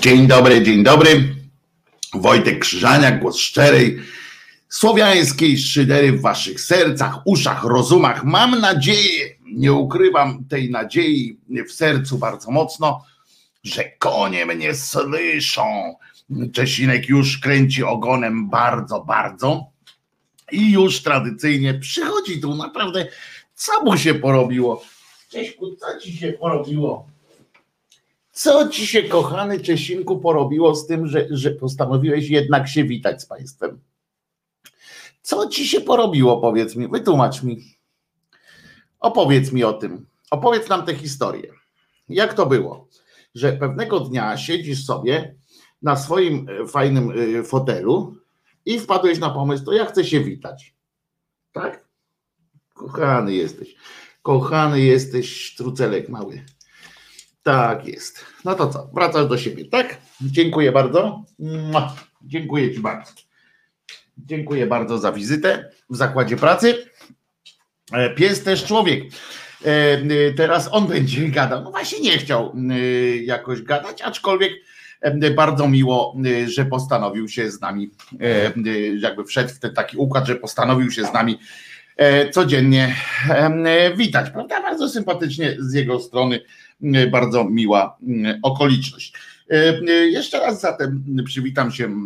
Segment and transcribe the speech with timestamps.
[0.00, 1.34] Dzień dobry, dzień dobry.
[2.14, 3.98] Wojtek Krzyżaniak, głos szczerej,
[4.68, 8.24] słowiańskiej szydery w waszych sercach, uszach, rozumach.
[8.24, 13.04] Mam nadzieję, nie ukrywam tej nadziei w sercu bardzo mocno,
[13.64, 15.94] że konie mnie słyszą.
[16.52, 19.66] Czesinek już kręci ogonem bardzo, bardzo
[20.52, 23.06] i już tradycyjnie przychodzi tu naprawdę,
[23.54, 24.82] co mu się porobiło?
[25.28, 27.17] Cześćku, co ci się porobiło?
[28.38, 33.26] Co ci się, kochany Czesinku, porobiło z tym, że, że postanowiłeś jednak się witać z
[33.26, 33.80] państwem?
[35.22, 37.78] Co ci się porobiło, powiedz mi, wytłumacz mi.
[39.00, 40.06] Opowiedz mi o tym.
[40.30, 41.52] Opowiedz nam tę historię.
[42.08, 42.88] Jak to było,
[43.34, 45.34] że pewnego dnia siedzisz sobie
[45.82, 48.16] na swoim e, fajnym e, fotelu
[48.66, 50.74] i wpadłeś na pomysł, to ja chcę się witać.
[51.52, 51.88] Tak?
[52.74, 53.74] Kochany jesteś.
[54.22, 56.44] Kochany jesteś, trucelek mały.
[57.48, 58.24] Tak jest.
[58.44, 58.90] No to co?
[58.94, 59.96] Wracasz do siebie, tak?
[60.20, 61.24] Dziękuję bardzo.
[62.22, 63.12] Dziękuję Ci bardzo.
[64.18, 66.84] Dziękuję bardzo za wizytę w zakładzie pracy.
[67.92, 69.04] E, pies też człowiek.
[69.04, 71.64] E, e, teraz on będzie gadał.
[71.64, 72.56] No właśnie nie chciał
[73.22, 74.52] jakoś gadać, aczkolwiek
[75.36, 77.90] bardzo miło, że postanowił się z nami,
[78.98, 81.38] jakby wszedł w ten taki układ, że postanowił się z nami
[82.32, 82.94] codziennie
[83.96, 84.30] witać.
[84.30, 84.62] Prawda?
[84.62, 86.40] Bardzo sympatycznie z jego strony
[87.10, 89.12] bardzo miła e, okoliczność.
[89.50, 91.96] E, jeszcze raz zatem przywitam się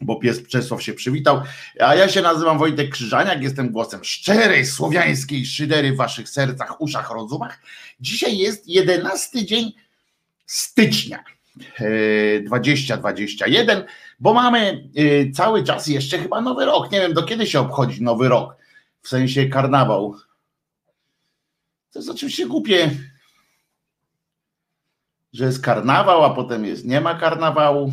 [0.00, 1.42] bo pies Czesław się przywitał,
[1.80, 7.10] a ja się nazywam Wojtek Krzyżaniak, jestem głosem szczerej, słowiańskiej szydery w waszych sercach, uszach,
[7.10, 7.62] rozumach.
[8.00, 9.72] Dzisiaj jest jedenasty dzień
[10.46, 11.24] stycznia
[12.44, 13.84] 2021,
[14.20, 14.88] bo mamy
[15.34, 16.92] cały czas jeszcze chyba nowy rok.
[16.92, 18.56] Nie wiem, do kiedy się obchodzi nowy rok,
[19.02, 20.14] w sensie karnawał.
[21.92, 22.90] To jest oczywiście głupie,
[25.36, 27.92] że jest karnawał, a potem jest nie ma karnawału.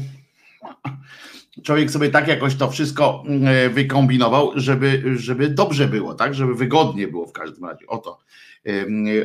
[1.63, 6.33] Człowiek sobie tak jakoś to wszystko mm, wykombinował, żeby, żeby dobrze było, tak?
[6.33, 7.87] Żeby wygodnie było w każdym razie.
[7.87, 8.19] O to,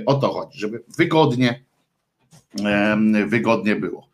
[0.06, 1.64] o to chodzi, żeby wygodnie,
[3.26, 4.08] wygodnie było.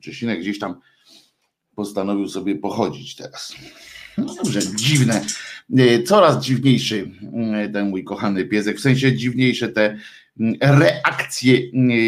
[0.00, 0.80] Czesinek gdzieś tam
[1.74, 3.54] postanowił sobie pochodzić teraz.
[4.18, 5.24] No dobrze, dziwne,
[5.78, 9.98] e, coraz dziwniejszy mm, ten mój kochany piesek, w sensie dziwniejsze te
[10.60, 11.58] reakcję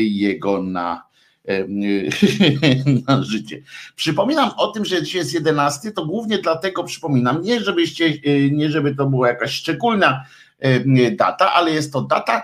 [0.03, 1.03] jego na,
[3.09, 3.63] na życie.
[3.97, 8.13] Przypominam o tym, że dzisiaj jest 11, to głównie dlatego przypominam, nie żebyście,
[8.51, 10.25] nie żeby to była jakaś szczególna
[11.13, 12.43] data, ale jest to data,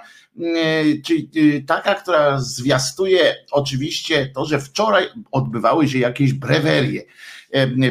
[1.04, 1.30] czyli
[1.66, 7.02] taka, która zwiastuje oczywiście to, że wczoraj odbywały się jakieś brewerie,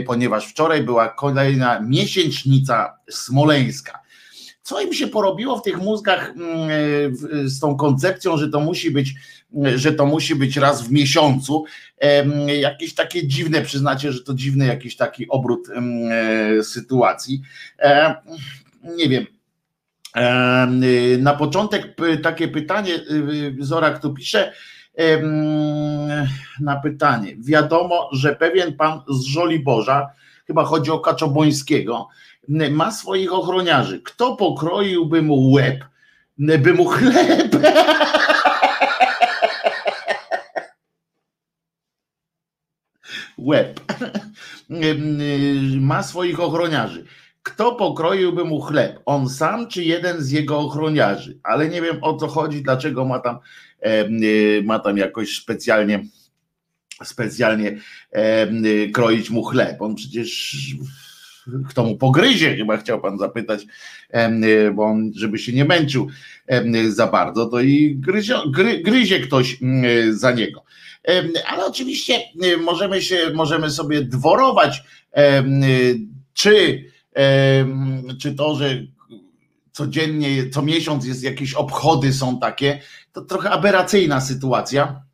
[0.06, 4.07] ponieważ wczoraj była kolejna miesięcznica smoleńska
[4.68, 9.14] co im się porobiło w tych mózgach mm, z tą koncepcją, że to musi być,
[9.76, 11.66] że to musi być raz w miesiącu.
[12.60, 17.42] Jakieś takie dziwne, przyznacie, że to dziwny jakiś taki obrót e, sytuacji.
[17.80, 18.16] E,
[18.98, 19.26] nie wiem.
[21.20, 24.54] Na początek takie pytanie, y, Zorak tu pisze,
[26.60, 27.36] na pytanie.
[27.40, 30.08] Wiadomo, że pewien pan z Żoliborza,
[30.48, 32.08] chyba chodzi o Kaczobońskiego,
[32.48, 34.02] ma swoich ochroniarzy.
[34.02, 35.86] Kto pokroiłby mu łeb,
[36.38, 37.56] by mu chleb?
[43.38, 43.80] Łeb.
[45.80, 47.06] Ma swoich ochroniarzy.
[47.44, 49.00] Kto pokroiłby mu chleb?
[49.06, 51.40] On sam czy jeden z jego ochroniarzy?
[51.44, 53.40] Ale nie wiem o co chodzi, dlaczego ma tam,
[54.64, 56.04] ma tam jakoś specjalnie
[57.04, 57.78] specjalnie
[58.94, 59.82] kroić mu chleb.
[59.82, 60.56] On przecież
[61.70, 63.66] kto mu pogryzie, chyba chciał pan zapytać,
[64.14, 66.08] y, bo on, żeby się nie męczył
[66.90, 70.64] za bardzo, to i gryzie, gry, gryzie ktoś mm, za niego.
[71.48, 74.84] Ale oczywiście y, możemy się, możemy sobie dworować,
[76.34, 76.84] czy,
[78.22, 78.84] czy to, że
[79.72, 82.82] codziennie, co miesiąc jest jakieś obchody są takie,
[83.14, 85.07] to trochę aberracyjna sytuacja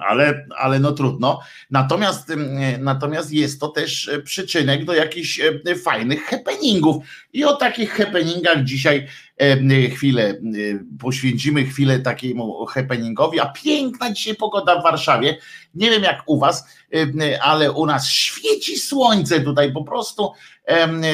[0.00, 1.40] ale, ale no trudno.
[1.70, 2.32] Natomiast,
[2.78, 7.04] natomiast jest to też e, przyczynek do jakichś e, fajnych happeningów.
[7.32, 9.06] I o takich happeningach dzisiaj
[9.90, 10.34] chwilę
[11.00, 13.40] poświęcimy chwilę takiemu happeningowi.
[13.40, 15.38] A piękna dzisiaj pogoda w Warszawie.
[15.74, 16.68] Nie wiem jak u Was,
[17.40, 20.32] ale u nas świeci słońce tutaj po prostu.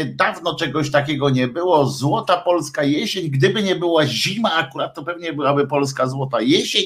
[0.07, 1.87] Dawno czegoś takiego nie było.
[1.87, 3.29] Złota polska jesień.
[3.29, 6.85] Gdyby nie była zima, akurat to pewnie byłaby polska złota jesień.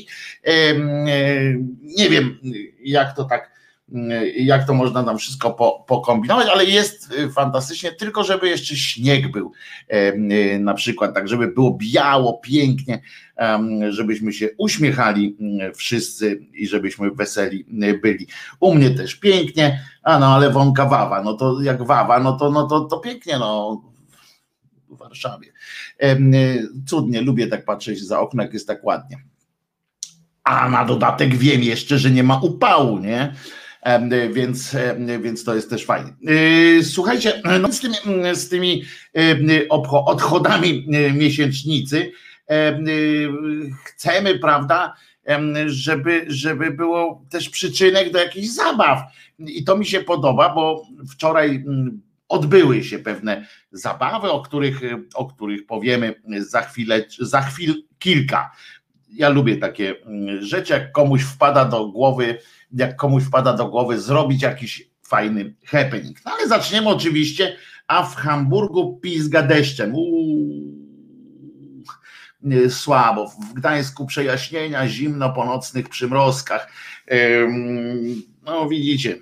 [1.82, 2.39] Nie wiem,
[2.81, 3.56] jak to tak
[4.37, 9.53] jak to można tam wszystko po, pokombinować, ale jest fantastycznie, tylko żeby jeszcze śnieg był
[10.61, 13.03] na przykład, tak żeby było biało, pięknie,
[13.88, 15.37] żebyśmy się uśmiechali
[15.75, 17.67] wszyscy i żebyśmy weseli
[18.03, 18.27] byli.
[18.61, 22.50] U mnie też pięknie, a no ale wąka wawa, no to jak wawa, no to,
[22.50, 23.82] no to, to pięknie, no
[24.89, 25.53] w Warszawie.
[26.87, 29.19] Cudnie, lubię tak patrzeć za okno, jak jest tak ładnie.
[30.44, 33.35] A na dodatek wiem jeszcze, że nie ma upału, nie?
[34.33, 34.77] Więc,
[35.21, 36.11] więc to jest też fajnie.
[36.79, 37.94] E, słuchajcie, no z tymi,
[38.35, 38.83] z tymi
[40.06, 42.12] odchodami miesięcznicy
[43.85, 44.94] chcemy, prawda,
[45.67, 49.00] żeby, żeby było też przyczynek do jakichś zabaw.
[49.38, 51.65] I to mi się podoba, bo wczoraj
[52.29, 54.81] odbyły się pewne zabawy, o których,
[55.15, 58.50] o których powiemy za chwilę, za chwil kilka.
[59.12, 59.94] Ja lubię takie
[60.41, 62.39] rzeczy, jak komuś wpada do głowy,
[62.73, 66.19] jak komuś wpada do głowy zrobić jakiś fajny happening.
[66.25, 69.95] No ale zaczniemy oczywiście, a w Hamburgu pizga deszczem.
[69.95, 70.77] Uuu,
[72.69, 73.29] słabo.
[73.29, 76.73] W Gdańsku przejaśnienia, zimno po nocnych przymrozkach.
[78.43, 79.19] No widzicie,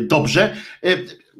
[0.00, 0.56] Dobrze.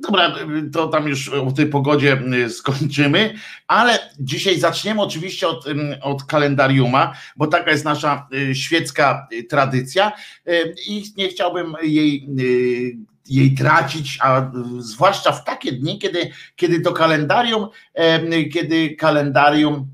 [0.01, 0.35] Dobra,
[0.73, 3.35] to tam już o tej pogodzie skończymy,
[3.67, 5.65] ale dzisiaj zaczniemy oczywiście od,
[6.03, 10.13] od kalendariuma, bo taka jest nasza y, świecka y, tradycja
[10.87, 12.97] i nie chciałbym jej y,
[13.29, 17.69] jej tracić, a zwłaszcza w takie dni, kiedy, kiedy to kalendarium,
[18.53, 19.87] kiedy kalendarium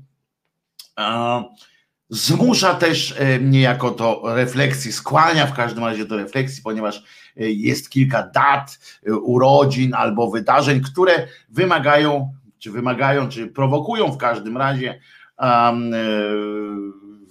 [2.09, 7.03] zmusza też niejako do refleksji, skłania w każdym razie do refleksji, ponieważ
[7.37, 8.79] jest kilka dat,
[9.21, 14.99] urodzin albo wydarzeń, które wymagają, czy wymagają, czy prowokują w każdym razie,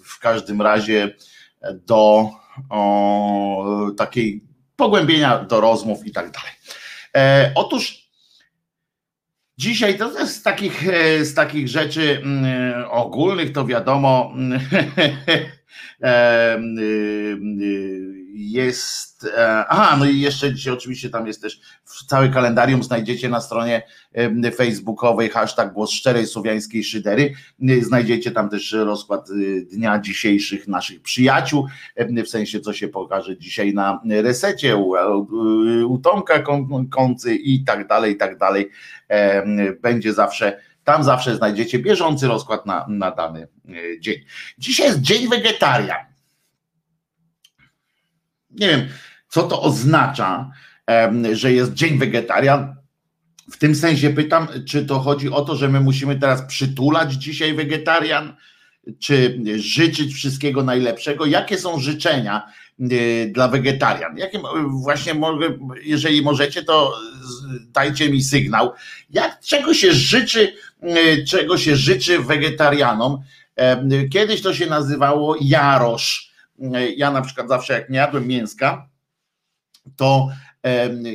[0.05, 1.15] w każdym razie
[1.73, 2.31] do
[2.71, 4.45] o, takiej
[4.77, 6.53] pogłębienia do rozmów i tak dalej.
[7.17, 8.09] E, otóż
[9.59, 14.35] dzisiaj to z takich, e, z takich rzeczy mm, ogólnych to wiadomo
[16.03, 16.59] e,
[18.35, 19.27] jest.
[19.69, 21.61] Aha, no i jeszcze dzisiaj oczywiście tam jest też
[22.07, 23.83] cały kalendarium znajdziecie na stronie
[24.57, 27.35] facebookowej hashtag głos szczerej słowiańskiej szydery.
[27.83, 31.67] Znajdziecie tam też rozkład y, dnia dzisiejszych naszych przyjaciół,
[32.25, 34.95] w sensie co się pokaże dzisiaj na resecie u,
[35.89, 36.43] u Tomka
[37.29, 38.71] i tak dalej, i tak dalej.
[39.83, 44.17] Będzie zawsze tam zawsze znajdziecie bieżący rozkład na, na dany y, dzień.
[44.59, 46.14] Dzisiaj jest Dzień Wegetarian
[48.55, 48.89] nie wiem,
[49.29, 50.51] co to oznacza,
[51.33, 52.77] że jest Dzień Wegetarian.
[53.51, 57.55] W tym sensie pytam, czy to chodzi o to, że my musimy teraz przytulać dzisiaj
[57.55, 58.37] wegetarian,
[58.99, 61.27] czy życzyć wszystkiego najlepszego?
[61.27, 62.47] Jakie są życzenia
[62.81, 64.19] e, dla wegetarian?
[64.19, 66.95] Jakie właśnie mogę, jeżeli możecie, to
[67.67, 68.73] dajcie mi sygnał.
[69.11, 73.19] Jak, czego się życzy, e, czego się życzy wegetarianom?
[74.13, 76.34] Kiedyś to się nazywało jarosz
[76.97, 78.89] ja na przykład zawsze jak nie jadłem mięska,
[79.97, 80.29] to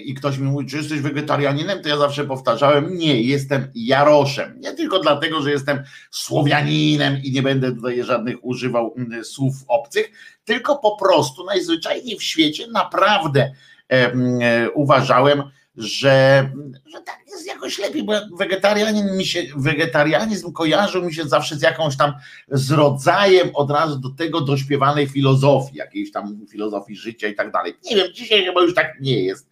[0.06, 4.60] i ktoś mi mówi, czy jesteś wegetarianinem, to ja zawsze powtarzałem, nie, jestem jaroszem.
[4.60, 10.12] Nie tylko dlatego, że jestem Słowianinem i nie będę tutaj żadnych używał słów obcych,
[10.46, 13.52] tylko po prostu najzwyczajniej w świecie naprawdę
[13.90, 15.44] e, uważałem,
[15.80, 16.50] że,
[16.86, 21.62] że tak jest jakoś lepiej, bo wegetarianizm mi się, wegetarianizm kojarzył mi się zawsze z
[21.62, 22.14] jakąś tam,
[22.48, 27.74] z rodzajem od razu do tego dośpiewanej filozofii, jakiejś tam filozofii życia i tak dalej.
[27.86, 29.50] Nie wiem, dzisiaj chyba już tak nie jest.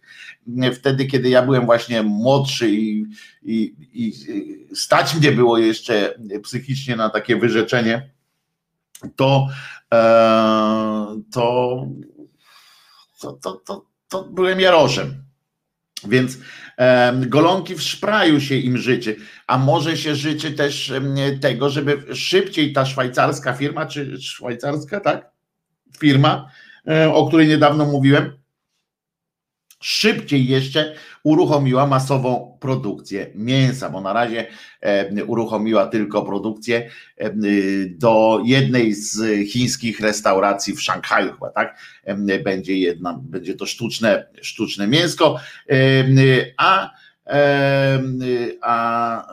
[0.74, 3.06] Wtedy, kiedy ja byłem właśnie młodszy i,
[3.42, 4.12] i, i
[4.76, 8.10] stać mnie było jeszcze psychicznie na takie wyrzeczenie,
[9.16, 9.48] to,
[9.94, 11.86] e, to,
[13.20, 15.27] to, to, to, to byłem Jaroszem
[16.08, 16.38] więc
[17.26, 20.92] golonki w szpraju się im życzy, a może się życzy też
[21.40, 25.30] tego, żeby szybciej ta szwajcarska firma, czy szwajcarska, tak?
[25.98, 26.50] Firma,
[26.88, 28.38] e, o której niedawno mówiłem,
[29.80, 30.94] szybciej jeszcze
[31.28, 34.46] uruchomiła masową produkcję mięsa, bo na razie
[34.80, 37.30] e, uruchomiła tylko produkcję e,
[37.88, 41.78] do jednej z chińskich restauracji w Szanghaju chyba, tak?
[42.04, 45.38] E, będzie jedna, będzie to sztuczne, sztuczne mięsko,
[46.56, 46.90] a
[48.62, 49.26] a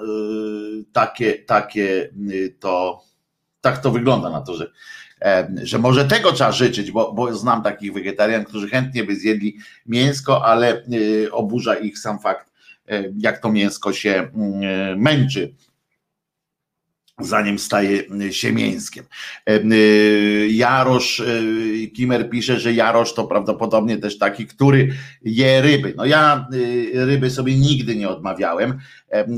[0.94, 2.10] takie, takie
[2.60, 3.02] to
[3.62, 4.72] tak to wygląda na to, że
[5.64, 10.46] że może tego trzeba życzyć, bo, bo znam takich wegetarian, którzy chętnie by zjedli mięsko,
[10.46, 12.54] ale y, oburza ich sam fakt,
[13.18, 15.54] jak to mięsko się mm, męczy.
[17.20, 19.06] Zanim staje siemięskiem.
[19.50, 25.94] Y, Jarosz, y, Kimer pisze, że Jarosz to prawdopodobnie też taki, który je ryby.
[25.98, 28.80] No ja y, ryby sobie nigdy nie odmawiałem,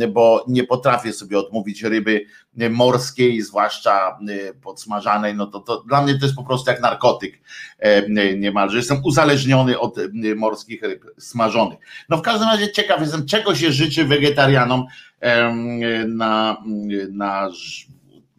[0.10, 2.25] bo nie potrafię sobie odmówić ryby
[2.69, 4.19] morskiej, zwłaszcza
[4.62, 7.39] podsmażanej, no to, to dla mnie to jest po prostu jak narkotyk
[8.38, 8.77] niemalże.
[8.77, 9.96] Jestem uzależniony od
[10.36, 11.79] morskich ryb smażonych.
[12.10, 14.86] No w każdym razie ciekaw jestem, czego się życzy wegetarianom
[16.08, 16.58] na,
[17.10, 17.50] na,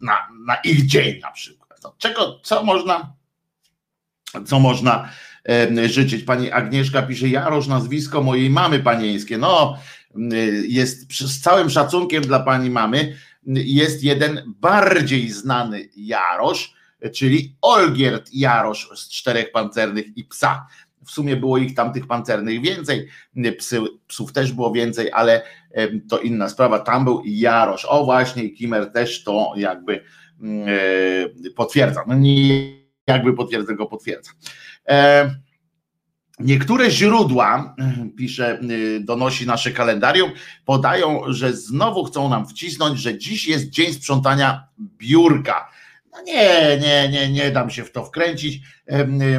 [0.01, 1.79] na, na ich dzień na przykład.
[1.83, 3.13] No, czego, co można,
[4.45, 5.09] co można
[5.85, 6.23] życzyć?
[6.23, 9.37] Pani Agnieszka pisze, Jarosz, nazwisko mojej mamy panieńskie.
[9.37, 9.77] No,
[10.67, 16.73] jest z całym szacunkiem dla pani mamy, jest jeden bardziej znany Jarosz,
[17.13, 20.67] czyli Olgierd Jarosz z czterech pancernych i psa
[21.09, 23.07] w sumie było ich tam tych pancernych więcej,
[23.57, 25.41] Psy, psów też było więcej, ale
[26.09, 26.79] to inna sprawa.
[26.79, 27.85] Tam był Jarosz.
[27.85, 30.03] O właśnie, i Kimer też to jakby
[30.41, 32.03] mm, e, potwierdza.
[32.07, 34.31] No nie jakby potwierdza, tylko potwierdza.
[34.89, 35.35] E,
[36.39, 37.75] niektóre źródła,
[38.17, 40.31] pisze, y, donosi nasze kalendarium,
[40.65, 45.69] podają, że znowu chcą nam wcisnąć, że dziś jest dzień sprzątania biurka.
[46.19, 48.61] No nie, nie, nie, nie dam się w to wkręcić.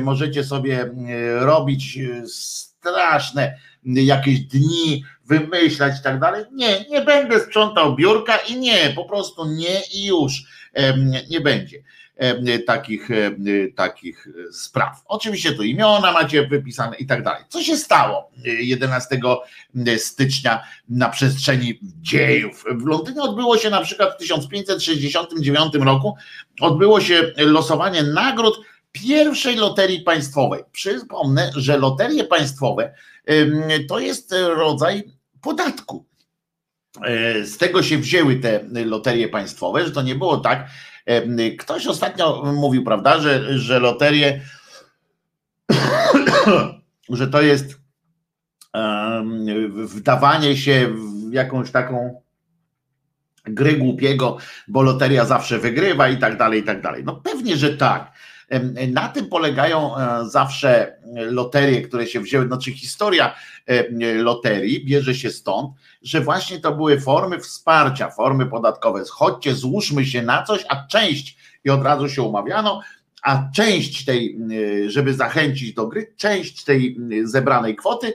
[0.01, 0.91] Możecie sobie
[1.39, 6.45] robić e, straszne jakieś dni, wymyślać i tak dalej.
[6.53, 10.45] Nie, nie będę sprzątał biurka i nie, po prostu nie i już
[11.31, 11.83] nie będzie.
[12.21, 13.31] E, takich, e,
[13.77, 15.03] takich spraw.
[15.07, 17.45] Oczywiście tu imiona macie wypisane i tak dalej.
[17.49, 19.21] Co się stało 11
[19.99, 22.65] stycznia na przestrzeni dziejów?
[22.75, 26.17] W Londynie odbyło się na przykład w 1569 roku
[26.61, 28.61] odbyło się losowanie nagród
[28.93, 30.63] pierwszej loterii państwowej.
[30.73, 32.95] Przypomnę, że loterie państwowe
[33.89, 35.03] to jest rodzaj
[35.43, 36.07] podatku.
[37.05, 40.67] E, z tego się wzięły te loterie państwowe, że to nie było tak,
[41.59, 44.41] Ktoś ostatnio mówił, prawda, że, że loterie,
[47.09, 47.81] że to jest
[49.85, 50.95] wdawanie się
[51.29, 52.23] w jakąś taką
[53.45, 54.37] gry głupiego,
[54.69, 57.05] bo loteria zawsze wygrywa i tak dalej, i tak dalej.
[57.05, 58.13] No pewnie, że tak.
[58.89, 63.35] Na tym polegają e, zawsze loterie, które się wzięły, znaczy historia
[64.15, 65.71] loterii bierze się stąd,
[66.03, 69.03] że właśnie to były formy wsparcia, formy podatkowe.
[69.11, 72.81] Chodźcie, złóżmy się na coś, a część, i od razu się umawiano,
[73.23, 74.39] a część tej,
[74.85, 78.15] e, żeby zachęcić do gry, część tej zebranej kwoty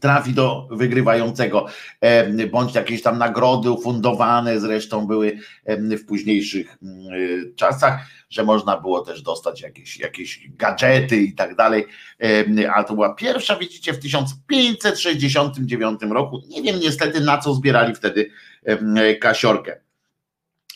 [0.00, 1.66] trafi do wygrywającego,
[2.50, 6.78] bądź jakieś tam nagrody ufundowane zresztą były w późniejszych
[7.56, 8.00] czasach,
[8.34, 11.86] że można było też dostać jakieś, jakieś gadżety i tak dalej,
[12.74, 18.30] ale to była pierwsza, widzicie, w 1569 roku, nie wiem niestety na co zbierali wtedy
[19.20, 19.84] kasiorkę.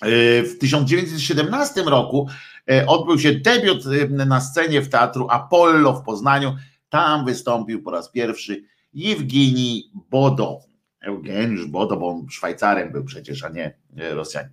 [0.02, 2.28] E, w 1917 roku
[2.70, 6.56] e, odbył się debiut na scenie w teatru Apollo w Poznaniu.
[6.88, 10.67] Tam wystąpił po raz pierwszy Jewgenii Bodo.
[11.00, 14.52] Eugeniusz Bodo, bo on Szwajcarem był przecież, a nie Rosjanin.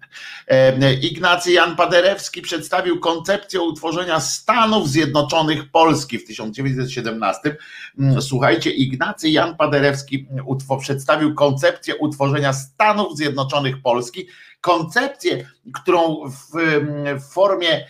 [1.02, 7.58] Ignacy Jan Paderewski przedstawił koncepcję utworzenia Stanów Zjednoczonych Polski w 1917.
[8.00, 10.28] Mm, słuchajcie, Ignacy Jan Paderewski
[10.80, 14.28] przedstawił koncepcję utworzenia Stanów Zjednoczonych Polski.
[14.62, 16.50] Koncepcję, którą w,
[17.20, 17.86] w formie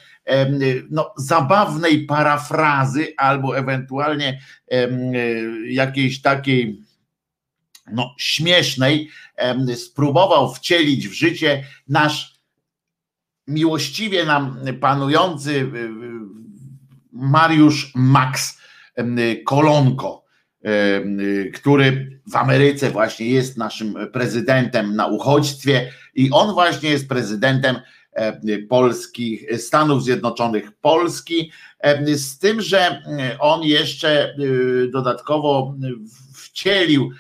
[0.90, 4.40] no, zabawnej parafrazy albo ewentualnie
[5.70, 6.85] jakiejś takiej
[7.92, 9.10] no, śmiesznej
[9.76, 12.36] spróbował wcielić w życie nasz
[13.48, 15.72] miłościwie nam panujący
[17.12, 18.58] Mariusz Max
[19.46, 20.26] Kolonko,
[21.54, 27.76] który w Ameryce właśnie jest naszym prezydentem na uchodźstwie i on właśnie jest prezydentem
[28.16, 31.52] E, Polski, Stanów Zjednoczonych Polski,
[32.14, 33.02] z tym, że
[33.40, 34.36] on jeszcze e,
[34.88, 35.76] dodatkowo
[36.34, 37.12] wcielił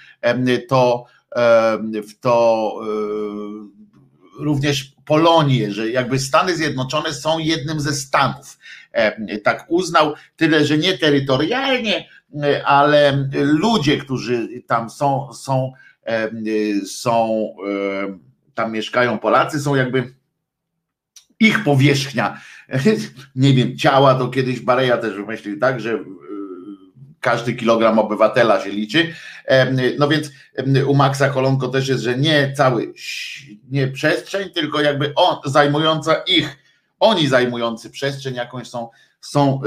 [0.69, 1.05] to
[2.21, 2.71] to
[4.39, 8.57] również Polonię, że jakby Stany Zjednoczone są jednym ze Stanów.
[9.43, 12.09] Tak uznał, tyle, że nie terytorialnie,
[12.65, 15.71] ale ludzie, którzy tam są, są,
[16.87, 17.47] są
[18.53, 20.13] tam mieszkają Polacy, są jakby
[21.39, 22.41] ich powierzchnia,
[23.35, 25.99] nie wiem, ciała, to kiedyś Bareja też wymyślił tak, że
[27.25, 29.13] każdy kilogram obywatela się liczy.
[29.99, 30.31] No więc
[30.87, 32.93] u Maxa Kolonko też jest, że nie cały,
[33.71, 36.57] nie przestrzeń, tylko jakby on zajmująca ich,
[36.99, 38.89] oni zajmujący przestrzeń jakąś są,
[39.21, 39.61] są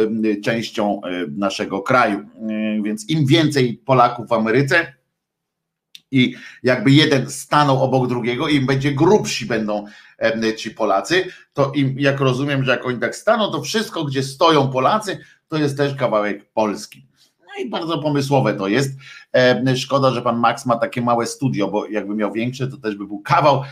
[0.44, 2.18] częścią e, naszego kraju.
[2.18, 4.92] E, więc im więcej Polaków w Ameryce,
[6.10, 9.84] i jakby jeden stanął obok drugiego im będzie grubsi będą
[10.56, 14.68] ci Polacy, to im, jak rozumiem, że jak oni tak staną, to wszystko, gdzie stoją
[14.68, 17.07] Polacy, to jest też kawałek Polski.
[17.58, 18.98] I bardzo pomysłowe to jest.
[19.76, 23.06] Szkoda, że pan Max ma takie małe studio, bo jakby miał większe, to też by
[23.06, 23.62] był kawał,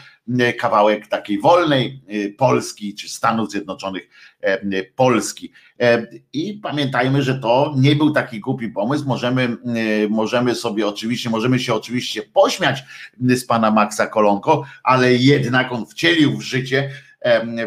[0.58, 4.08] kawałek takiej wolnej y, Polski, czy Stanów Zjednoczonych
[4.96, 5.52] Polski.
[6.32, 9.04] I pamiętajmy, że to nie był taki głupi pomysł.
[9.06, 9.56] Możemy,
[10.10, 12.84] możemy sobie oczywiście, możemy się oczywiście pośmiać
[13.20, 16.90] z pana Maxa Kolonko, ale jednak on wcielił w życie,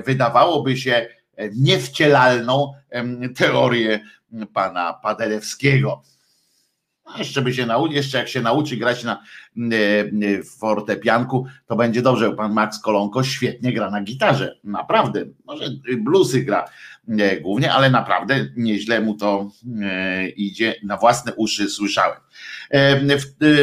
[0.06, 1.08] wydawałoby się,
[1.56, 2.74] niewcielalną
[3.36, 4.00] teorię
[4.54, 6.04] pana Paderewskiego.
[7.16, 9.24] A jeszcze by się nauczył, jeszcze jak się nauczy grać na
[10.60, 12.32] fortepianku, to będzie dobrze.
[12.32, 14.60] Pan Max Kolonko świetnie gra na gitarze.
[14.64, 15.26] Naprawdę.
[15.46, 15.66] Może
[15.98, 16.66] bluesy gra
[17.42, 19.52] głównie, ale naprawdę nieźle mu to
[20.36, 20.76] idzie.
[20.84, 22.20] Na własne uszy słyszałem.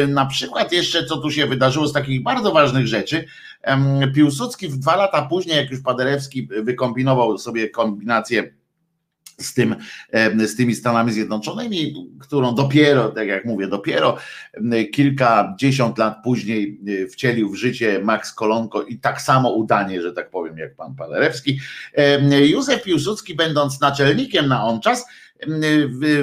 [0.07, 3.25] Na przykład jeszcze, co tu się wydarzyło z takich bardzo ważnych rzeczy,
[4.15, 8.53] Piłsudski w dwa lata później, jak już Paderewski wykombinował sobie kombinację
[9.37, 9.75] z, tym,
[10.37, 14.17] z tymi Stanami Zjednoczonymi, którą dopiero, tak jak mówię, dopiero
[14.93, 20.29] kilkadziesiąt lat później e, wcielił w życie Max Kolonko i tak samo udanie, że tak
[20.29, 21.59] powiem, jak pan Paderewski.
[22.41, 25.05] Józef Piłsudski, będąc naczelnikiem na on czas,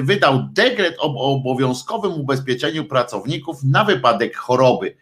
[0.01, 4.95] wydał dekret o obowiązkowym ubezpieczeniu pracowników na wypadek choroby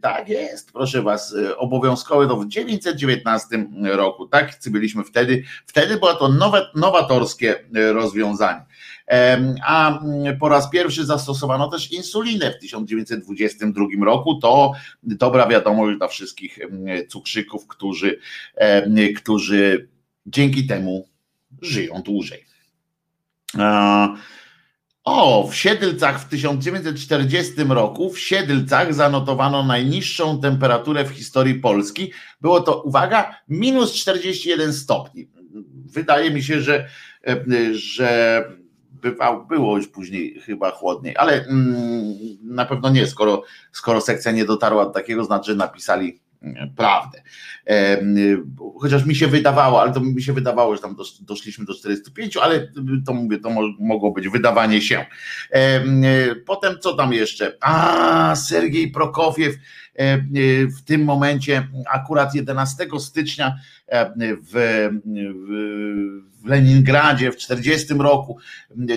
[0.00, 6.14] tak jest, proszę was, y, obowiązkowe to w 1919 roku, tak byliśmy wtedy, wtedy było
[6.14, 8.64] to nowe, nowatorskie y, rozwiązanie.
[9.66, 14.34] A mm, po raz pierwszy zastosowano też insulinę w 1922 roku.
[14.34, 16.58] To dobra wiadomość dla wszystkich
[17.08, 18.18] cukrzyków, którzy,
[19.16, 19.88] którzy
[20.26, 21.08] dzięki temu
[21.62, 22.44] żyją dłużej.
[25.04, 32.12] O, w Siedlcach w 1940 roku w Siedlcach zanotowano najniższą temperaturę w historii Polski.
[32.40, 35.28] Było to, uwaga, minus 41 stopni.
[35.92, 36.88] Wydaje mi się, że,
[37.26, 38.44] e, że
[38.90, 44.44] bywał, było już później chyba chłodniej, ale mm, na pewno nie, skoro, skoro sekcja nie
[44.44, 46.20] dotarła do takiego, znaczy napisali
[46.76, 47.22] prawdę.
[48.80, 52.72] Chociaż mi się wydawało, ale to mi się wydawało, że tam doszliśmy do 45, ale
[53.06, 55.06] to mówię, to mogło być wydawanie się.
[56.46, 57.56] Potem co tam jeszcze?
[57.60, 59.54] A, Sergiej Prokofiew
[60.78, 63.56] w tym momencie, akurat 11 stycznia
[64.16, 65.32] w, w
[66.42, 68.38] w Leningradzie w 40 roku,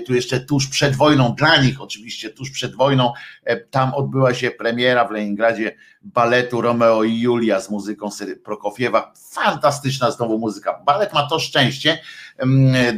[0.05, 4.51] tu jeszcze tuż przed wojną, dla nich oczywiście tuż przed wojną, e, tam odbyła się
[4.51, 8.09] premiera w Leningradzie baletu Romeo i Julia z muzyką
[8.43, 9.13] Prokofiewa.
[9.31, 10.81] Fantastyczna znowu muzyka.
[10.85, 11.99] Balet ma to szczęście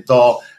[0.08, 0.57] do, e,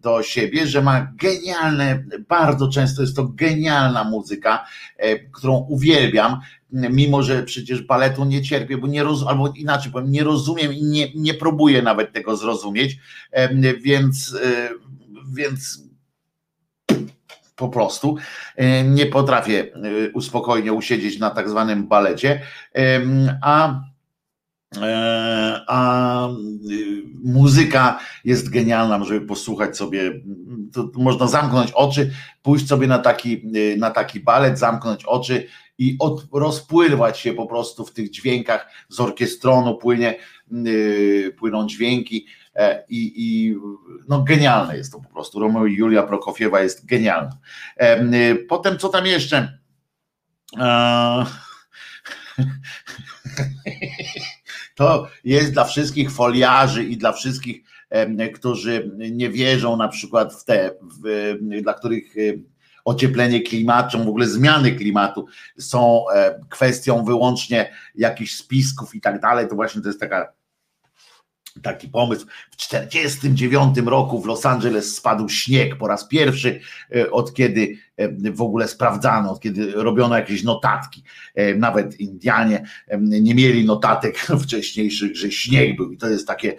[0.00, 4.66] do siebie, że ma genialne, bardzo często jest to genialna muzyka,
[4.96, 6.40] e, którą uwielbiam
[6.72, 10.82] mimo że przecież baletu nie cierpię, bo nie rozumiem, albo inaczej powiem, nie rozumiem i
[10.82, 12.98] nie, nie próbuję nawet tego zrozumieć,
[13.82, 14.68] więc, e,
[15.32, 15.82] więc
[17.56, 18.16] po prostu
[18.56, 19.66] e, nie potrafię
[20.16, 22.40] e, spokojnie usiedzieć na tak zwanym balecie,
[23.42, 23.80] a
[25.66, 26.28] a
[27.22, 30.20] muzyka jest genialna, żeby posłuchać sobie,
[30.94, 32.10] można zamknąć oczy,
[32.42, 33.42] pójść sobie na taki,
[33.78, 35.46] na taki balet, zamknąć oczy
[35.78, 40.18] i od, rozpływać się po prostu w tych dźwiękach z orkiestronu płynie,
[40.50, 43.56] yy, płyną dźwięki e, i, i
[44.08, 45.40] no genialne jest to po prostu.
[45.40, 47.38] Romeo i Julia Prokofiewa jest genialna.
[47.76, 49.58] E, potem co tam jeszcze?
[50.58, 51.26] E,
[54.80, 57.62] to jest dla wszystkich foliarzy i dla wszystkich,
[58.34, 60.70] którzy nie wierzą na przykład w te,
[61.02, 62.14] w, dla których
[62.84, 65.26] ocieplenie klimatu, w ogóle zmiany klimatu
[65.58, 66.04] są
[66.48, 70.32] kwestią wyłącznie jakichś spisków i tak dalej, to właśnie to jest taka
[71.62, 72.26] taki pomysł.
[72.50, 76.60] W 1949 roku w Los Angeles spadł śnieg po raz pierwszy,
[76.96, 81.02] e, od kiedy e, w ogóle sprawdzano, od kiedy robiono jakieś notatki.
[81.56, 82.64] Nawet Indianie
[82.98, 85.92] nie mieli notatek wcześniejszych, że śnieg był.
[85.92, 86.54] I to jest takie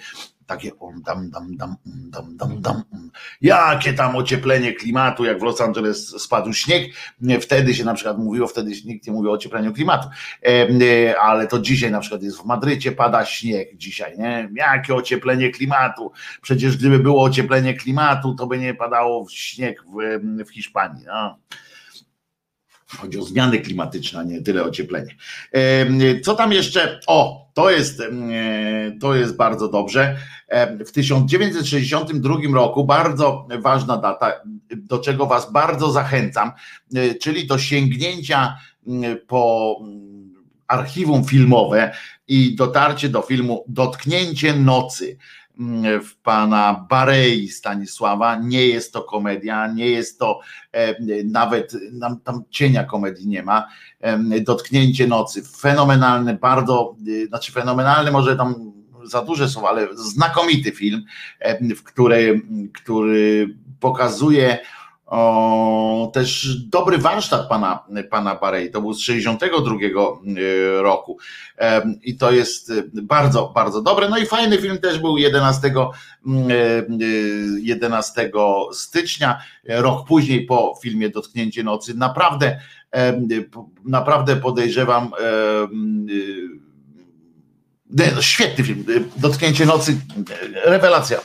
[0.52, 2.84] takie on dam, dam, dam, dam, dam, dam.
[3.42, 6.94] Jakie tam ocieplenie klimatu, jak w Los Angeles spadł śnieg.
[7.42, 10.10] Wtedy się na przykład mówiło, wtedy nikt nie mówił o ociepleniu klimatu.
[10.46, 14.50] E, ale to dzisiaj na przykład jest w Madrycie, pada śnieg dzisiaj, nie?
[14.56, 16.12] Jakie ocieplenie klimatu?
[16.42, 21.06] Przecież gdyby było ocieplenie klimatu, to by nie padało śnieg w, w Hiszpanii.
[21.06, 21.38] No.
[22.98, 25.16] Chodzi o zmiany klimatyczne, a nie tyle ocieplenie.
[26.24, 27.00] Co tam jeszcze?
[27.08, 28.02] O, to jest,
[29.02, 30.18] to jest bardzo dobrze.
[30.86, 34.32] W 1962 roku, bardzo ważna data,
[34.76, 36.52] do czego Was bardzo zachęcam,
[37.22, 38.58] czyli do sięgnięcia
[39.28, 39.76] po
[40.68, 41.94] archiwum filmowe
[42.28, 45.18] i dotarcie do filmu Dotknięcie nocy
[46.04, 48.36] w pana Barei Stanisława.
[48.36, 50.40] Nie jest to komedia, nie jest to
[50.72, 51.74] e, nawet
[52.24, 53.68] tam cienia komedii nie ma.
[54.42, 55.44] Dotknięcie nocy.
[55.58, 58.72] Fenomenalny, bardzo, e, znaczy fenomenalny, może tam
[59.04, 61.04] za duże słowa, ale znakomity film,
[61.78, 62.42] w który,
[62.74, 64.60] który pokazuje
[65.12, 68.72] o, też dobry warsztat pana, pana Barei.
[68.72, 71.18] To był z 62 e, roku.
[72.04, 74.10] I to jest bardzo, bardzo dobre.
[74.10, 75.74] No i fajny film też był 11,
[77.62, 78.30] 11 e, e,
[78.74, 81.94] stycznia, rok później po filmie Dotknięcie Nocy.
[81.98, 82.60] Naprawdę,
[83.86, 85.12] naprawdę podejrzewam.
[88.16, 88.86] No, świetny film.
[89.18, 89.98] Dotknięcie nocy,
[90.66, 91.20] rewelacja,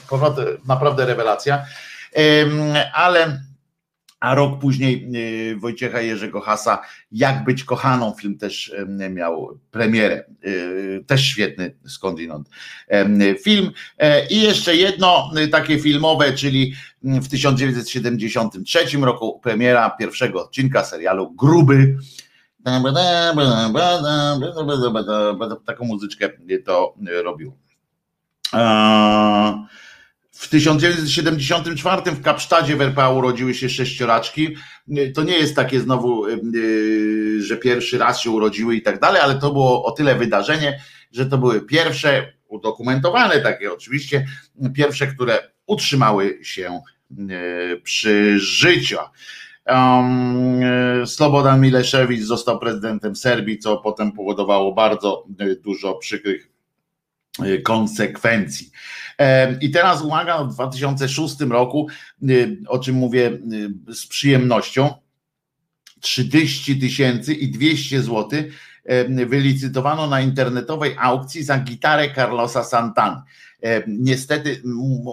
[0.67, 1.65] naprawdę rewelacja.
[2.95, 3.41] Ale
[4.21, 5.09] a rok później
[5.53, 8.75] y, Wojciecha Jerzego Hasa Jak być kochaną film też
[9.11, 12.49] miał premierę, y, też świetny skądinąd
[13.43, 13.71] film.
[13.99, 21.31] E, i jeszcze jedno y, takie filmowe, czyli w 1973 roku premiera pierwszego odcinka serialu
[21.31, 21.97] Gruby.
[25.67, 26.29] Taką muzyczkę
[26.65, 27.53] to robił.
[30.37, 34.57] W 1974 w Kapsztadzie w RPA urodziły się sześcioraczki.
[35.15, 39.35] To nie jest takie znowu, y, że pierwszy raz się urodziły i tak dalej, ale
[39.35, 40.81] to było o tyle wydarzenie,
[41.13, 44.27] że to były pierwsze, udokumentowane takie oczywiście,
[44.75, 48.99] pierwsze, które utrzymały się y, przy życiu.
[49.67, 50.61] Um,
[51.07, 56.49] Slobodan Mileszewicz został prezydentem Serbii, co potem powodowało bardzo y, dużo przykrych
[57.63, 58.71] konsekwencji.
[59.61, 61.89] I teraz uwaga, w 2006 roku,
[62.31, 63.31] y, o czym mówię
[63.89, 64.95] y, z przyjemnością,
[66.01, 68.43] 30 tysięcy i 200 zł
[69.27, 73.25] wylicytowano na internetowej aukcji za gitarę Carlosa Santana.
[73.87, 74.63] Niestety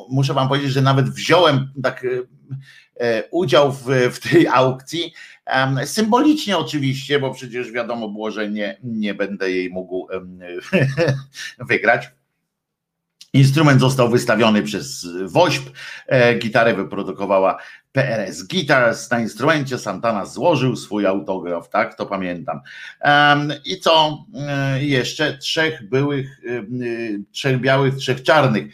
[0.09, 2.05] muszę wam powiedzieć, że nawet wziąłem tak
[2.99, 5.13] e, udział w, w tej aukcji,
[5.85, 10.07] symbolicznie oczywiście, bo przecież wiadomo było, że nie, nie będę jej mógł
[11.69, 12.11] wygrać
[13.33, 15.71] Instrument został wystawiony przez WOŚP.
[16.07, 17.57] E, gitarę wyprodukowała
[17.93, 19.11] PRS Guitars.
[19.11, 21.95] Na instrumencie Santana złożył swój autograf, tak?
[21.95, 22.59] To pamiętam.
[23.65, 25.37] I co e, jeszcze?
[25.37, 26.63] Trzech byłych, e,
[27.31, 28.65] trzech białych, trzech czarnych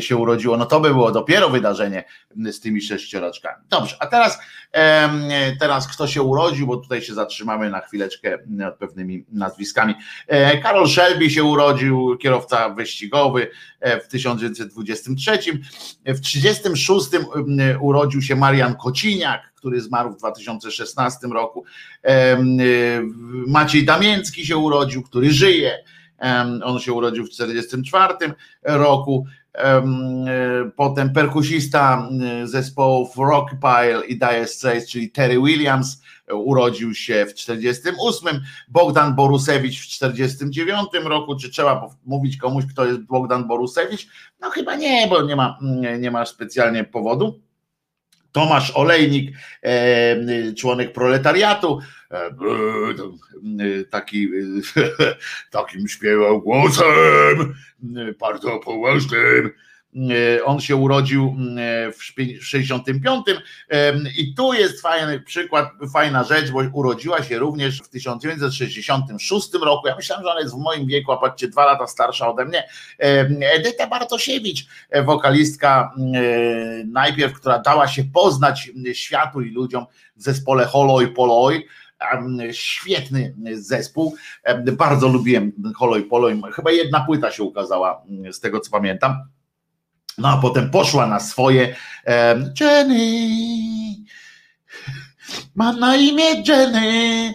[0.00, 0.56] się urodziło.
[0.56, 2.04] No to by było dopiero wydarzenie
[2.52, 3.64] z tymi sześcioraczkami.
[3.68, 4.38] Dobrze, a teraz,
[5.60, 9.94] teraz kto się urodził, bo tutaj się zatrzymamy na chwileczkę nad pewnymi nazwiskami.
[10.62, 13.50] Karol Shelby się urodził, kierowca wyścigowy
[14.04, 15.38] w 1923.
[16.06, 17.08] W 1936
[17.80, 21.64] urodził się Marian Kociniak, który zmarł w 2016 roku.
[23.46, 25.78] Maciej Damięcki się urodził, który żyje.
[26.64, 29.26] On się urodził w 1944 roku.
[30.76, 32.08] Potem perkusista
[32.44, 36.02] zespołów Rockpile i Dire Straits, czyli Terry Williams,
[36.32, 43.00] urodził się w 48, Bogdan Borusewicz w 49 roku, czy trzeba mówić komuś, kto jest
[43.00, 44.08] Bogdan Borusewicz?
[44.40, 45.58] No chyba nie, bo nie ma,
[45.98, 47.40] nie ma specjalnie powodu.
[48.32, 52.30] Tomasz Olejnik, e, członek proletariatu, e, e,
[53.90, 54.28] taki,
[55.50, 57.54] takim śpiewał głosem,
[58.20, 59.75] bardzo poważnym, E,
[60.44, 63.26] on się urodził e, w 65
[64.18, 69.88] i tu jest fajny przykład, fajna rzecz, bo urodziła się również w 1966 roku.
[69.88, 72.68] Ja myślałem, że ona jest w moim wieku, a patrzcie, dwa lata starsza ode mnie.
[73.54, 75.92] Edyta Bartosiewicz, e, wokalistka
[76.86, 81.66] najpierw, która dała się poznać światu i ludziom w zespole Holoj Poloj
[82.52, 84.16] świetny zespół.
[84.72, 86.42] Bardzo lubiłem Holoj Poloj.
[86.52, 89.35] Chyba jedna płyta się ukazała, z tego co pamiętam.
[90.18, 91.76] No a potem poszła na swoje
[92.60, 93.96] Jenny,
[95.54, 97.34] mam na imię Jenny,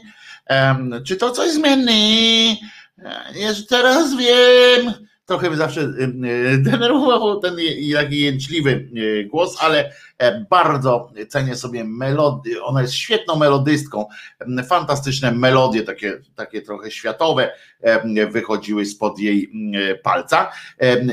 [1.07, 2.61] czy to coś zmieni?
[3.33, 4.93] Jeszcze teraz wiem,
[5.31, 5.87] trochę mnie zawsze
[6.69, 7.55] denerwował ten
[7.93, 14.05] taki jęczliwy e, głos, ale e, bardzo cenię sobie melodię, ona jest świetną melodystką,
[14.69, 17.51] fantastyczne melodie, takie, takie trochę światowe
[18.31, 19.51] wychodziły spod jej
[20.03, 20.51] palca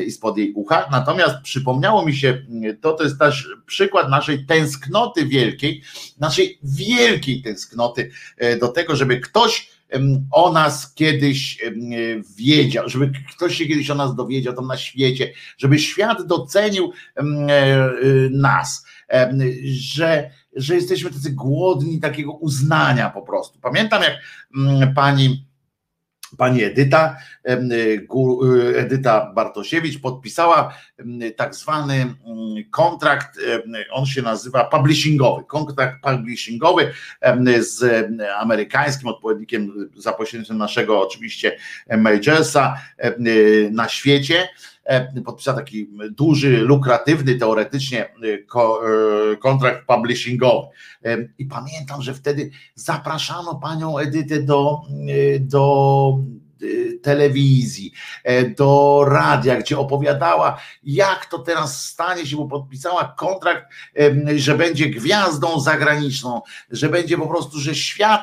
[0.06, 2.42] i spod jej ucha, natomiast przypomniało mi się,
[2.80, 5.82] to to jest też przykład naszej tęsknoty wielkiej,
[6.20, 9.77] naszej wielkiej tęsknoty e, do tego, żeby ktoś
[10.30, 11.58] o nas kiedyś
[12.36, 17.24] wiedział, żeby ktoś się kiedyś o nas dowiedział tam na świecie, żeby świat docenił e,
[18.30, 18.86] nas,
[19.64, 23.58] że, że jesteśmy tacy głodni takiego uznania po prostu.
[23.60, 24.14] Pamiętam jak
[24.94, 25.47] pani
[26.36, 27.16] pani Edyta,
[28.76, 30.74] Edyta Bartosiewicz podpisała
[31.36, 32.14] tak zwany
[32.70, 33.38] kontrakt,
[33.90, 36.92] on się nazywa publishingowy, kontrakt publishingowy
[37.58, 38.06] z
[38.38, 41.56] amerykańskim odpowiednikiem za pośrednictwem naszego oczywiście
[41.98, 42.78] Majorsa
[43.70, 44.48] na świecie
[45.24, 48.14] podpisała taki duży, lukratywny teoretycznie
[49.40, 50.68] kontrakt publishingowy.
[51.38, 54.80] I pamiętam, że wtedy zapraszano panią Edytę do,
[55.40, 56.18] do
[57.02, 57.92] telewizji,
[58.56, 63.72] do radia, gdzie opowiadała, jak to teraz stanie się, bo podpisała kontrakt,
[64.36, 68.20] że będzie gwiazdą zagraniczną, że będzie po prostu, że świat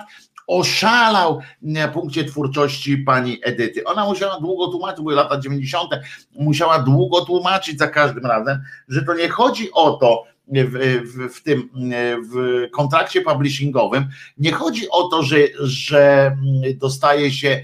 [0.48, 3.84] oszalał na punkcie twórczości pani Edyty.
[3.84, 5.90] Ona musiała długo tłumaczyć, były lata 90.,
[6.36, 11.44] musiała długo tłumaczyć za każdym razem, że to nie chodzi o to, w, w, w,
[11.44, 11.70] tym
[12.34, 16.38] w kontrakcie publishingowym nie chodzi o to, że, że
[16.76, 17.64] dostaje się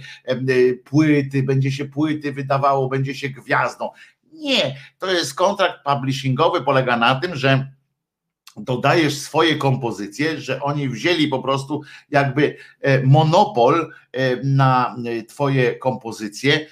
[0.83, 3.89] płyty, będzie się płyty wydawało, będzie się gwiazdą.
[4.33, 7.71] Nie, to jest kontrakt publishingowy, polega na tym, że
[8.57, 15.75] dodajesz swoje kompozycje, że oni wzięli po prostu jakby e, monopol e, na e, twoje
[15.75, 16.67] kompozycje,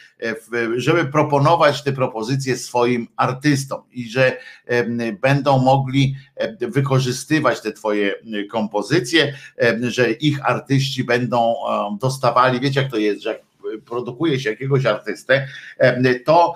[0.76, 4.38] żeby proponować te propozycje swoim artystom i że
[5.22, 6.16] będą mogli
[6.62, 8.14] wykorzystywać te twoje
[8.52, 9.34] kompozycje,
[9.82, 11.56] że ich artyści będą
[12.02, 13.40] dostawali, wiecie jak to jest, że
[13.86, 15.48] produkuje się jakiegoś artystę,
[16.26, 16.56] to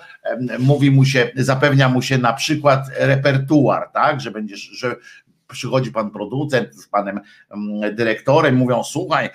[0.59, 4.95] mówi mu się, zapewnia mu się na przykład repertuar, tak, że będziesz, że
[5.47, 7.19] przychodzi pan producent z panem
[7.93, 9.29] dyrektorem, mówią: Słuchaj,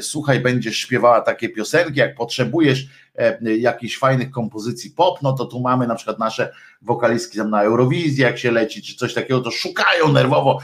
[0.00, 2.86] słuchaj, będziesz śpiewała takie piosenki, jak potrzebujesz
[3.40, 8.22] jakichś fajnych kompozycji pop, no to tu mamy na przykład nasze wokalistki tam na Eurowizji,
[8.22, 10.60] jak się leci, czy coś takiego, to szukają nerwowo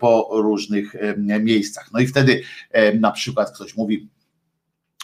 [0.00, 0.94] po różnych
[1.40, 1.90] miejscach.
[1.92, 2.42] No i wtedy
[3.00, 4.08] na przykład ktoś mówi,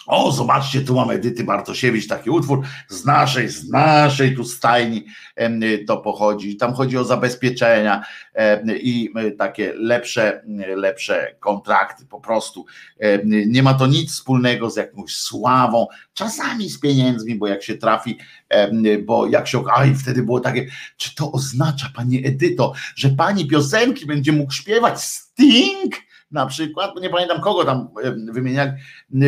[0.08, 5.04] o, zobaczcie, tu mamy Edyty Bartosiewicz, taki utwór z naszej, z naszej tu stajni
[5.86, 6.56] to pochodzi.
[6.56, 8.04] Tam chodzi o zabezpieczenia
[8.68, 10.42] i takie lepsze,
[10.76, 12.66] lepsze kontrakty po prostu.
[13.24, 18.18] Nie ma to nic wspólnego z jakąś sławą, czasami z pieniędzmi, bo jak się trafi,
[19.04, 20.66] bo jak się, aj, wtedy było takie,
[20.96, 26.07] czy to oznacza, pani Edyto, że pani piosenki będzie mógł śpiewać Sting?
[26.30, 27.88] Na przykład, nie pamiętam kogo tam
[28.32, 28.70] wymieniać,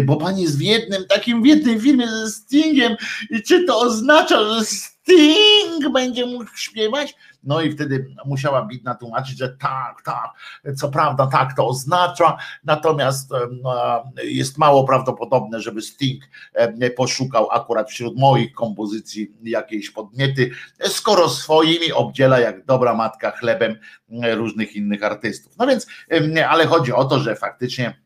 [0.05, 2.97] bo pani jest w jednym takim, w jednej filmie ze Stingiem
[3.31, 4.65] i czy to oznacza, że
[5.11, 7.14] Sting będzie mógł śpiewać?
[7.42, 10.31] No i wtedy musiała Bitna tłumaczyć, że tak, tak,
[10.77, 13.31] co prawda tak to oznacza, natomiast
[14.23, 16.25] jest mało prawdopodobne, żeby Sting
[16.96, 20.51] poszukał akurat wśród moich kompozycji jakiejś podmiety,
[20.85, 23.79] skoro swoimi obdziela jak dobra matka chlebem
[24.35, 25.53] różnych innych artystów.
[25.59, 25.87] No więc,
[26.49, 28.01] ale chodzi o to, że faktycznie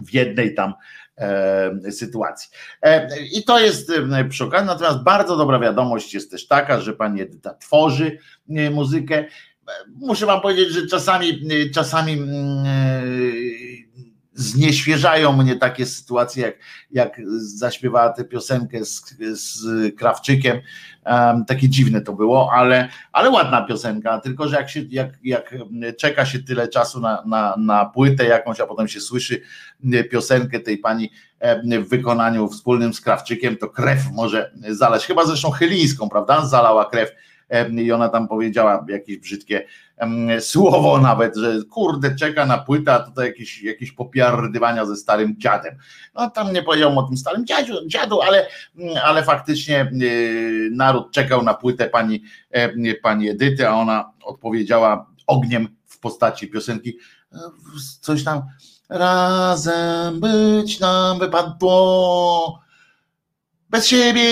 [0.00, 0.74] w jednej tam
[1.90, 2.50] sytuacji.
[2.82, 6.92] E, I to jest e, przy okazji, natomiast bardzo dobra wiadomość jest też taka, że
[6.92, 8.18] pani Edyta tworzy
[8.70, 9.24] muzykę.
[9.94, 11.40] Muszę wam powiedzieć, że czasami,
[11.74, 12.64] czasami mm,
[14.34, 16.56] znieświeżają mnie takie sytuacje, jak,
[16.90, 19.64] jak zaśpiewała tę piosenkę z, z
[19.96, 20.60] Krawczykiem.
[21.06, 25.54] Um, takie dziwne to było, ale, ale ładna piosenka, tylko że jak, się, jak, jak
[25.98, 29.42] czeka się tyle czasu na, na, na płytę jakąś, a potem się słyszy
[30.10, 31.10] piosenkę tej pani
[31.84, 35.06] w wykonaniu wspólnym z Krawczykiem, to krew może zalać.
[35.06, 36.46] Chyba zresztą Chylińską, prawda?
[36.46, 37.10] Zalała krew
[37.78, 39.66] i ona tam powiedziała jakieś brzydkie
[40.40, 45.76] słowo nawet, że kurde, czeka na płytę, a tutaj jakieś, jakieś popiardywania ze starym dziadem.
[46.14, 48.46] No tam nie powiedział o tym starym dziadziu, dziadu, ale,
[49.04, 49.88] ale faktycznie e,
[50.70, 52.22] naród czekał na płytę pani,
[53.02, 56.98] pani Edyty, a ona odpowiedziała ogniem w postaci piosenki
[58.00, 58.42] coś tam
[58.88, 62.60] razem być nam wypadło
[63.70, 64.22] bez siebie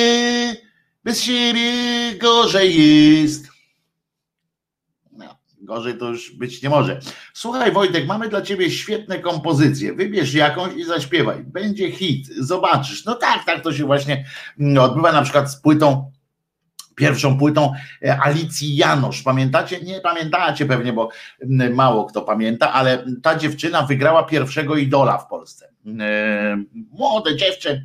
[1.04, 1.72] bez siebie
[2.18, 3.48] gorzej jest.
[5.12, 7.00] No, gorzej to już być nie może.
[7.34, 9.94] Słuchaj, Wojtek, mamy dla ciebie świetne kompozycje.
[9.94, 11.44] Wybierz jakąś i zaśpiewaj.
[11.44, 13.04] Będzie hit, zobaczysz.
[13.04, 14.24] No tak, tak to się właśnie
[14.60, 16.10] mm, odbywa na przykład z płytą
[17.00, 17.72] pierwszą płytą
[18.04, 19.22] e, Alicji Janosz.
[19.22, 19.80] Pamiętacie?
[19.80, 21.08] Nie pamiętacie pewnie, bo
[21.42, 25.68] mm, mało kto pamięta, ale ta dziewczyna wygrała pierwszego idola w Polsce.
[26.00, 27.84] E, młode dziewczę,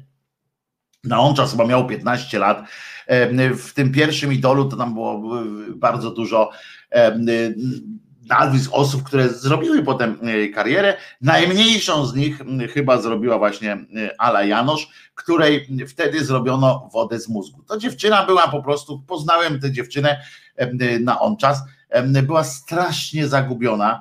[1.04, 2.68] na on czas chyba miał 15 lat
[3.58, 5.22] w tym pierwszym idolu to tam było
[5.76, 6.52] bardzo dużo
[8.30, 10.20] nazwisk osób, które zrobiły potem
[10.54, 10.98] karierę.
[11.22, 12.40] Najmniejszą z nich
[12.74, 13.86] chyba zrobiła właśnie
[14.18, 17.64] Ala Janosz, której wtedy zrobiono wodę z mózgu.
[17.64, 20.22] To dziewczyna była po prostu, poznałem tę dziewczynę
[21.00, 21.60] na on czas,
[22.24, 24.00] była strasznie zagubiona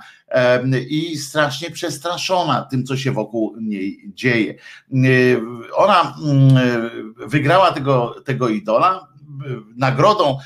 [0.89, 4.55] i strasznie przestraszona tym, co się wokół niej dzieje.
[5.75, 6.55] Ona mm,
[7.27, 9.09] wygrała tego, tego idola.
[9.77, 10.39] Nagrodą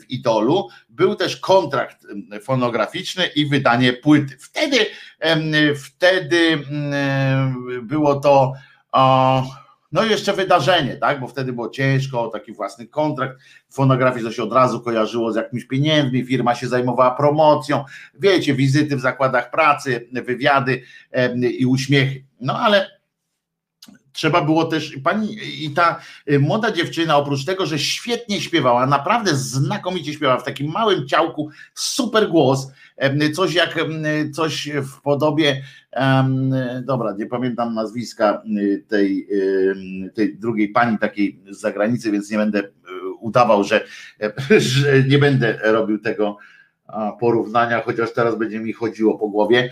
[0.00, 2.06] w idolu był też kontrakt
[2.42, 4.36] fonograficzny i wydanie płyty.
[4.38, 4.86] Wtedy,
[5.76, 8.52] wtedy mm, było to.
[8.92, 9.42] O,
[9.92, 11.20] no i jeszcze wydarzenie, tak?
[11.20, 13.40] Bo wtedy było ciężko, taki własny kontrakt.
[13.68, 18.96] Fonografii to się od razu kojarzyło z jakimiś pieniędzmi, firma się zajmowała promocją, wiecie, wizyty
[18.96, 20.82] w zakładach pracy, wywiady
[21.58, 22.24] i uśmiechy.
[22.40, 22.99] No ale
[24.20, 29.34] trzeba było też, pani i ta y, młoda dziewczyna, oprócz tego, że świetnie śpiewała, naprawdę
[29.34, 32.72] znakomicie śpiewała w takim małym ciałku, super głos,
[33.34, 33.74] coś jak
[34.32, 35.62] coś w podobie,
[36.82, 39.28] dobra, nie pamiętam nazwiska y, tej,
[40.14, 42.68] tej drugiej pani takiej z zagranicy, więc nie będę y,
[43.20, 43.84] udawał, że,
[44.58, 46.38] że nie będę robił tego
[47.20, 49.70] porównania, chociaż teraz będzie mi chodziło po głowie,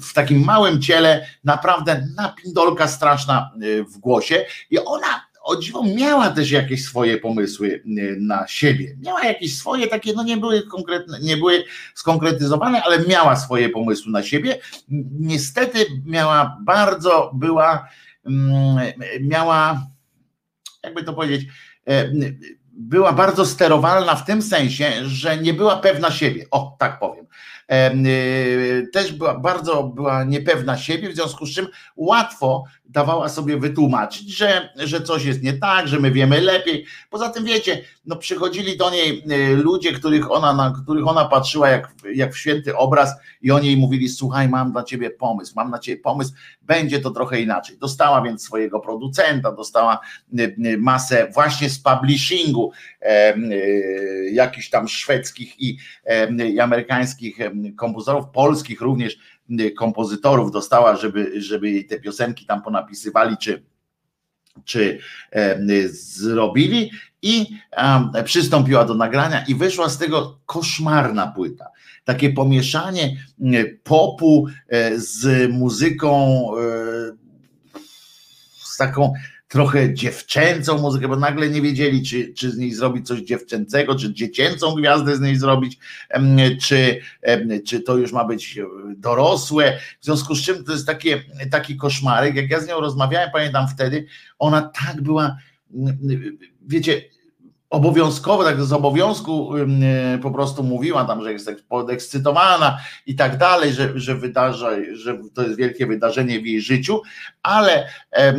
[0.00, 3.50] w takim małym ciele, naprawdę napindolka straszna
[3.94, 8.96] w głosie i ona o dziwo miała też jakieś swoje pomysły y, na siebie.
[9.06, 14.12] Miała jakieś swoje takie, no nie były konkretne, nie były skonkretyzowane, ale miała swoje pomysły
[14.12, 14.58] na siebie.
[15.20, 17.88] Niestety miała bardzo, była,
[18.26, 19.86] mm, miała,
[20.82, 21.48] jakby to powiedzieć,
[21.86, 22.10] e,
[22.78, 26.46] była bardzo sterowalna w tym sensie, że nie była pewna siebie.
[26.50, 27.26] O, tak powiem.
[28.06, 34.36] Y, też była bardzo była niepewna siebie, w związku z czym łatwo dawała sobie wytłumaczyć,
[34.36, 36.86] że, że coś jest nie tak, że my wiemy lepiej.
[37.10, 41.68] Poza tym wiecie, no przychodzili do niej y, ludzie, których ona, na których ona patrzyła
[41.68, 45.70] jak, jak w święty obraz i oni jej mówili, słuchaj, mam dla ciebie pomysł, mam
[45.70, 47.78] na ciebie pomysł, będzie to trochę inaczej.
[47.78, 50.00] Dostała więc swojego producenta, dostała
[50.38, 52.72] y, masę właśnie z publishingu
[54.32, 55.78] jakichś tam szwedzkich i,
[56.52, 57.38] i amerykańskich
[57.76, 59.18] kompozytorów, polskich również
[59.76, 63.62] kompozytorów dostała, żeby, żeby te piosenki tam ponapisywali, czy,
[64.64, 64.98] czy
[65.90, 66.90] zrobili
[67.22, 67.46] i
[68.24, 71.66] przystąpiła do nagrania i wyszła z tego koszmarna płyta.
[72.04, 76.62] Takie pomieszanie y, popu e, z muzyką, e,
[78.64, 79.12] z taką
[79.48, 84.14] trochę dziewczęcą muzykę, bo nagle nie wiedzieli, czy, czy z niej zrobić coś dziewczęcego, czy
[84.14, 85.78] dziecięcą gwiazdę z niej zrobić,
[86.62, 87.00] czy,
[87.66, 88.60] czy to już ma być
[88.96, 89.78] dorosłe.
[90.00, 92.34] W związku z czym to jest takie, taki koszmarek.
[92.34, 94.06] Jak ja z nią rozmawiałem, pamiętam wtedy,
[94.38, 95.36] ona tak była,
[96.66, 97.02] wiecie,
[97.70, 103.36] obowiązkowo, tak z obowiązku e, po prostu mówiła tam, że jest tak podekscytowana i tak
[103.36, 107.02] dalej, że, że wydarza, że to jest wielkie wydarzenie w jej życiu,
[107.42, 108.34] ale e,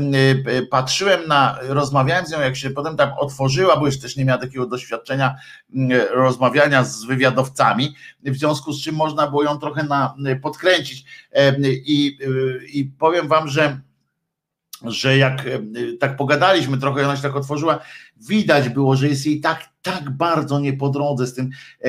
[0.71, 4.39] patrzyłem na, rozmawiałem z nią, jak się potem tam otworzyła, bo już też nie miała
[4.39, 5.35] takiego doświadczenia
[6.11, 11.05] rozmawiania z wywiadowcami, w związku z czym można było ją trochę na, podkręcić
[11.63, 12.17] i,
[12.73, 13.79] i powiem wam, że
[14.85, 15.59] że jak e,
[15.99, 17.79] tak pogadaliśmy trochę, ona się tak otworzyła,
[18.17, 21.49] widać było, że jest jej tak, tak bardzo nie po drodze z tym,
[21.81, 21.87] e,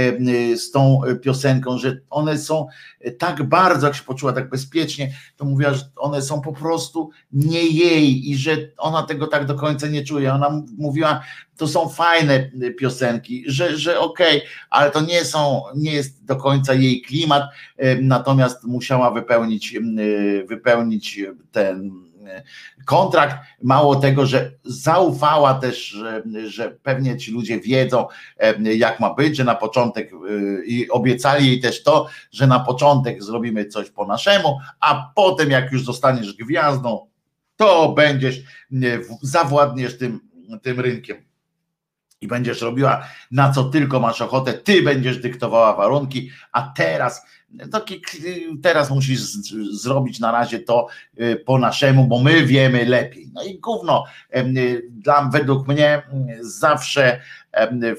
[0.53, 2.67] e, z tą piosenką, że one są
[3.19, 7.63] tak bardzo, jak się poczuła tak bezpiecznie, to mówiła, że one są po prostu nie
[7.67, 10.35] jej i że ona tego tak do końca nie czuje.
[10.35, 11.21] Ona mówiła,
[11.57, 16.37] to są fajne piosenki, że, że okej, okay, ale to nie są, nie jest do
[16.37, 17.43] końca jej klimat,
[18.03, 19.79] natomiast musiała wypełnić,
[20.49, 21.21] wypełnić
[21.53, 22.10] ten
[22.85, 23.37] kontrakt.
[23.63, 28.07] Mało tego, że zaufała też, że, że pewnie ci ludzie wiedzą,
[28.63, 33.23] jak ma być, że na początek y, i obiecali jej też to, że na początek
[33.23, 37.07] zrobimy coś po naszemu, a potem, jak już zostaniesz gwiazdą,
[37.57, 38.41] to będziesz,
[39.23, 40.21] zawładniesz tym,
[40.63, 41.17] tym rynkiem
[42.21, 47.27] i będziesz robiła na co tylko masz ochotę, ty będziesz dyktowała warunki, a teraz
[47.73, 48.03] taki,
[48.63, 49.21] teraz musisz
[49.71, 50.87] zrobić na razie to
[51.21, 53.31] y, po naszemu, bo my wiemy lepiej.
[53.35, 54.05] No i gówno,
[54.91, 56.03] dla, według mnie
[56.41, 57.21] zawsze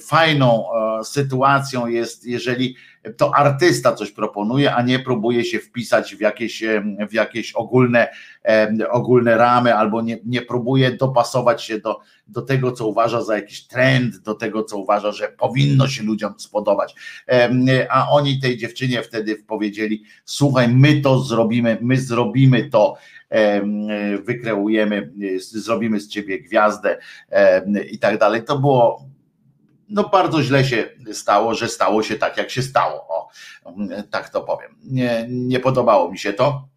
[0.02, 0.66] fajną
[1.04, 2.76] sytuacją jest, jeżeli
[3.18, 6.64] to artysta coś proponuje, a nie próbuje się wpisać w jakieś,
[7.10, 8.08] w jakieś ogólne,
[8.91, 13.68] ogólne ramy, albo nie, nie próbuje dopasować się do, do tego, co uważa za jakiś
[13.68, 16.95] trend, do tego, co uważa, że powinno się ludziom spodobać.
[17.89, 22.95] A oni tej dziewczynie wtedy powiedzieli: Słuchaj, my to zrobimy, my zrobimy to
[24.24, 26.97] wykreujemy, zrobimy z ciebie gwiazdę
[27.91, 28.43] i tak dalej.
[28.43, 29.11] To było
[29.92, 33.08] no bardzo źle się stało, że stało się tak, jak się stało.
[33.08, 33.30] O,
[34.12, 34.76] tak to powiem.
[34.84, 36.72] Nie, nie podobało mi się to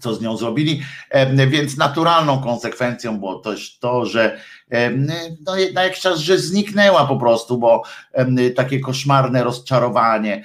[0.00, 0.82] co z nią zrobili,
[1.48, 4.40] więc naturalną konsekwencją było też to, że
[5.46, 7.82] no, na jakiś czas, że zniknęła po prostu, bo
[8.56, 10.44] takie koszmarne rozczarowanie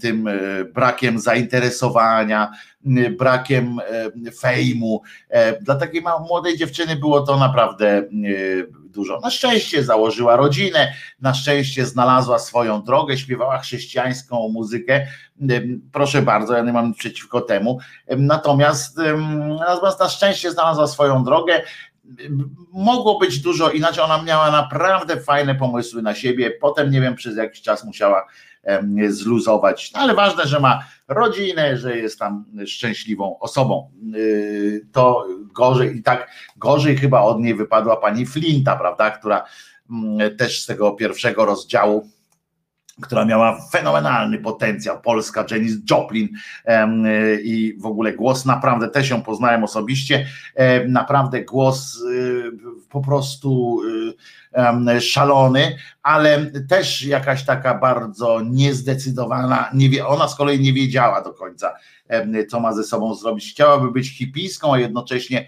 [0.00, 2.52] tym e, brakiem zainteresowania,
[3.18, 3.80] brakiem
[4.40, 5.02] fejmu.
[5.60, 8.02] Dla takiej młodej dziewczyny było to naprawdę
[8.90, 9.20] dużo.
[9.20, 15.06] Na szczęście założyła rodzinę, na szczęście znalazła swoją drogę, śpiewała chrześcijańską muzykę.
[15.92, 17.78] Proszę bardzo, ja nie mam nic przeciwko temu.
[18.16, 18.98] Natomiast,
[19.58, 21.62] natomiast na szczęście znalazła swoją drogę
[22.72, 24.04] mogło być dużo inaczej.
[24.04, 26.50] Ona miała naprawdę fajne pomysły na siebie.
[26.50, 28.26] Potem nie wiem, przez jakiś czas musiała
[29.08, 33.90] zluzować, no, ale ważne, że ma rodzinę, że jest tam szczęśliwą osobą.
[34.14, 39.44] Y, to gorzej i tak gorzej chyba od niej wypadła pani Flinta, prawda, która
[39.90, 42.08] mm, też z tego pierwszego rozdziału
[43.00, 46.28] która miała fenomenalny potencjał, polska Janis Joplin
[47.42, 50.26] i w ogóle głos naprawdę, też ją poznałem osobiście,
[50.88, 52.50] naprawdę głos y,
[52.90, 54.14] po prostu y,
[55.00, 61.32] szalony, ale też jakaś taka bardzo niezdecydowana, nie wie, ona z kolei nie wiedziała do
[61.32, 61.74] końca,
[62.48, 63.50] co ma ze sobą zrobić.
[63.50, 65.46] Chciałaby być hipijską, a jednocześnie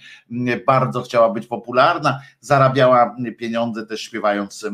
[0.66, 4.66] bardzo chciała być popularna, zarabiała pieniądze też śpiewając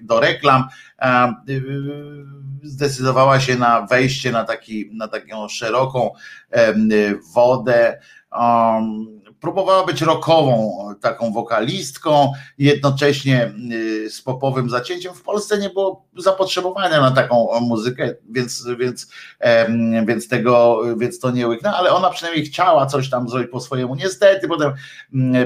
[0.00, 0.64] do reklam.
[1.48, 1.62] Y,
[2.62, 6.10] zdecydowała się na wejście na, taki, na taką szeroką
[7.34, 8.00] wodę.
[9.40, 15.14] Próbowała być rockową, taką wokalistką, jednocześnie y, z popowym zacięciem.
[15.14, 19.10] W Polsce nie było zapotrzebowania na taką muzykę, więc, więc,
[20.06, 23.94] więc tego, więc to nie łyknęła, ale ona przynajmniej chciała coś tam zrobić po swojemu.
[23.94, 24.72] Niestety potem,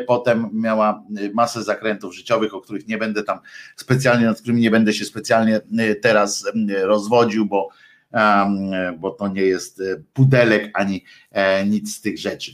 [0.06, 1.02] potem miała
[1.34, 3.38] masę zakrętów życiowych, o których nie będę tam
[3.76, 6.44] specjalnie, nad którymi nie będę się specjalnie y, teraz
[6.84, 7.68] rozwodził, bo
[8.98, 12.52] bo to nie jest y, pudelek ani e, nic z tych rzeczy.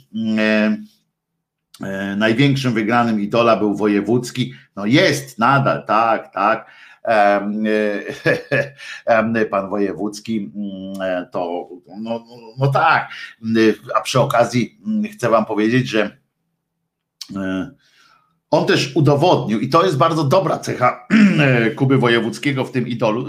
[1.82, 4.54] E, największym wygranym idola był wojewódzki.
[4.76, 6.70] No jest nadal, tak, tak.
[9.50, 11.68] Pan wojewódzki mm, e, to,
[12.00, 12.24] no,
[12.58, 13.10] no tak.
[13.94, 16.18] A przy okazji mm, chcę Wam powiedzieć, że
[17.36, 17.70] e,
[18.50, 21.06] on też udowodnił, i to jest bardzo dobra cecha
[21.76, 23.26] Kuby Wojewódzkiego w tym idolu,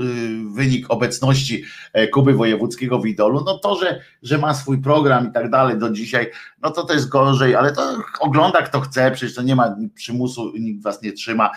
[0.53, 5.31] wynik obecności e, Kuby Wojewódzkiego w idolu, no to, że, że ma swój program i
[5.31, 6.27] tak dalej do dzisiaj,
[6.61, 10.51] no to to jest gorzej, ale to ogląda kto chce, przecież to nie ma przymusu,
[10.59, 11.51] nikt was nie trzyma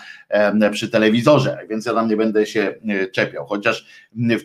[0.71, 3.85] przy telewizorze, więc ja tam nie będę się e, czepiał, chociaż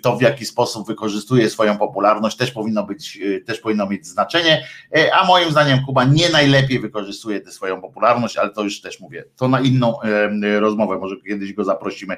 [0.02, 4.64] to w jaki sposób wykorzystuje swoją popularność też powinno być, e, też powinno mieć znaczenie,
[5.12, 9.24] a moim zdaniem Kuba nie najlepiej wykorzystuje tę swoją popularność, ale to już też mówię.
[9.36, 9.98] To na inną
[10.59, 12.16] rozmowę, może kiedyś go zaprosimy,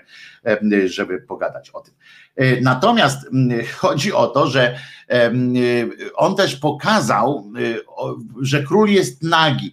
[0.86, 1.94] żeby pogadać o tym.
[2.36, 3.18] E, natomiast
[3.76, 4.78] chodzi o to, że
[6.14, 7.60] on też pokazał, e,
[8.42, 9.72] że król jest nagi.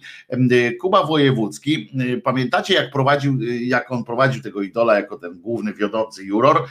[0.80, 1.90] Kuba Wojewódzki,
[2.24, 6.66] pamiętacie jak prowadził, jak on prowadził tego idola jako ten główny wiodący juror,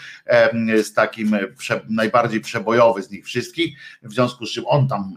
[0.84, 1.38] z takim
[1.90, 5.16] najbardziej przebojowy z nich wszystkich, w związku z czym on tam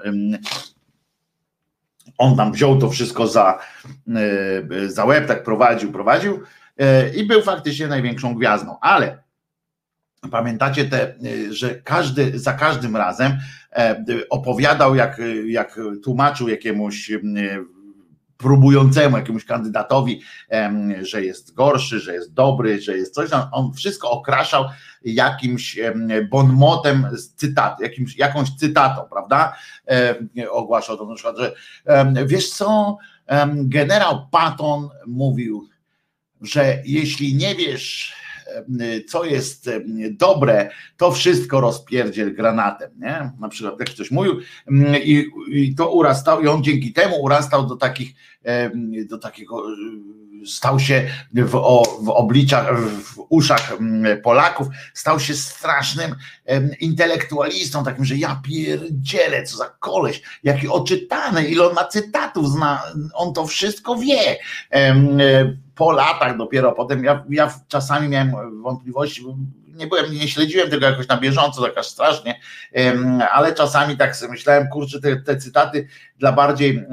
[2.18, 3.58] on tam wziął to wszystko za,
[4.74, 6.42] e, za łeb, tak prowadził, prowadził
[6.78, 9.22] e, i był faktycznie największą gwiazdą, ale
[10.30, 13.38] pamiętacie te, e, że każdy, za każdym razem
[14.30, 17.10] opowiadał, jak, jak tłumaczył jakiemuś
[18.36, 20.22] próbującemu jakiemuś kandydatowi,
[21.02, 24.64] że jest gorszy, że jest dobry, że jest coś, on wszystko okraszał
[25.04, 25.78] jakimś
[26.30, 29.56] bonmotem z cytatu, jakimś, jakąś cytatą, prawda?
[30.50, 31.54] Ogłaszał to na przykład, że
[32.26, 32.96] wiesz co,
[33.52, 35.68] generał Patton mówił,
[36.40, 38.19] że jeśli nie wiesz,
[39.08, 39.70] co jest
[40.10, 43.30] dobre, to wszystko rozpierdziel granatem, nie?
[43.40, 44.40] Na przykład jak ktoś mówił
[45.04, 48.14] i, i to urastał i on dzięki temu urastał do takich,
[49.08, 49.62] do takiego
[50.46, 51.50] stał się w,
[52.02, 53.72] w obliczach, w uszach
[54.22, 56.14] Polaków, stał się strasznym
[56.80, 62.82] intelektualistą, takim, że ja pierdzielę, co za koleś, jaki oczytany, ile on ma cytatów, zna,
[63.14, 64.36] on to wszystko wie
[65.80, 69.24] po latach dopiero potem, ja, ja czasami miałem wątpliwości,
[69.66, 72.40] nie byłem, nie śledziłem tego jakoś na bieżąco, tak aż strasznie,
[73.32, 76.84] ale czasami tak sobie myślałem, kurczę, te, te cytaty dla bardziej e,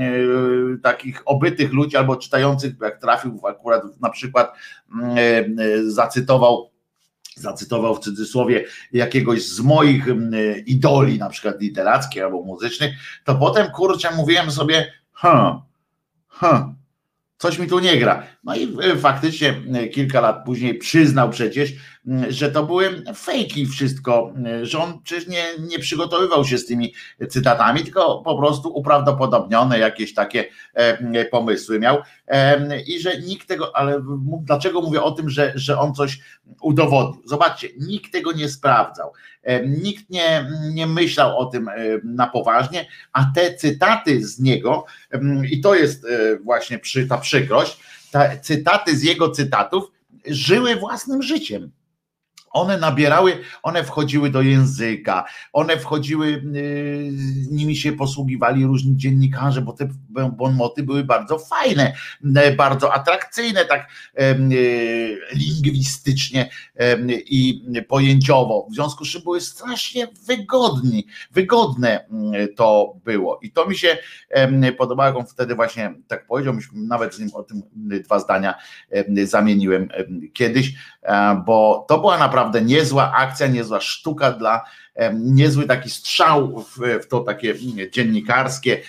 [0.83, 4.53] takich obytych ludzi albo czytających, jak trafił akurat na przykład
[5.17, 5.45] e,
[5.88, 6.71] zacytował
[7.35, 10.05] zacytował w cudzysłowie jakiegoś z moich
[10.65, 15.55] idoli, na przykład literackich albo muzycznych, to potem kurczę mówiłem sobie, huh,
[16.27, 16.77] huh,
[17.38, 18.23] coś mi tu nie gra.
[18.47, 19.61] No i faktycznie
[19.93, 21.73] kilka lat później przyznał przecież,
[22.29, 26.93] że to były fejki wszystko, że on przecież nie, nie przygotowywał się z tymi
[27.29, 30.45] cytatami, tylko po prostu uprawdopodobnione jakieś takie
[31.31, 31.97] pomysły miał
[32.87, 34.03] i że nikt tego, ale
[34.41, 36.19] dlaczego mówię o tym, że, że on coś
[36.61, 37.23] udowodnił?
[37.25, 39.13] Zobaczcie, nikt tego nie sprawdzał,
[39.65, 41.69] nikt nie, nie myślał o tym
[42.03, 44.85] na poważnie, a te cytaty z niego,
[45.51, 47.79] i to jest e, właśnie przy, ta przykrość,
[48.41, 49.91] cytaty z jego cytatów
[50.26, 51.72] żyły własnym życiem
[52.51, 57.11] one nabierały, one wchodziły do języka, one wchodziły, y,
[57.51, 59.87] nimi się posługiwali różni dziennikarze, bo te
[60.31, 61.93] bonmoty były bardzo fajne,
[62.35, 63.89] e, bardzo atrakcyjne, tak
[64.19, 66.49] y, lingwistycznie
[67.09, 68.67] i pojęciowo.
[68.71, 73.39] W związku z czym były strasznie wygodni, wygodne mm, to było.
[73.41, 73.97] I to mi się
[74.77, 77.61] podobało, jak on wtedy właśnie tak powiedział, nawet z nim o tym
[78.03, 78.55] dwa zdania
[79.23, 79.89] zamieniłem
[80.33, 80.73] kiedyś,
[81.45, 84.63] bo to była naprawdę naprawdę niezła akcja, niezła sztuka dla
[85.13, 87.55] niezły taki strzał w, to takie
[87.91, 88.81] dziennikarskie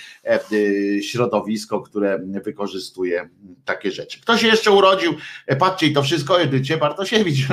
[1.02, 3.28] środowisko, które wykorzystuje
[3.64, 4.20] takie rzeczy.
[4.20, 5.14] Kto się jeszcze urodził?
[5.46, 7.46] E, patrzcie, to wszystko Edycie Bartosiewicz.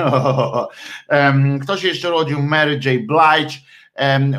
[1.62, 2.42] Kto się jeszcze urodził?
[2.42, 3.06] Mary J.
[3.06, 3.58] Blige.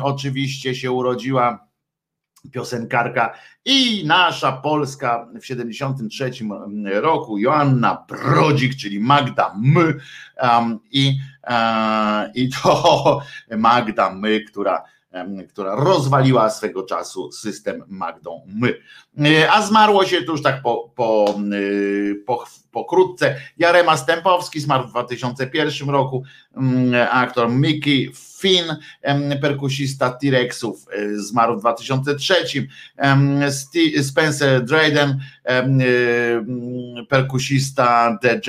[0.02, 1.67] Oczywiście się urodziła
[2.52, 3.34] piosenkarka
[3.64, 6.30] i nasza Polska w 73
[6.94, 9.76] roku Joanna Brodzik, czyli Magda M
[10.42, 11.18] um, i,
[11.48, 13.20] uh, i to
[13.56, 14.82] Magda M, która
[15.48, 18.74] która rozwaliła swego czasu system Magdą My.
[19.26, 23.36] E, a zmarło się tu już tak po, po, e, po, pokrótce.
[23.58, 26.22] Jarema Stępowski zmarł w 2001 roku,
[26.56, 28.76] mm, aktor Mickey Finn,
[29.40, 32.68] perkusista T-Rexów, e, zmarł w 2003.
[34.02, 35.20] Spencer Drayden,
[37.08, 38.40] perkusista The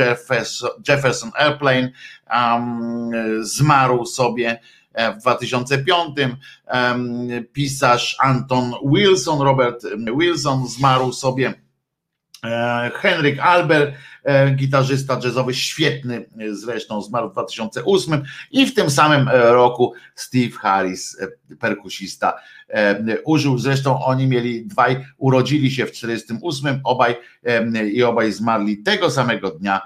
[0.87, 1.91] Jefferson Airplane,
[3.41, 4.59] zmarł sobie
[5.17, 6.17] w 2005.
[7.53, 9.85] Pisarz Anton Wilson, Robert
[10.17, 11.53] Wilson zmarł sobie.
[12.43, 19.29] E, Henryk Albert, e, gitarzysta jazzowy, świetny zresztą, zmarł w 2008 i w tym samym
[19.29, 21.17] roku Steve Harris,
[21.59, 22.33] perkusista,
[23.25, 27.15] użył, zresztą oni mieli dwaj, urodzili się w 1948, obaj
[27.93, 29.81] i obaj zmarli tego samego dnia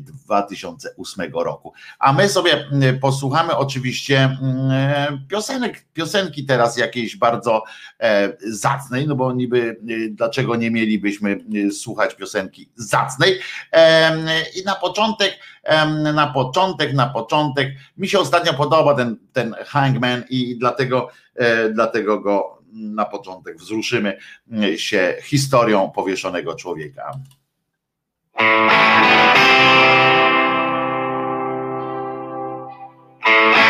[0.00, 1.72] 2008 roku.
[1.98, 7.64] A my sobie mm, posłuchamy oczywiście mm, piosenek, piosenki teraz jakiejś bardzo
[8.00, 13.38] e, zacnej, no bo niby e, dlaczego nie mielibyśmy e, słuchać piosenki zacnej.
[14.56, 15.38] I na początek,
[16.14, 21.08] na początek, na początek, mi się ostatnio podoba ten, ten Hangman i dlatego,
[21.74, 24.18] dlatego go na początek wzruszymy
[24.76, 27.12] się historią powieszonego człowieka.
[28.38, 28.72] Thank
[33.56, 33.67] you.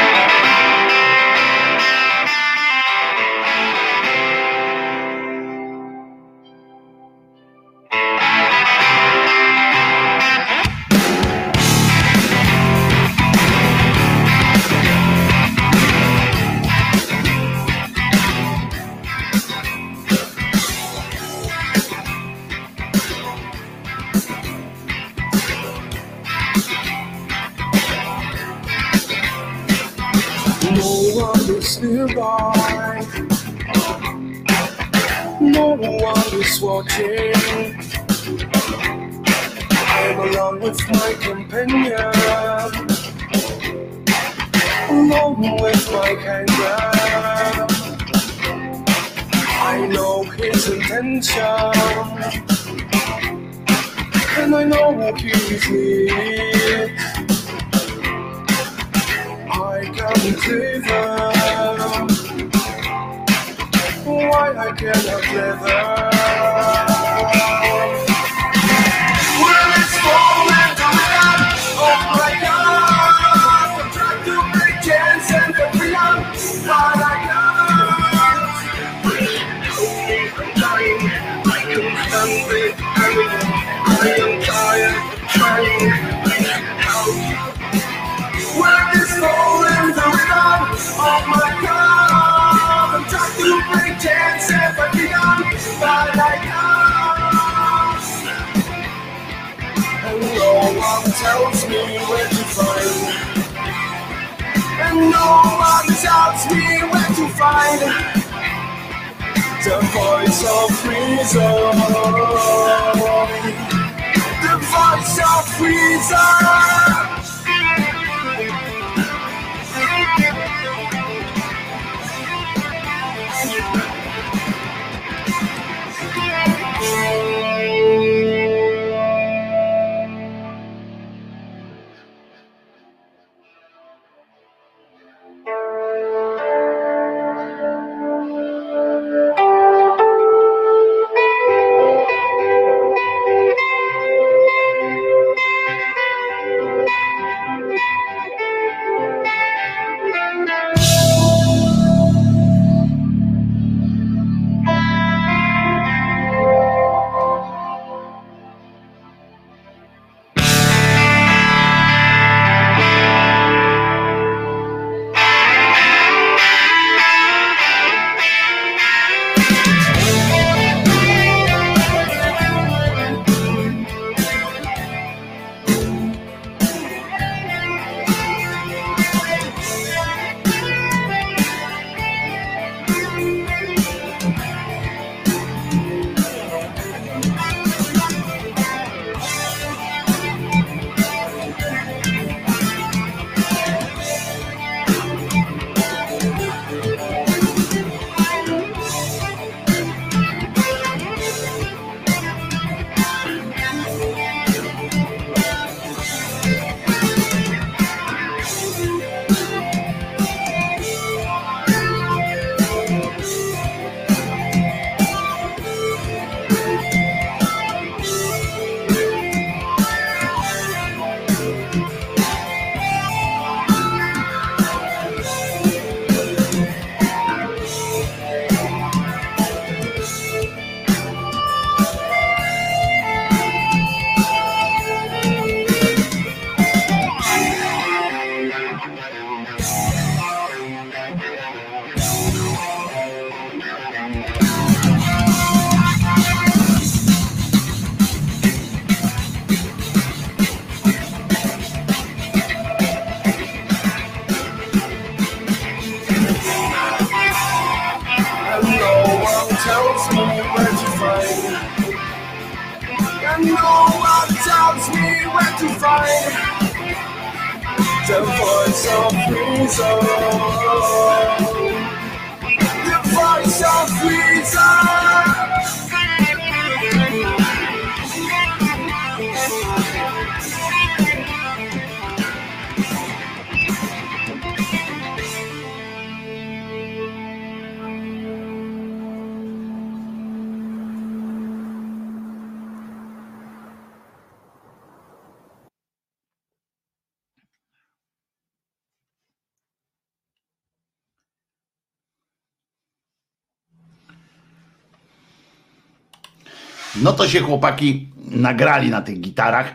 [307.18, 309.74] To się chłopaki nagrali na tych gitarach.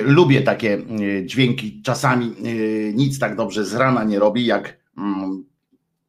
[0.00, 0.78] Lubię takie
[1.24, 1.82] dźwięki.
[1.82, 2.34] Czasami
[2.94, 4.83] nic tak dobrze z rana nie robi, jak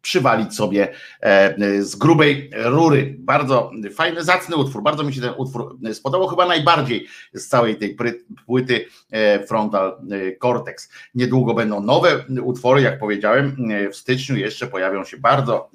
[0.06, 3.16] przywalić sobie e, z grubej rury.
[3.20, 4.84] Bardzo fajny, zacny utwór.
[4.84, 7.98] Bardzo mi się ten utwór spodobał, chyba najbardziej z całej tej
[8.46, 10.90] płyty e, Frontal e, Cortex.
[11.16, 13.56] Niedługo będą nowe utwory, jak powiedziałem,
[13.92, 15.70] w styczniu jeszcze pojawią się bardzo,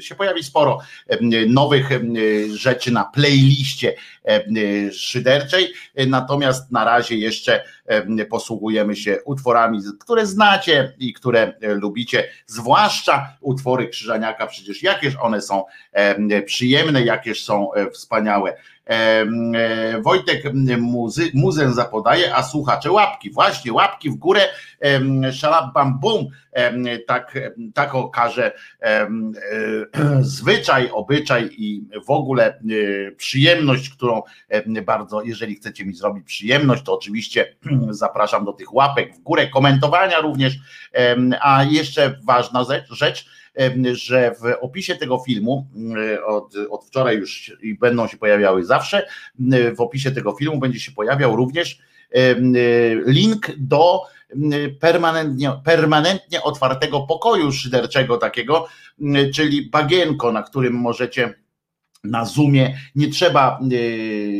[0.00, 0.78] się pojawi sporo
[1.48, 1.88] nowych
[2.54, 3.94] rzeczy na playliście
[4.92, 5.72] szyderczej,
[6.06, 7.64] natomiast na razie jeszcze
[8.30, 13.36] posługujemy się utworami, które znacie i które lubicie, zwłaszcza
[13.88, 15.64] Krzyżaniaka, przecież jakież one są
[16.46, 18.56] przyjemne, jakież są e, wspaniałe.
[18.86, 19.26] E,
[20.02, 20.42] Wojtek
[20.78, 23.30] muzy, muzę zapodaje, a słuchacze łapki.
[23.30, 24.40] Właśnie, łapki w górę,
[25.32, 26.26] szalab bam bum,
[27.06, 27.38] tak,
[27.74, 28.52] tak okaże
[28.82, 29.08] e,
[30.20, 32.60] zwyczaj, obyczaj i w ogóle
[33.16, 34.22] przyjemność, którą
[34.86, 37.56] bardzo, jeżeli chcecie mi zrobić przyjemność, to oczywiście
[37.90, 40.58] zapraszam do tych łapek w górę, komentowania również,
[41.40, 43.26] a jeszcze ważna rzecz,
[43.92, 45.66] że w opisie tego filmu
[46.26, 49.06] od, od wczoraj już i będą się pojawiały zawsze,
[49.76, 51.78] w opisie tego filmu będzie się pojawiał również
[53.06, 54.00] link do
[54.80, 58.66] permanentnie, permanentnie otwartego pokoju szyderczego takiego,
[59.34, 61.34] czyli bagienko, na którym możecie
[62.04, 62.76] na Zoomie.
[62.94, 63.60] Nie trzeba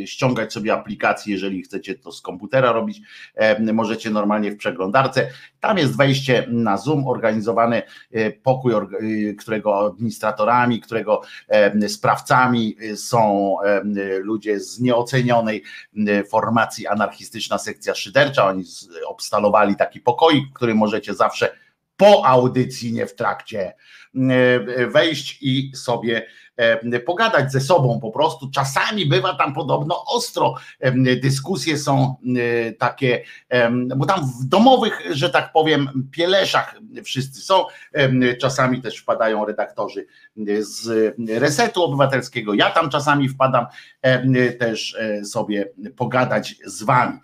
[0.03, 3.01] e, ściągać sobie aplikacji, jeżeli chcecie to z komputera robić.
[3.35, 5.29] E, możecie normalnie w przeglądarce.
[5.61, 8.73] Tam jest wejście na Zoom, organizowany e, pokój,
[9.39, 11.21] którego administratorami, którego
[11.89, 13.57] sprawcami są
[14.21, 15.63] ludzie z nieocenionej
[16.31, 18.47] formacji anarchistyczna sekcja szydercza.
[18.47, 18.65] Oni
[19.07, 21.53] obstalowali taki pokoik, który możecie zawsze
[21.97, 23.75] po audycji, nie w trakcie,
[24.89, 26.44] wejść i sobie E,
[27.07, 28.51] pogadać ze sobą po prostu.
[28.51, 30.55] Czasami bywa tam podobno ostro.
[31.23, 33.25] Dyskusje są e, takie,
[33.97, 37.65] bo tam w domowych, że tak powiem, pieleszach wszyscy są.
[38.41, 40.07] Czasami też wpadają redaktorzy
[40.61, 42.55] z Resetu Obywatelskiego.
[42.55, 43.67] Ja tam czasami wpadam
[44.59, 47.19] też e, sobie pogadać z wami.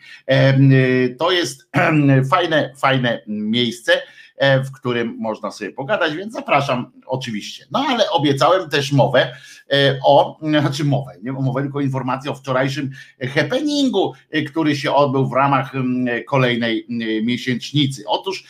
[1.18, 1.70] To jest
[2.32, 3.92] fajne, fajne miejsce.
[4.40, 7.66] E, w którym można sobie pogadać, więc zapraszam oczywiście.
[7.70, 9.36] No ale obiecałem też mowę
[10.04, 11.32] o, znaczy mowę, nie?
[11.32, 12.90] Mowę, tylko informację o wczorajszym
[13.34, 15.72] happeningu, e, który się odbył w ramach
[16.26, 16.86] kolejnej
[17.22, 18.02] miesięcznicy.
[18.06, 18.44] Otóż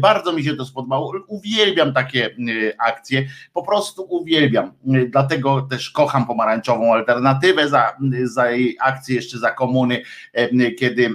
[0.00, 2.36] bardzo mi się to spodobało, uwielbiam takie
[2.78, 4.72] akcje, po prostu uwielbiam,
[5.08, 10.02] dlatego też kocham pomarańczową alternatywę za, za jej akcję jeszcze za komuny,
[10.78, 11.10] kiedy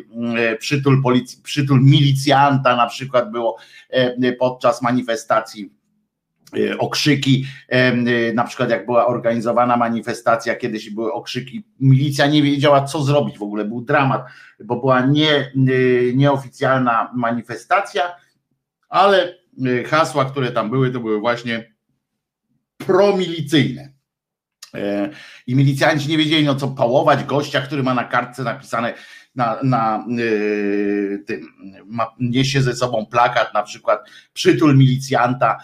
[0.59, 3.57] przytul, policji, przytul milicjanta na przykład było
[3.89, 5.69] E, podczas manifestacji e,
[6.77, 7.93] okrzyki, e,
[8.33, 13.43] na przykład jak była organizowana manifestacja, kiedyś były okrzyki, milicja nie wiedziała co zrobić w
[13.43, 14.25] ogóle, był dramat,
[14.63, 15.51] bo była nie,
[16.13, 18.15] nieoficjalna manifestacja,
[18.89, 19.35] ale
[19.87, 21.73] hasła, które tam były, to były właśnie
[22.77, 23.93] promilicyjne.
[25.47, 28.93] I milicjanci nie wiedzieli, no co pałować gościa, który ma na kartce napisane
[29.35, 31.47] na, na y, tym,
[31.85, 33.99] ma, niesie ze sobą plakat, na przykład
[34.33, 35.63] przytul milicjanta, e,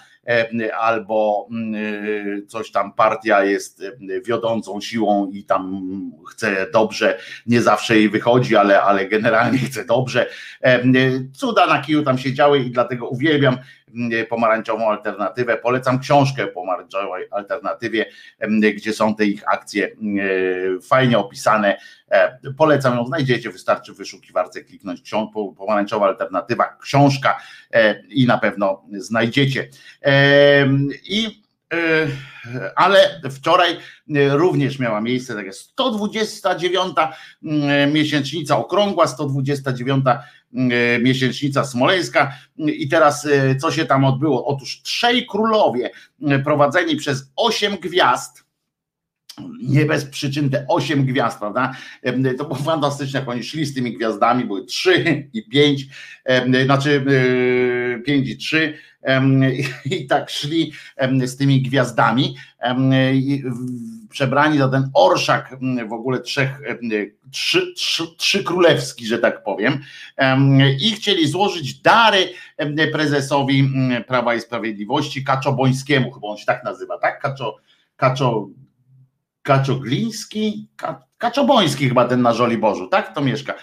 [0.80, 5.82] albo y, coś tam partia jest e, wiodącą siłą i tam
[6.32, 10.28] chce dobrze, nie zawsze jej wychodzi, ale, ale generalnie chce dobrze.
[10.62, 10.84] E,
[11.34, 13.58] cuda na kiju tam się działy i dlatego uwielbiam
[14.30, 15.58] pomarańczową alternatywę.
[15.58, 18.06] Polecam książkę pomarańczowej alternatywie,
[18.76, 19.90] gdzie są te ich akcje
[20.82, 21.78] fajnie opisane.
[22.12, 25.12] E, polecam ją, znajdziecie, wystarczy w wyszukiwarce kliknąć
[25.58, 27.38] pomarańczowa alternatywa, książka
[27.74, 29.68] e, i na pewno znajdziecie.
[31.10, 31.45] I
[32.76, 33.78] ale wczoraj
[34.30, 36.96] również miała miejsce taka 129
[37.92, 40.06] miesięcznica okrągła, 129
[40.56, 42.34] E, miesięcznica smoleńska.
[42.58, 44.46] I teraz e, co się tam odbyło?
[44.46, 45.90] Otóż trzej królowie
[46.22, 48.46] e, prowadzeni przez osiem gwiazd,
[49.64, 51.76] nie bez przyczyn te osiem gwiazd, prawda?
[52.38, 55.86] To było fantastyczne, jak oni szli z tymi gwiazdami, były trzy i pięć,
[56.66, 57.06] znaczy
[58.06, 58.78] pięć i trzy
[59.86, 60.72] i tak szli
[61.26, 62.36] z tymi gwiazdami
[64.10, 65.58] przebrani za ten orszak
[65.90, 66.60] w ogóle trzech,
[67.32, 69.80] trzy, trzy, trzy królewski, że tak powiem
[70.80, 72.30] i chcieli złożyć dary
[72.92, 73.72] prezesowi
[74.08, 77.22] Prawa i Sprawiedliwości Kaczobońskiemu, chyba on się tak nazywa, tak?
[77.22, 77.56] Kaczo,
[77.96, 78.48] Kaczo,
[79.42, 80.68] Kaczogliński,
[81.18, 83.16] Kaczoboński chyba ten na Żoliborzu, tak?
[83.16, 83.54] To mieszka.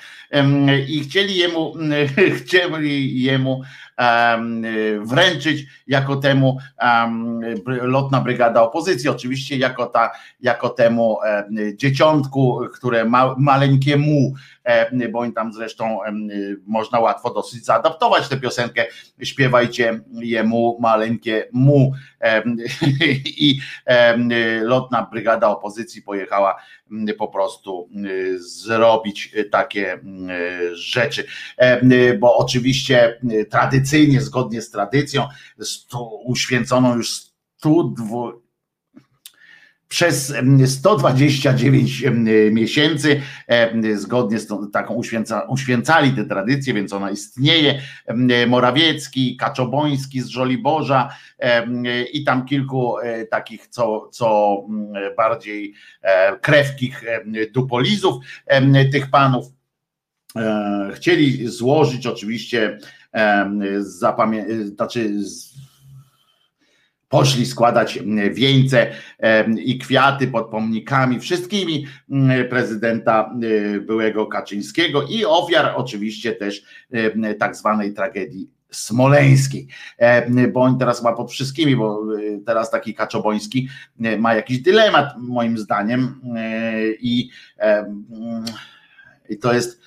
[0.89, 1.75] I chcieli jemu,
[2.39, 3.63] chcieli jemu
[5.03, 6.59] wręczyć jako temu
[7.67, 11.19] lotna brygada opozycji, oczywiście jako, ta, jako temu
[11.75, 14.35] dzieciątku, które ma, maleńkiemu,
[15.13, 15.99] bo oni tam zresztą
[16.67, 18.87] można łatwo dosyć zaadaptować tę piosenkę,
[19.23, 21.93] śpiewajcie jemu maleńkie mu.
[23.25, 23.61] I
[24.63, 26.57] lotna brygada opozycji pojechała
[27.19, 27.89] po prostu
[28.37, 30.01] zrobić takie
[30.73, 31.27] rzeczy,
[32.21, 33.19] bo oczywiście
[33.51, 35.29] tradycyjnie tradycyjnie, zgodnie z tradycją,
[36.25, 37.11] uświęconą już
[37.57, 38.33] 102,
[39.93, 40.35] przez
[40.67, 42.05] 129
[42.51, 43.21] miesięcy,
[43.95, 47.81] zgodnie z tą, taką uświęca, uświęcali tę tradycję, więc ona istnieje.
[48.47, 51.09] Morawiecki, Kaczoboński z Żoliborza
[52.13, 54.57] i tam kilku e, takich, co, co
[55.17, 57.05] bardziej e, krewkich
[57.55, 58.25] dupolizów
[58.93, 59.47] tych panów.
[60.37, 62.79] E, chcieli złożyć oczywiście
[63.79, 65.11] zapamię- znaczy
[67.13, 67.99] poszli składać
[68.31, 68.87] wieńce
[69.65, 71.87] i kwiaty pod pomnikami, wszystkimi
[72.51, 73.35] prezydenta
[73.77, 76.63] e, byłego Kaczyńskiego i ofiar oczywiście też
[77.39, 79.69] tak zwanej tragedii smoleńskiej,
[80.53, 83.69] bo on teraz ma pod wszystkimi, bo e, teraz taki Kaczoboński
[84.05, 86.21] e, ma jakiś dylemat moim zdaniem
[87.01, 87.31] i,
[89.29, 89.81] i to jest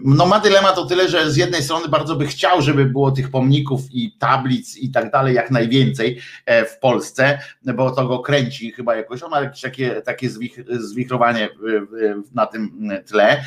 [0.00, 3.30] no ma dylemat o tyle, że z jednej strony bardzo by chciał, żeby było tych
[3.30, 8.72] pomników i tablic i tak dalej jak najwięcej e, w Polsce, bo to go kręci
[8.72, 10.28] chyba jakoś, on ma jakieś takie, takie
[10.68, 11.48] zwichrowanie
[12.34, 13.44] na tym tle,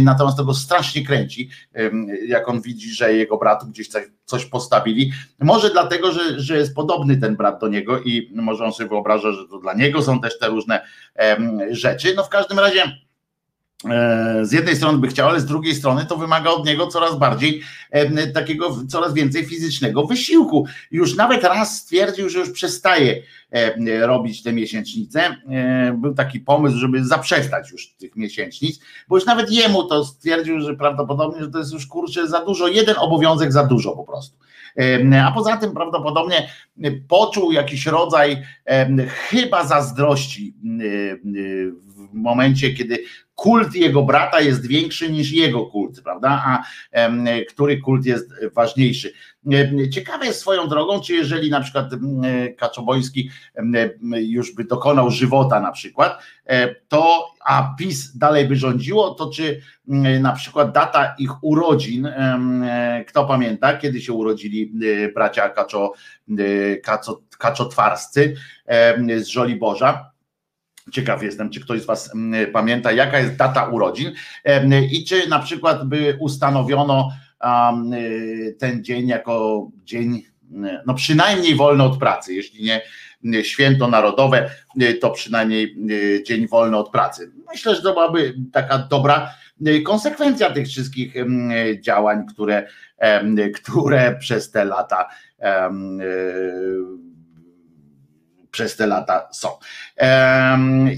[0.00, 1.50] natomiast to go strasznie kręci,
[2.26, 3.88] jak on widzi, że jego bratu gdzieś
[4.24, 8.72] coś postawili, może dlatego, że, że jest podobny ten brat do niego i może on
[8.72, 10.80] sobie wyobraża, że to dla niego są też te różne
[11.70, 13.05] rzeczy, no w każdym razie E,
[14.42, 17.62] z jednej strony by chciał, ale z drugiej strony to wymaga od niego coraz bardziej
[17.90, 20.66] e, takiego, coraz więcej fizycznego wysiłku.
[20.90, 25.36] Już nawet raz stwierdził, że już przestaje e, robić te miesięcznice.
[25.94, 30.74] Był taki pomysł, żeby zaprzestać już tych miesięcznic, bo już nawet jemu to stwierdził, że
[30.74, 34.36] prawdopodobnie, że to jest już kurczę za dużo, jeden obowiązek za dużo po prostu.
[35.22, 36.48] A poza tym prawdopodobnie
[37.08, 38.42] poczuł jakiś rodzaj
[39.06, 40.54] chyba zazdrości
[41.84, 42.98] w momencie, kiedy
[43.36, 46.42] kult jego brata jest większy niż jego kult, prawda?
[46.46, 46.62] A
[47.48, 49.12] który kult jest ważniejszy?
[49.92, 51.90] Ciekawe jest swoją drogą, czy jeżeli na przykład
[52.58, 53.30] Kaczoboński
[54.12, 59.60] już by dokonał żywota na przykład, e, to a PiS dalej by rządziło, to czy
[60.20, 64.72] na przykład data ich urodzin, e, kto pamięta, kiedy się urodzili
[65.04, 65.92] e, bracia Kaczo,
[66.82, 68.36] Kaczo, Kaczotwarscy
[69.16, 70.10] z Żoliborza,
[70.92, 74.12] Ciekaw jestem, czy ktoś z Was mm, pamięta, jaka jest data urodzin
[74.90, 77.12] i czy na przykład by ustanowiono
[77.94, 80.22] y, ten dzień jako dzień,
[80.86, 82.82] no przynajmniej wolny od pracy, jeśli nie
[83.42, 84.50] święto narodowe,
[84.82, 87.32] y, to przynajmniej y, dzień wolny od pracy.
[87.52, 89.30] Myślę, że to byłaby taka dobra
[89.84, 91.14] konsekwencja tych wszystkich
[91.80, 92.68] działań, które,
[93.54, 95.08] które przez te lata
[98.56, 99.48] przez te lata są.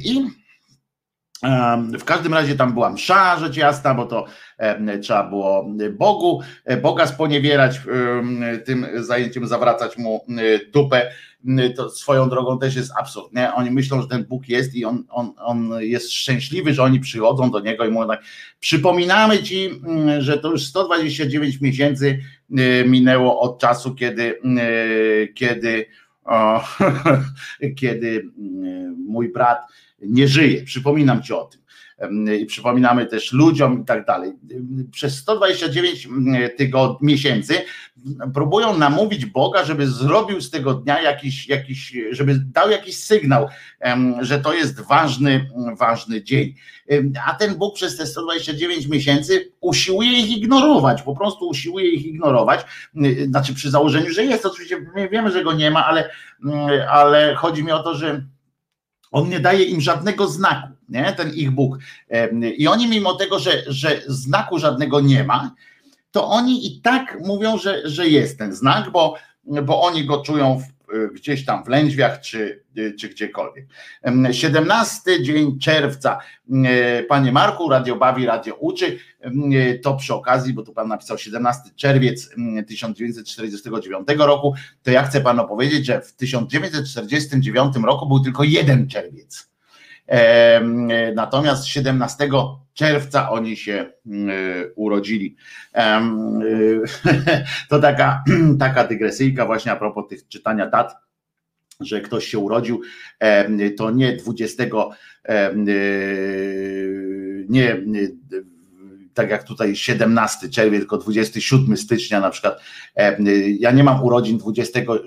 [0.05, 0.25] I
[1.99, 4.27] w każdym razie tam była msza, rzecz jasna, bo to
[5.03, 7.81] trzeba było Bogu, e, Boga sponiewierać
[8.65, 10.27] tym zajęciem, zawracać mu
[10.73, 11.11] dupę.
[11.77, 13.35] To swoją drogą też jest absurd.
[13.35, 13.55] Nie?
[13.55, 17.51] Oni myślą, że ten Bóg jest i on, on, on jest szczęśliwy, że oni przychodzą
[17.51, 18.23] do niego i mówią tak,
[18.61, 19.71] przypominamy ci,
[20.19, 22.19] że to już 129 miesięcy
[22.87, 24.41] minęło od czasu, kiedy,
[25.35, 25.87] kiedy
[26.29, 26.65] o,
[27.81, 29.59] kiedy mm, mój brat
[30.03, 30.63] nie żyje.
[30.63, 31.61] Przypominam ci o tym.
[32.41, 34.33] I przypominamy też ludziom i tak dalej.
[34.91, 37.55] Przez 129 mm, tygodni, miesięcy
[38.35, 43.49] próbują namówić Boga, żeby zrobił z tego dnia jakiś, jakiś, żeby dał jakiś sygnał,
[44.21, 46.55] że to jest ważny, ważny dzień.
[47.27, 52.61] A ten Bóg przez te 129 miesięcy usiłuje ich ignorować, po prostu usiłuje ich ignorować.
[53.29, 56.11] Znaczy przy założeniu, że jest, oczywiście my wiemy, że go nie ma, ale,
[56.91, 58.25] ale chodzi mi o to, że
[59.11, 61.13] on nie daje im żadnego znaku, nie?
[61.13, 61.79] ten ich Bóg.
[62.57, 65.55] I oni mimo tego, że, że znaku żadnego nie ma,
[66.11, 69.15] to oni i tak mówią, że, że jest ten znak, bo,
[69.63, 70.79] bo oni go czują w,
[71.15, 72.65] gdzieś tam w lędźwiach czy,
[72.99, 73.67] czy gdziekolwiek.
[74.31, 76.19] 17 dzień czerwca.
[77.09, 78.99] Panie Marku, Radio Bawi, Radio Uczy.
[79.83, 82.31] To przy okazji, bo tu pan napisał 17 czerwiec
[82.69, 89.49] 1949 roku, to ja chcę panu powiedzieć, że w 1949 roku był tylko jeden czerwiec.
[91.15, 92.29] Natomiast 17
[92.75, 93.93] czerwca oni się
[94.77, 95.37] urodzili.
[97.69, 98.25] To taka,
[98.59, 100.97] taka dygresyjka właśnie a propos tych czytania dat
[101.81, 102.81] że ktoś się urodził,
[103.77, 104.65] to nie 20,
[107.49, 107.83] nie
[109.15, 112.61] tak jak tutaj 17 czerwiec, tylko 27 stycznia na przykład.
[113.59, 114.99] Ja nie mam urodzin 27.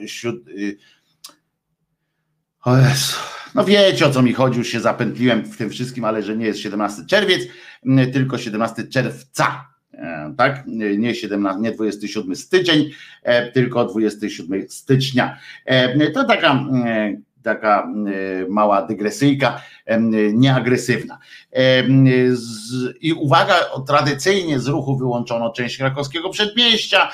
[2.65, 3.17] O Jezu
[3.55, 6.45] no wiecie o co mi chodzi, już się zapętliłem w tym wszystkim, ale że nie
[6.45, 7.41] jest 17 czerwiec,
[8.13, 9.71] tylko 17 czerwca.
[9.93, 12.91] E, tak, nie 17, nie 27 styczeń,
[13.23, 15.37] e, tylko 27 stycznia.
[15.65, 16.65] E, to taka
[17.43, 19.61] taka e, mała dygresyjka,
[20.33, 21.19] nieagresywna.
[23.01, 23.55] I uwaga,
[23.87, 27.11] tradycyjnie z ruchu wyłączono część krakowskiego przedmieścia,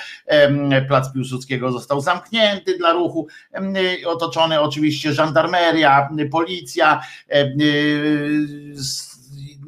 [0.87, 3.27] plac Piłsudskiego został zamknięty dla ruchu,
[4.05, 7.01] otoczony oczywiście żandarmeria, policja,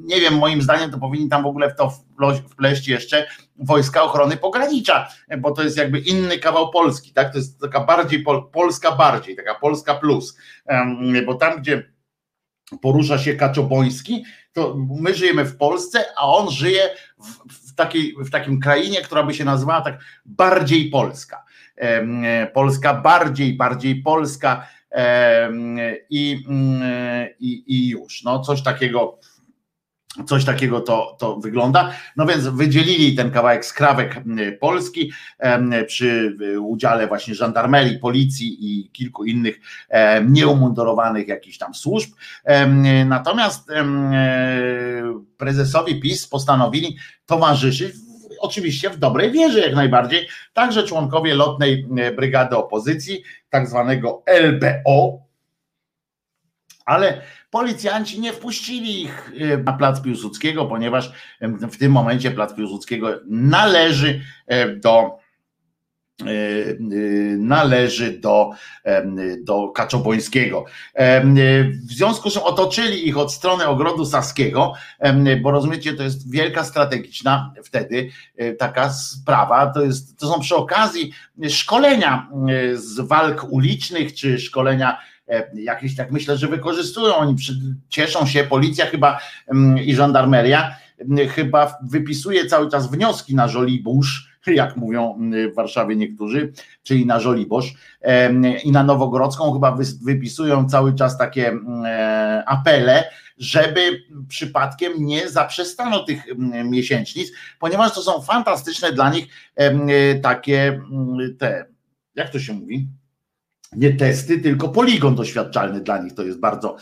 [0.10, 1.93] nie wiem, moim zdaniem to powinni tam w ogóle w to
[2.49, 5.07] wpleść jeszcze wojska ochrony pogranicza,
[5.38, 7.32] bo to jest jakby inny kawał Polski, tak?
[7.32, 10.38] To jest taka bardziej pol, Polska bardziej, taka Polska plus,
[11.26, 11.91] bo tam, gdzie
[12.82, 16.89] porusza się Kaczoboński, to my żyjemy w Polsce, a on żyje
[17.20, 21.45] w, w, takiej, w takim krainie, która by się nazywała tak bardziej Polska.
[22.53, 24.68] Polska bardziej, bardziej Polska
[26.10, 26.45] i,
[27.39, 28.24] i, i już.
[28.24, 29.20] No coś takiego
[30.28, 31.91] Coś takiego to, to wygląda.
[32.16, 34.24] No więc wydzielili ten kawałek skrawek
[34.60, 35.12] Polski
[35.88, 39.60] przy udziale właśnie żandarmerii, policji i kilku innych
[40.30, 42.10] nieumundurowanych jakichś tam służb.
[43.05, 43.70] Natomiast
[45.38, 47.95] prezesowi PiS postanowili towarzyszyć
[48.39, 55.20] oczywiście w dobrej wierze jak najbardziej, także członkowie lotnej brygady opozycji, tak zwanego LBO,
[56.86, 63.10] ale Policjanci nie wpuścili ich y, na plac Piłsudskiego, ponieważ w tym momencie plac Piłsudskiego
[63.28, 65.18] należy e, do
[66.28, 66.78] y,
[67.39, 68.50] należy do,
[69.43, 70.66] do Kaczobońskiego.
[71.88, 74.74] W związku z czym otoczyli ich od strony ogrodu Saskiego,
[75.41, 78.10] bo rozumiecie, to jest wielka strategiczna wtedy
[78.58, 81.14] taka sprawa, to, jest, to są przy okazji
[81.50, 82.30] szkolenia
[82.74, 84.97] z walk ulicznych, czy szkolenia
[85.53, 87.36] jakieś tak myślę, że wykorzystują, oni
[87.89, 94.30] cieszą się, policja chyba mm, i żandarmeria mm, chyba wypisuje cały czas wnioski na Żoliborz,
[94.47, 96.53] jak mówią mm, w Warszawie niektórzy,
[96.84, 97.73] czyli na Żoliborz
[98.63, 101.51] i na Nowogrodzką chyba wypisują cały czas takie
[101.86, 103.03] e, apele,
[103.38, 106.23] żeby przypadkiem nie zaprzestano tych
[106.65, 109.27] miesięcznic, ponieważ to są fantastyczne dla nich
[110.21, 110.82] takie
[111.38, 111.65] te,
[112.15, 112.88] jak to się mówi?
[113.76, 116.76] Nie testy, tylko poligon doświadczalny dla nich to jest bardzo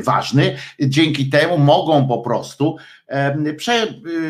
[0.00, 0.56] ważny.
[0.80, 2.76] Dzięki temu mogą po prostu
[3.56, 3.86] prze,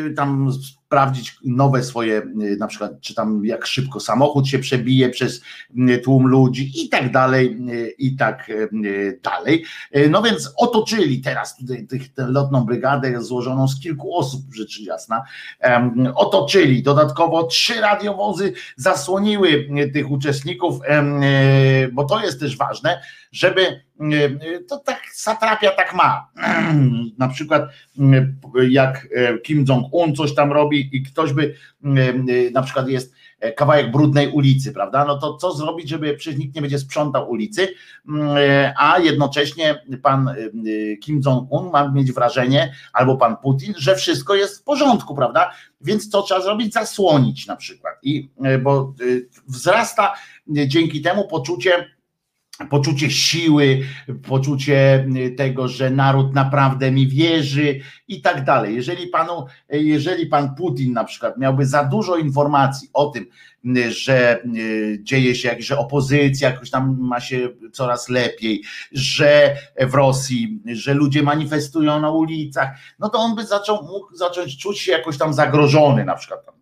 [0.07, 0.51] y, tam
[0.89, 5.41] sprawdzić nowe swoje, y, na przykład, czy tam jak szybko samochód się przebije przez
[5.89, 7.57] y, tłum ludzi i tak dalej,
[7.97, 8.51] i tak
[9.23, 9.65] dalej.
[10.09, 15.23] No więc otoczyli teraz tutaj tę lotną brygadę złożoną z kilku osób, rzecz jasna,
[16.15, 20.79] otoczyli, dodatkowo trzy radiowozy zasłoniły tych uczestników,
[21.91, 23.81] bo to jest też ważne, żeby
[24.67, 26.27] to tak satrapia tak ma.
[27.17, 27.69] Na przykład
[28.69, 29.07] jak
[29.43, 31.55] Kim Jong-un coś tam robi i ktoś by
[32.53, 33.13] na przykład jest
[33.55, 35.05] kawałek brudnej ulicy, prawda?
[35.05, 37.67] No to co zrobić, żeby przecież nikt nie będzie sprzątał ulicy,
[38.77, 40.29] a jednocześnie pan
[41.01, 45.51] Kim Jong-un ma mieć wrażenie, albo pan Putin, że wszystko jest w porządku, prawda?
[45.81, 46.73] Więc co trzeba zrobić?
[46.73, 47.93] Zasłonić na przykład.
[48.03, 48.29] I
[48.61, 48.93] bo
[49.47, 50.13] wzrasta
[50.47, 51.98] dzięki temu poczucie
[52.69, 53.81] poczucie siły,
[54.27, 55.07] poczucie
[55.37, 58.75] tego, że naród naprawdę mi wierzy i tak dalej.
[58.75, 63.25] Jeżeli panu, jeżeli pan Putin na przykład miałby za dużo informacji o tym,
[63.89, 64.43] że
[64.99, 71.23] dzieje się, że opozycja jakoś tam ma się coraz lepiej, że w Rosji, że ludzie
[71.23, 76.05] manifestują na ulicach, no to on by zaczął, mógł zacząć czuć się jakoś tam zagrożony
[76.05, 76.58] na przykład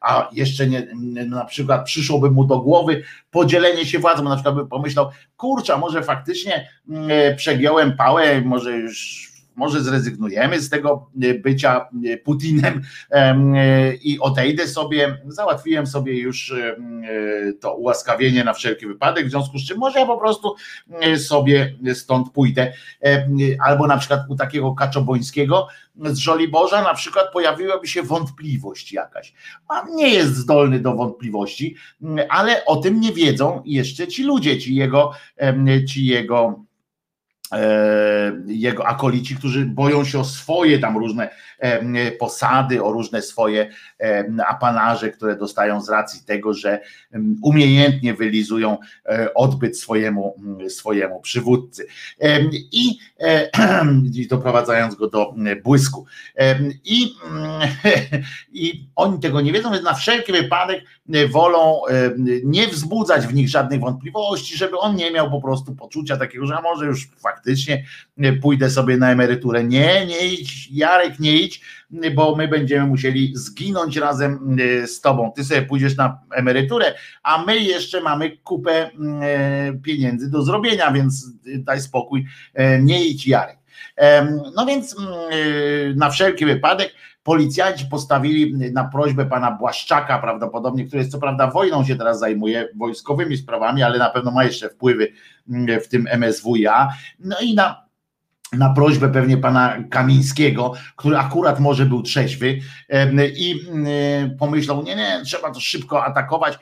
[0.00, 0.86] a jeszcze nie,
[1.26, 6.02] na przykład przyszłoby mu do głowy podzielenie się władzą, na przykład by pomyślał, kurczę, może
[6.02, 13.94] faktycznie mm, przegiąłem pałę, może już może zrezygnujemy z tego e, bycia e, Putinem e,
[13.94, 16.54] i odejdę sobie, załatwiłem sobie już
[17.60, 20.54] to ułaskawienie na wszelki wypadek, w związku z czym może ja po prostu
[21.16, 22.72] sobie stąd pójdę.
[23.64, 25.68] Albo na przykład u takiego Kaczobońskiego
[26.04, 29.34] z Żoliborza na przykład pojawiłaby się wątpliwość jakaś.
[29.68, 31.76] A nie jest zdolny do wątpliwości,
[32.28, 35.12] ale o tym nie wiedzą jeszcze ci ludzie, ci jego,
[35.88, 36.64] ci jego
[38.46, 41.53] jego akolici, którzy boją się o swoje tam różne e,
[42.18, 46.80] posady, o różne swoje e, apanarze, które dostają z racji tego, że
[47.42, 48.78] umiejętnie wylizują
[49.34, 50.36] odbyt swojemu,
[50.68, 51.86] swojemu przywódcy
[52.72, 52.98] i,
[54.20, 55.34] i doprowadzając go do
[55.64, 56.06] błysku.
[56.84, 57.14] I,
[58.52, 60.84] I oni tego nie wiedzą, więc na wszelki wypadek
[61.30, 61.82] wolą
[62.44, 66.56] nie wzbudzać w nich żadnych wątpliwości, żeby on nie miał po prostu poczucia takiego, że
[66.56, 67.84] a może już faktycznie
[68.42, 69.64] pójdę sobie na emeryturę.
[69.64, 71.53] Nie, nie idź, Jarek, nie idź,
[72.14, 75.32] bo my będziemy musieli zginąć razem e, z tobą.
[75.36, 78.90] Ty sobie pójdziesz na emeryturę, a my jeszcze mamy kupę e,
[79.82, 83.58] pieniędzy do zrobienia, więc daj spokój, e, nie idź, Jarek.
[84.56, 84.96] No więc
[85.96, 91.84] na wszelki wypadek policjanci postawili na prośbę pana Błaszczaka, prawdopodobnie, który jest co prawda wojną
[91.84, 95.12] się teraz zajmuje, wojskowymi sprawami, ale na pewno ma jeszcze wpływy
[95.84, 96.88] w tym MSWiA.
[97.18, 97.83] No i na
[98.58, 102.60] na prośbę pewnie pana Kamińskiego, który akurat może był trzeźwy
[103.36, 103.60] i
[104.38, 106.58] pomyślał, nie, nie, trzeba to szybko atakować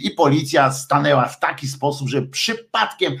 [0.00, 3.12] i policja stanęła w taki sposób, że przypadkiem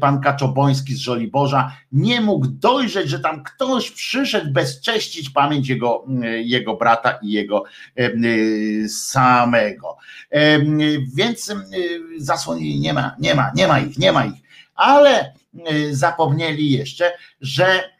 [0.00, 6.04] pan Kaczoboński z Żoliborza nie mógł dojrzeć, że tam ktoś przyszedł bezcześcić pamięć jego,
[6.44, 7.64] jego brata i jego
[8.88, 9.96] samego.
[11.14, 11.54] Więc
[12.18, 14.42] zasłonili, nie ma, nie ma, nie ma ich, nie ma ich,
[14.74, 15.32] ale
[15.90, 17.98] zapomnieli jeszcze, że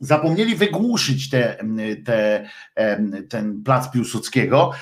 [0.00, 1.56] zapomnieli wygłuszyć te,
[2.04, 2.48] te,
[3.28, 4.72] ten plac Piłsudskiego.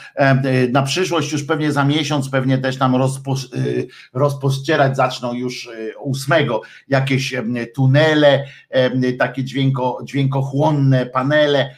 [0.72, 5.92] Na przyszłość już pewnie za miesiąc, pewnie też tam rozpo, y, rozpościerać zaczną już y,
[5.98, 7.34] ósmego jakieś
[7.74, 8.46] tunele,
[9.18, 11.74] takie dźwięko, dźwiękochłonne panele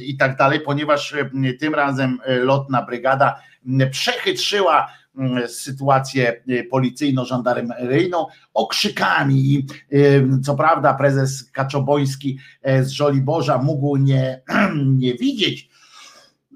[0.00, 1.14] i tak dalej, ponieważ
[1.60, 3.40] tym razem e, lotna brygada
[3.90, 4.88] przechytrzyła
[5.48, 14.40] sytuację y, policyjno-żandaryjną okrzykami i y, co prawda prezes Kaczoboński e, z Żoliborza mógł nie,
[14.98, 15.68] nie widzieć,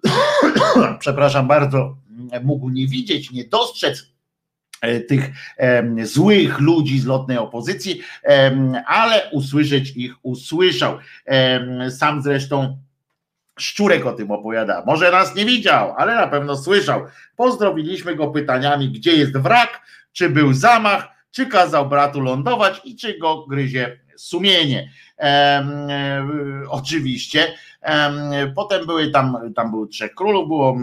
[1.01, 1.97] przepraszam bardzo,
[2.43, 4.13] mógł nie widzieć, nie dostrzec
[4.81, 5.31] e, tych
[6.05, 8.01] złych ludzi z lotnej opozycji,
[8.87, 10.99] ale usłyszeć ich usłyszał.
[11.91, 12.79] Sam zresztą
[13.59, 14.83] Szczurek o tym opowiada.
[14.87, 17.07] Może nas nie widział, ale na pewno słyszał.
[17.37, 19.81] Pozdrowiliśmy go pytaniami, gdzie jest wrak,
[20.13, 24.91] czy był zamach, czy kazał bratu lądować i czy go gryzie sumienie.
[25.19, 26.27] E,
[26.69, 27.55] oczywiście.
[28.55, 30.77] Potem były tam, tam było trzech królów, było,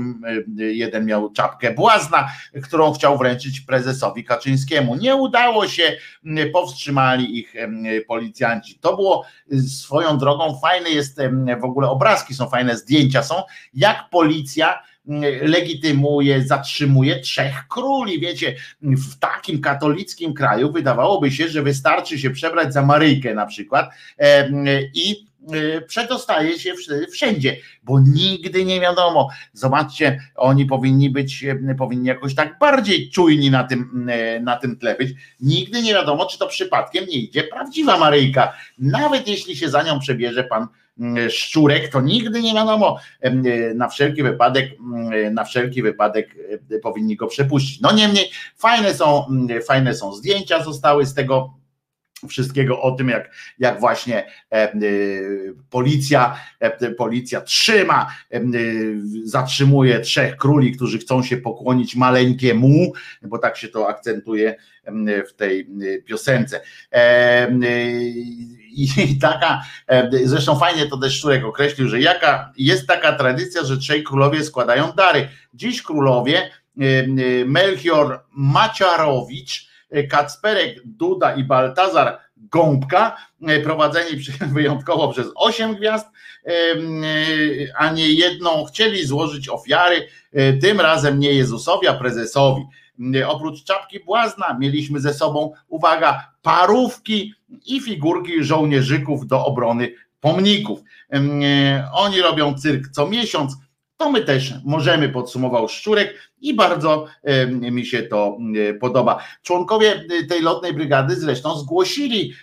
[0.60, 2.30] e, jeden miał czapkę błazna,
[2.64, 4.96] którą chciał wręczyć prezesowi Kaczyńskiemu.
[4.96, 5.98] Nie udało się,
[6.54, 7.54] powstrzymali ich
[8.08, 8.80] policjanci.
[8.80, 9.26] To było
[9.68, 11.20] swoją drogą fajne jest,
[11.62, 13.36] w ogóle obrazki są fajne, zdjęcia są,
[13.74, 14.80] jak policja
[15.42, 18.20] legitymuje, zatrzymuje trzech króli.
[18.20, 23.90] Wiecie, w takim katolickim kraju wydawałoby się, że wystarczy się przebrać za Maryjkę na przykład
[24.94, 26.74] i e, przedostaje się
[27.12, 29.30] wszędzie, bo nigdy nie wiadomo.
[29.54, 31.46] Zobaczcie, oni powinni być,
[31.78, 35.14] powinni jakoś tak bardziej czujni na tym, e, na tym tle być.
[35.40, 38.54] Nigdy nie wiadomo, czy to przypadkiem nie idzie prawdziwa Maryjka.
[38.78, 40.83] Nawet jeśli się za nią przebierze pan Mm,
[41.30, 43.00] szczurek, to nigdy nie wiadomo,
[43.76, 46.36] na wszelki wypadek, mm, na wszelki wypadek
[46.84, 47.82] powinni go przepuścić.
[47.82, 51.64] No niemniej fajne są, mm, fajne są zdjęcia zostały z tego
[52.28, 54.74] wszystkiego o tym, jak, jak właśnie e,
[55.70, 58.42] policja, e, policja trzyma, e,
[59.24, 64.56] zatrzymuje trzech króli, którzy chcą się pokłonić maleńkiemu, bo tak się to akcentuje
[65.30, 65.68] w tej
[66.06, 66.62] piosence.
[68.76, 69.62] I taka,
[70.24, 74.92] zresztą fajnie to też Szczurek określił, że jaka jest taka tradycja, że trzej królowie składają
[74.92, 75.30] dary.
[75.54, 76.52] Dziś królowie
[77.46, 79.68] Melchior Maciarowicz,
[80.10, 83.18] Kacperek Duda i Baltazar Gąbka,
[83.64, 84.22] prowadzeni
[84.54, 86.08] wyjątkowo przez osiem gwiazd,
[87.78, 90.08] a nie jedną, chcieli złożyć ofiary,
[90.62, 92.62] tym razem nie Jezusowi, a prezesowi.
[93.28, 97.34] Oprócz czapki błazna mieliśmy ze sobą, uwaga, parówki
[97.66, 100.80] i figurki żołnierzyków do obrony pomników.
[101.94, 103.58] Oni robią cyrk co miesiąc,
[103.98, 107.08] to my też możemy, podsumował Szczurek i bardzo
[107.72, 108.38] mi się to
[108.80, 109.24] podoba.
[109.42, 112.34] Członkowie tej lotnej brygady zresztą zgłosili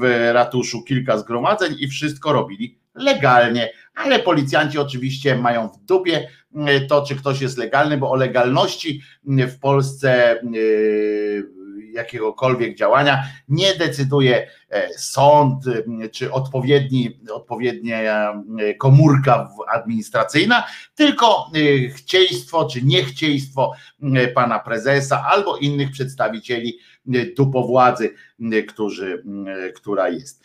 [0.00, 6.28] w ratuszu kilka zgromadzeń i wszystko robili legalnie, ale policjanci oczywiście mają w dupie
[6.88, 10.40] to, czy ktoś jest legalny, bo o legalności w Polsce
[11.92, 15.64] jakiegokolwiek działania nie decyduje e, sąd
[16.12, 20.64] czy odpowiedni, odpowiednia e, komórka administracyjna,
[20.94, 23.72] tylko e, chcieństwo czy niechcieństwo
[24.34, 26.78] pana prezesa albo innych przedstawicieli
[27.36, 28.14] dupowładzy,
[29.74, 30.44] która jest.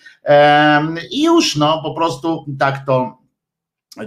[1.11, 3.17] I już no po prostu tak to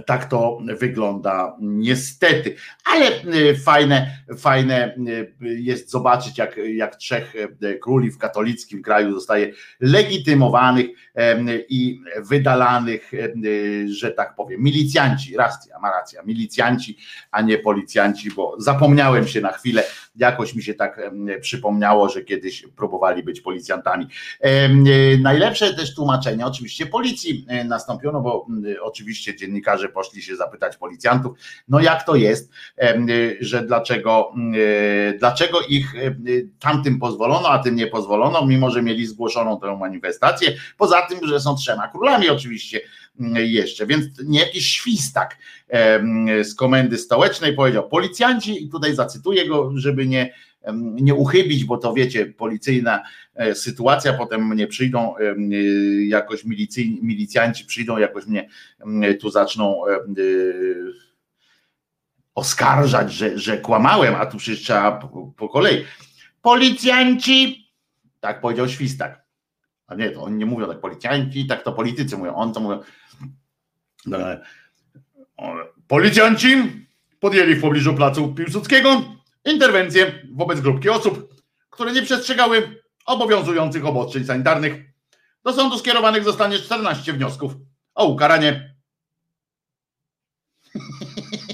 [0.05, 7.79] tak to wygląda niestety, ale y, fajne, fajne y, jest zobaczyć, jak, jak trzech y,
[7.81, 10.87] króli w katolickim kraju zostaje legitymowanych
[11.69, 13.11] i wydalanych,
[13.85, 16.97] że tak powiem, milicjanci, racja, ma racja, milicjanci,
[17.31, 19.83] a nie policjanci, bo zapomniałem się na chwilę,
[20.15, 21.01] jakoś mi się tak
[21.41, 24.07] przypomniało, że kiedyś próbowali być policjantami.
[25.21, 28.47] Najlepsze też tłumaczenie oczywiście policji nastąpiono, bo
[28.81, 32.51] oczywiście dziennikarze poszli się zapytać policjantów, no jak to jest,
[33.39, 34.33] że dlaczego,
[35.19, 35.93] dlaczego ich
[36.59, 41.39] tamtym pozwolono, a tym nie pozwolono, mimo że mieli zgłoszoną tę manifestację, poza tym, że
[41.39, 42.81] są trzema królami oczywiście
[43.35, 45.37] jeszcze, więc nie jakiś świstak
[46.43, 50.33] z komendy stołecznej powiedział, policjanci, i tutaj zacytuję go, żeby nie
[51.01, 53.03] nie uchybić, bo to wiecie, policyjna
[53.35, 55.35] e, sytuacja, potem mnie przyjdą e,
[56.05, 58.49] jakoś milicji, milicjanci przyjdą, jakoś mnie
[59.19, 59.99] tu zaczną e,
[62.35, 65.85] oskarżać, że, że kłamałem, a tu przecież trzeba po, po kolei.
[66.41, 67.67] Policjanci,
[68.19, 69.20] tak powiedział Świstak.
[69.91, 72.79] A nie, to oni nie mówią tak policjanci, tak to politycy mówią, on to mówią.
[75.87, 76.47] Policjanci
[77.19, 79.03] podjęli w pobliżu placu Piłsudskiego
[79.45, 81.35] interwencję wobec grupki osób,
[81.69, 84.73] które nie przestrzegały obowiązujących obostrzeń sanitarnych.
[85.43, 87.53] Do sądu skierowanych zostanie 14 wniosków
[87.95, 88.75] o ukaranie.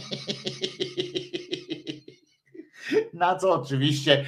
[3.18, 4.26] Na co oczywiście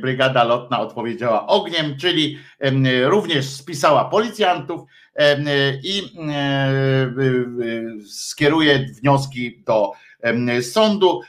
[0.00, 2.38] Brygada Lotna odpowiedziała ogniem, czyli
[3.04, 4.80] również spisała policjantów
[5.82, 6.02] i
[8.08, 9.92] skieruje wnioski do
[10.62, 11.20] sądu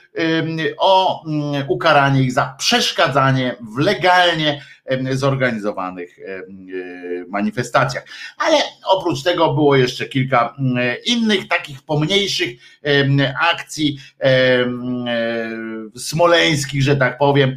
[0.78, 1.24] o
[1.68, 4.62] ukaranie ich za przeszkadzanie w legalnie
[5.12, 6.18] zorganizowanych
[7.28, 8.04] manifestacjach.
[8.38, 8.56] Ale
[8.86, 10.56] oprócz tego było jeszcze kilka
[11.06, 12.50] innych takich pomniejszych
[13.52, 13.98] akcji
[15.96, 17.56] smoleńskich, że tak powiem,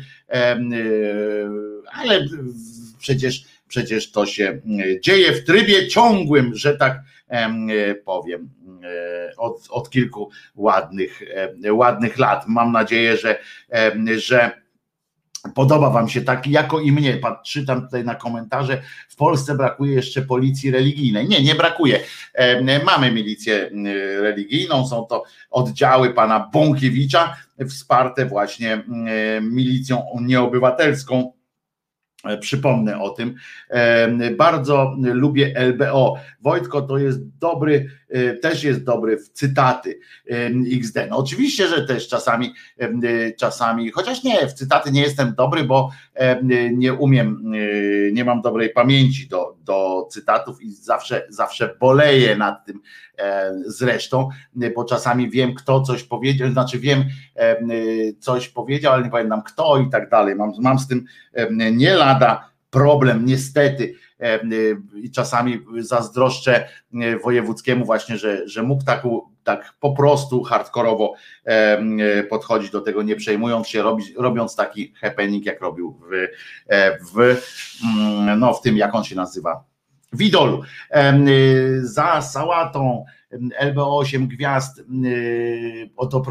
[1.92, 2.26] ale
[3.00, 4.62] przecież przecież to się
[5.02, 7.02] dzieje w trybie ciągłym, że tak
[8.06, 8.50] powiem.
[8.84, 11.22] E, od, od kilku ładnych,
[11.64, 12.48] e, ładnych lat.
[12.48, 13.40] Mam nadzieję, że,
[13.74, 14.62] e, że
[15.56, 17.20] Podoba Wam się tak, jako i mnie.
[17.46, 18.82] Czytam tutaj na komentarze.
[19.10, 21.28] W Polsce brakuje jeszcze policji religijnej.
[21.28, 22.00] Nie, nie brakuje.
[22.86, 23.70] Mamy milicję
[24.22, 27.36] religijną, są to oddziały pana Bąkiewicza,
[27.68, 28.84] wsparte właśnie
[29.42, 31.32] milicją nieobywatelską
[32.24, 33.36] E, przypomnę o tym.
[33.70, 36.16] E, bardzo lubię LBO.
[36.42, 37.90] Wojtko to jest dobry,
[38.42, 40.00] też jest dobry w cytaty
[40.74, 40.96] XD.
[41.10, 42.54] No oczywiście, że też czasami,
[43.40, 45.92] czasami, chociaż nie, w cytaty nie jestem dobry, bo
[46.74, 47.52] nie umiem,
[48.12, 52.82] nie mam dobrej pamięci do, do cytatów i zawsze, zawsze boleję nad tym
[53.66, 54.30] zresztą,
[54.76, 57.04] bo czasami wiem, kto coś powiedział, znaczy wiem,
[58.20, 60.36] coś powiedział, ale nie pamiętam kto i tak dalej.
[60.36, 61.06] Mam, mam z tym
[61.72, 63.94] nie lada problem, niestety.
[64.96, 66.70] I czasami zazdroszczę
[67.24, 69.04] wojewódzkiemu właśnie, że, że mógł tak,
[69.44, 71.14] tak po prostu hardkorowo
[72.30, 76.28] podchodzić do tego, nie przejmując się, robić, robiąc taki happening, jak robił w,
[77.14, 77.38] w,
[77.84, 79.64] mm, no, w tym, jak on się nazywa,
[80.14, 80.64] Widolu.
[81.82, 83.06] Za sałatą
[83.60, 84.82] LBO 8 gwiazd
[85.98, 86.24] oto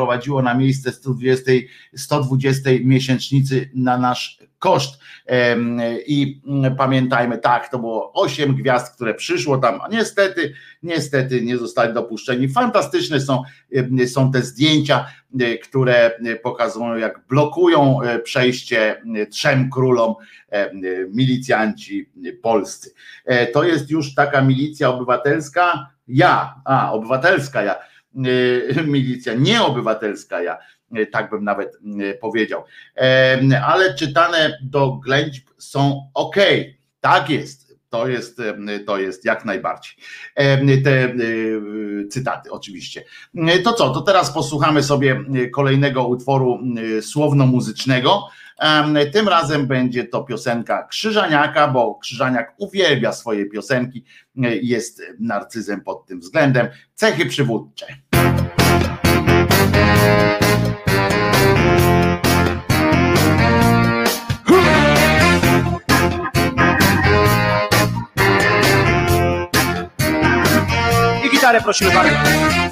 [0.42, 1.52] na miejsce 120,
[1.96, 5.00] 120 miesięcznicy na nasz koszt.
[6.06, 6.40] I
[6.78, 10.52] pamiętajmy, tak, to było 8 gwiazd, które przyszło tam, a niestety,
[10.82, 12.48] niestety nie zostali dopuszczeni.
[12.48, 13.42] Fantastyczne są,
[14.06, 15.06] są te zdjęcia,
[15.62, 20.14] które pokazują, jak blokują e, przejście trzem królom
[21.08, 22.10] milicjanci
[22.42, 22.90] polscy.
[23.24, 30.42] E, to jest już taka milicja obywatelska, ja, a obywatelska ja, e, milicja, nie obywatelska
[30.42, 30.58] ja,
[30.94, 32.64] e, tak bym nawet e, powiedział.
[33.66, 36.36] Ale czytane do ględźb są ok,
[37.00, 37.70] tak jest.
[37.88, 38.42] To jest,
[38.86, 39.94] to jest jak najbardziej.
[40.84, 41.14] Te
[42.10, 43.04] cytaty, oczywiście.
[43.64, 46.58] To co, to teraz posłuchamy sobie kolejnego utworu
[47.00, 48.28] słowno-muzycznego.
[49.12, 54.04] Tym razem będzie to piosenka Krzyżaniaka, bo Krzyżaniak uwielbia swoje piosenki,
[54.42, 56.68] e, jest narcyzem pod tym względem.
[56.94, 57.86] Cechy przywódcze.
[71.26, 72.69] I gitarę prosimy bardzo.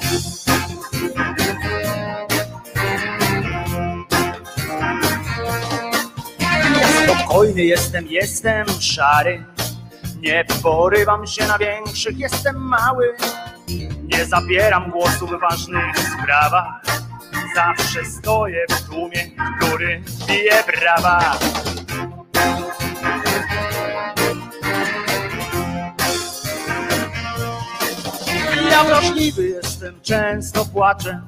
[7.29, 9.45] Spokojny jestem, jestem szary.
[10.19, 13.15] Nie porywam się na większych, jestem mały.
[14.03, 16.81] Nie zabieram głosu w ważnych sprawach.
[17.55, 21.39] Zawsze stoję w tłumie, który bije brawa.
[28.71, 31.21] Ja wrażliwy jestem, często płaczę.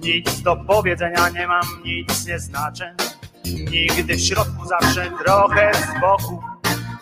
[0.00, 3.07] Nic do powiedzenia nie mam, nic nie znaczę.
[3.54, 6.42] Nigdy w środku, zawsze trochę z boku.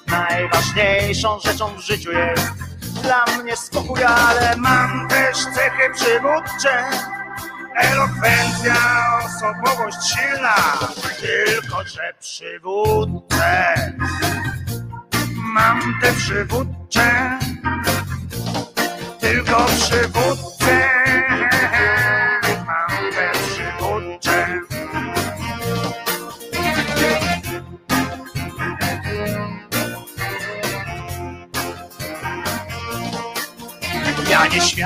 [0.07, 2.53] Najważniejszą rzeczą w życiu jest
[3.03, 6.85] dla mnie spokój, ale mam też cechy przywódcze.
[7.77, 8.75] Elokwencja,
[9.25, 10.57] osobowość silna,
[11.21, 13.75] tylko że przywódcze.
[15.37, 17.39] Mam te przywódcze,
[19.21, 20.56] tylko przywódcze.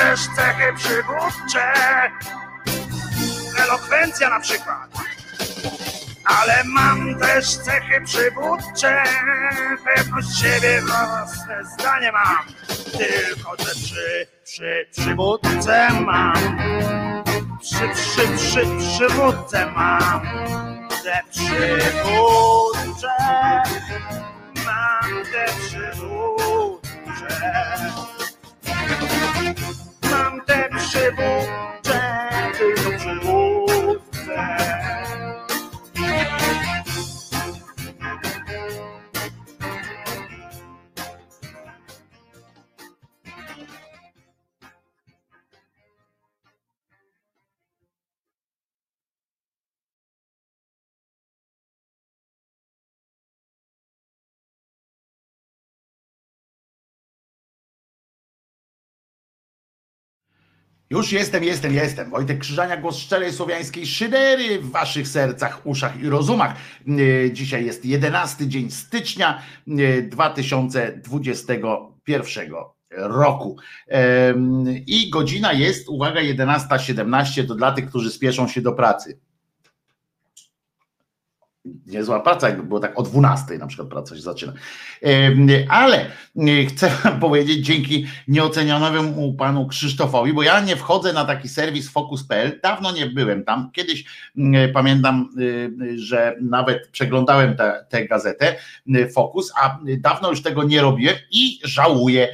[0.00, 1.72] też cechy przywódcze,
[3.64, 4.90] elokwencja na przykład.
[6.24, 9.02] Ale mam też cechy przywódcze,
[9.84, 12.44] pewność siebie, własne zdanie mam.
[12.98, 16.58] Tylko, że przy, przy przywódce mam,
[17.60, 20.20] przy, przy, przy przywódce mam,
[21.04, 23.08] te przywódcze,
[24.66, 26.40] mam te przywódcze.
[30.10, 31.69] Mam te przywódcze,
[60.92, 62.10] Już jestem, jestem, jestem.
[62.10, 66.54] Wojtek Krzyżania, głos szczerej słowiańskiej szydery w waszych sercach, uszach i rozumach.
[66.88, 66.92] E,
[67.32, 72.52] Dzisiaj jest 11 dzień stycznia e, 2021
[72.90, 73.56] roku.
[73.88, 79.18] Em, I godzina jest, uwaga, 11.17 to dla tych, którzy spieszą się do pracy.
[81.64, 84.52] Niezła praca, jakby było tak o 12 na przykład praca się zaczyna.
[85.68, 86.06] Ale
[86.36, 91.90] e, chcę wam powiedzieć dzięki nieocenionowemu panu Krzysztofowi, bo ja nie wchodzę na taki serwis
[91.90, 93.70] Focus.pl, dawno nie byłem tam.
[93.72, 94.04] Kiedyś
[94.36, 98.56] mm, pamiętam, y, że nawet przeglądałem tę tę gazetę
[99.14, 102.28] Focus, a dawno już tego nie robiłem i żałuję.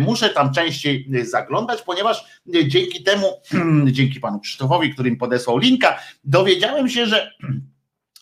[0.00, 2.24] Muszę tam częściej zaglądać, ponieważ
[2.66, 3.26] dzięki temu,
[3.96, 7.30] dzięki panu Krzysztofowi, który mi podesłał linka, dowiedziałem się, że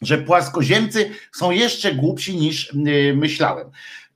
[0.02, 3.70] że płaskoziemcy są jeszcze głupsi niż y, myślałem.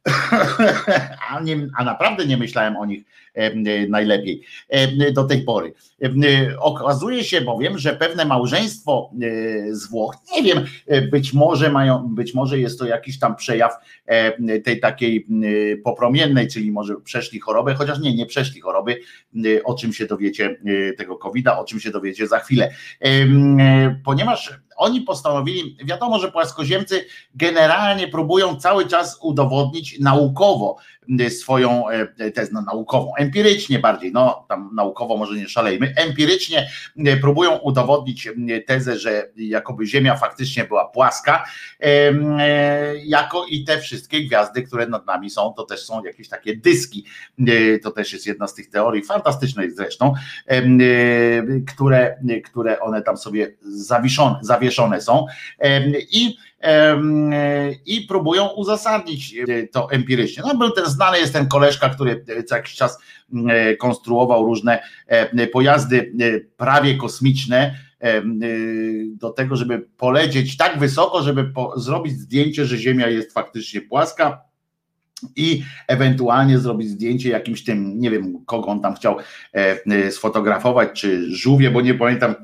[1.30, 3.04] A, nie, a naprawdę nie myślałem o nich
[3.38, 5.74] y, najlepiej em, do tej pory.
[6.02, 11.70] Y, Okazuje się bowiem, że pewne małżeństwo y, z Włoch, nie wiem, y, być może
[11.70, 13.72] mają, być może jest to jakiś tam przejaw
[14.64, 19.00] tej takiej y, popromiennej, czyli może przeszli chorobę, chociaż nie, nie przeszli choroby,
[19.46, 22.70] y, o czym się dowiecie y, tego COVID-a, o czym się dowiecie za chwilę.
[23.06, 23.26] Y,
[24.04, 30.76] Ponieważ oni postanowili, wiadomo, że płaskoziemcy generalnie próbują cały czas udowodnić naukowo
[31.30, 37.16] swoją e, tezę no, naukową, empirycznie bardziej, no tam naukowo może nie szalejmy, empirycznie y,
[37.16, 41.44] próbują udowodnić y, tezę, że jakoby Ziemia faktycznie była płaska,
[43.04, 47.04] jako i te wszystkie gwiazdy, które nad nami są, to też są jakieś takie dyski,
[47.48, 50.14] Y, to też jest jedna z tych teorii, fantastycznej zresztą,
[50.50, 53.54] y, które, które one tam sobie
[54.40, 55.26] zawieszone, są.
[56.10, 56.36] I,
[57.86, 60.42] i próbują uzasadnić y, to empirycznie.
[60.46, 62.98] No był ten znany jest ten koleżka, który co jakiś czas
[63.48, 67.84] e, konstruował różne e, pojazdy e, prawie kosmiczne
[69.06, 74.40] do tego, żeby polecieć tak wysoko, żeby zrobić zdjęcie, że Ziemia jest faktycznie płaska
[75.36, 81.00] i ewentualnie zrobić zdjęcie jakimś tym, nie wiem kogo on tam chciał e, e, sfotografować,
[81.00, 82.34] czy żółwie, bo nie pamiętam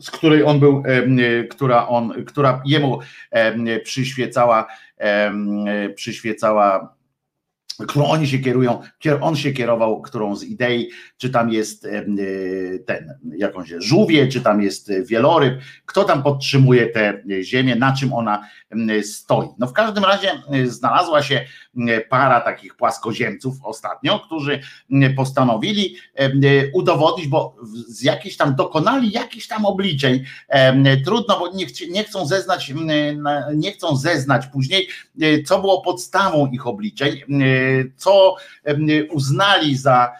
[0.00, 2.98] z której on był, e, która on, która jemu
[3.30, 4.66] e, przyświecała,
[4.98, 5.32] e,
[5.94, 6.94] przyświecała
[7.88, 11.86] którą oni się kierują, kier- on się kierował, którą z idei, czy tam jest
[12.86, 18.48] ten, jakąś żółwie, czy tam jest wieloryb, kto tam podtrzymuje tę ziemię, na czym ona
[19.02, 19.48] stoi.
[19.58, 21.44] No w każdym razie znalazła się
[22.08, 24.60] para takich płaskoziemców ostatnio, którzy
[24.92, 27.56] y, postanowili y, udowodnić, bo
[27.88, 30.24] z jakichś tam dokonali jakichś tam obliczeń,
[31.04, 32.72] trudno, bo nie, chci- nie chcą zeznać,
[33.54, 34.88] nie chcą zeznać później,
[35.46, 37.20] co było podstawą ich obliczeń,
[37.96, 38.36] co
[39.10, 40.12] uznali za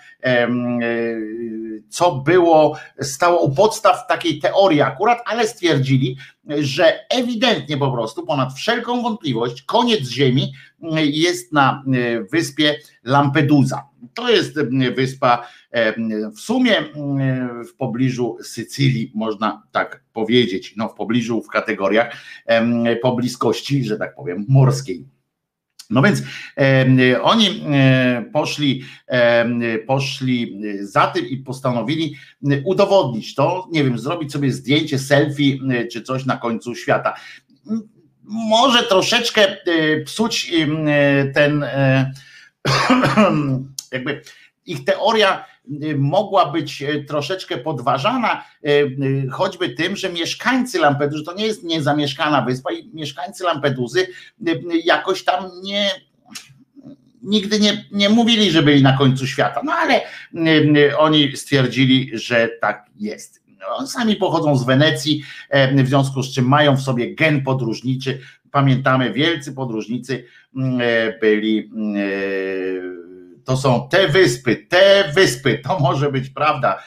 [1.89, 6.17] co było, stało u podstaw takiej teorii akurat, ale stwierdzili,
[6.59, 10.53] że ewidentnie po prostu ponad wszelką wątpliwość koniec Ziemi
[11.03, 13.89] jest na y, wyspie Lampedusa.
[14.15, 14.55] To jest
[14.97, 15.47] wyspa
[16.37, 16.75] w sumie
[17.73, 23.97] w pobliżu Sycylii, można tak powiedzieć, no w pobliżu w kategoriach em, po bliskości, że
[23.97, 25.14] tak powiem, morskiej.
[25.91, 26.23] No więc
[26.59, 32.17] e, oni e, poszli, e, poszli za tym i postanowili
[32.65, 35.59] udowodnić to, nie wiem, zrobić sobie zdjęcie, selfie
[35.93, 37.15] czy coś na końcu świata.
[38.23, 39.57] Może troszeczkę
[40.05, 40.53] psuć
[41.35, 41.65] ten
[43.93, 44.23] jakby
[44.67, 45.45] ich teoria
[45.97, 48.45] mogła być troszeczkę podważana,
[49.31, 54.07] choćby tym, że mieszkańcy Lampeduzy, to nie jest niezamieszkana wyspa i mieszkańcy Lampeduzy
[54.85, 55.91] jakoś tam nie
[57.23, 60.01] nigdy nie, nie mówili, że byli na końcu świata, no ale
[60.99, 63.45] oni stwierdzili, że tak jest.
[63.61, 65.23] No, sami pochodzą z Wenecji,
[65.77, 68.21] w związku z czym mają w sobie gen podróżniczy.
[68.51, 70.25] Pamiętamy, wielcy podróżnicy
[71.21, 71.71] byli
[73.45, 76.83] to są te wyspy, te wyspy, to może być prawda,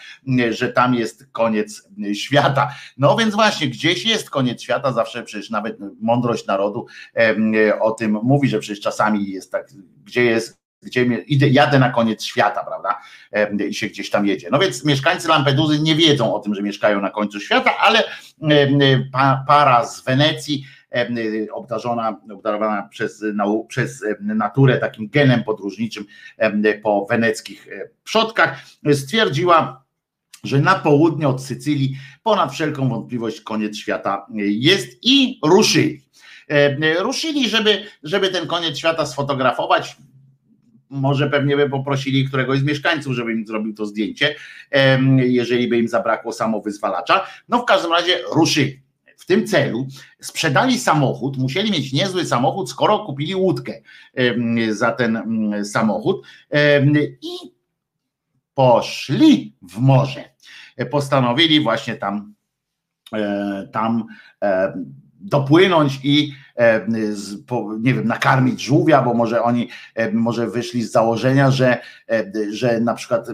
[0.50, 2.76] że tam jest koniec świata.
[2.98, 6.86] No więc właśnie, gdzieś jest koniec świata, zawsze przecież nawet mądrość narodu
[7.80, 9.68] o tym mówi, że przecież czasami jest tak,
[10.06, 13.02] gdzie jest gdzie idę, jadę na koniec świata, prawda?
[13.70, 14.50] I się gdzieś tam jedzie.
[14.52, 18.04] No więc mieszkańcy Lampeduzy nie wiedzą o tym, że mieszkają na końcu świata, ale
[19.48, 20.66] para z Wenecji
[21.54, 23.24] obdarzona, obdarowana przez,
[23.68, 26.06] przez naturę takim genem podróżniczym
[26.84, 28.62] po weneckich e, przodkach,
[28.94, 29.84] stwierdziła,
[30.44, 36.02] że na południe od Sycylii ponad wszelką wątpliwość koniec świata jest i ruszyli.
[37.00, 39.98] Ruszyli, żeby, żeby ten koniec świata sfotografować.
[40.90, 44.36] Może pewnie by poprosili któregoś z mieszkańców, żeby im zrobił to zdjęcie,
[45.18, 47.26] jeżeli by im zabrakło samowyzwalacza.
[47.50, 48.87] No w każdym razie ruszyli
[49.28, 49.88] tym celu
[50.22, 53.74] sprzedali samochód, musieli mieć niezły samochód, skoro kupili łódkę
[54.70, 55.24] za ten
[55.64, 56.28] samochód
[57.22, 57.36] i
[58.54, 60.24] poszli w morze.
[60.92, 62.34] Postanowili właśnie tam,
[63.14, 64.06] e, tam
[64.44, 64.74] e,
[65.20, 66.34] dopłynąć i
[67.80, 69.70] nie wiem, nakarmić żółwia, bo może oni
[70.14, 71.82] może wyszli z założenia, że,
[72.50, 73.28] że na przykład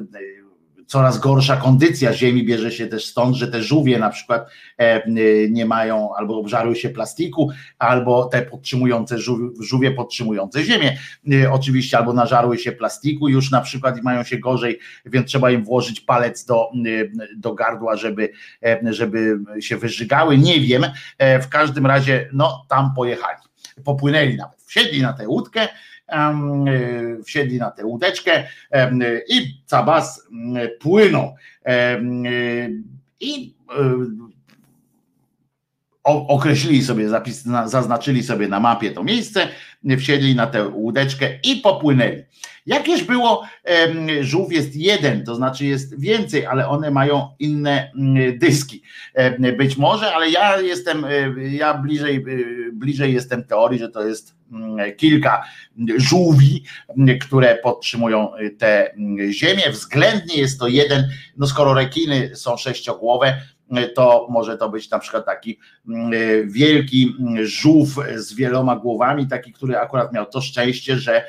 [0.87, 5.09] coraz gorsza kondycja ziemi bierze się też stąd, że te żółwie na przykład e,
[5.49, 9.17] nie mają albo obżarły się plastiku, albo te podtrzymujące
[9.59, 10.97] żółwie podtrzymujące ziemię
[11.31, 15.51] e, oczywiście, albo nażarły się plastiku już na przykład i mają się gorzej, więc trzeba
[15.51, 18.29] im włożyć palec do, e, do gardła, żeby,
[18.83, 20.85] żeby się wyżygały, nie wiem,
[21.41, 23.37] w każdym razie no tam pojechali,
[23.83, 25.67] popłynęli nawet, wsiedli na tę łódkę,
[27.25, 28.43] wsiedli na tę łódeczkę
[29.29, 30.27] i cabas
[30.79, 31.35] płyną.
[31.67, 32.83] Y,
[33.19, 33.53] I
[36.03, 37.09] określili sobie,
[37.65, 39.47] zaznaczyli sobie na mapie to miejsce,
[39.97, 42.23] wsiedli na tę łódeczkę i popłynęli.
[42.65, 43.43] Jakież było,
[44.21, 48.81] żółw jest jeden, to znaczy jest więcej, ale one mają inne mm, dyski.
[49.57, 51.05] Być może, ale ja jestem,
[51.51, 52.25] ja bliżej,
[52.73, 55.43] bliżej jestem teorii, że to jest mm, kilka
[55.97, 56.63] żółwi,
[57.21, 58.95] które podtrzymują tę
[59.31, 59.63] ziemię.
[59.71, 63.41] Względnie jest to jeden, no skoro rekiny są sześciogłowe,
[63.95, 66.11] to może to być na przykład taki mm,
[66.51, 71.25] wielki żółw z wieloma głowami, taki, który akurat miał to szczęście, że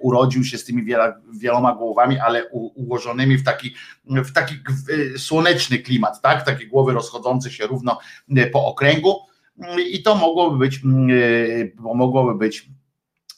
[0.00, 0.84] urodził się z tymi
[1.32, 3.74] wieloma głowami, ale ułożonymi w taki,
[4.04, 4.54] w taki
[5.16, 6.44] słoneczny klimat, tak?
[6.44, 7.98] Takie głowy rozchodzące się równo
[8.36, 9.16] e, po okręgu
[9.90, 12.68] i to mogłoby być, e, mogłoby być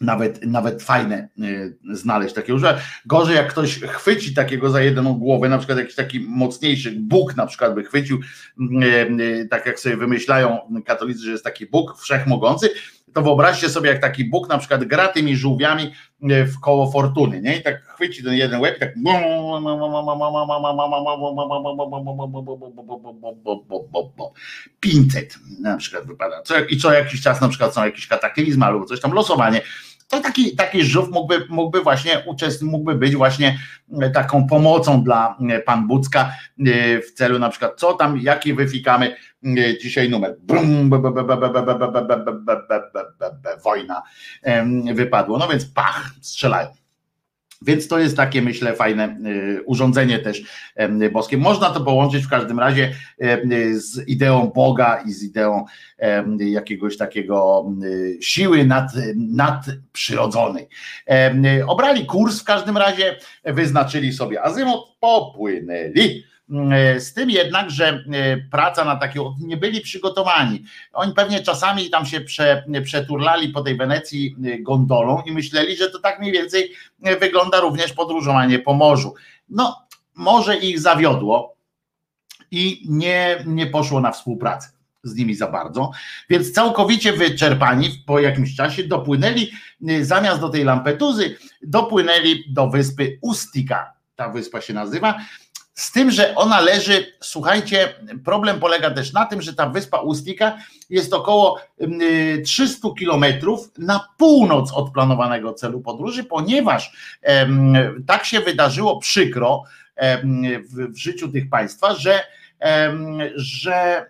[0.01, 5.49] nawet, nawet fajne y, znaleźć takiego, że gorzej jak ktoś chwyci takiego za jedną głowę,
[5.49, 8.21] na przykład jakiś taki mocniejszy Bóg na przykład by chwycił,
[8.61, 8.87] y,
[9.21, 12.71] y, tak jak sobie wymyślają katolicy, że jest taki Bóg wszechmogący,
[13.15, 17.57] to wyobraźcie sobie, jak taki Bóg na przykład gra tymi żółwiami w koło fortuny, nie?
[17.57, 18.97] I tak chwyci ten jeden łeb i tak
[24.81, 26.43] 500 na przykład wypada.
[26.69, 29.61] I co jakiś czas na przykład są jakieś kataklizmy albo coś tam, losowanie
[30.11, 33.59] to taki, taki żółw mógłby, mógłby właśnie uczestniczyć, mógłby być właśnie
[34.15, 36.33] taką pomocą dla pan Bucka
[37.09, 39.17] w celu na przykład, co tam, jaki wyfikamy
[39.83, 40.37] dzisiaj numer.
[43.65, 44.03] Wojna
[44.95, 45.39] wypadło.
[45.39, 46.80] No więc pach, strzelają.
[47.63, 50.43] Więc to jest takie, myślę, fajne y, urządzenie też
[51.13, 51.39] boskie.
[51.39, 52.93] Można to połączyć w każdym razie
[53.73, 55.65] z ideą Boga i z ideą
[56.39, 60.69] jakiegoś takiego y, siły nad, nadprzyrodzonej.
[61.67, 66.30] Obrali kurs w każdym razie, wyznaczyli sobie azymut, popłynęli
[66.99, 70.65] z tym jednak, że e, praca na takie, nie byli przygotowani.
[70.93, 75.91] Oni pewnie czasami tam się prze, przeturlali po tej Wenecji e, gondolą i myśleli, że
[75.91, 76.73] to tak mniej więcej
[77.21, 79.15] wygląda również podróżowanie po morzu.
[79.49, 81.57] No, może ich zawiodło
[82.51, 84.69] i nie, nie poszło na współpracę.
[85.03, 85.91] z nimi za bardzo,
[86.31, 89.51] więc całkowicie wyczerpani po jakimś czasie dopłynęli,
[90.03, 93.93] zamiast do tej Lampetuzy, dopłynęli do wyspy Ustika.
[94.17, 95.19] Ta wyspa się nazywa.
[95.81, 97.95] Z tym, że ona leży, słuchajcie,
[98.25, 100.59] problem polega też na tym, że ta wyspa Ustika
[100.91, 101.61] jest około
[102.45, 106.93] 300 kilometrów na północ od planowanego celu podróży, ponieważ
[108.07, 109.63] tak się wydarzyło przykro
[110.25, 112.21] w, w życiu tych państwa, że,
[113.35, 114.07] że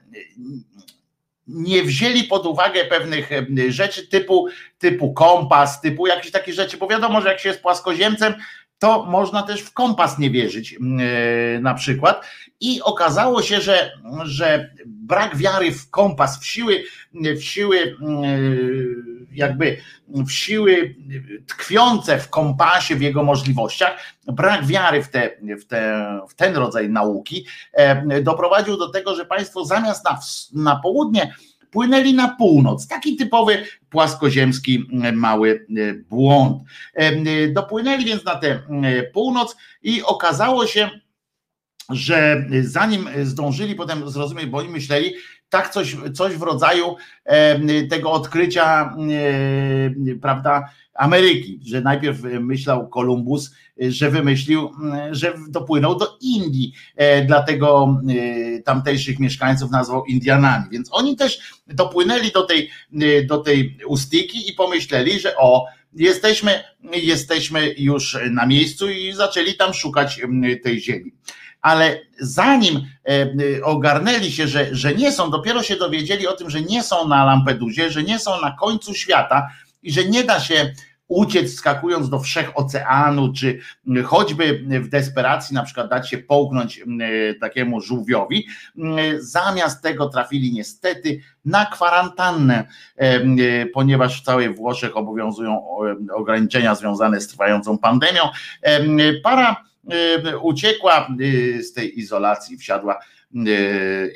[1.47, 3.31] nie wzięli pod uwagę pewnych
[3.69, 4.49] rzeczy typu,
[4.79, 8.35] typu kompas, typu jakieś takie rzeczy, bo wiadomo, że jak się jest płaskoziemcem,
[8.81, 12.25] to można też w kompas nie wierzyć e, na przykład.
[12.61, 13.93] I okazało się, że,
[14.23, 16.85] że brak wiary w kompas, w siły,
[17.15, 17.95] w siły e,
[19.33, 19.77] jakby
[20.09, 20.97] w siły
[21.47, 25.31] tkwiące w kompasie, w jego możliwościach, brak wiary w, te,
[25.61, 30.19] w, te, w ten rodzaj nauki e, doprowadził do tego, że państwo zamiast na,
[30.53, 31.35] na południe
[31.71, 32.87] płynęli na północ.
[32.89, 36.63] Taki typowy płaskoziemski e, mały e, błąd.
[36.95, 38.63] E, dopłynęli więc na tę
[39.13, 40.91] północ i okazało się,
[41.91, 45.15] że zanim zdążyli potem zrozumieć, bo oni myśleli,
[45.49, 46.97] tak coś, coś w rodzaju
[47.91, 48.97] tego odkrycia,
[50.23, 53.51] prawda, Ameryki, że najpierw myślał Kolumbus,
[53.89, 54.71] że wymyślił,
[55.11, 60.65] że dopłynął do Indii, e, dlatego e, tamtejszych mieszkańców nazwał Indianami.
[60.71, 66.65] Więc oni też dopłynęli do tej, e, do tej Ustiki i pomyśleli, że o, jesteśmy,
[66.93, 70.21] jesteśmy już na miejscu i zaczęli tam szukać
[70.63, 71.13] tej ziemi.
[71.61, 72.81] Ale zanim
[73.63, 77.25] ogarnęli się, że, że nie są, dopiero się dowiedzieli o tym, że nie są na
[77.25, 79.49] Lampedusie, że nie są na końcu świata
[79.83, 80.73] i że nie da się
[81.09, 83.61] uciec skakując do wszechoceanu, czy
[84.05, 86.81] choćby w desperacji na przykład dać się połknąć
[87.41, 88.47] takiemu żółwiowi.
[89.19, 92.65] Zamiast tego trafili niestety na kwarantannę,
[93.75, 95.67] ponieważ w całej Włoszech obowiązują
[96.15, 98.23] ograniczenia związane z trwającą pandemią.
[99.23, 99.57] Para
[100.43, 101.09] uciekła
[101.61, 102.99] z tej izolacji, wsiadła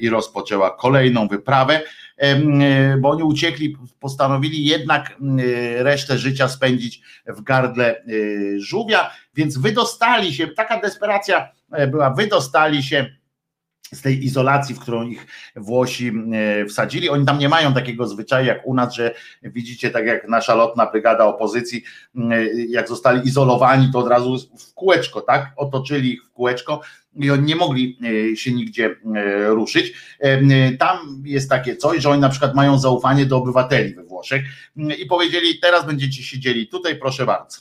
[0.01, 1.81] i rozpoczęła kolejną wyprawę.
[2.17, 5.17] E, bo oni uciekli, postanowili jednak
[5.79, 8.05] resztę życia spędzić w gardle
[8.57, 13.17] żółwia, więc wydostali się, taka desperacja e, była, wydostali się
[13.93, 16.13] z tej izolacji, w którą ich Włosi
[16.69, 17.09] wsadzili.
[17.09, 20.87] Oni tam nie mają takiego zwyczaju jak u nas, że widzicie, tak jak nasza lotna
[20.87, 21.85] brygada opozycji,
[22.69, 25.53] jak zostali izolowani, to od razu w kółeczko, tak?
[25.57, 26.81] Otoczyli ich w kółeczko
[27.17, 27.99] i oni nie mogli
[28.33, 29.93] e, się nigdzie e, ruszyć.
[30.21, 34.45] E, tam jest takie coś, że oni na przykład mają zaufanie do obywateli we Włoszech
[34.99, 37.59] i powiedzieli, teraz będziecie siedzieli tutaj, proszę bardzo.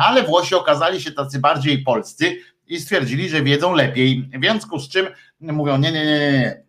[0.00, 2.36] Ale Włosi okazali się tacy bardziej polscy
[2.66, 5.06] i stwierdzili, że wiedzą lepiej, w związku z czym
[5.40, 6.66] mówią, nie, nie, nie, nie.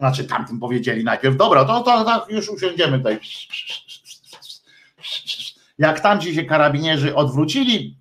[0.00, 3.18] Znaczy tamtym powiedzieli najpierw, dobra, to, to, to już usiądziemy tutaj.
[5.78, 7.98] Jak tamci się karabinierzy odwrócili,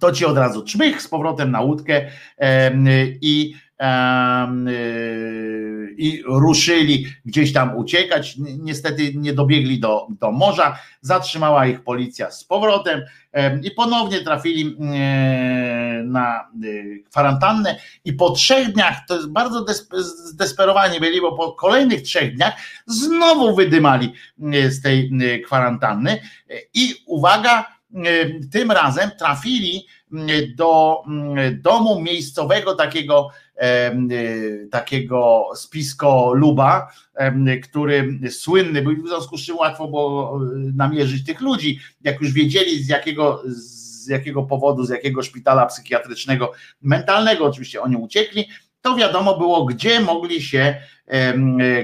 [0.00, 2.10] to ci od razu czmych z powrotem na łódkę
[3.20, 3.54] i
[5.96, 8.36] i ruszyli gdzieś tam uciekać.
[8.38, 13.02] Niestety nie dobiegli do, do morza, zatrzymała ich policja z powrotem
[13.62, 14.76] i ponownie trafili
[16.04, 16.48] na e,
[17.10, 17.76] kwarantannę.
[18.04, 19.66] I po trzech dniach, to jest bardzo
[20.32, 22.54] zdesperowani byli, bo po kolejnych trzech dniach
[22.86, 24.12] znowu wydymali
[24.68, 25.10] z tej
[25.44, 26.20] kwarantanny.
[26.74, 27.77] I uwaga,
[28.52, 29.86] tym razem trafili
[30.56, 31.02] do
[31.52, 33.28] domu miejscowego takiego
[34.70, 36.92] takiego spisko Luba,
[37.62, 40.40] który słynny był, w związku z czym łatwo było
[40.74, 46.52] namierzyć tych ludzi, jak już wiedzieli z jakiego, z jakiego powodu, z jakiego szpitala psychiatrycznego,
[46.82, 48.48] mentalnego oczywiście oni uciekli,
[48.82, 50.76] to wiadomo było, gdzie mogli się,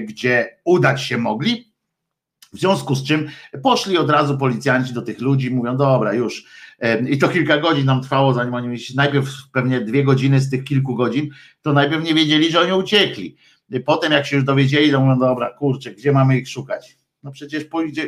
[0.01, 1.73] gdzie udać się mogli.
[2.55, 3.28] W związku z czym
[3.62, 6.44] poszli od razu policjanci do tych ludzi, mówią: Dobra, już
[7.09, 10.94] i to kilka godzin nam trwało, zanim oni najpierw pewnie dwie godziny z tych kilku
[10.94, 11.31] godzin,
[11.62, 13.36] to najpierw nie wiedzieli, że oni uciekli.
[13.86, 17.03] Potem jak się już dowiedzieli, to mówią, dobra, kurczę, gdzie mamy ich szukać?
[17.24, 17.64] No przecież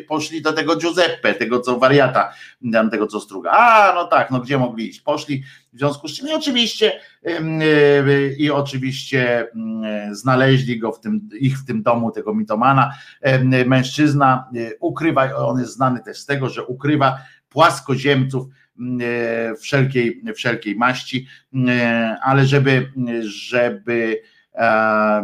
[0.09, 2.33] poszli do tego Giuseppe, tego co wariata,
[2.91, 3.51] tego co struga.
[3.51, 5.01] A, no tak, no gdzie mogli iść?
[5.01, 9.51] Poszli, w związku z czym i oczywiście e, i oczywiście
[10.13, 12.95] znaleźli go w tym, ich w tym domu, tego mitomana.
[13.67, 17.19] Mężczyzna e, ukrywa, on jest znany też z tego, że ukrywa
[17.49, 18.47] płaskoziemców
[19.01, 21.27] e, wszelkiej, wszelkiej maści,
[21.69, 24.36] e, ale żeby, żeby e,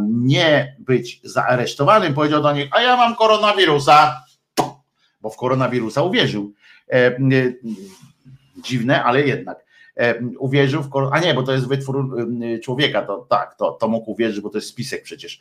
[0.09, 4.23] nie być zaaresztowanym, powiedział do nich, a ja mam koronawirusa,
[5.21, 6.53] bo w koronawirusa uwierzył.
[8.57, 9.65] Dziwne, ale jednak.
[10.39, 12.17] uwierzył w a nie, bo to jest wytwór
[12.63, 15.39] człowieka, to tak, to, to mógł uwierzyć, bo to jest spisek przecież.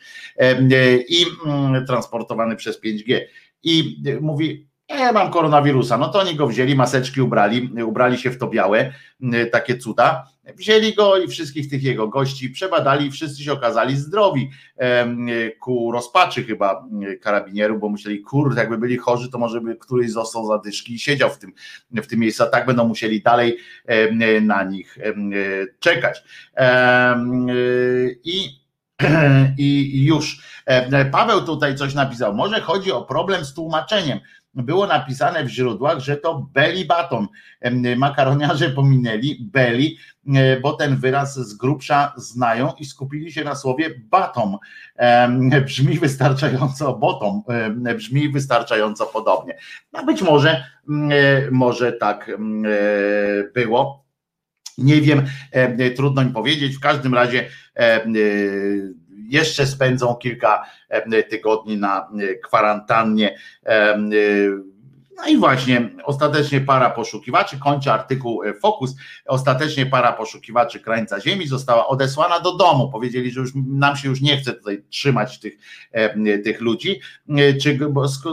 [1.10, 3.20] I mm, transportowany przez 5G
[3.64, 8.38] i mówi, ja mam koronawirusa, no to oni go wzięli, maseczki ubrali, ubrali się w
[8.38, 8.94] to białe,
[9.52, 14.50] takie cuda, wzięli go i wszystkich tych jego gości przebadali wszyscy się okazali zdrowi
[15.60, 16.88] ku rozpaczy chyba
[17.22, 21.30] karabinierów, bo myśleli, kurde, jakby byli chorzy, to może by któryś został zadyszki i siedział
[21.30, 21.54] w tym,
[21.92, 23.58] w tym miejscu, a tak będą musieli dalej
[24.42, 24.98] na nich
[25.80, 26.24] czekać.
[28.24, 28.62] I
[29.58, 30.42] i już.
[31.12, 32.34] Paweł tutaj coś napisał.
[32.34, 34.20] Może chodzi o problem z tłumaczeniem
[34.54, 37.28] było napisane w źródłach, że to belly baton.
[37.98, 39.90] Makaroniarze pominęli belly,
[40.62, 44.58] bo ten wyraz z grubsza znają i skupili się na słowie baton.
[45.66, 47.44] Brzmi wystarczająco bottom,
[47.96, 49.58] brzmi wystarczająco podobnie.
[49.94, 50.66] No być może,
[51.52, 52.32] może tak
[53.54, 54.06] było.
[54.78, 55.26] Nie wiem,
[55.96, 56.76] trudno mi powiedzieć.
[56.76, 57.50] W każdym razie
[59.32, 60.66] jeszcze spędzą kilka
[61.30, 62.10] tygodni na
[62.44, 63.38] kwarantannie
[65.22, 68.96] no i właśnie, ostatecznie para poszukiwaczy, kończy artykuł e, Fokus,
[69.26, 72.92] ostatecznie para poszukiwaczy krańca ziemi została odesłana do domu.
[72.92, 75.58] Powiedzieli, że już nam się już nie chce tutaj trzymać tych,
[75.92, 77.00] e, tych ludzi,
[77.30, 77.80] e, czy,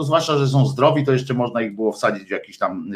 [0.01, 2.91] zwłaszcza, że są zdrowi, to jeszcze można ich było wsadzić w jakiś tam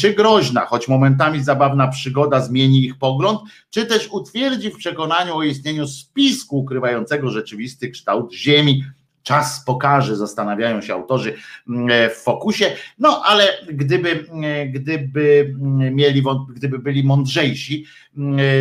[0.00, 3.40] czy groźna, choć momentami zabawna przygoda zmieni ich pogląd,
[3.70, 8.84] czy też utwierdzi w przekonaniu o istnieniu spisku ukrywającego rzeczywisty kształt ziemi
[9.30, 11.34] Czas pokaże, zastanawiają się autorzy
[11.68, 12.72] mm, w fokusie.
[12.98, 16.22] No ale gdyby, mm, gdyby mm, mieli,
[16.54, 17.86] gdyby byli mądrzejsi,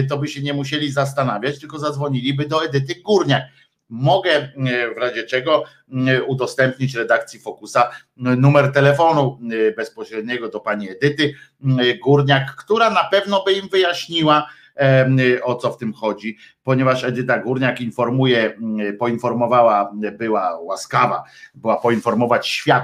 [0.10, 3.44] to by się nie musieli zastanawiać, tylko zadzwoniliby do Edyty Górniak.
[3.90, 4.52] Mogę
[4.96, 5.64] w razie czego
[6.28, 9.40] udostępnić redakcji Fokusa numer telefonu
[9.78, 11.34] bezpośredniego do pani Edyty
[12.04, 14.50] Górniak, która na pewno by im wyjaśniła,
[15.44, 18.58] o co w tym chodzi, ponieważ Edyta Górniak informuje,
[19.00, 21.24] poinformowała, była łaskawa,
[21.56, 22.84] była poinformować świat,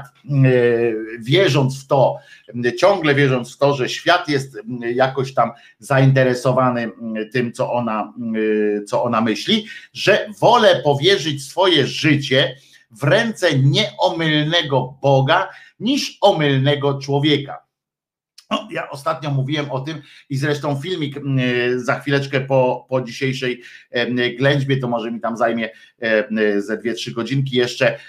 [1.19, 2.17] wierząc w to,
[2.77, 6.91] ciągle wierząc w to, że świat jest jakoś tam zainteresowany
[7.33, 8.13] tym, co ona,
[8.87, 12.55] co ona myśli, że wolę powierzyć swoje życie
[12.91, 15.49] w ręce nieomylnego Boga
[15.79, 17.64] niż omylnego człowieka.
[18.51, 21.15] No, ja ostatnio mówiłem o tym i zresztą filmik
[21.75, 23.61] za chwileczkę po, po dzisiejszej
[24.37, 25.69] ględźbie, to może mi tam zajmie
[26.57, 27.99] ze dwie, trzy godzinki jeszcze.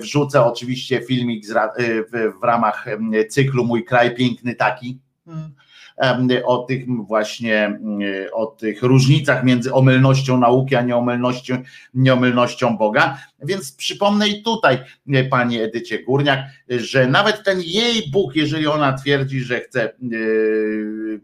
[0.00, 2.86] Wrzucę oczywiście filmik w, w ramach
[3.28, 5.54] cyklu Mój kraj piękny taki hmm
[6.44, 7.78] o tych właśnie,
[8.32, 11.62] o tych różnicach między omylnością nauki, a nieomylnością,
[11.94, 13.18] nieomylnością Boga.
[13.42, 14.78] Więc przypomnę i tutaj
[15.30, 19.92] pani Edycie Górniak, że nawet ten jej Bóg, jeżeli ona twierdzi, że chce e,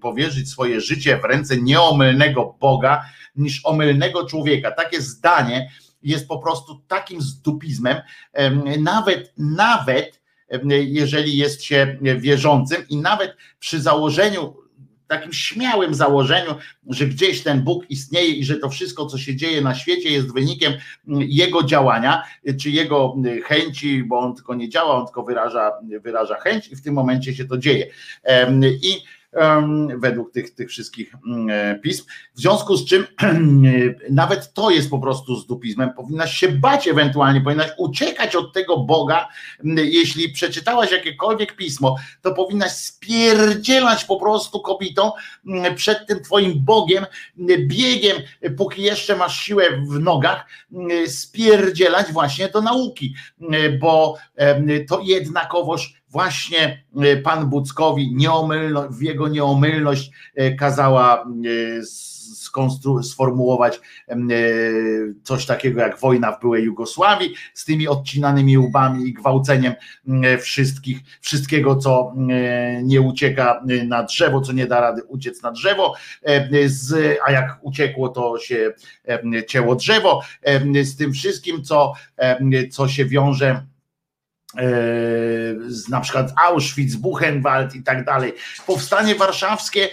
[0.01, 3.05] powierzyć swoje życie w ręce nieomylnego Boga
[3.37, 5.71] niż omylnego człowieka, takie zdanie
[6.03, 7.97] jest po prostu takim zdupizmem,
[8.79, 10.21] nawet, nawet
[10.71, 14.57] jeżeli jest się wierzącym i nawet przy założeniu
[15.09, 16.55] takim śmiałym założeniu,
[16.87, 20.35] że gdzieś ten Bóg istnieje i że to wszystko, co się dzieje na świecie, jest
[20.35, 20.73] wynikiem
[21.09, 22.23] mm, jego działania,
[22.61, 25.73] czy jego mm, chęci, bo on tylko nie działa, on tylko wyraża,
[26.03, 27.87] wyraża chęć i w tym momencie się to dzieje.
[28.83, 29.03] I
[29.97, 32.05] według tych, tych wszystkich mm, e, pism.
[32.35, 33.07] W związku z czym
[34.11, 35.91] nawet to jest po prostu zdupizmem.
[35.93, 39.29] Powinnaś się bać ewentualnie, powinnaś uciekać od tego Boga.
[39.65, 45.13] Mm, jeśli przeczytałaś jakiekolwiek pismo, to powinnaś spierdzielać po prostu kobietą
[45.47, 47.07] mm, przed tym twoim Bogiem,
[47.59, 48.17] biegiem,
[48.57, 50.47] póki jeszcze masz siłę w nogach,
[51.07, 53.15] spierdzielać właśnie do nauki,
[53.81, 54.17] bo
[54.89, 61.83] to jednakowoż właśnie e, pan Buckowi nieomylno, w jego nieomylność e, kazała e,
[63.03, 63.81] sformułować
[65.23, 69.73] coś takiego jak wojna w byłej Jugosławii z tymi odcinanymi łbami i gwałceniem
[70.41, 72.13] wszystkich, wszystkiego, co
[72.83, 75.95] nie ucieka na drzewo, co nie da rady uciec na drzewo,
[77.27, 78.73] a jak uciekło, to się
[79.49, 80.21] cięło drzewo,
[80.83, 81.93] z tym wszystkim, co,
[82.71, 83.67] co się wiąże
[85.67, 88.33] z na przykład Auschwitz, Buchenwald i tak dalej.
[88.67, 89.89] Powstanie warszawskie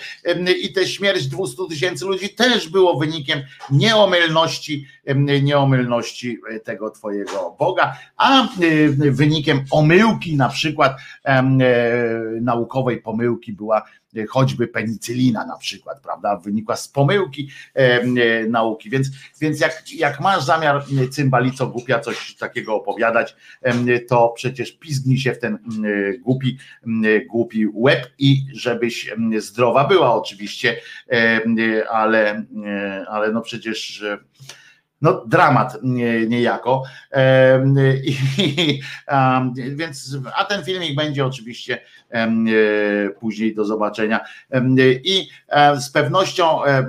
[0.62, 4.88] i tę śmierć 200 tysięcy ludzi też było wynikiem nieomylności,
[5.42, 8.48] nieomylności e, tego twojego Boga, a e,
[9.12, 11.44] wynikiem omyłki na przykład e,
[12.42, 13.84] naukowej pomyłki była
[14.30, 18.06] choćby penicylina na przykład, prawda, wynikła z pomyłki e,
[18.48, 19.08] nauki, więc,
[19.42, 25.34] więc jak, jak masz zamiar cymbalico głupia coś takiego opowiadać, e, to przecież pizgnij się
[25.34, 25.58] w ten
[26.22, 26.58] głupi,
[27.30, 30.78] głupi łeb i żebyś zdrowa była oczywiście,
[31.90, 32.46] ale,
[33.08, 34.04] ale no przecież
[35.02, 35.78] no dramat
[36.28, 36.84] niejako.
[38.38, 41.82] I, a, więc, a ten filmik będzie oczywiście e,
[43.20, 44.20] później do zobaczenia.
[45.04, 46.88] I e, z pewnością e,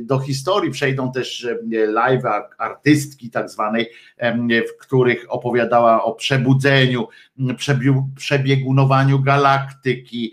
[0.00, 2.24] do historii przejdą też live
[2.58, 3.90] artystki tak zwanej,
[4.68, 7.08] w których opowiadała o przebudzeniu,
[8.16, 10.32] przebiegunowaniu galaktyki,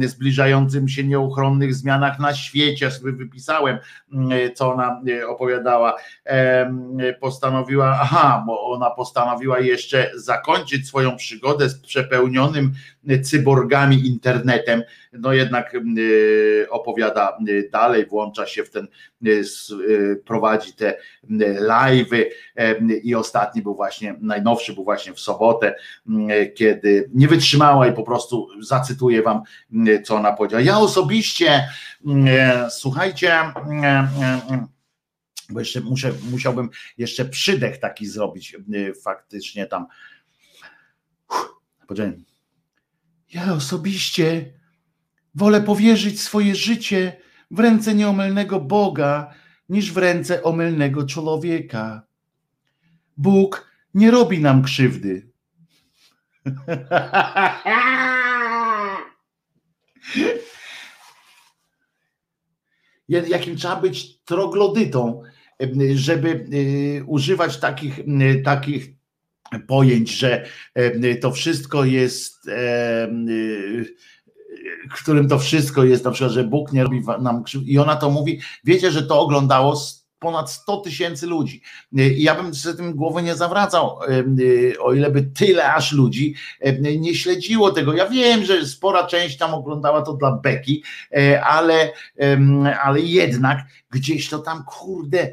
[0.00, 2.90] zbliżającym się nieuchronnych zmianach na świecie.
[2.90, 3.78] sobie wypisałem,
[4.54, 5.96] co ona opowiadała
[7.20, 12.72] postanowiła, aha, bo ona postanowiła jeszcze zakończyć swoją przygodę z przepełnionym
[13.22, 18.88] cyborgami internetem, no jednak y, opowiada y, dalej, włącza się w ten,
[19.26, 20.98] y, prowadzi te
[21.60, 22.24] live'y
[23.02, 25.74] i ostatni był właśnie, najnowszy był właśnie w sobotę,
[26.54, 29.42] kiedy nie wytrzymała i po prostu zacytuję wam,
[30.04, 30.62] co ona powiedziała.
[30.62, 31.68] Ja osobiście,
[32.70, 33.32] słuchajcie,
[35.50, 36.68] bo jeszcze muszę, musiałbym
[36.98, 38.56] jeszcze przydech taki zrobić
[39.04, 39.86] faktycznie tam.
[41.86, 42.25] Poczekaj.
[43.32, 44.52] Ja osobiście
[45.34, 47.20] wolę powierzyć swoje życie
[47.50, 49.34] w ręce nieomylnego Boga,
[49.68, 52.02] niż w ręce omylnego człowieka.
[53.16, 55.30] Bóg nie robi nam krzywdy.
[63.08, 65.22] Jakim trzeba być troglodytą,
[65.94, 68.95] żeby y, używać takich, y, takich
[69.60, 70.46] pojęć, że
[71.20, 72.50] to wszystko jest,
[74.94, 77.70] którym to wszystko jest, na przykład, że Bóg nie robi nam krzywdy.
[77.70, 79.76] I ona to mówi, wiecie, że to oglądało
[80.18, 81.62] ponad 100 tysięcy ludzi.
[81.92, 83.98] I ja bym sobie tym głowy nie zawracał,
[84.80, 86.34] o ile by tyle aż ludzi
[86.98, 87.94] nie śledziło tego.
[87.94, 90.82] Ja wiem, że spora część tam oglądała to dla beki,
[91.42, 91.92] ale,
[92.82, 93.58] ale jednak
[93.90, 95.32] gdzieś to tam, kurde,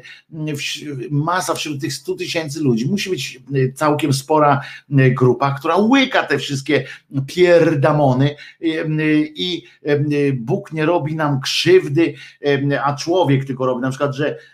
[1.10, 2.88] masa wśród tych 100 tysięcy ludzi.
[2.88, 3.40] Musi być
[3.74, 6.84] całkiem spora grupa, która łyka te wszystkie
[7.26, 8.36] pierdamony
[9.34, 9.64] i
[10.34, 12.14] Bóg nie robi nam krzywdy,
[12.84, 13.82] a człowiek tylko robi.
[13.82, 14.38] Na przykład, że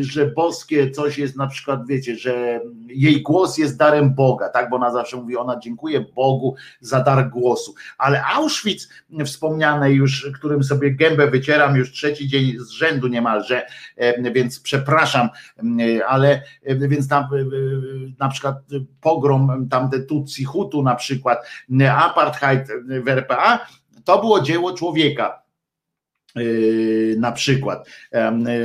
[0.00, 4.76] że boskie coś jest na przykład, wiecie, że jej głos jest darem Boga, tak, bo
[4.76, 8.88] ona zawsze mówi, ona dziękuję Bogu za dar głosu, ale Auschwitz
[9.24, 13.66] wspomniane już, którym sobie gębę wycieram już trzeci dzień z rzędu niemalże,
[13.96, 15.28] e, więc przepraszam,
[16.08, 17.28] ale więc na,
[18.18, 18.56] na przykład
[19.00, 21.46] pogrom tamte Tutsi Hutu na przykład,
[21.90, 22.68] apartheid
[23.04, 23.66] w RPA,
[24.04, 25.41] to było dzieło człowieka,
[27.16, 27.88] na przykład.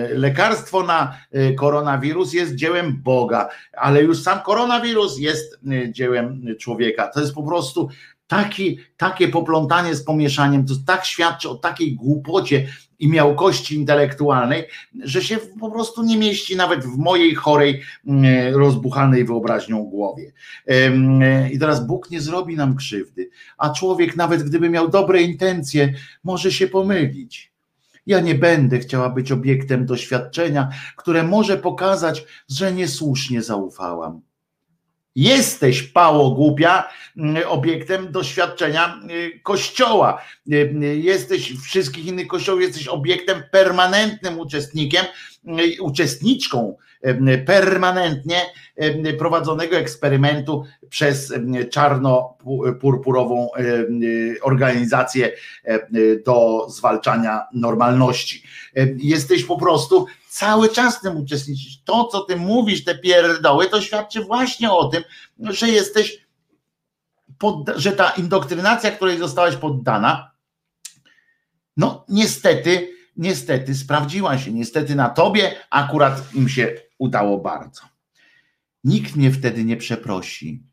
[0.09, 7.07] Lekarstwo na y, koronawirus jest dziełem Boga, ale już sam koronawirus jest dziełem człowieka.
[7.07, 7.89] To jest po prostu
[8.27, 12.67] taki, takie poplątanie z pomieszaniem, to tak świadczy o takiej głupocie
[12.99, 14.63] i miałkości intelektualnej,
[15.03, 17.81] że się po prostu nie mieści nawet w mojej chorej,
[18.51, 20.31] rozbuchanej wyobraźnią głowie.
[21.51, 26.51] I teraz Bóg nie zrobi nam krzywdy, a człowiek, nawet gdyby miał dobre intencje, może
[26.51, 27.56] się pomylić.
[28.07, 34.21] Ja nie będę chciała być obiektem doświadczenia, które może pokazać, że niesłusznie zaufałam.
[35.15, 40.21] Jesteś, pało głupia, mm, obiektem doświadczenia y, kościoła.
[40.51, 45.05] Y, y, jesteś wszystkich innych kościołów, jesteś obiektem permanentnym uczestnikiem,
[45.79, 46.77] uczestniczką
[47.45, 48.41] permanentnie
[49.19, 51.33] prowadzonego eksperymentu przez
[51.69, 53.47] czarno-purpurową
[54.41, 55.31] organizację
[56.25, 58.43] do zwalczania normalności.
[58.97, 61.81] Jesteś po prostu cały czas tym uczestniczysz.
[61.83, 65.03] To, co ty mówisz, te pierdoły, to świadczy właśnie o tym,
[65.39, 66.27] że jesteś,
[67.37, 70.31] pod, że ta indoktrynacja, której zostałaś poddana,
[71.77, 74.51] no niestety, niestety sprawdziła się.
[74.51, 77.81] Niestety na tobie akurat im się udało bardzo.
[78.83, 80.63] Nikt mnie wtedy nie przeprosi,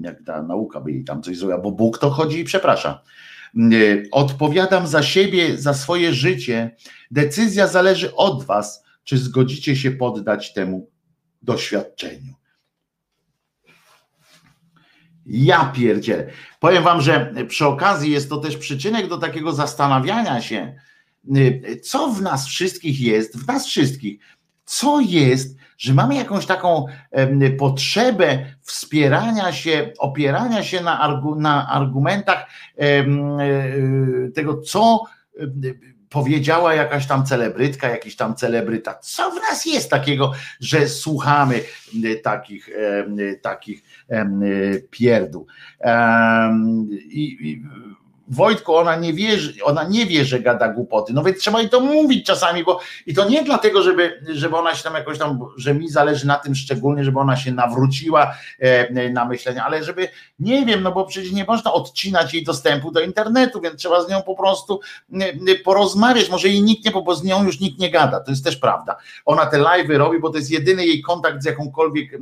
[0.00, 3.02] jak ta nauka by jej tam coś zrobiła, bo Bóg to chodzi i przeprasza.
[4.12, 6.76] Odpowiadam za siebie, za swoje życie.
[7.10, 10.90] Decyzja zależy od Was, czy zgodzicie się poddać temu
[11.42, 12.34] doświadczeniu.
[15.26, 16.30] Ja pierdzielę.
[16.60, 20.76] Powiem Wam, że przy okazji jest to też przyczynek do takiego zastanawiania się,
[21.82, 24.24] co w nas wszystkich jest, w nas wszystkich,
[24.72, 26.86] co jest, że mamy jakąś taką
[27.58, 32.46] potrzebę wspierania się, opierania się na, argu, na argumentach
[32.78, 33.04] e,
[34.34, 35.04] tego, co
[36.08, 38.94] powiedziała jakaś tam celebrytka, jakiś tam celebryta.
[38.94, 41.60] Co w nas jest takiego, że słuchamy
[42.22, 42.70] takich,
[43.42, 43.82] takich
[44.90, 45.46] pierdół?
[47.10, 47.62] I,
[48.32, 51.12] Wojtko, ona nie wie, ona nie wie, że gada głupoty.
[51.12, 54.74] No więc trzeba jej to mówić czasami, bo i to nie dlatego, żeby, żeby ona
[54.74, 59.10] się tam jakoś tam, że mi zależy na tym szczególnie, żeby ona się nawróciła e,
[59.10, 63.00] na myślenie, ale żeby, nie wiem, no bo przecież nie można odcinać jej dostępu do
[63.00, 64.80] internetu, więc trzeba z nią po prostu
[65.64, 66.30] porozmawiać.
[66.30, 68.96] Może jej nikt nie, bo z nią już nikt nie gada, to jest też prawda.
[69.24, 72.18] Ona te live'y robi, bo to jest jedyny jej kontakt z jakąkolwiek,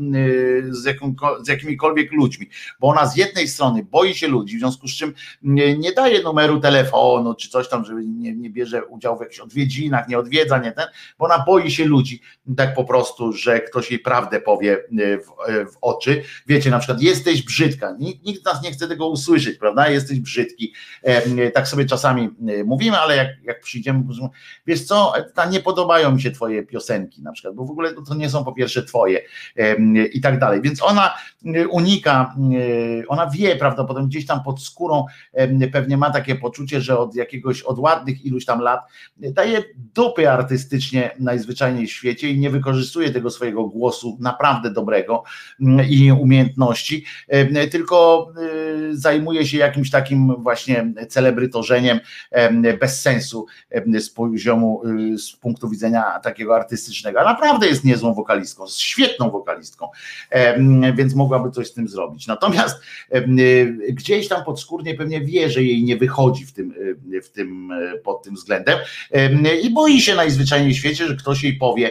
[0.71, 2.49] z, jaką, z jakimikolwiek ludźmi,
[2.81, 5.15] bo ona z jednej strony boi się ludzi, w związku z czym
[5.79, 9.41] nie da daje numeru telefonu czy coś tam, żeby nie, nie bierze udziału w jakichś
[9.41, 10.87] odwiedzinach, nie odwiedza, nie ten,
[11.19, 12.21] bo ona boi się ludzi
[12.57, 16.23] tak po prostu, że ktoś jej prawdę powie e, w, e, w oczy.
[16.47, 19.89] Wiecie, na przykład jesteś brzydka, nikt, nikt nas nie chce tego usłyszeć, prawda?
[19.89, 20.75] Jesteś brzydki.
[21.03, 22.31] E, tak sobie czasami
[22.65, 24.03] mówimy, ale jak, jak przyjdziemy,
[24.67, 25.13] wiesz co,
[25.51, 28.53] nie podobają mi się twoje piosenki na przykład, bo w ogóle to nie są po
[28.53, 29.21] pierwsze twoje
[30.13, 30.63] i tak dalej.
[30.63, 31.15] Więc ona
[31.71, 32.35] unika,
[33.09, 35.07] ona wie prawdopodobnie gdzieś tam pod skórą
[35.73, 38.81] pewnie pewnie ma takie poczucie, że od jakiegoś, od ładnych iluś tam lat
[39.17, 39.63] daje
[39.95, 45.23] dupy artystycznie najzwyczajniej w świecie i nie wykorzystuje tego swojego głosu naprawdę dobrego
[45.61, 47.05] mm, i umiejętności,
[47.71, 48.29] tylko
[48.91, 52.01] y, zajmuje się jakimś takim właśnie celebrytorzeniem
[52.81, 53.47] bez sensu
[54.01, 54.83] z poziomu,
[55.15, 57.21] y, z punktu widzenia takiego artystycznego.
[57.21, 59.89] A naprawdę jest niezłą wokalistką, świetną wokalistką,
[60.95, 62.27] więc mogłaby coś z tym zrobić.
[62.27, 62.83] Natomiast
[63.15, 66.75] y, gdzieś tam podskórnie pewnie wie, że jej nie wychodzi w tym,
[67.25, 67.73] w tym,
[68.05, 68.79] pod tym względem.
[69.63, 71.91] I boi się najzwyczajniej w świecie, że ktoś jej powie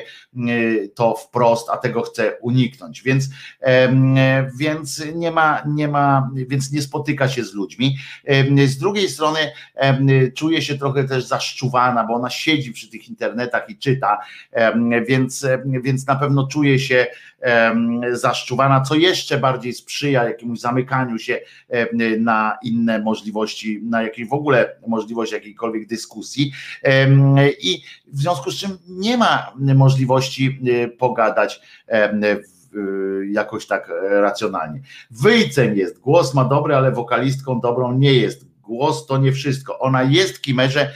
[0.96, 3.30] to wprost, a tego chce uniknąć, więc,
[4.60, 7.98] więc nie ma, nie ma, więc nie spotyka się z ludźmi.
[8.66, 9.40] Z drugiej strony
[10.36, 14.18] czuje się trochę też zaszczuwana, bo ona siedzi przy tych internetach i czyta,
[15.08, 17.08] więc, więc na pewno czuje się
[18.12, 21.40] zaszczuwana, co jeszcze bardziej sprzyja jakiemuś zamykaniu się
[22.20, 26.52] na inne możliwości, na jakieś w ogóle możliwość jakiejkolwiek dyskusji
[27.62, 31.62] i w związku z czym nie ma możliwości e, pogadać
[33.32, 34.82] jakoś tak racjonalnie.
[35.12, 38.46] Wyjcem jest, głos ma dobry, ale wokalistką dobrą nie jest.
[38.62, 39.80] Głos to nie wszystko.
[39.80, 40.92] Ona jest kimerze,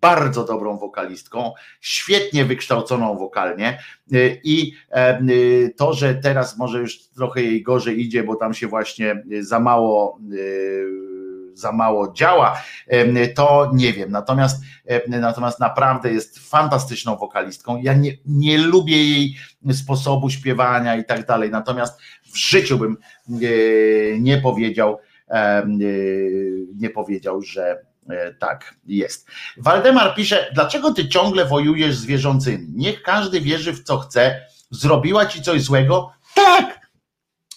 [0.00, 3.78] bardzo dobrą wokalistką, świetnie wykształconą wokalnie
[4.12, 8.54] y, i e, y, to, że teraz może już trochę jej gorzej idzie, bo tam
[8.54, 11.08] się właśnie za mało y,
[11.54, 12.62] za mało działa,
[13.34, 14.10] to nie wiem.
[14.10, 14.62] Natomiast,
[15.08, 17.80] natomiast naprawdę jest fantastyczną wokalistką.
[17.82, 19.36] Ja nie, nie lubię jej
[19.72, 21.50] sposobu śpiewania i tak dalej.
[21.50, 22.00] Natomiast
[22.32, 22.96] w życiu bym
[24.18, 24.98] nie, powiedział,
[26.74, 27.87] nie powiedział, że
[28.38, 29.28] tak jest.
[29.56, 32.66] Waldemar pisze, dlaczego ty ciągle wojujesz z wierzącymi?
[32.74, 34.46] Niech każdy wierzy w co chce.
[34.70, 36.12] Zrobiła ci coś złego?
[36.34, 36.88] Tak!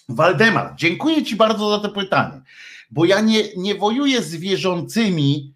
[0.08, 2.42] Waldemar, dziękuję ci bardzo za to pytanie,
[2.90, 5.54] bo ja nie, nie wojuję z wierzącymi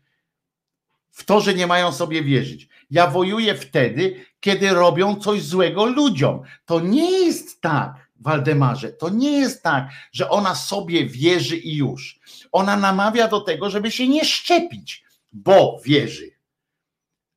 [1.10, 2.68] w to, że nie mają sobie wierzyć.
[2.90, 6.42] Ja wojuję wtedy, kiedy robią coś złego ludziom.
[6.64, 12.20] To nie jest tak, Waldemarze, to nie jest tak, że ona sobie wierzy i już
[12.52, 16.30] ona namawia do tego, żeby się nie szczepić, bo wierzy.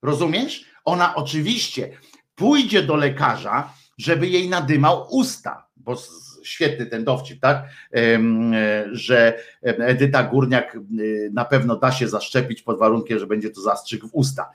[0.01, 0.65] Rozumiesz?
[0.85, 1.97] Ona oczywiście
[2.35, 5.97] pójdzie do lekarza, żeby jej nadymał usta, bo
[6.43, 7.69] świetny ten dowcip, tak?
[8.91, 10.77] Że Edyta Górniak
[11.31, 14.49] na pewno da się zaszczepić pod warunkiem, że będzie to zastrzyk w usta.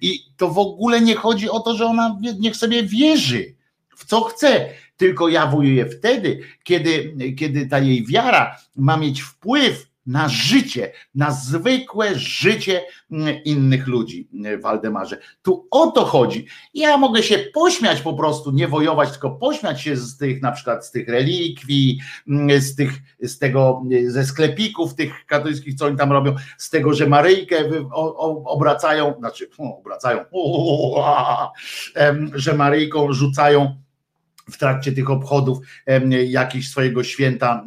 [0.00, 3.54] I to w ogóle nie chodzi o to, że ona niech sobie wierzy
[3.96, 4.68] w co chce.
[5.00, 11.30] Tylko ja wojuję wtedy, kiedy, kiedy ta jej wiara ma mieć wpływ na życie, na
[11.30, 15.18] zwykłe życie mm, innych ludzi, mm, Waldemarze.
[15.42, 16.46] Tu o to chodzi.
[16.74, 20.86] Ja mogę się pośmiać po prostu, nie wojować, tylko pośmiać się z tych na przykład
[20.86, 26.12] z tych relikwii, mm, z tych, z tego, ze sklepików tych katolickich, co oni tam
[26.12, 27.56] robią, z tego, że Maryjkę
[28.44, 30.24] obracają, znaczy obracają,
[32.34, 33.80] że Maryjką rzucają
[34.50, 35.58] w trakcie tych obchodów
[36.26, 37.64] jakiejś swojego święta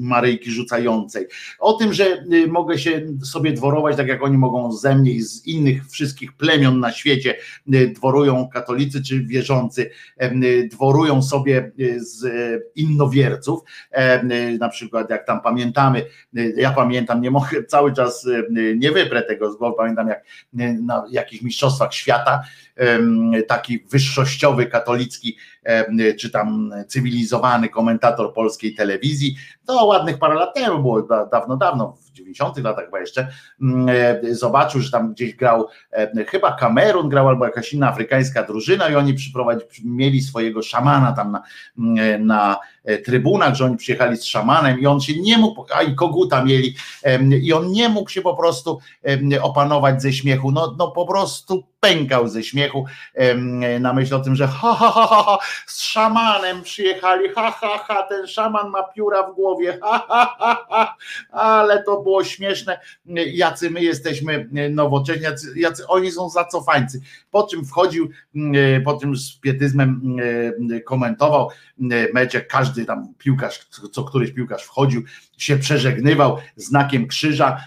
[0.00, 1.26] Maryjki rzucającej.
[1.58, 5.22] O tym, że y, mogę się sobie dworować, tak jak oni mogą ze mnie i
[5.22, 7.34] z innych wszystkich plemion na świecie
[7.74, 9.90] y, dworują katolicy czy wierzący,
[10.22, 12.26] y, dworują sobie z
[12.76, 13.60] innowierców,
[14.58, 16.06] na przykład jak tam pamiętamy,
[16.56, 18.28] ja pamiętam, nie mogę cały czas,
[18.76, 20.24] nie wyprę tego głowy, pamiętam jak
[20.82, 22.42] na jakichś mistrzostwach świata
[23.48, 25.36] taki wyższościowy katolicki
[26.20, 29.36] czy tam cywilizowany komentator polskiej telewizji,
[29.66, 33.28] to ładnych parę lat temu było, dawno, dawno, w 90 latach chyba jeszcze,
[33.62, 33.88] mm,
[34.30, 35.66] zobaczył, że tam gdzieś grał,
[36.26, 39.14] chyba Kamerun grał albo jakaś inna afrykańska drużyna i oni
[39.84, 41.42] mieli swojego szamana tam na,
[41.78, 45.82] mm, na E, trybunach, że oni przyjechali z szamanem i on się nie mógł, a
[45.82, 46.74] i koguta mieli,
[47.42, 48.78] i on nie mógł się po prostu
[49.42, 50.52] opanować ze śmiechu.
[50.52, 52.84] No, no po prostu pękał ze śmiechu
[53.80, 57.78] na myśl o tym, że ha, ha, ha, ha, ha z szamanem przyjechali, ha, ha,
[57.78, 60.96] ha, ten szaman ma pióra w głowie, ha, ha, ha, ha,
[61.32, 62.80] ale to było śmieszne,
[63.26, 67.00] jacy my jesteśmy nowocześni, jacy, jacy oni są zacofańcy.
[67.32, 68.08] Po czym wchodził,
[68.84, 70.16] po tym z pietyzmem
[70.84, 71.48] komentował
[72.14, 75.02] mecz, jak każdy tam piłkarz, co któryś piłkarz wchodził,
[75.38, 77.60] się przeżegnywał znakiem krzyża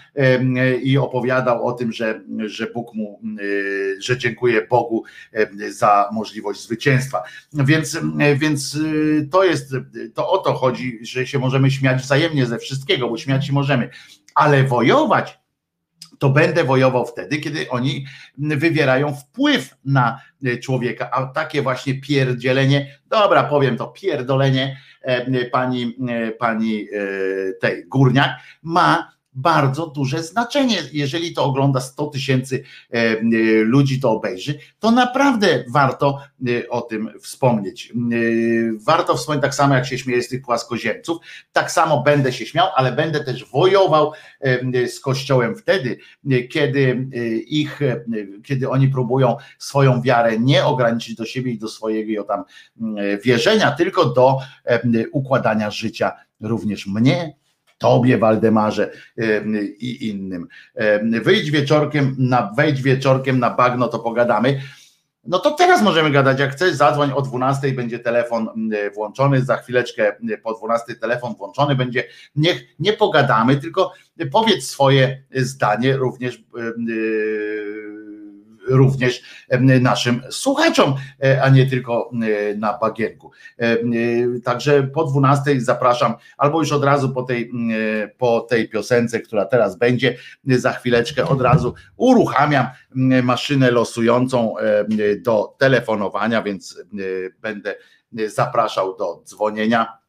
[0.82, 3.20] i opowiadał o tym, że, że Bóg mu,
[3.98, 5.04] że dziękuję Bogu
[5.68, 7.22] za możliwość zwycięstwa.
[7.52, 7.98] Więc,
[8.36, 8.78] więc
[9.30, 9.74] to jest,
[10.14, 13.90] to o to chodzi, że się możemy śmiać wzajemnie ze wszystkiego, bo śmiać się możemy,
[14.34, 15.45] ale wojować
[16.18, 18.06] to będę wojował wtedy, kiedy oni
[18.38, 20.20] wywierają wpływ na
[20.62, 27.84] człowieka, a takie właśnie pierdzielenie, dobra, powiem to, pierdolenie e, pani, e, pani e, tej
[27.86, 28.30] Górniak
[28.62, 30.78] ma bardzo duże znaczenie.
[30.92, 33.20] Jeżeli to ogląda 100 tysięcy e, e,
[33.64, 36.18] ludzi, to obejrzy, to naprawdę warto
[36.48, 37.92] e, o tym wspomnieć.
[38.86, 41.18] Warto wspomnieć tak samo, jak się śmieję z tych płaskoziemców,
[41.52, 44.12] tak samo będę się śmiał, ale będę też wojował
[44.88, 45.98] z Kościołem wtedy,
[46.50, 47.08] kiedy
[47.46, 47.80] ich,
[48.44, 52.44] kiedy oni próbują swoją wiarę nie ograniczyć do siebie i do swojego tam
[53.24, 54.38] wierzenia, tylko do
[55.12, 57.36] układania życia również mnie
[57.78, 58.90] Tobie, Waldemarze
[59.78, 60.48] i innym.
[61.22, 64.60] Wyjdź wieczorkiem na, wejdź wieczorkiem na bagno, to pogadamy.
[65.28, 68.48] No to teraz możemy gadać, jak chcesz, zadzwoń o 12 będzie telefon
[68.94, 72.04] włączony, za chwileczkę po 12 telefon włączony będzie,
[72.36, 73.92] niech nie pogadamy, tylko
[74.32, 76.44] powiedz swoje zdanie również
[78.66, 79.22] również
[79.80, 80.94] naszym słuchaczom,
[81.24, 82.10] e, a nie tylko
[82.56, 83.30] na bagienku.
[84.44, 87.50] Także po 12 zapraszam, albo już od razu po tej,
[88.18, 92.66] po tej piosence, która teraz będzie, za chwileczkę od razu uruchamiam
[93.22, 94.54] maszynę losującą
[95.22, 96.82] do telefonowania, więc
[97.42, 97.74] będę
[98.28, 100.05] zapraszał do dzwonienia E,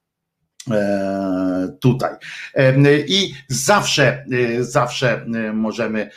[1.80, 2.16] tutaj.
[2.56, 2.74] E,
[3.08, 6.10] I zawsze, e, zawsze możemy,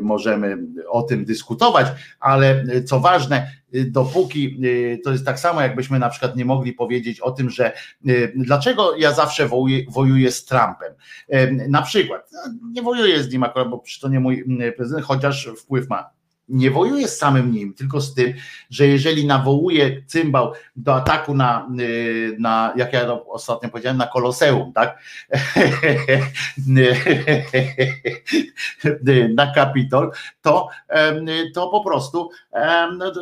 [0.00, 0.58] możemy
[0.88, 1.86] o tym dyskutować,
[2.20, 4.60] ale co ważne, dopóki
[5.04, 7.72] to jest tak samo, jakbyśmy na przykład nie mogli powiedzieć o tym, że
[8.36, 10.94] dlaczego ja zawsze wojuję, wojuję z Trumpem.
[11.68, 14.44] Na przykład, no, nie wojuję z nim akurat, bo to nie mój
[14.76, 16.10] prezydent, chociaż wpływ ma
[16.52, 18.34] nie wojuje z samym nim, tylko z tym,
[18.70, 24.72] że jeżeli nawołuje cymbał do ataku na, y, na jak ja ostatnio powiedziałem, na koloseum,
[24.72, 24.98] tak?
[29.34, 30.10] na Kapitol,
[30.42, 30.68] to,
[31.54, 32.30] to po prostu
[32.98, 33.12] no,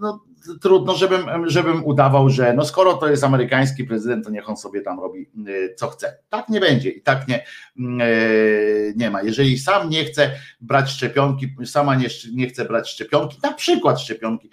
[0.00, 0.24] no,
[0.60, 4.80] trudno, żebym, żebym udawał, że no skoro to jest amerykański prezydent, to niech on sobie
[4.80, 6.18] tam robi y, co chce.
[6.28, 7.44] Tak nie będzie i tak nie,
[8.04, 9.22] y, nie ma.
[9.22, 10.30] Jeżeli sam nie chce
[10.60, 14.50] brać szczepionki, sama nie, nie chce brać szczepionki, na przykład szczepionki,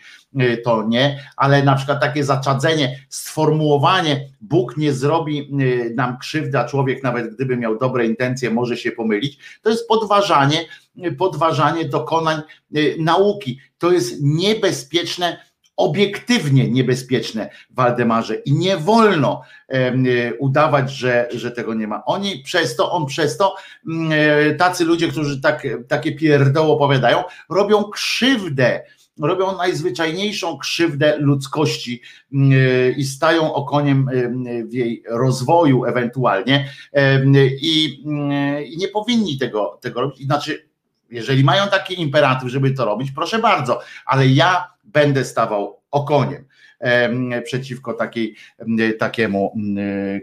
[0.64, 5.50] to nie, ale na przykład takie zaczadzenie, sformułowanie, Bóg nie zrobi
[5.96, 10.66] nam krzywdy, a człowiek nawet gdyby miał dobre intencje, może się pomylić, to jest podważanie,
[11.18, 12.42] podważanie dokonań
[13.00, 13.60] nauki.
[13.78, 15.38] To jest niebezpieczne
[15.80, 19.42] obiektywnie niebezpieczne, Waldemarze, i nie wolno
[20.40, 22.06] udawać, że, że tego nie ma.
[22.06, 23.56] Oni przez to, on przez to,
[23.90, 24.12] mm,
[24.58, 28.84] tacy ludzie, którzy tak, takie pierdoło opowiadają, robią krzywdę,
[29.28, 32.02] robią najzwyczajniejszą krzywdę ludzkości
[32.34, 32.52] mm,
[32.98, 34.10] i stają okoniem
[34.70, 36.70] w jej rozwoju ewentualnie
[37.62, 40.26] i, mm, i nie powinni tego, tego robić.
[40.26, 40.70] Znaczy,
[41.12, 46.46] jeżeli mają taki imperatyw, żeby to robić, proszę bardzo, ale ja będę stawał okoniem
[47.44, 48.36] przeciwko takiej,
[49.00, 49.56] takiemu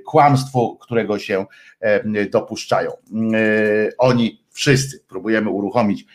[0.07, 1.47] kłamstwu, którego się
[2.31, 2.91] dopuszczają.
[3.99, 6.07] Oni wszyscy próbujemy uruchomić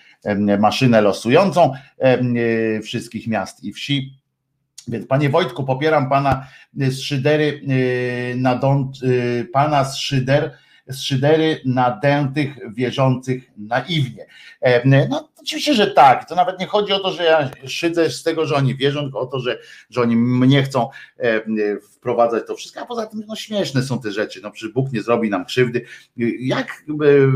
[0.60, 1.73] maszynę losującą
[2.84, 4.22] wszystkich miast i wsi.
[4.88, 7.61] Więc panie Wojtku, popieram pana z szydery
[8.35, 8.98] na dąd,
[9.53, 10.57] pana z szyder,
[10.88, 14.26] z szydery nadętych, wierzących naiwnie.
[15.10, 16.30] No Oczywiście, że tak.
[16.30, 19.20] To nawet nie chodzi o to, że ja szydzę z tego, że oni wierzą, tylko
[19.20, 19.60] o to, że,
[19.90, 21.42] że oni mnie chcą e,
[21.80, 22.82] wprowadzać to wszystko.
[22.82, 24.42] A poza tym no, śmieszne są te rzeczy.
[24.44, 25.86] No przecież Bóg nie zrobi nam krzywdy.
[26.40, 26.84] Jak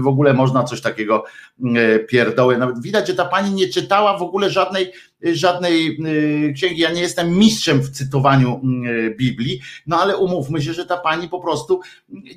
[0.02, 1.24] w ogóle można coś takiego
[1.76, 2.58] e, pierdoły?
[2.58, 4.92] Nawet widać, że ta pani nie czytała w ogóle żadnej,
[5.22, 6.00] żadnej
[6.50, 6.82] e, księgi.
[6.82, 8.62] Ja nie jestem mistrzem w cytowaniu
[9.18, 11.82] Biblii, no ale umówmy się, że ta pani po prostu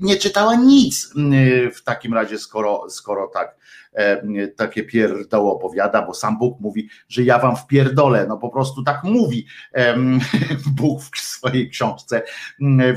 [0.00, 1.14] nie czytała nic
[1.74, 3.57] w takim razie, skoro, skoro tak E,
[4.56, 9.04] takie pierdoło opowiada, bo sam Bóg mówi, że ja wam wpierdolę, no po prostu tak
[9.04, 9.46] mówi
[10.76, 12.22] Bóg w swojej książce,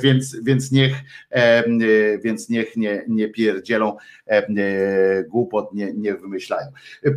[0.04, 0.96] więc, więc niech,
[2.24, 3.98] więc niech nie, nie pierdzielą
[5.28, 6.68] głupot, nie, nie wymyślają.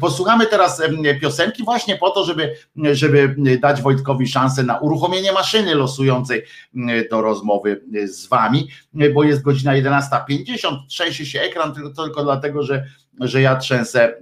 [0.00, 0.82] Posłuchamy teraz
[1.20, 2.54] piosenki właśnie po to, żeby,
[2.92, 6.42] żeby dać Wojtkowi szansę na uruchomienie maszyny losującej
[7.10, 8.68] do rozmowy z wami,
[9.14, 12.84] bo jest godzina 11.50, trzęsie się ekran tylko, tylko dlatego, że
[13.20, 14.18] że ja trzęsę e,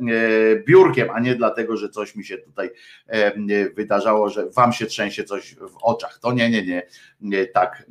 [0.66, 2.70] biurkiem, a nie dlatego, że coś mi się tutaj
[3.06, 3.32] e,
[3.74, 6.18] wydarzało, że wam się trzęsie coś w oczach.
[6.18, 6.82] To nie, nie, nie,
[7.20, 7.84] nie tak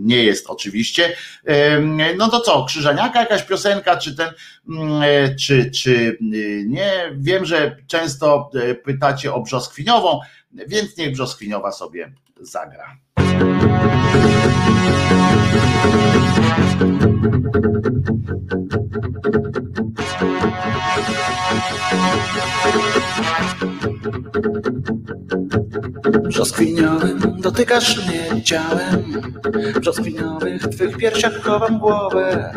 [0.00, 1.16] nie jest oczywiście.
[1.44, 1.80] E,
[2.16, 4.28] no to co, Krzyżaniaka, jakaś piosenka, czy ten,
[5.38, 6.18] czy, czy
[6.66, 6.92] nie?
[7.16, 8.50] Wiem, że często
[8.84, 10.20] pytacie o brzoskwiniową,
[10.66, 12.96] więc niech brzoskwiniowa sobie zagra.
[22.02, 22.16] Thank
[24.66, 24.71] you.
[26.20, 29.22] Brzoskwiniowym dotykasz mnie ciałem.
[29.80, 32.52] Brzoskwiniowych twych piersiach chowam głowę.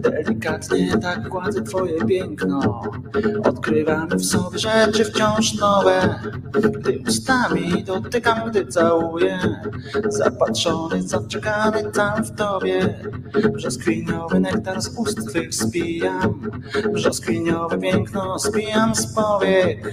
[0.00, 2.82] Delikatnie tak kładzę twoje piękno.
[3.44, 6.20] Odkrywamy w sobie rzeczy wciąż nowe.
[6.52, 9.38] Gdy ustami dotykam, gdy całuję.
[10.08, 12.94] Zapatrzony, zaczekany tam w tobie.
[13.52, 16.50] Brzoskwiniowy nektar z ust twych spijam.
[16.92, 19.92] Brzoskwiniowe piękno spijam z powiek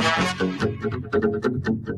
[0.00, 1.97] Thank you.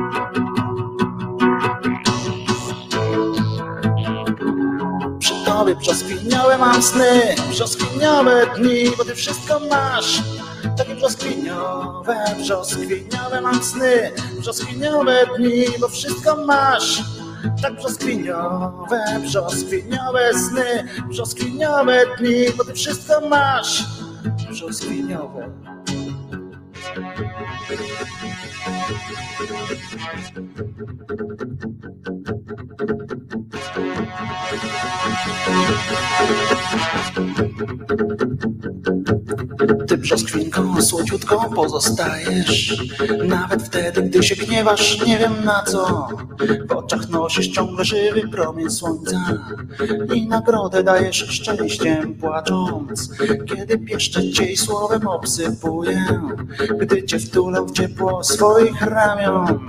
[5.61, 10.21] tobie brzoskwiniowe mam sny, brzoskwiniowe dni, bo ty wszystko masz.
[10.77, 17.03] Takie brzoskwiniowe, brzoskwiniowe mam sny, brzoskwiniowe dni, bo wszystko masz.
[17.61, 23.83] Tak brzoskwiniowe, brzoskwiniowe sny, brzoskwiniowe dni, bo ty wszystko masz.
[24.49, 25.49] Brzoskwiniowe.
[39.87, 42.83] Ty brzoskwinką słodziutką pozostajesz.
[43.25, 46.07] Nawet wtedy, gdy się gniewasz, nie wiem na co.
[46.69, 49.37] W oczach nosisz ciągle żywy promień słońca
[50.13, 53.11] I nagrodę dajesz szczęściem płacząc.
[53.55, 56.05] Kiedy pieszczę cię i słowem obsypuję
[56.79, 59.59] Gdy cię wtulę w ciepło swoich ramion.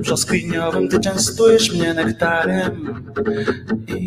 [0.00, 3.04] Brzoskwiniowym ty częstujesz mnie nektarem
[3.88, 4.00] Przez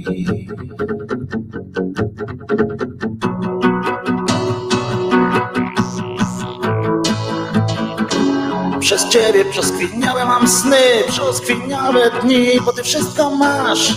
[9.09, 10.77] ciebie brzoskwiniowe mam sny,
[11.07, 13.93] brzoskwiniowe dni, bo ty wszystko masz.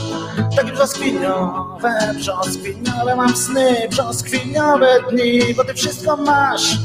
[0.56, 6.78] Takie brzoskwiniowe, brzoskwiniowe mam sny, brzoskwiniowe dni, bo ty wszystko masz.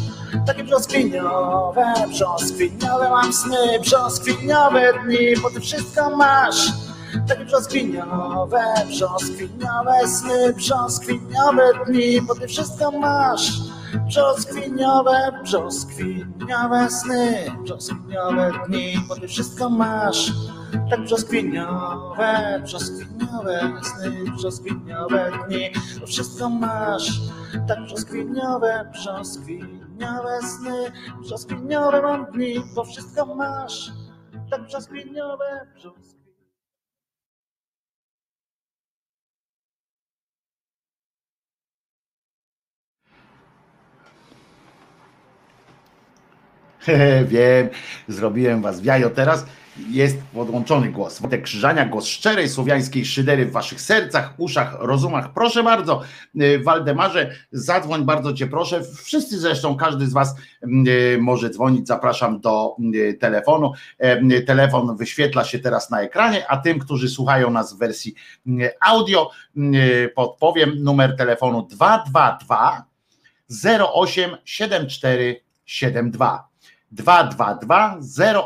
[0.47, 6.88] Takie brzoskwiniowe, brzoskwiniowe mam sny, brzoskwiniowe dni, bo ty wszystko masz.
[7.27, 13.51] Takie brzoskwiniowe, brzoskwiniowe sny, brzoskwiniowe dni, bo ty wszystko masz.
[14.07, 20.31] Brzoskwiniowe, brzoskwiniowe sny, brzoskwiniowe dni, bo ty wszystko masz.
[20.89, 27.19] tak brzoskwiniowe, brzoskwiniowe sny, brzoskwiniowe dni, bo wszystko masz,
[27.67, 30.91] tak brzoskwiniowe, brzoskwiniowe sny,
[31.21, 33.91] brzoskwiniowe mam dni, bo wszystko masz,
[34.51, 36.18] tak brzoskwiniowe, brzoskwiniowe.
[47.25, 47.69] Wiem,
[48.07, 49.45] zrobiłem was w jajo teraz.
[49.89, 51.19] Jest podłączony głos.
[51.19, 55.33] Wojtek Krzyżania, głos szczerej słowiańskiej szydery w waszych sercach, uszach, rozumach.
[55.33, 56.01] Proszę bardzo,
[56.41, 58.81] y, Waldemarze, zadzwoń, bardzo cię proszę.
[59.03, 61.87] Wszyscy zresztą, każdy z was y, może dzwonić.
[61.87, 63.71] Zapraszam do y, telefonu.
[64.47, 68.13] Telefon wyświetla się teraz na ekranie, a tym, którzy słuchają nas w wersji
[68.81, 69.31] audio,
[70.15, 72.85] podpowiem numer telefonu 222
[73.93, 76.48] 08 7472.
[76.91, 77.99] 222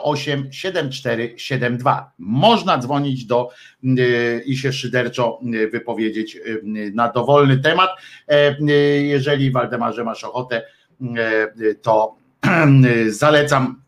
[0.03, 2.11] 08 7472.
[2.17, 3.49] Można dzwonić do
[3.83, 6.61] y, i się szyderczo y, wypowiedzieć y,
[6.95, 7.89] na dowolny temat.
[8.27, 8.61] E,
[9.01, 10.63] jeżeli Waldemarze masz ochotę,
[11.81, 12.15] to
[13.09, 13.83] zalecam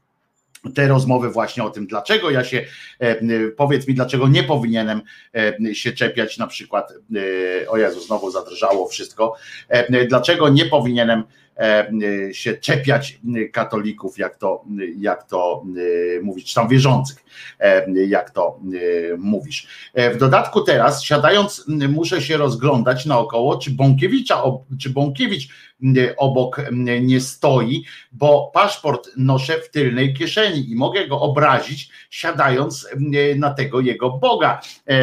[0.76, 2.65] te rozmowy właśnie o tym, dlaczego ja się,
[2.99, 3.15] e,
[3.57, 5.02] powiedz mi, dlaczego nie powinienem
[5.36, 6.94] e, się czepiać na przykład,
[7.68, 9.36] o Jezu, znowu zadrżało wszystko,
[10.10, 11.23] dlaczego nie powinienem
[12.32, 13.19] się czepiać
[13.52, 14.65] katolików, jak to,
[14.98, 15.64] jak to
[16.18, 17.23] e, mówić, tam wierzących,
[17.60, 18.60] e, jak to
[19.18, 19.68] mówisz.
[20.14, 24.44] W dodatku teraz, siadając, muszę się rozglądać naokoło, czy Bąkiewicza,
[24.80, 25.48] czy Bąkiewicz
[26.18, 26.61] obok
[27.02, 32.88] nie stoi, bo paszport noszę w tylnej kieszeni i mogę go obrazić, siadając
[33.36, 34.61] na tego jego Boga,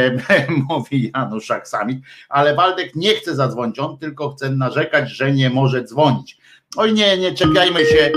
[0.69, 1.99] mówi Janusz Aksamit,
[2.29, 6.42] ale Waldek nie chce zadzwonić, on tylko chce narzekać, że nie może dzwonić.
[6.77, 8.11] Oj nie, nie czepiajmy się,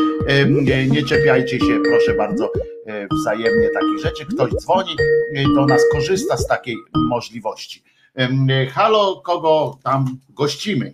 [0.88, 2.52] nie czepiajcie się, proszę bardzo,
[2.86, 4.26] e, wzajemnie takich rzeczy.
[4.26, 4.96] Ktoś dzwoni
[5.56, 7.84] do nas, korzysta z takiej możliwości.
[8.74, 10.94] Halo, kogo tam gościmy?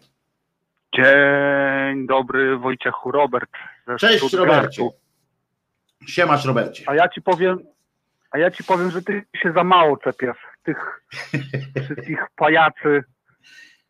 [0.95, 3.51] Dzień dobry, Wojciechu, Robert.
[3.99, 4.89] Cześć Robercie.
[6.07, 6.83] Siemasz Robercie.
[6.87, 7.59] A ja ci powiem,
[8.31, 11.01] a ja ci powiem, że ty się za mało czepiasz tych
[11.85, 13.03] wszystkich pajacy.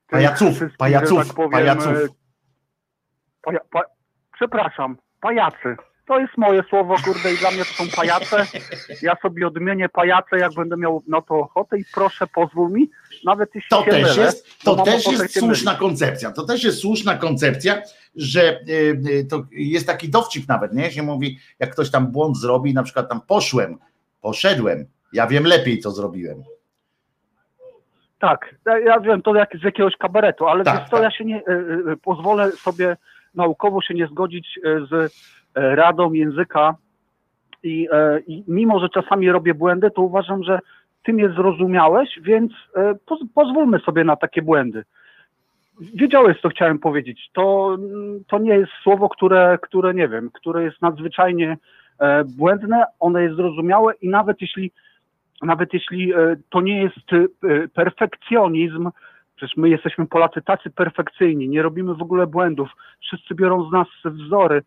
[0.07, 2.20] Pajaców, pajaców, tak powiem, pajaców
[3.41, 3.81] Paja, pa,
[4.33, 5.75] przepraszam, pajacy.
[6.07, 8.45] To jest moje słowo, kurde, i dla mnie to są pajace.
[9.01, 12.89] Ja sobie odmienię pajace, jak będę miał na to ochotę i proszę, pozwól mi,
[13.25, 16.31] nawet jeśli to też mylę, jest, To też jest słuszna koncepcja.
[16.31, 17.81] To też jest słuszna koncepcja,
[18.15, 20.91] że y, to jest taki dowcip nawet, nie?
[20.91, 23.77] Się mówi, jak ktoś tam błąd zrobi, na przykład tam poszłem,
[24.21, 26.43] poszedłem, ja wiem lepiej, co zrobiłem.
[28.19, 28.55] Tak,
[28.85, 31.03] ja wiem, to jak z jakiegoś kabaretu, ale tak, wiesz co, tak.
[31.03, 31.51] ja się nie y,
[31.91, 32.97] y, pozwolę sobie
[33.35, 36.75] naukowo się nie zgodzić e, z e, radą języka
[37.63, 40.59] i, e, i mimo, że czasami robię błędy, to uważam, że
[41.03, 42.51] ty mnie zrozumiałeś, więc
[43.05, 44.83] poz, pozwólmy sobie na takie błędy.
[45.93, 47.29] Wiedziałeś, co chciałem powiedzieć.
[47.33, 47.77] To,
[48.27, 51.57] to nie jest słowo, które, które nie wiem, które jest nadzwyczajnie
[52.37, 54.71] błędne, one jest zrozumiałe i nawet jeśli,
[55.41, 56.13] nawet jeśli
[56.49, 57.33] to nie jest
[57.73, 58.89] perfekcjonizm,
[59.41, 62.69] Przecież my jesteśmy Polacy tacy perfekcyjni, nie robimy w ogóle błędów,
[63.01, 64.61] wszyscy biorą z nas wzory.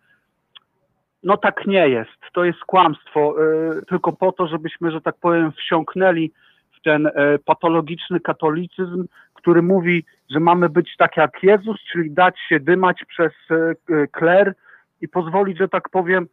[1.22, 2.20] No tak nie jest.
[2.32, 3.34] To jest kłamstwo,
[3.78, 6.32] y, tylko po to, żebyśmy, że tak powiem, wsiąknęli
[6.78, 7.12] w ten y,
[7.44, 13.32] patologiczny katolicyzm, który mówi, że mamy być tak jak Jezus, czyli dać się dymać przez
[13.50, 14.54] y, kler
[15.00, 16.26] i pozwolić, że tak powiem,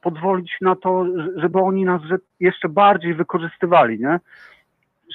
[0.00, 1.06] pozwolić na to,
[1.36, 2.02] żeby oni nas
[2.40, 4.20] jeszcze bardziej wykorzystywali, nie?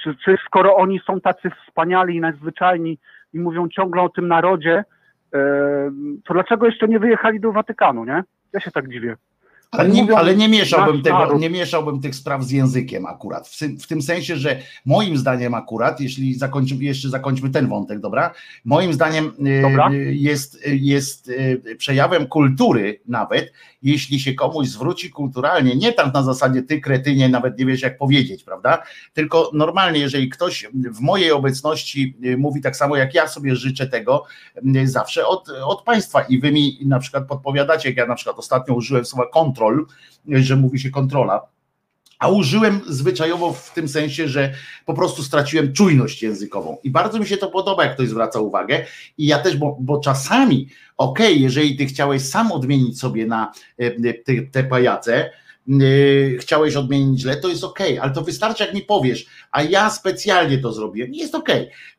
[0.04, 3.00] Czy, czy skoro oni są tacy wspaniali i nadzwyczajni
[3.34, 4.84] i mówią ciągle o tym narodzie,
[6.26, 8.24] to dlaczego jeszcze nie wyjechali do Watykanu, nie?
[8.54, 9.16] Ja się tak dziwię.
[9.72, 13.48] Ale nie, ale nie mieszałbym tego, nie mieszałbym tych spraw z językiem akurat.
[13.48, 18.32] W, w, tym sensie, że moim zdaniem akurat, jeśli zakończymy, jeszcze zakończmy ten wątek, dobra?
[18.66, 19.90] Moim zdaniem y, dobra.
[20.12, 26.64] jest, jest y, przejawem kultury nawet, jeśli się komuś zwróci kulturalnie, nie tam na zasadzie
[26.64, 28.84] ty kretynie nawet nie wiesz jak powiedzieć, prawda?
[29.14, 33.88] Tylko normalnie, jeżeli ktoś w mojej obecności y, mówi tak samo jak ja sobie życzę
[33.88, 34.24] tego
[34.84, 38.74] zawsze od, od państwa i wy mi na przykład podpowiadacie, jak ja na przykład ostatnio
[38.74, 39.86] użyłem słowa kontrol, kontrol,
[40.28, 41.42] że mówi się kontrola.
[42.20, 44.54] A użyłem zwyczajowo w tym sensie, że
[44.86, 46.78] po prostu straciłem czujność językową.
[46.84, 48.86] I bardzo mi się to podoba, jak ktoś zwraca uwagę.
[49.18, 50.68] I ja też, bo, bo czasami,
[50.98, 55.32] okej, okay, jeżeli ty chciałeś sam odmienić sobie na e, te, te pajace,
[56.40, 60.58] chciałeś odmienić źle, to jest ok, ale to wystarczy jak mi powiesz, a ja specjalnie
[60.58, 61.50] to zrobiłem, jest ok.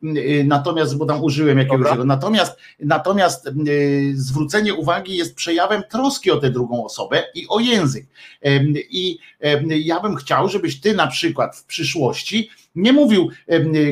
[0.03, 6.37] Yy, natomiast, bo tam użyłem jakiegoś natomiast, natomiast yy, zwrócenie uwagi jest przejawem troski o
[6.37, 8.07] tę drugą osobę i o język.
[8.91, 9.19] I
[9.69, 13.31] ja bym chciał, żebyś ty na przykład w przyszłości nie mówił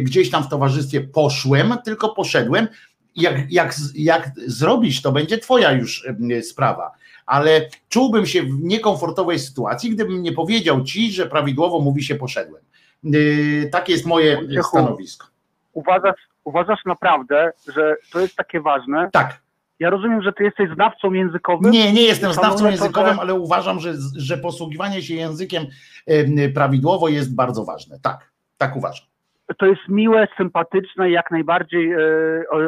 [0.02, 2.68] gdzieś tam w towarzystwie poszłem, tylko poszedłem,
[3.16, 6.06] jak, jak, jak zrobić, to będzie twoja już
[6.42, 6.90] sprawa.
[7.26, 12.62] Ale czułbym się w niekomfortowej sytuacji, gdybym nie powiedział ci, że prawidłowo mówi się poszedłem.
[13.04, 15.26] Yy, takie jest moje stanowisko.
[15.72, 19.08] Uważasz, uważasz naprawdę, że to jest takie ważne?
[19.12, 19.44] Tak.
[19.78, 21.70] Ja rozumiem, że ty jesteś znawcą językowym.
[21.70, 25.66] Nie, nie jestem znawcą językowym, ale uważam, że, że posługiwanie się językiem
[26.54, 27.98] prawidłowo jest bardzo ważne.
[28.02, 29.06] Tak, tak uważam
[29.58, 31.98] to jest miłe, sympatyczne, jak najbardziej e,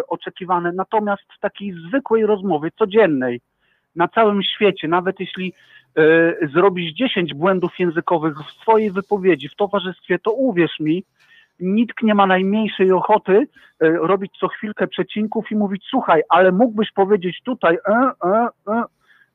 [0.08, 0.72] oczekiwane.
[0.72, 3.40] Natomiast w takiej zwykłej rozmowie, codziennej,
[3.96, 5.52] na całym świecie, nawet jeśli
[5.96, 6.02] e,
[6.48, 11.04] zrobisz 10 błędów językowych w swojej wypowiedzi, w towarzystwie, to uwierz mi,
[11.60, 13.46] nikt nie ma najmniejszej ochoty
[13.80, 18.82] e, robić co chwilkę przecinków i mówić, słuchaj, ale mógłbyś powiedzieć tutaj, e, e, e.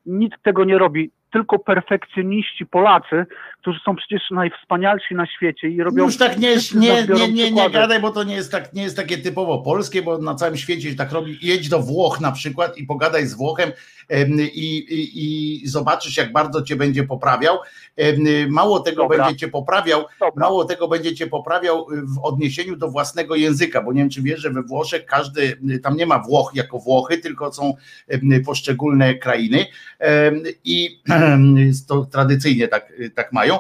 [0.06, 3.26] nikt tego nie robi tylko perfekcjoniści Polacy,
[3.62, 6.06] którzy są przecież najwspanialsi na świecie i robią.
[6.06, 8.96] Już tak nie, nie, nie, nie, nie gadaj, bo to nie jest, tak, nie jest
[8.96, 11.38] takie typowo polskie, bo na całym świecie się tak robi.
[11.42, 13.72] Jedź do Włoch na przykład i pogadaj z Włochem
[14.54, 15.12] i, i,
[15.64, 17.58] i zobaczysz, jak bardzo cię będzie poprawiał.
[18.50, 19.18] Mało tego Dobra.
[19.18, 20.48] będzie cię poprawiał, Dobra.
[20.48, 24.40] mało tego będzie cię poprawiał w odniesieniu do własnego języka, bo nie wiem, czy wiesz,
[24.40, 27.74] że we Włoszech każdy, tam nie ma Włoch jako Włochy, tylko są
[28.46, 29.66] poszczególne krainy
[30.64, 31.02] i
[31.88, 33.60] to tradycyjnie tak, tak mają.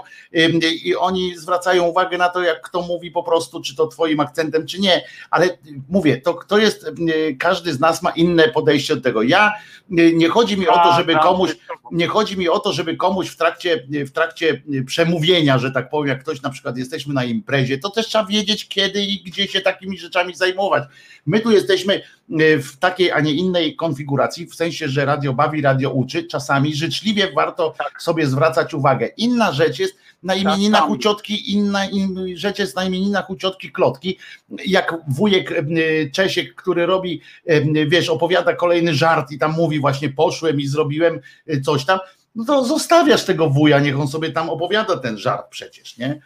[0.84, 4.68] I oni zwracają uwagę na to, jak kto mówi po prostu, czy to twoim akcentem,
[4.68, 5.04] czy nie.
[5.30, 5.58] Ale
[5.90, 6.92] mówię, to, to jest,
[7.40, 9.24] każdy z nas ma inne podejście do tego.
[9.24, 9.54] Ja
[9.90, 11.56] nie chodzi mi o to, żeby komuś,
[11.92, 16.08] nie chodzi mi o to, żeby komuś w trakcie, w trakcie przemówienia, że tak powiem,
[16.08, 19.62] jak ktoś na przykład jesteśmy na imprezie, to też trzeba wiedzieć, kiedy i gdzie się
[19.62, 20.84] takimi rzeczami zajmować.
[21.26, 22.02] My tu jesteśmy
[22.64, 27.32] w takiej, a nie innej konfiguracji, w sensie, że radio bawi, radio uczy, czasami życzliwie
[27.36, 28.02] warto tak.
[28.02, 29.08] sobie zwracać uwagę.
[29.18, 33.72] Inna rzecz jest na imieninach u ciotki, inna in, rzecz jest na imieninach u ciotki
[33.72, 34.18] Klotki,
[34.66, 35.54] jak wujek
[36.14, 37.22] Czesiek, który robi,
[37.88, 41.20] wiesz, opowiada kolejny żart i tam mówi właśnie poszłem i zrobiłem
[41.50, 42.00] y, coś tam,
[42.36, 46.20] no to zostawiasz tego wuja, niech on sobie tam opowiada ten żart przecież, nie?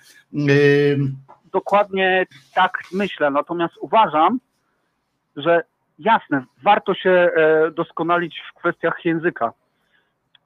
[1.51, 4.39] Dokładnie tak myślę, natomiast uważam,
[5.35, 5.63] że
[5.99, 9.53] jasne, warto się e, doskonalić w kwestiach języka,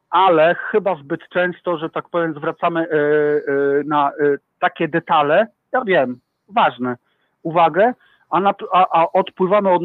[0.09, 3.39] ale chyba zbyt często, że tak powiem, zwracamy e, e,
[3.85, 4.11] na
[4.59, 6.19] takie detale, ja wiem,
[6.49, 6.95] ważne,
[7.43, 7.93] uwagę,
[8.29, 9.81] a, na, a, a odpływamy od,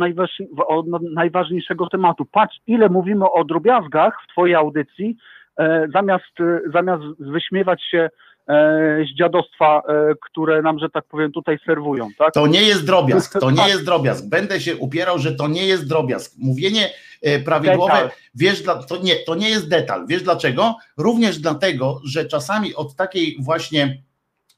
[0.66, 2.24] od, najważniejszego tematu.
[2.32, 5.16] Patrz, ile mówimy o drobiazgach w Twojej audycji,
[5.58, 8.10] e, zamiast, e, zamiast wyśmiewać się e,
[8.46, 12.08] z dziadostwa, e, które nam, że tak powiem, tutaj serwują.
[12.18, 12.34] Tak?
[12.34, 13.68] To nie jest drobiazg, to nie tak.
[13.68, 14.28] jest drobiazg.
[14.28, 16.32] Będę się upierał, że to nie jest drobiazg.
[16.38, 16.90] Mówienie
[17.22, 18.10] e, prawidłowe, detal.
[18.34, 20.06] wiesz, to, nie, to nie jest detal.
[20.06, 20.76] Wiesz dlaczego?
[20.96, 24.02] Również dlatego, że czasami od takiej właśnie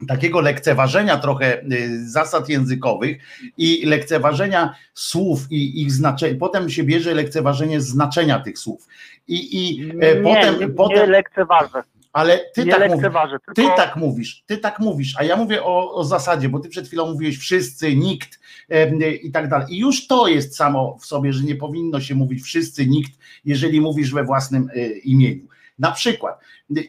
[0.08, 3.22] takiego lekceważenia trochę y, zasad językowych
[3.58, 6.36] i lekceważenia słów i ich znaczenia.
[6.40, 8.86] Potem się bierze lekceważenie znaczenia tych słów.
[9.28, 10.96] I, i e, nie, potem, nie, potem.
[10.96, 11.82] Nie lekceważę.
[12.16, 13.10] Ale ty nie tak, mówisz,
[13.46, 13.76] ty tylko...
[13.76, 17.12] tak mówisz, ty tak mówisz, a ja mówię o, o zasadzie, bo ty przed chwilą
[17.12, 18.40] mówiłeś wszyscy, nikt
[18.70, 19.74] e, i tak dalej.
[19.74, 23.12] I już to jest samo w sobie, że nie powinno się mówić wszyscy, nikt,
[23.44, 25.48] jeżeli mówisz we własnym e, imieniu.
[25.78, 26.40] Na przykład.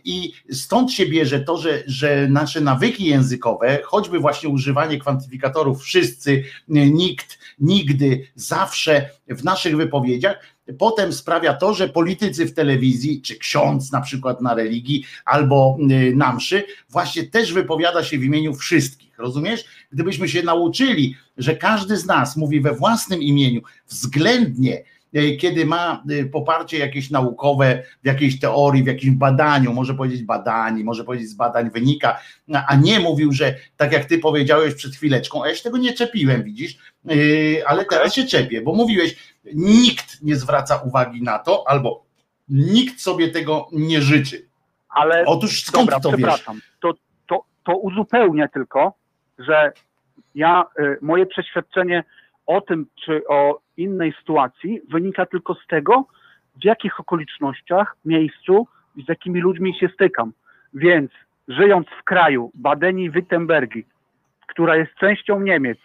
[0.04, 6.44] I stąd się bierze to, że, że nasze nawyki językowe, choćby właśnie używanie kwantyfikatorów wszyscy,
[6.68, 10.40] nikt, nigdy, zawsze w naszych wypowiedziach,
[10.78, 16.16] potem sprawia to, że politycy w telewizji, czy ksiądz na przykład na religii, albo y,
[16.16, 19.18] na mszy, właśnie też wypowiada się w imieniu wszystkich.
[19.18, 19.66] Rozumiesz?
[19.92, 24.84] Gdybyśmy się nauczyli, że każdy z nas mówi we własnym imieniu, względnie
[25.40, 30.84] kiedy ma e, poparcie jakieś naukowe w jakiejś teorii, w jakimś badaniu, może powiedzieć badani,
[30.84, 32.20] może powiedzieć z badań wynika,
[32.68, 35.94] a nie mówił, że tak jak ty powiedziałeś przed chwileczką, a ja się tego nie
[35.94, 36.78] czepiłem, widzisz,
[37.10, 37.14] e,
[37.68, 42.06] ale teraz się czepię, bo mówiłeś, nikt nie zwraca uwagi na to, albo
[42.50, 44.48] nikt sobie tego nie życzy.
[44.90, 46.46] Ale Otóż skąd dobra, to wiesz?
[46.82, 46.94] To,
[47.28, 48.94] to, to uzupełnię tylko,
[49.40, 49.72] że
[50.36, 50.66] ja,
[51.02, 52.04] moje przeświadczenie
[52.46, 56.06] o tym, czy o innej sytuacji wynika tylko z tego,
[56.62, 60.34] w jakich okolicznościach, miejscu i z jakimi ludźmi się stykam.
[60.74, 61.12] Więc
[61.48, 63.84] żyjąc w kraju Badenii-Württembergi,
[64.48, 65.78] która jest częścią Niemiec,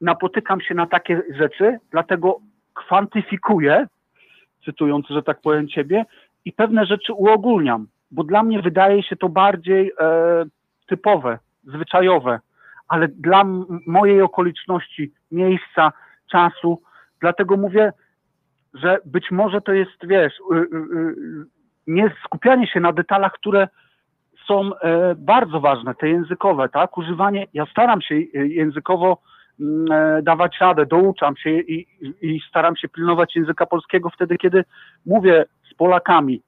[0.00, 2.40] napotykam się na takie rzeczy, dlatego
[2.74, 3.86] kwantyfikuję,
[4.64, 6.04] cytując, że tak powiem ciebie,
[6.44, 7.86] i pewne rzeczy uogólniam.
[8.10, 10.44] bo dla mnie wydaje się to bardziej e,
[10.86, 12.40] typowe, zwyczajowe,
[12.88, 13.44] ale dla
[13.86, 15.92] mojej okoliczności, miejsca,
[16.32, 16.82] czasu,
[17.20, 17.92] dlatego mówię,
[18.74, 21.44] że być może to jest, wiesz, y, y, y,
[21.86, 23.68] nie skupianie się na detalach, które
[24.46, 26.98] są e, bardzo ważne, te językowe, tak?
[26.98, 29.18] Używanie, ja staram się językowo
[29.60, 31.86] mm, e, dawać radę, douczam się i,
[32.22, 34.64] i staram się pilnować języka polskiego wtedy, kiedy
[35.06, 36.42] mówię z Polakami,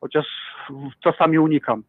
[0.00, 0.26] chociaż
[1.00, 1.82] czasami unikam,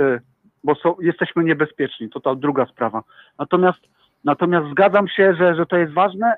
[0.00, 0.20] e,
[0.64, 3.02] bo jesteśmy niebezpieczni, to ta druga sprawa.
[3.38, 3.80] Natomiast,
[4.24, 6.34] natomiast zgadzam się, że, że to jest ważne,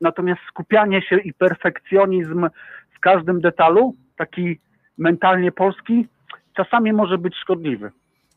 [0.00, 2.48] natomiast skupianie się i perfekcjonizm
[2.96, 4.60] w każdym detalu, taki
[4.98, 6.06] mentalnie polski,
[6.56, 7.90] czasami może być szkodliwy.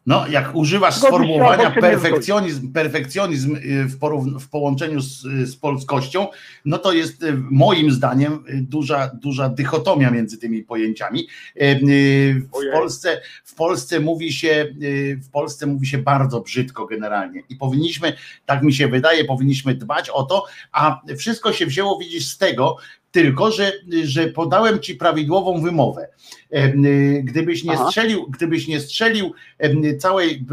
[0.07, 3.97] No, jak używasz sformułowania perfekcjonizm, perfekcjonizm y, w,
[4.39, 6.27] w połączeniu z, z, polskością,
[6.65, 11.27] no to jest y, moim zdaniem y, duża, duża dychotomia między tymi pojęciami.
[11.55, 14.67] W Polsce, w Polsce mówi się,
[15.23, 18.13] w Polsce mówi się bardzo brzydko generalnie i powinniśmy,
[18.45, 22.77] tak mi się wydaje, powinniśmy dbać o to, a wszystko się wzięło, widzisz, z tego,
[23.17, 23.71] tylko że,
[24.03, 26.07] że podałem ci prawidłową wymowę.
[27.23, 29.33] Gdybyś nie strzelił, gdybyś nie strzelił
[29.99, 30.45] całej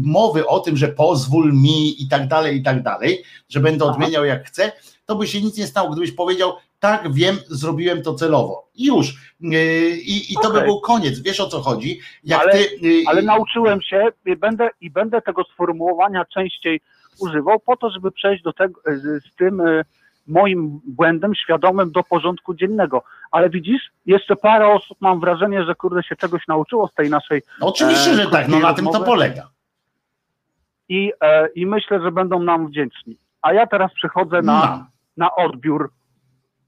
[0.00, 4.24] mowy o tym, że pozwól mi i tak dalej, i tak dalej, że będę odmieniał
[4.24, 4.72] jak chcę,
[5.04, 5.90] to by się nic nie stało.
[5.90, 8.68] Gdybyś powiedział, tak, wiem, zrobiłem to celowo.
[8.74, 9.34] I już.
[9.40, 10.60] I, i to okay.
[10.60, 11.20] by był koniec.
[11.20, 12.00] Wiesz o co chodzi?
[12.38, 16.80] Ale, ty, ale nauczyłem się i będę, i będę tego sformułowania częściej
[17.18, 18.80] używał po to, żeby przejść do tego
[19.32, 19.62] z tym
[20.26, 23.02] moim błędem świadomym do porządku dziennego.
[23.30, 27.42] Ale widzisz, jeszcze parę osób mam wrażenie, że kurde się czegoś nauczyło z tej naszej.
[27.60, 29.48] No oczywiście, e, że tak, no na tym to polega.
[30.88, 33.18] I, e, I myślę, że będą nam wdzięczni.
[33.42, 34.86] A ja teraz przychodzę na, no.
[35.16, 35.90] na odbiór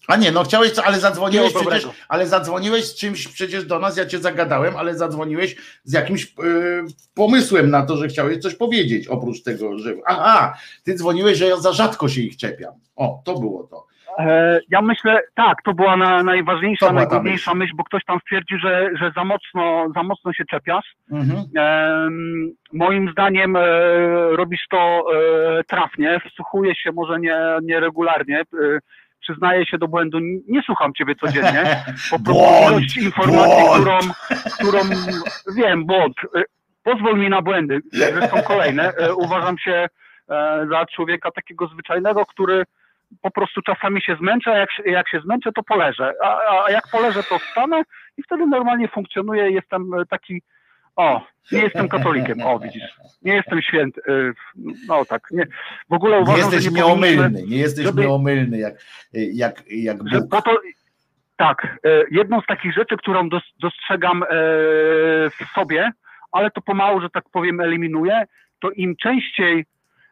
[0.09, 4.07] a nie, no chciałeś, ale zadzwoniłeś przecież, ale zadzwoniłeś z czymś przecież do nas, ja
[4.07, 6.85] cię zagadałem, ale zadzwoniłeś z jakimś yy,
[7.15, 11.57] pomysłem na to, że chciałeś coś powiedzieć, oprócz tego, że aha, ty dzwoniłeś, że ja
[11.57, 12.73] za rzadko się ich czepiam.
[12.97, 13.87] O, to było to.
[14.19, 17.59] E, ja myślę, tak, to była na, najważniejsza, najgłówniejsza myśl.
[17.59, 20.95] myśl, bo ktoś tam stwierdził, że, że za, mocno, za mocno się czepiasz.
[21.11, 21.45] Mhm.
[21.57, 22.09] E,
[22.73, 23.61] moim zdaniem e,
[24.31, 28.43] robisz to e, trafnie, wsłuchujesz się może nie, nieregularnie,
[29.29, 30.19] przyznaję się do błędu,
[30.49, 31.85] nie słucham ciebie codziennie.
[32.11, 33.99] Po prostu ilość informacji, którą,
[34.55, 34.79] którą
[35.57, 36.17] wiem, błąd.
[36.37, 36.45] Y,
[36.83, 38.93] pozwól mi na błędy, zresztą kolejne.
[38.93, 39.73] Y, uważam się
[40.31, 42.65] e, za człowieka takiego zwyczajnego, który
[43.23, 46.13] po prostu czasami się zmęczę, a jak, jak się zmęczę, to poleżę.
[46.23, 47.83] A, a jak poleżę, to wstanę
[48.17, 49.51] i wtedy normalnie funkcjonuję.
[49.51, 50.43] Jestem taki
[50.99, 52.83] o, nie jestem katolikiem, o widzisz,
[53.23, 54.33] nie jestem święty, y,
[54.89, 55.47] no tak, nie,
[55.91, 58.75] w ogóle uważam, nie jesteś że nie nieomylny, nie jesteś żeby, nieomylny jak,
[59.13, 60.45] jak, jak Bóg.
[60.45, 60.61] To,
[61.37, 63.29] tak, y, jedną z takich rzeczy, którą
[63.61, 64.27] dostrzegam y,
[65.31, 65.91] w sobie,
[66.33, 68.25] ale to pomału, że tak powiem, eliminuję,
[68.61, 69.67] to im częściej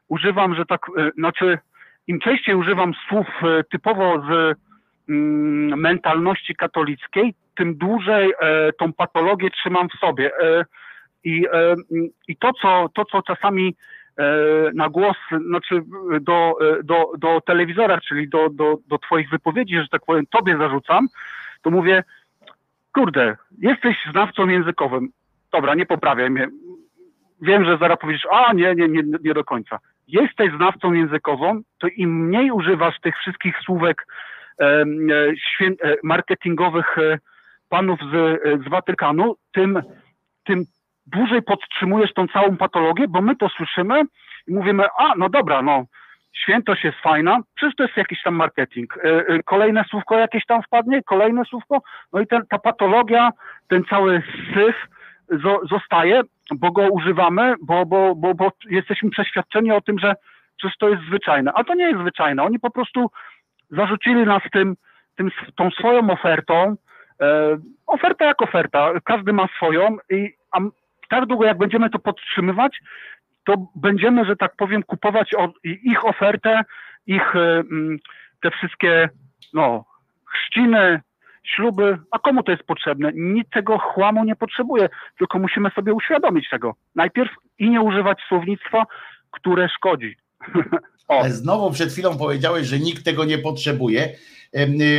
[0.08, 0.80] używam, że tak,
[1.18, 1.58] znaczy
[2.06, 3.26] im częściej używam słów
[3.70, 4.58] typowo z
[5.08, 10.30] mm, mentalności katolickiej, tym dłużej e, tą patologię trzymam w sobie.
[10.40, 10.64] E,
[11.24, 11.74] I, e,
[12.28, 13.76] i to, co, to, co czasami
[14.74, 15.16] na głos,
[15.48, 15.82] znaczy
[16.20, 21.08] do, do, do telewizora, czyli do, do, do Twoich wypowiedzi, że tak powiem, Tobie zarzucam,
[21.62, 22.04] to mówię,
[22.94, 25.08] kurde, jesteś znawcą językowym.
[25.52, 26.48] Dobra, nie poprawiaj mnie.
[27.42, 29.78] Wiem, że zaraz powiesz, a nie, nie, nie, nie do końca.
[30.08, 34.06] Jesteś znawcą językową, to im mniej używasz tych wszystkich słówek
[34.60, 34.84] e,
[36.02, 36.96] marketingowych
[37.68, 39.82] panów z, z Watykanu, tym,
[40.44, 40.64] tym
[41.06, 44.02] dłużej podtrzymujesz tą całą patologię, bo my to słyszymy
[44.48, 45.84] i mówimy, a no dobra, no
[46.42, 48.96] świętość jest fajna, przecież to jest jakiś tam marketing.
[48.96, 51.82] E, e, kolejne słówko jakieś tam wpadnie, kolejne słówko,
[52.12, 53.30] no i ten, ta patologia,
[53.68, 54.22] ten cały
[54.54, 54.76] syf
[55.70, 56.22] zostaje,
[56.54, 60.14] bo go używamy, bo, bo, bo, bo jesteśmy przeświadczeni o tym, że
[60.56, 61.52] przecież to jest zwyczajne.
[61.54, 62.42] A to nie jest zwyczajne.
[62.42, 63.10] Oni po prostu
[63.70, 64.76] zarzucili nas tym,
[65.16, 66.76] tym, tą swoją ofertą,
[67.86, 70.58] oferta jak oferta, każdy ma swoją i a
[71.08, 72.78] tak długo jak będziemy to podtrzymywać,
[73.44, 75.30] to będziemy, że tak powiem, kupować
[75.64, 76.62] ich ofertę,
[77.06, 77.62] ich e,
[78.42, 79.08] te wszystkie
[79.54, 79.84] no,
[80.24, 81.00] chrzciny,
[81.44, 83.10] śluby, a komu to jest potrzebne?
[83.14, 84.88] Nikt tego chłamu nie potrzebuje,
[85.18, 86.74] tylko musimy sobie uświadomić tego.
[86.94, 88.84] Najpierw i nie używać słownictwa,
[89.30, 90.16] które szkodzi.
[91.08, 91.20] o.
[91.20, 94.16] Ale znowu przed chwilą powiedziałeś, że nikt tego nie potrzebuje.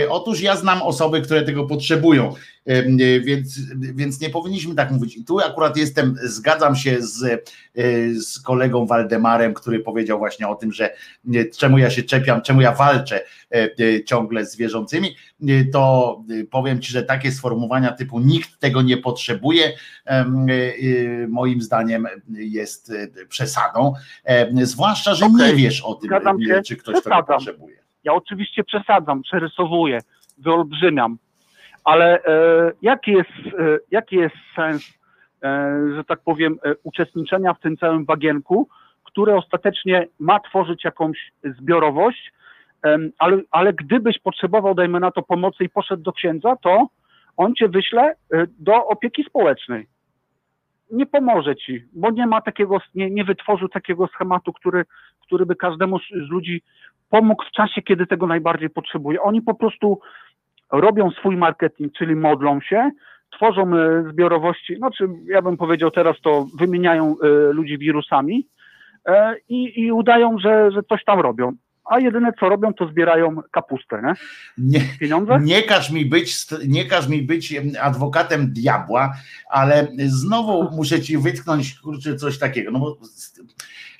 [0.09, 2.33] Otóż ja znam osoby, które tego potrzebują,
[3.21, 5.17] więc, więc nie powinniśmy tak mówić.
[5.17, 7.47] I tu akurat jestem, zgadzam się z,
[8.25, 10.89] z kolegą Waldemarem, który powiedział właśnie o tym, że
[11.57, 13.23] czemu ja się czepiam, czemu ja walczę
[14.05, 15.15] ciągle z wierzącymi,
[15.73, 19.73] to powiem Ci, że takie sformułowania typu nikt tego nie potrzebuje,
[21.27, 22.93] moim zdaniem jest
[23.29, 23.93] przesadą,
[24.61, 25.47] zwłaszcza, że okay.
[25.47, 27.77] nie wiesz o tym, czy ktoś tego potrzebuje.
[28.03, 29.99] Ja oczywiście przesadzam, przerysowuję,
[30.37, 31.17] wyolbrzymiam,
[31.83, 33.29] ale e, jaki, jest,
[33.59, 34.93] e, jaki jest sens,
[35.43, 38.67] e, że tak powiem, e, uczestniczenia w tym całym bagienku,
[39.03, 42.33] które ostatecznie ma tworzyć jakąś zbiorowość,
[43.17, 46.87] ale, ale gdybyś potrzebował, dajmy na to, pomocy i poszedł do księdza, to
[47.37, 49.87] on cię wyśle e, do opieki społecznej.
[50.91, 54.85] Nie pomoże ci, bo nie ma takiego, nie, nie wytworzył takiego schematu, który,
[55.21, 56.61] który by każdemu z ludzi
[57.09, 59.21] pomógł w czasie, kiedy tego najbardziej potrzebuje.
[59.21, 59.99] Oni po prostu
[60.71, 62.89] robią swój marketing, czyli modlą się,
[63.31, 68.47] tworzą e, zbiorowości, znaczy ja bym powiedział teraz to wymieniają e, ludzi wirusami
[69.49, 71.51] i, i udają, że, że coś tam robią
[71.89, 74.13] a jedyne co robią, to zbierają kapustę, nie?
[74.57, 75.39] Nie, Pieniądze?
[75.41, 79.13] Nie każ, mi być, nie każ mi być adwokatem diabła,
[79.49, 82.71] ale znowu muszę ci wytknąć kurczę, coś takiego.
[82.71, 82.97] No bo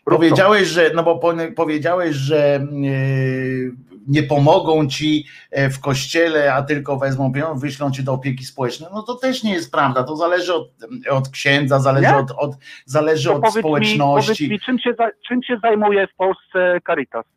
[0.03, 1.19] powiedziałeś, że, no bo
[1.55, 8.03] powiedziałeś, że yy, nie pomogą ci e, w kościele, a tylko wezmą pieniądze, wyślą cię
[8.03, 8.89] do opieki społecznej.
[8.93, 10.03] No to też nie jest prawda.
[10.03, 10.69] To zależy od,
[11.09, 12.51] od księdza, zależy od, od,
[12.85, 14.43] zależy od społeczności.
[14.43, 14.93] Mi, mi, czym, się,
[15.27, 17.36] czym się zajmuje w Polsce Caritas?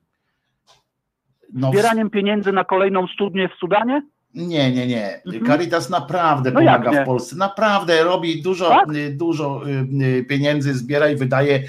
[1.52, 4.02] No, zbieraniem pieniędzy na kolejną studnię w Sudanie?
[4.35, 5.22] Nie, nie, nie.
[5.27, 5.47] Mhm.
[5.47, 7.36] Caritas naprawdę no pomaga w Polsce.
[7.36, 8.94] Naprawdę robi dużo, tak?
[8.94, 11.62] Y, dużo y, y, pieniędzy, zbiera i wydaje,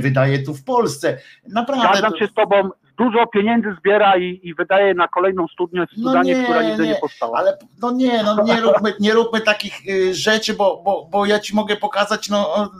[0.00, 1.18] wydaje tu w Polsce.
[1.48, 1.98] Naprawdę.
[1.98, 2.70] Zgadzam się z tobą,
[3.00, 6.62] dużo pieniędzy zbiera i, i wydaje na kolejną studnię w no Sudanie, no nie, która
[6.62, 7.38] nigdy nie, nie powstała.
[7.38, 11.38] Ale no nie, no nie róbmy, nie róbmy takich y, rzeczy, bo, bo, bo ja
[11.38, 12.70] ci mogę pokazać no,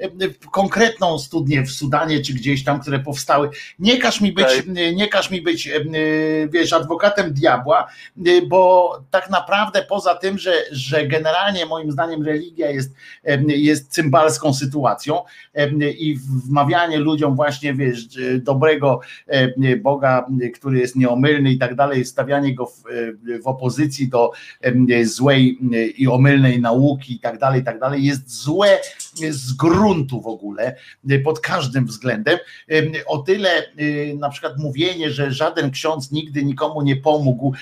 [0.00, 3.50] y, y, konkretną studnię w Sudanie czy gdzieś tam, które powstały.
[3.78, 4.94] Nie każ mi być, okay.
[4.94, 5.70] nie każ mi być
[6.48, 7.88] wiesz, adwokatem diabła,
[8.48, 12.94] bo tak naprawdę poza tym, że, że generalnie moim zdaniem religia jest,
[13.46, 15.22] jest cymbalską sytuacją
[15.98, 16.18] i
[16.48, 18.04] wmawianie ludziom właśnie wiesz,
[18.38, 19.00] dobrego
[19.82, 22.82] Boga, który jest nieomylny i tak dalej, stawianie go w,
[23.42, 24.32] w opozycji do
[25.02, 25.58] złej
[25.96, 28.78] i omylnej nauki i tak dalej, i tak dalej, jest złe
[29.30, 30.76] z gruntu w ogóle,
[31.24, 32.38] pod każdym względem.
[33.06, 33.50] O tyle
[34.18, 37.54] na przykład mówienie, że żaden ksiądz nigdy nikomu nie pomógł,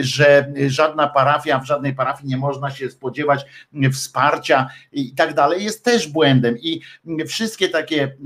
[0.00, 3.46] że żadna parafia, w żadnej parafii nie można się spodziewać
[3.92, 6.58] wsparcia i tak dalej, jest też błędem.
[6.58, 6.80] I
[7.26, 8.16] wszystkie takie,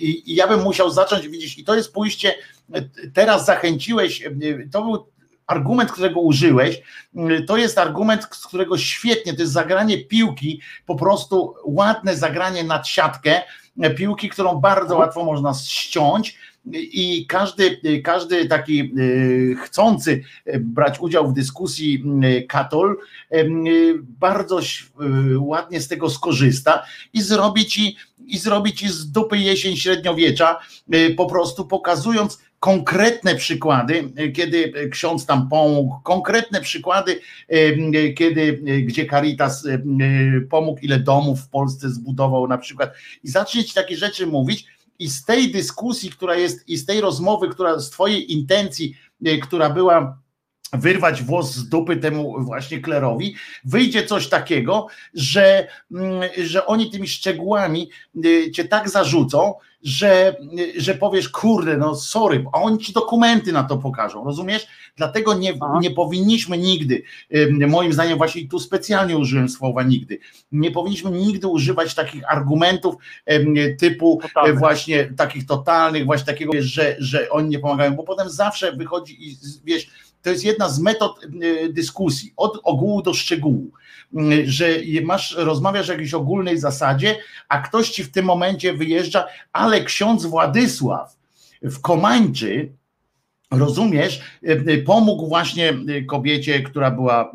[0.00, 2.34] i, i ja bym musiał zacząć widzieć, i to jest pójście
[3.14, 4.22] teraz zachęciłeś,
[4.72, 5.06] to był
[5.46, 6.82] argument, którego użyłeś,
[7.46, 12.88] to jest argument, z którego świetnie, to jest zagranie piłki, po prostu ładne zagranie nad
[12.88, 13.42] siatkę,
[13.96, 16.38] piłki, którą bardzo łatwo można ściąć.
[16.74, 18.84] I każdy, każdy taki e,
[19.54, 20.24] chcący
[20.60, 22.04] brać udział w dyskusji
[22.48, 22.98] katol
[23.30, 23.44] e,
[24.00, 24.62] bardzo e,
[25.38, 26.82] ładnie z tego skorzysta
[27.12, 30.58] i zrobi ci, i zrobi ci z dupy jesień średniowiecza,
[31.16, 38.80] po prostu pokazując konkretne przykłady, e, kiedy ksiądz tam pomógł, konkretne przykłady, e, kiedy, e,
[38.80, 39.66] gdzie Caritas
[40.50, 42.94] pomógł, ile domów w Polsce zbudował na przykład.
[43.24, 44.66] I zaczniecie takie rzeczy mówić
[44.98, 48.96] i z tej dyskusji, która jest i z tej rozmowy, która z twojej intencji,
[49.42, 50.18] która była
[50.72, 53.34] wyrwać włos z dupy temu właśnie klerowi,
[53.64, 57.90] wyjdzie coś takiego, że, mm, że oni tymi szczegółami
[58.52, 60.36] cię tak zarzucą, że,
[60.76, 64.66] że powiesz, kurde, no sorry, a oni ci dokumenty na to pokażą, rozumiesz?
[64.96, 67.02] Dlatego nie, nie powinniśmy nigdy,
[67.68, 70.18] moim zdaniem właśnie tu specjalnie użyłem słowa nigdy,
[70.52, 72.94] nie powinniśmy nigdy używać takich argumentów
[73.78, 74.58] typu Totalne.
[74.58, 79.36] właśnie takich totalnych, właśnie takiego, że, że oni nie pomagają, bo potem zawsze wychodzi i
[79.64, 79.90] wiesz,
[80.22, 81.20] to jest jedna z metod
[81.70, 83.70] dyskusji, od ogółu do szczegółu.
[84.44, 84.66] Że
[85.02, 87.16] masz, rozmawiasz o jakiejś ogólnej zasadzie,
[87.48, 91.16] a ktoś ci w tym momencie wyjeżdża, ale ksiądz Władysław
[91.62, 92.72] w Komańczy,
[93.50, 97.32] rozumiesz, e, e, pomógł właśnie e, kobiecie, która była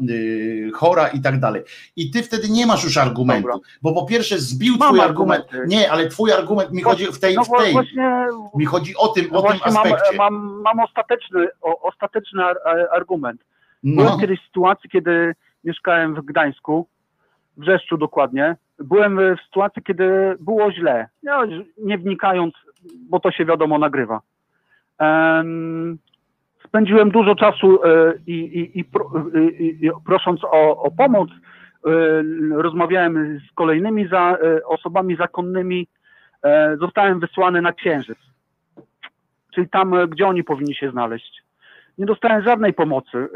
[0.73, 1.63] chora i tak dalej.
[1.95, 3.67] I ty wtedy nie masz już argumentu, Dobra.
[3.81, 5.43] bo po pierwsze zbił Mam twój argument.
[5.43, 5.75] Argumenty.
[5.75, 7.73] Nie, ale twój argument mi chodzi w tej, no, w tej.
[7.73, 10.17] Właśnie, mi chodzi o tym, no o tym aspekcie.
[10.17, 12.43] Mam, mam, mam ostateczny, o, ostateczny
[12.91, 13.41] argument.
[13.83, 14.03] No.
[14.03, 16.87] Byłem kiedyś w sytuacji, kiedy mieszkałem w Gdańsku,
[17.57, 18.55] w Brzeszczu dokładnie.
[18.79, 21.07] Byłem w sytuacji, kiedy było źle.
[21.23, 21.41] Ja
[21.77, 22.53] nie wnikając,
[23.09, 24.21] bo to się wiadomo nagrywa.
[26.75, 27.79] Spędziłem dużo czasu
[28.27, 28.85] i, i, i,
[29.85, 31.29] i prosząc o, o pomoc,
[32.51, 35.87] rozmawiałem z kolejnymi za, osobami zakonnymi,
[36.79, 38.17] zostałem wysłany na Księżyc,
[39.53, 41.43] czyli tam, gdzie oni powinni się znaleźć.
[41.97, 43.27] Nie dostałem żadnej pomocy.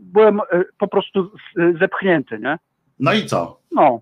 [0.00, 0.40] Byłem
[0.78, 1.32] po prostu
[1.80, 2.58] zepchnięty, nie?
[3.00, 3.60] No i co?
[3.72, 4.00] No.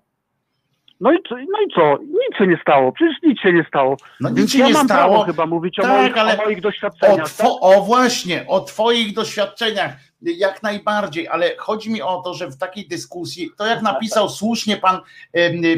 [0.99, 1.97] No i, co, no i co?
[2.03, 2.91] Nic się nie stało.
[2.91, 3.97] Przecież nic się nie stało.
[4.19, 5.13] No nic się ja nie mam stało.
[5.13, 7.25] Prawo chyba mówić tak, o, moich, ale o moich doświadczeniach.
[7.25, 7.57] O, two, tak?
[7.61, 9.91] o właśnie, o twoich doświadczeniach.
[10.21, 14.77] Jak najbardziej, ale chodzi mi o to, że w takiej dyskusji, to jak napisał słusznie
[14.77, 14.99] pan,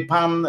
[0.08, 0.46] pan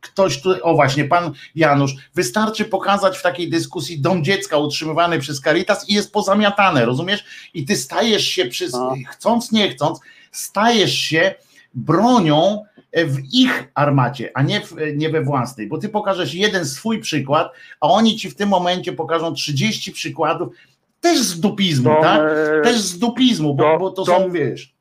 [0.00, 5.40] ktoś tu, o właśnie, pan Janusz, wystarczy pokazać w takiej dyskusji dom dziecka utrzymywany przez
[5.40, 7.24] Caritas i jest pozamiatane, rozumiesz?
[7.54, 8.94] I ty stajesz się, przy, no.
[9.08, 10.00] chcąc, nie chcąc,
[10.32, 11.34] stajesz się
[11.74, 16.98] bronią w ich armacie, a nie, w, nie we własnej, bo ty pokażesz jeden swój
[16.98, 20.54] przykład, a oni ci w tym momencie pokażą 30 przykładów,
[21.00, 22.20] też z dupizmu, dom, tak?
[22.20, 24.74] E, też z dupizmu, bo, bo to dom, są, wiesz.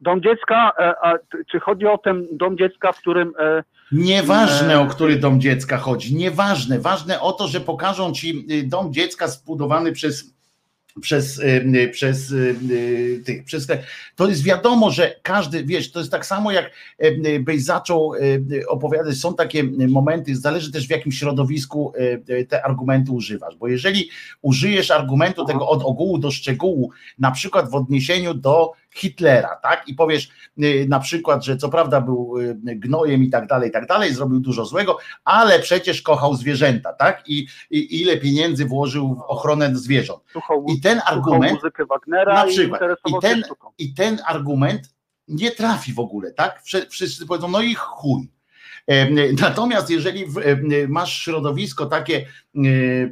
[0.00, 1.14] Dom dziecka, e, a,
[1.50, 3.32] czy chodzi o ten dom dziecka, w którym.
[3.38, 3.62] E,
[3.92, 6.78] Nieważne, o który dom dziecka chodzi, nieważne.
[6.78, 10.34] Ważne o to, że pokażą ci y, dom dziecka zbudowany przez
[11.00, 11.42] przez, y,
[11.76, 13.82] y, przez y, tych, przez te,
[14.16, 16.70] to jest wiadomo, że każdy, wiesz, to jest tak samo jak
[17.40, 18.12] byś zaczął
[18.68, 21.92] opowiadać, są takie momenty, zależy też w jakim środowisku
[22.48, 24.10] te argumenty używasz, bo jeżeli
[24.42, 29.88] użyjesz argumentu tego od ogółu do szczegółu, na przykład w odniesieniu do Hitlera, tak?
[29.88, 33.72] I powiesz y, na przykład, że co prawda był y, gnojem i tak dalej, i
[33.72, 37.28] tak dalej, zrobił dużo złego, ale przecież kochał zwierzęta, tak?
[37.28, 40.22] I, i ile pieniędzy włożył w ochronę zwierząt.
[40.68, 41.60] I ten argument,
[42.26, 43.42] na przykład, i ten,
[43.78, 44.94] i ten argument
[45.28, 46.62] nie trafi w ogóle, tak?
[46.90, 48.28] Wszyscy powiedzą, no i chuj.
[49.40, 50.26] Natomiast jeżeli
[50.88, 52.26] masz środowisko takie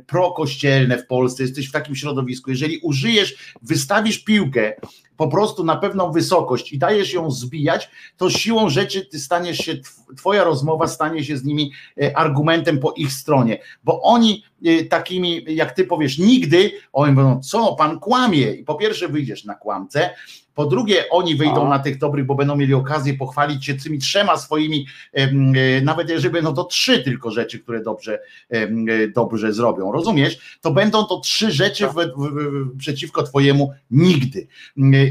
[0.06, 4.72] prokościelne w Polsce, jesteś w takim środowisku, jeżeli użyjesz, wystawisz piłkę
[5.20, 9.72] po prostu na pewną wysokość i dajesz ją zbijać, to siłą rzeczy ty staniesz się,
[10.16, 11.72] twoja rozmowa stanie się z nimi
[12.02, 14.44] e, argumentem po ich stronie, bo oni
[14.90, 18.52] takimi, jak ty powiesz, nigdy, oni będą, co, pan kłamie.
[18.54, 20.10] I po pierwsze wyjdziesz na kłamce,
[20.54, 24.36] po drugie, oni wyjdą na tych dobrych, bo będą mieli okazję pochwalić się tymi trzema
[24.36, 25.30] swoimi, e,
[25.82, 28.18] nawet jeżeli będą to trzy tylko rzeczy, które dobrze,
[29.14, 29.92] dobrze zrobią.
[29.92, 30.58] Rozumiesz?
[30.60, 34.46] To będą to trzy rzeczy w, w, w, przeciwko Twojemu nigdy.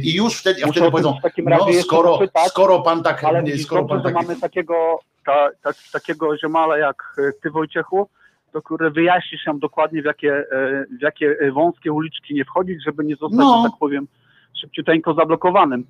[0.03, 3.23] I już wtedy, a wtedy powiedzą, no skoro, skoro pan tak...
[3.23, 4.13] Ale skoro dobrze, pan tak...
[4.13, 8.09] mamy takiego, ta, ta, takiego ziomala jak e, ty Wojciechu,
[8.51, 13.05] to który wyjaśnisz nam dokładnie w jakie, e, w jakie wąskie uliczki nie wchodzić, żeby
[13.05, 13.63] nie zostać, no.
[13.63, 14.07] tak powiem,
[14.61, 15.85] szybciuteńko zablokowanym.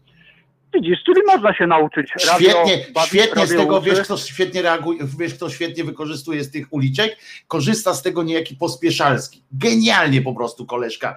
[0.73, 2.11] Widzisz, czyli można się nauczyć.
[2.27, 6.73] Radio, świetnie, świetnie z tego, wiesz kto świetnie reaguje, wiesz kto świetnie wykorzystuje z tych
[6.73, 7.17] uliczek?
[7.47, 9.43] Korzysta z tego niejaki Pospieszalski.
[9.51, 11.15] Genialnie po prostu koleżka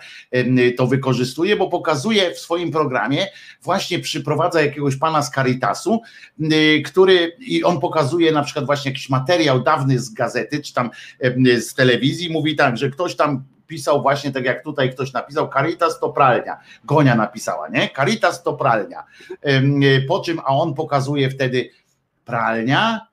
[0.77, 3.27] to wykorzystuje, bo pokazuje w swoim programie,
[3.63, 6.01] właśnie przyprowadza jakiegoś pana z Caritasu,
[6.85, 10.91] który i on pokazuje na przykład właśnie jakiś materiał dawny z gazety, czy tam
[11.61, 16.01] z telewizji, mówi tak, że ktoś tam pisał właśnie tak jak tutaj ktoś napisał, Caritas
[16.01, 16.57] to pralnia.
[16.85, 17.91] Gonia napisała, nie?
[17.97, 19.05] Caritas to pralnia.
[20.09, 21.71] Po czym, a on pokazuje wtedy
[22.25, 23.07] pralnia,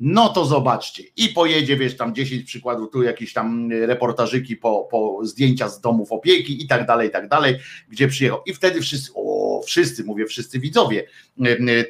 [0.00, 1.02] no to zobaczcie.
[1.16, 6.12] I pojedzie, wiesz, tam 10 przykładów, tu jakieś tam reportażyki po, po zdjęcia z domów
[6.12, 8.42] opieki i tak dalej, i tak dalej, gdzie przyjechał.
[8.46, 11.06] I wtedy wszyscy, o, wszyscy, mówię, wszyscy widzowie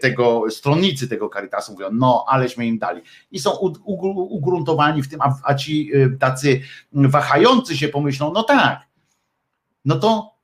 [0.01, 3.03] tego, stronnicy tego Caritasu mówią, no, aleśmy im dali.
[3.31, 3.51] I są
[4.17, 6.61] ugruntowani w tym, a, a ci y, tacy
[6.93, 8.81] wahający się pomyślą, no tak,
[9.85, 10.35] no to,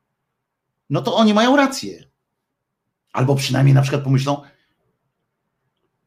[0.90, 2.04] no to oni mają rację.
[3.12, 4.42] Albo przynajmniej na przykład pomyślą,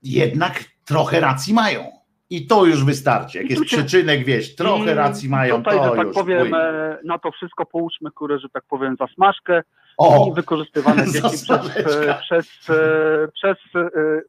[0.04, 1.96] jednak trochę racji mają.
[2.30, 3.38] I to już wystarczy.
[3.38, 6.16] Jak jest przyczynek, wieś, trochę racji mają, tutaj, to że tak już.
[6.16, 9.64] powiem, e, na to wszystko połóżmy, które, że tak powiem, zasmażkę
[9.98, 13.58] o, i wykorzystywane dzieci przez, e, przez, e, przez,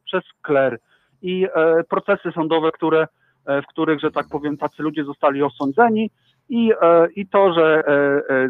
[0.05, 0.79] przez kler.
[1.21, 1.47] I
[1.89, 3.07] procesy sądowe, które,
[3.45, 6.11] w których, że tak powiem, tacy ludzie zostali osądzeni,
[6.49, 6.71] i,
[7.15, 7.83] i to, że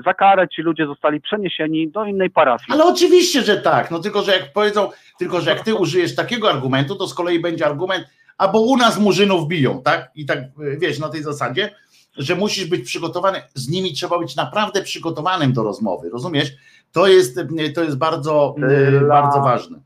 [0.05, 2.73] za karę ci ludzie zostali przeniesieni do innej parafii.
[2.73, 4.89] Ale oczywiście, że tak, no tylko, że jak powiedzą,
[5.19, 8.99] tylko, że jak ty użyjesz takiego argumentu, to z kolei będzie argument, albo u nas
[8.99, 10.11] murzynów biją, tak?
[10.15, 10.39] I tak,
[10.77, 11.75] wiesz, na tej zasadzie,
[12.17, 16.51] że musisz być przygotowany, z nimi trzeba być naprawdę przygotowanym do rozmowy, rozumiesz?
[16.91, 17.39] To jest,
[17.75, 19.21] to jest bardzo, Dla...
[19.21, 19.79] bardzo ważne.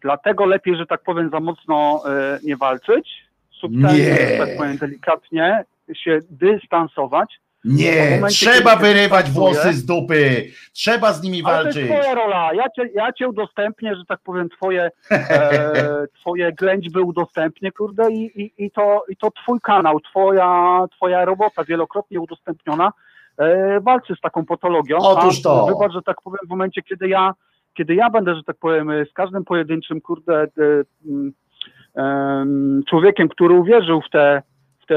[0.00, 3.08] Dlatego lepiej, że tak powiem, za mocno e, nie walczyć,
[3.50, 11.22] subtelnie, tak powiem delikatnie, się dystansować, Nie, momencie, trzeba wyrywać włosy z dupy, trzeba z
[11.22, 11.74] nimi walczyć.
[11.74, 16.52] to jest twoja rola, ja cię, ja cię udostępnię, że tak powiem, twoje, e, twoje
[16.52, 22.20] ględźby udostępnię, kurde, i, i, i, to, i to twój kanał, twoja, twoja robota wielokrotnie
[22.20, 22.92] udostępniona
[23.38, 24.98] e, walczy z taką patologią.
[24.98, 25.66] Otóż to.
[25.66, 27.34] Wybacz, że tak powiem, w momencie, kiedy ja,
[27.74, 30.46] kiedy ja będę, że tak powiem, z każdym pojedynczym, kurde, e,
[31.96, 32.46] e,
[32.88, 34.42] człowiekiem, który uwierzył w te
[34.84, 34.94] w te,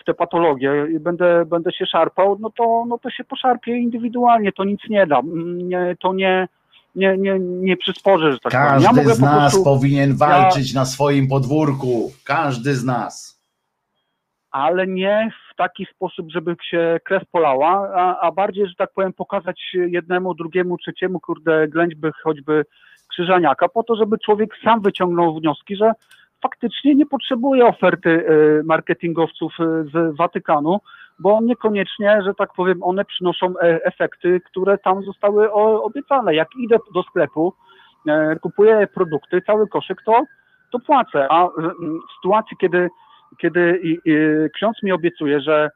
[0.00, 4.52] w te patologie i będę, będę się szarpał, no to, no to się poszarpie indywidualnie,
[4.52, 5.20] to nic nie da.
[5.54, 6.48] Nie, to nie,
[6.94, 10.86] nie, nie, nie przysporzy, że tak Każdy ja z nas prostu, powinien walczyć ja, na
[10.86, 12.12] swoim podwórku.
[12.24, 13.40] Każdy z nas.
[14.50, 19.12] Ale nie w taki sposób, żeby się krew polała, a, a bardziej, że tak powiem,
[19.12, 22.64] pokazać jednemu, drugiemu, trzeciemu, kurde, ględźby choćby
[23.10, 25.92] krzyżaniaka, po to, żeby człowiek sam wyciągnął wnioski, że
[26.42, 30.80] faktycznie nie potrzebuje oferty e, marketingowców e, z Watykanu,
[31.18, 35.52] bo niekoniecznie, że tak powiem, one przynoszą e, efekty, które tam zostały
[35.82, 36.34] obiecane.
[36.34, 37.52] Jak idę do sklepu,
[38.40, 40.24] kupuję produkty, cały koszyk, to,
[40.72, 41.26] to płacę.
[41.30, 42.88] A w sytuacji, kiedy,
[43.38, 43.80] kiedy
[44.54, 45.70] ksiądz mi obiecuje, że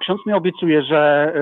[0.00, 1.32] ksiądz mi obiecuje, że,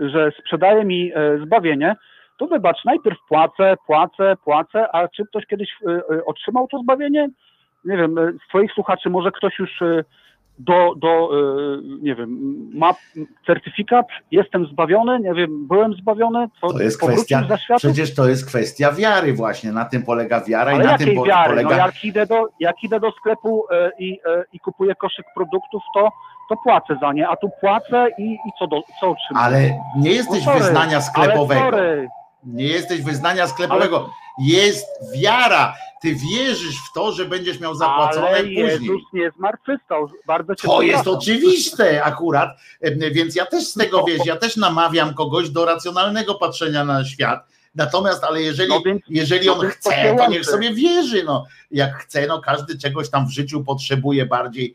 [0.00, 1.12] że sprzedaje mi
[1.44, 1.96] zbawienie,
[2.42, 7.28] to wybacz, najpierw płacę, płacę, płacę, a czy ktoś kiedyś y, y, otrzymał to zbawienie?
[7.84, 9.70] Nie wiem, y, z Twoich słuchaczy może ktoś już
[10.58, 11.30] do, do
[12.02, 12.28] nie wiem,
[12.74, 12.94] ma
[13.46, 17.42] certyfikat, jestem zbawiony, nie wiem, byłem zbawiony, to, to jest kwestia,
[17.76, 21.50] przecież to jest kwestia wiary właśnie, na tym polega wiara Ale i na tym wiary?
[21.50, 21.70] polega...
[21.70, 23.66] No jak, idę do, jak idę do sklepu
[23.98, 24.20] i,
[24.52, 26.10] i kupuję koszyk produktów, to
[26.48, 29.44] to płacę za nie, a tu płacę i, i co, do, co otrzymuję?
[29.46, 31.60] Ale nie jesteś no sorry, wyznania sklepowego.
[31.60, 32.08] Ale sorry.
[32.44, 33.98] Nie jesteś wyznania sklepowego.
[33.98, 34.22] Ale...
[34.38, 35.74] Jest wiara.
[36.02, 38.56] Ty wierzysz w to, że będziesz miał zapłacone Ale później.
[38.56, 40.10] Jezus nie zmartwychwstał.
[40.26, 42.50] Bardzo cię To jest oczywiste akurat,
[43.12, 44.04] więc ja też z tego no.
[44.04, 47.46] wiesz, ja też namawiam kogoś do racjonalnego patrzenia na świat.
[47.74, 51.24] Natomiast, ale jeżeli, no więc, jeżeli on no chce, to niech sobie wierzy.
[51.24, 54.74] No, jak chce, no każdy czegoś tam w życiu potrzebuje bardziej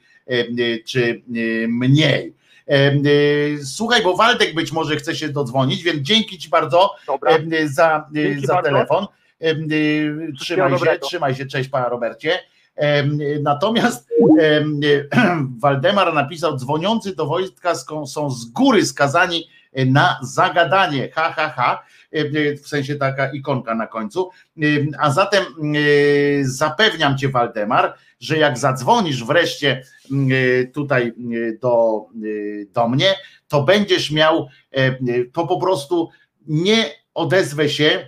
[0.86, 1.22] czy
[1.68, 2.34] mniej.
[2.70, 7.32] Y, słuchaj, bo Waldek być może chce się dodzwonić, więc dzięki Ci bardzo Dobra.
[7.66, 8.70] za, y, dzięki za bardzo.
[8.70, 9.08] telefon.
[9.72, 12.40] Y, trzymaj się, trzymaj się, cześć Pana Robercie.
[13.42, 14.10] Natomiast
[15.62, 19.50] Waldemar napisał, dzwoniący do wojska są z góry skazani
[19.86, 21.10] na zagadanie.
[21.16, 21.84] Ha, ha, ha.
[22.64, 24.30] W sensie taka ikonka na końcu.
[25.00, 25.44] A zatem
[26.42, 33.16] zapewniam cię, Waldemar, że jak zadzwonisz wreszcie mm, y, tutaj y, do, y, do mnie,
[33.48, 34.98] to będziesz miał, e,
[35.34, 36.10] to po prostu
[36.48, 38.08] nie odezwę się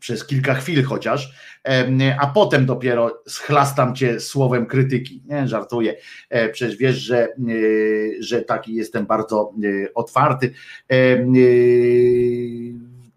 [0.00, 1.32] przez kilka chwil chociaż,
[1.68, 5.22] e, a potem dopiero schlastam cię słowem krytyki.
[5.26, 5.96] Nie, żartuję.
[6.28, 7.28] E, przecież wiesz, że,
[8.20, 9.54] że taki jestem bardzo
[9.94, 10.52] otwarty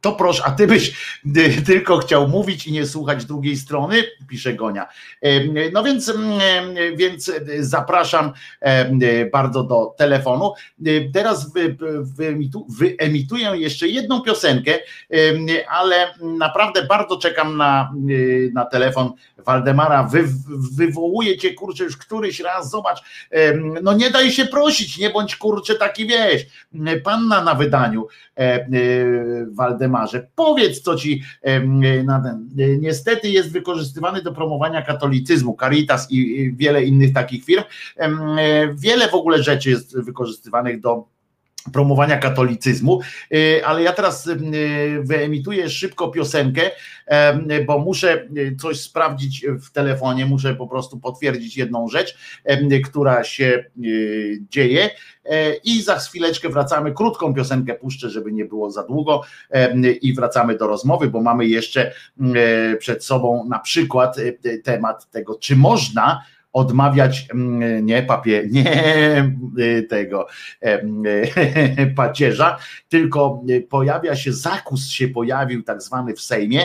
[0.03, 0.93] to proszę, a ty byś
[1.37, 4.87] y, tylko chciał mówić i nie słuchać drugiej strony, pisze Gonia.
[5.73, 6.13] No więc,
[6.95, 8.31] więc zapraszam
[9.31, 10.53] bardzo do telefonu.
[11.13, 11.51] Teraz
[12.99, 14.73] wyemituję jeszcze jedną piosenkę,
[15.69, 17.93] ale naprawdę bardzo czekam na,
[18.53, 20.03] na telefon Waldemara.
[20.03, 20.23] Wy,
[20.75, 23.03] wywołuje cię, kurczę, już któryś raz, zobacz,
[23.83, 26.45] no nie daj się prosić, nie bądź kurczę taki, wiesz,
[27.03, 28.07] panna na wydaniu
[28.37, 28.67] e,
[29.51, 30.27] Waldemara Waldemarze.
[30.35, 31.23] Powiedz, co ci
[32.03, 32.49] na ten.
[32.79, 37.63] Niestety jest wykorzystywany do promowania katolicyzmu, Caritas i wiele innych takich firm.
[38.75, 41.05] Wiele w ogóle rzeczy jest wykorzystywanych do
[41.71, 43.01] promowania katolicyzmu,
[43.33, 44.37] y, ale ja teraz y,
[45.03, 46.61] wyemituję szybko piosenkę,
[47.67, 52.17] bo muszę y, coś sprawdzić w telefonie, muszę po prostu potwierdzić jedną rzecz,
[52.83, 53.65] która się
[54.49, 54.89] dzieje.
[55.25, 59.21] E, i za chwileczkę wracamy, krótką piosenkę puszczę, żeby nie było za długo
[60.01, 61.93] i wracamy do rozmowy, bo mamy jeszcze
[62.79, 64.17] przed sobą na przykład
[64.63, 70.27] temat tego, czy można odmawiać mm, nie papier, nie y, tego
[71.95, 72.57] pacierza,
[72.89, 76.61] tylko y, pojawia się, zakus się pojawił tak zwany w Sejmie,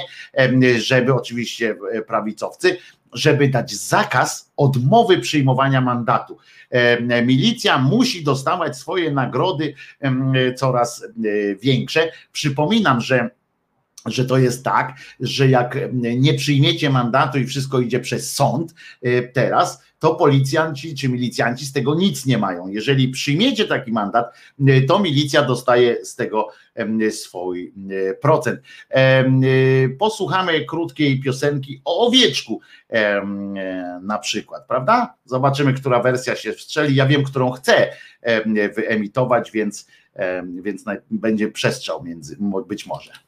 [0.78, 2.76] żeby oczywiście e, prawicowcy,
[3.12, 6.39] żeby dać zakaz odmowy przyjmowania mandatu.
[7.26, 9.75] Milicja musi dostawać swoje nagrody
[10.57, 11.08] coraz e,
[11.57, 12.12] większe.
[12.33, 13.31] Przypominam, że
[14.11, 19.23] że to jest tak, że jak nie przyjmiecie mandatu i wszystko idzie przez sąd e,
[19.23, 22.69] teraz, to policjanci czy milicjanci z tego nic nie mają.
[22.69, 24.35] Jeżeli przyjmiecie taki mandat,
[24.89, 26.49] to milicja dostaje z tego
[27.11, 27.73] swój
[28.20, 28.61] procent.
[29.99, 32.61] Posłuchamy krótkiej piosenki o owieczku
[34.03, 35.15] na przykład, prawda?
[35.25, 36.95] Zobaczymy, która wersja się wstrzeli.
[36.95, 37.89] Ja wiem, którą chcę
[38.75, 39.87] wyemitować, więc,
[40.62, 42.37] więc będzie przestrzał między,
[42.69, 43.27] być może.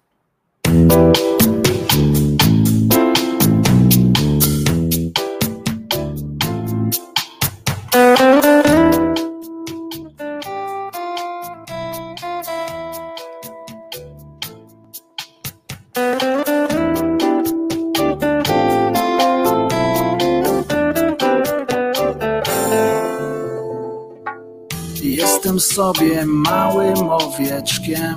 [25.50, 28.16] Jestem sobie małym owieczkiem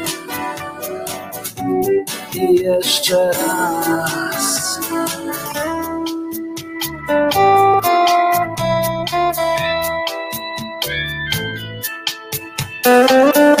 [2.35, 4.81] i jeszcze raz.
[12.91, 13.60] siebie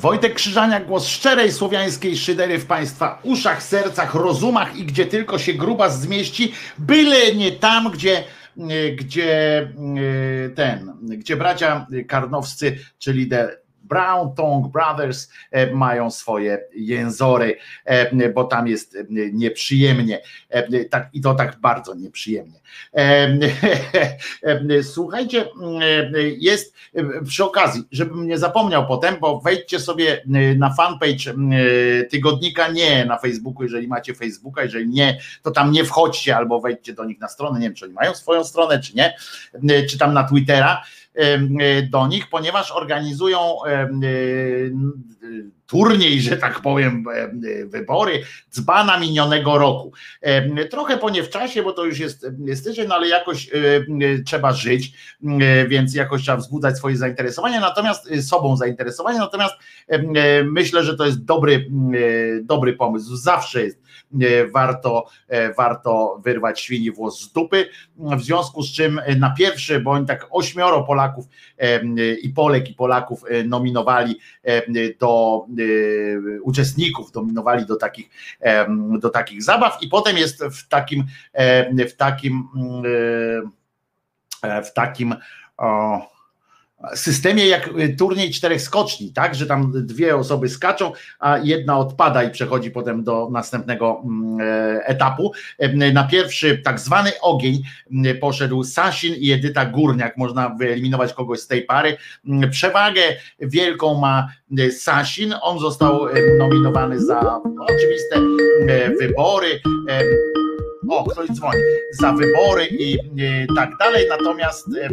[0.00, 5.54] Wojtek Krzyżania, głos szczerej słowiańskiej szydery w Państwa uszach, sercach, rozumach i gdzie tylko się
[5.54, 8.24] gruba zmieści, byle nie tam, gdzie,
[8.96, 13.56] gdzie e, ten, gdzie bracia karnowscy, czyli The
[13.90, 18.96] Brown Tongue Brothers e, mają swoje jęzory, e, bo tam jest
[19.32, 20.20] nieprzyjemnie.
[20.90, 22.60] Tak, I to tak bardzo nieprzyjemnie.
[24.94, 25.44] Słuchajcie,
[26.38, 26.74] jest
[27.26, 30.22] przy okazji, żebym nie zapomniał potem, bo wejdźcie sobie
[30.56, 31.34] na fanpage
[32.10, 36.92] tygodnika, nie na Facebooku, jeżeli macie Facebooka, jeżeli nie, to tam nie wchodźcie albo wejdźcie
[36.92, 39.14] do nich na stronę, nie wiem, czy oni mają swoją stronę, czy nie,
[39.86, 40.82] czy tam na Twittera
[41.90, 43.56] do nich, ponieważ organizują
[45.70, 47.04] turniej, że tak powiem,
[47.66, 49.92] wybory dzbana minionego roku.
[50.70, 53.50] Trochę po nie w czasie, bo to już jest styczeń, no ale jakoś
[54.26, 54.92] trzeba żyć,
[55.68, 59.54] więc jakoś trzeba wzbudzać swoje zainteresowanie, natomiast sobą zainteresowanie, natomiast
[60.44, 61.66] myślę, że to jest dobry,
[62.42, 63.16] dobry pomysł.
[63.16, 63.82] Zawsze jest
[64.52, 65.06] warto,
[65.56, 70.82] warto wyrwać świni włos z dupy, w związku z czym na pierwszy, bo tak ośmioro
[70.82, 71.24] Polaków
[72.22, 74.18] i Polek i Polaków nominowali
[75.00, 75.46] do
[76.42, 78.10] uczestników, dominowali do takich,
[78.98, 81.04] do takich zabaw i potem jest w takim
[81.88, 82.48] w takim
[84.42, 85.14] w takim
[86.94, 92.22] systemie jak y, turniej czterech skoczni, tak, że tam dwie osoby skaczą, a jedna odpada
[92.22, 95.32] i przechodzi potem do następnego mm, e, etapu.
[95.92, 101.46] Na pierwszy tak zwany ogień mm, poszedł Sasin i Edyta Górniak, można wyeliminować kogoś z
[101.46, 101.96] tej pary.
[102.26, 103.02] Mm, przewagę
[103.40, 104.28] wielką ma
[104.58, 106.06] e, Sasin, on został
[106.38, 108.20] nominowany za oczywiste
[109.00, 109.60] wybory
[110.90, 111.60] o, ktoś dzwoni,
[111.92, 112.98] za wybory i e,
[113.56, 114.90] tak dalej, natomiast e, e,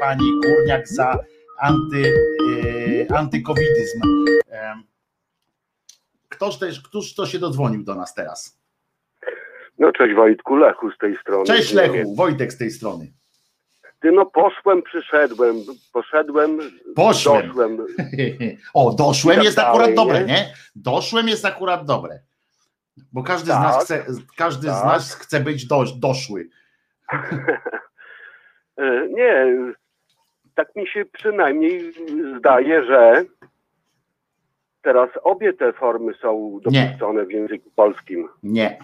[0.00, 1.18] pani Górniak za
[1.60, 2.14] anty,
[3.14, 4.00] antykowidyzm.
[6.28, 8.58] Ktoś też, któż to się dodzwonił do nas teraz?
[9.78, 11.44] No cześć Wojtku, Lechu z tej strony.
[11.44, 13.12] Cześć Lechu, Wojtek z tej strony.
[14.00, 15.56] Ty no poszłem, przyszedłem,
[15.92, 16.58] poszedłem,
[16.94, 17.46] Poszłem.
[17.46, 17.86] doszłem.
[18.74, 20.52] o, doszłem tak jest akurat dobre, nie?
[20.76, 22.20] Doszłem jest akurat dobre.
[23.12, 23.84] Bo każdy tak, z nas tak.
[23.84, 24.76] chce, każdy tak.
[24.76, 26.48] z nas chce być do, doszły.
[29.16, 29.46] Nie,
[30.54, 31.92] tak mi się przynajmniej
[32.38, 33.24] zdaje, że
[34.82, 37.26] teraz obie te formy są dopuszczone Nie.
[37.26, 38.28] w języku polskim.
[38.42, 38.78] Nie.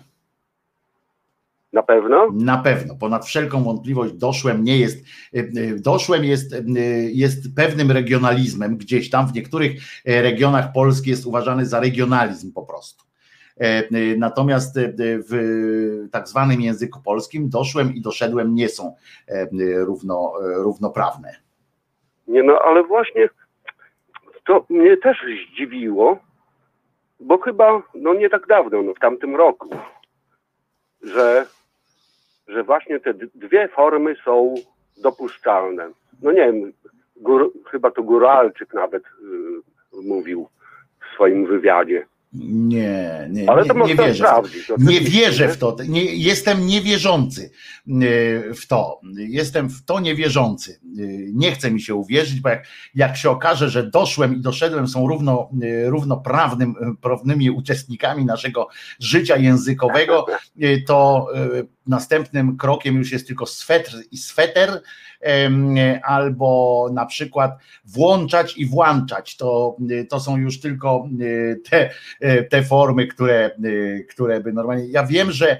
[1.73, 2.29] Na pewno?
[2.33, 2.95] Na pewno.
[2.97, 5.07] Ponad wszelką wątpliwość doszłem nie jest.
[5.35, 5.45] E, e,
[5.77, 6.55] doszłem jest,
[7.13, 9.27] jest pewnym regionalizmem gdzieś tam.
[9.27, 9.73] W niektórych
[10.05, 13.02] regionach Polski jest uważany za regionalizm po prostu.
[13.63, 15.33] E, e, natomiast e, w
[16.13, 18.95] tak zwanym języku polskim doszłem i doszedłem nie są
[19.87, 21.37] równo, równoprawne.
[22.29, 23.29] Nie no, ale właśnie
[24.45, 26.19] to mnie też zdziwiło,
[27.21, 29.69] bo chyba no nie tak dawno, no w tamtym roku,
[31.03, 31.47] że,
[32.49, 34.55] że właśnie te dwie formy są
[35.03, 35.91] dopuszczalne.
[36.23, 36.73] No nie wiem,
[37.17, 40.49] gór, chyba to Góralczyk nawet y, mówił
[41.01, 42.07] w swoim wywiadzie.
[42.35, 44.25] Nie, nie, Ale to nie, nie wierzę.
[44.25, 44.75] W to.
[44.79, 45.77] Nie wierzę w to.
[45.89, 47.51] Nie, jestem niewierzący
[47.89, 49.01] e, w to.
[49.17, 50.73] Jestem w to niewierzący.
[50.73, 51.03] E,
[51.33, 55.09] nie chce mi się uwierzyć, bo jak, jak się okaże, że doszłem i doszedłem są
[55.09, 58.69] równo, e, równoprawnym, prawnymi uczestnikami naszego
[59.01, 60.27] życia językowego,
[60.87, 61.27] to
[61.87, 64.83] następnym krokiem już jest tylko swetr i sweter
[66.03, 69.37] albo na przykład włączać i włączać.
[69.37, 69.77] To,
[70.09, 74.87] to są już tylko e, te, e, te formy, które, e, które by normalnie.
[74.87, 75.59] Ja wiem, że,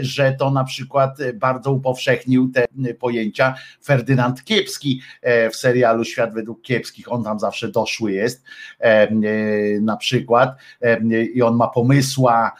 [0.00, 5.02] że to na przykład bardzo upowszechnił te pojęcia Ferdynand Kiepski
[5.52, 7.12] w serialu Świat według Kiepskich.
[7.12, 8.44] On tam zawsze doszły jest
[9.80, 10.56] na przykład
[11.34, 12.52] i on ma pomysła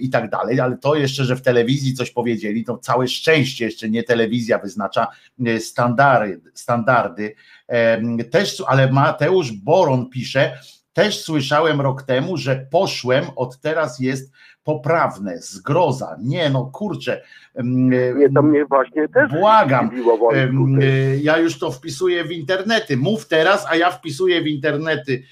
[0.00, 3.90] i tak dalej, ale to jeszcze, że w telewizji coś powiedzieli, to całe szczęście jeszcze
[3.90, 5.06] nie telewizja wyznacza
[5.58, 7.34] standardy, standardy.
[8.30, 10.58] Też, ale Mateusz Boron pisze,
[10.92, 14.32] też słyszałem rok temu, że poszłem, od teraz jest
[14.64, 16.16] poprawne, zgroza.
[16.22, 17.22] Nie no, kurczę.
[17.64, 19.90] Nie, to mnie właśnie też Błagam.
[21.22, 22.96] Ja już to wpisuję w internety.
[22.96, 25.22] Mów teraz, a ja wpisuję w internety.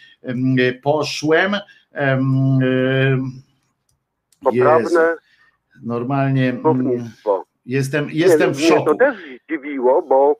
[0.83, 1.57] Poszłem.
[4.43, 4.83] Poprawne.
[4.83, 5.30] Jezu.
[5.83, 6.57] Normalnie.
[7.67, 8.77] Jestem, jestem nie, w szoku.
[8.77, 10.37] Mnie to też zdziwiło, bo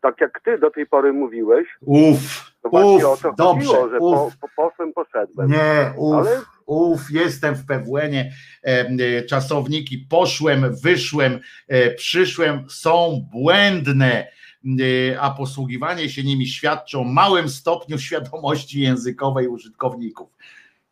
[0.00, 3.98] tak jak ty do tej pory mówiłeś, Uf, to uf, o to dobrze, chodziło, że
[3.98, 4.36] uf.
[4.36, 5.50] Po, po, poszłem, poszedłem.
[5.50, 6.40] Nie, uf, Ale...
[6.66, 8.32] uf, jestem w pewłenie.
[8.62, 14.26] E, czasowniki poszłem, wyszłem, e, przyszłem są błędne
[14.64, 20.28] e, a posługiwanie się nimi świadczy o małym stopniu świadomości językowej użytkowników.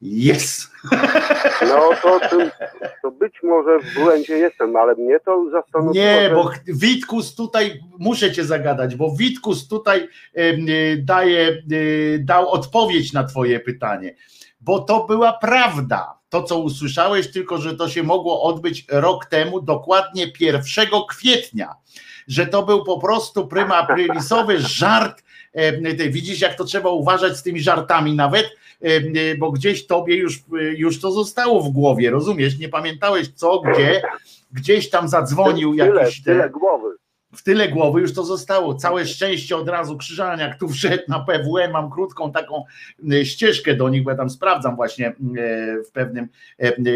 [0.00, 0.70] Jest.
[1.68, 2.20] No to,
[3.02, 6.04] to być może w błędzie jestem, ale mnie to zastanowiło.
[6.04, 10.08] Nie, bo Witkus tutaj, muszę cię zagadać, bo Witkus tutaj
[10.98, 11.62] daje,
[12.18, 14.14] dał odpowiedź na twoje pytanie,
[14.60, 16.18] bo to była prawda.
[16.28, 20.62] To, co usłyszałeś, tylko że to się mogło odbyć rok temu, dokładnie 1
[21.08, 21.74] kwietnia,
[22.28, 25.22] że to był po prostu pryma aprilisowy żart.
[26.08, 28.67] Widzisz, jak to trzeba uważać z tymi żartami nawet, Y,
[29.38, 32.58] bo gdzieś tobie już, y, już to zostało w głowie, rozumiesz?
[32.58, 34.02] Nie pamiętałeś co, gdzie,
[34.52, 36.22] gdzieś tam zadzwonił tyle, jakiś.
[36.22, 36.88] Te, tyle głowy.
[37.34, 38.74] W tyle głowy już to zostało.
[38.74, 41.72] Całe szczęście od razu Krzyżaniak tu wszedł na PWM.
[41.72, 42.64] Mam krótką taką
[43.12, 45.12] y, ścieżkę do nich, bo ja tam sprawdzam właśnie
[45.88, 46.28] w pewnym,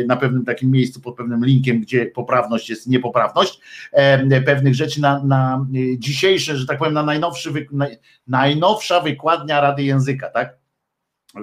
[0.07, 3.61] na pewnym takim miejscu pod pewnym linkiem, gdzie poprawność jest niepoprawność
[4.47, 5.67] pewnych rzeczy na, na
[5.99, 7.53] dzisiejsze, że tak powiem, na najnowszy,
[8.27, 10.62] najnowsza wykładnia Rady Języka, tak?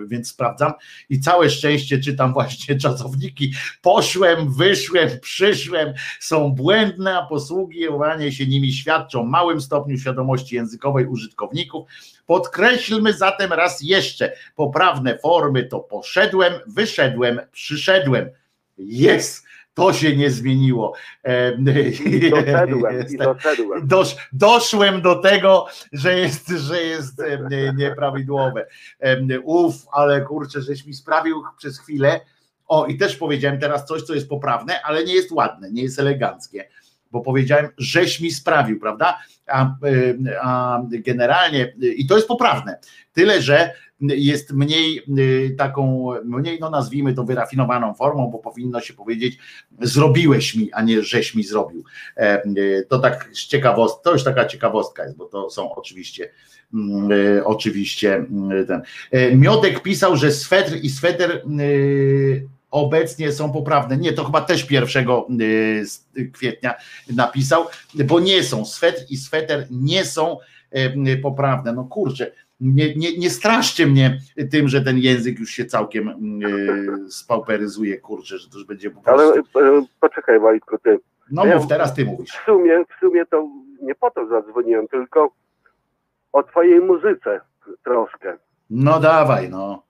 [0.08, 0.74] Więc sprawdzam
[1.10, 3.54] i całe szczęście czytam właśnie czasowniki.
[3.82, 11.06] Poszłem, wyszłem, przyszłem, są błędne, a posługiwanie się nimi świadczą o małym stopniu świadomości językowej
[11.06, 11.90] użytkowników.
[12.26, 18.30] Podkreślmy zatem raz jeszcze, poprawne formy to poszedłem, wyszedłem, przyszedłem.
[18.78, 19.49] Jest!
[19.80, 20.94] To się nie zmieniło.
[22.06, 23.88] I doszedłem, i doszedłem.
[23.88, 27.22] Dosz, doszłem do tego, że jest, że jest
[27.78, 28.68] nieprawidłowe.
[29.44, 32.20] Uf, ale kurczę, żeś mi sprawił przez chwilę.
[32.68, 36.00] O, i też powiedziałem teraz coś, co jest poprawne, ale nie jest ładne, nie jest
[36.00, 36.70] eleganckie,
[37.12, 39.20] bo powiedziałem, żeś mi sprawił, prawda?
[39.48, 39.76] A,
[40.42, 42.80] a generalnie, i to jest poprawne,
[43.14, 48.94] tyle że jest mniej y, taką, mniej no nazwijmy to wyrafinowaną formą, bo powinno się
[48.94, 49.38] powiedzieć
[49.82, 51.84] zrobiłeś mi, a nie żeś mi zrobił.
[52.18, 56.30] E, y, to tak ciekawostka, to już taka ciekawostka jest, bo to są oczywiście
[56.74, 58.82] mm, y, oczywiście mm, ten.
[59.12, 61.44] E, Miodek pisał, że swetr i sweter
[62.72, 63.98] obecnie są poprawne.
[63.98, 65.06] Nie, to chyba też 1
[66.34, 66.74] kwietnia
[67.16, 68.66] napisał, bo nie są.
[68.66, 70.38] Swetr i sweter nie są
[70.72, 71.74] e, poprawne.
[71.74, 72.32] No kurczę,
[72.62, 74.20] nie, nie, nie straszcie mnie
[74.52, 76.14] tym, że ten język już się całkiem
[77.10, 79.42] spauperyzuje, kurczę, że to już będzie po prostu...
[79.56, 81.00] Ale poczekaj Wojtku, ty.
[81.32, 82.32] No ja mów, teraz ty mówisz.
[82.32, 83.48] W sumie, w sumie to
[83.82, 85.32] nie po to zadzwoniłem, tylko
[86.32, 87.42] o twojej muzyce
[87.84, 88.38] troszkę.
[88.70, 89.84] No dawaj, no.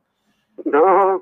[0.65, 1.21] No,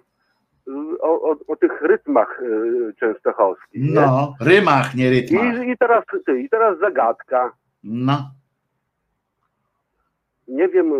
[1.01, 3.93] o, o, o tych rytmach y, częstochowskich.
[3.93, 4.45] No, nie?
[4.45, 5.65] rymach, nie rytmach.
[5.65, 7.51] I, I, teraz ty, i teraz zagadka.
[7.83, 8.31] No
[10.47, 10.91] nie wiem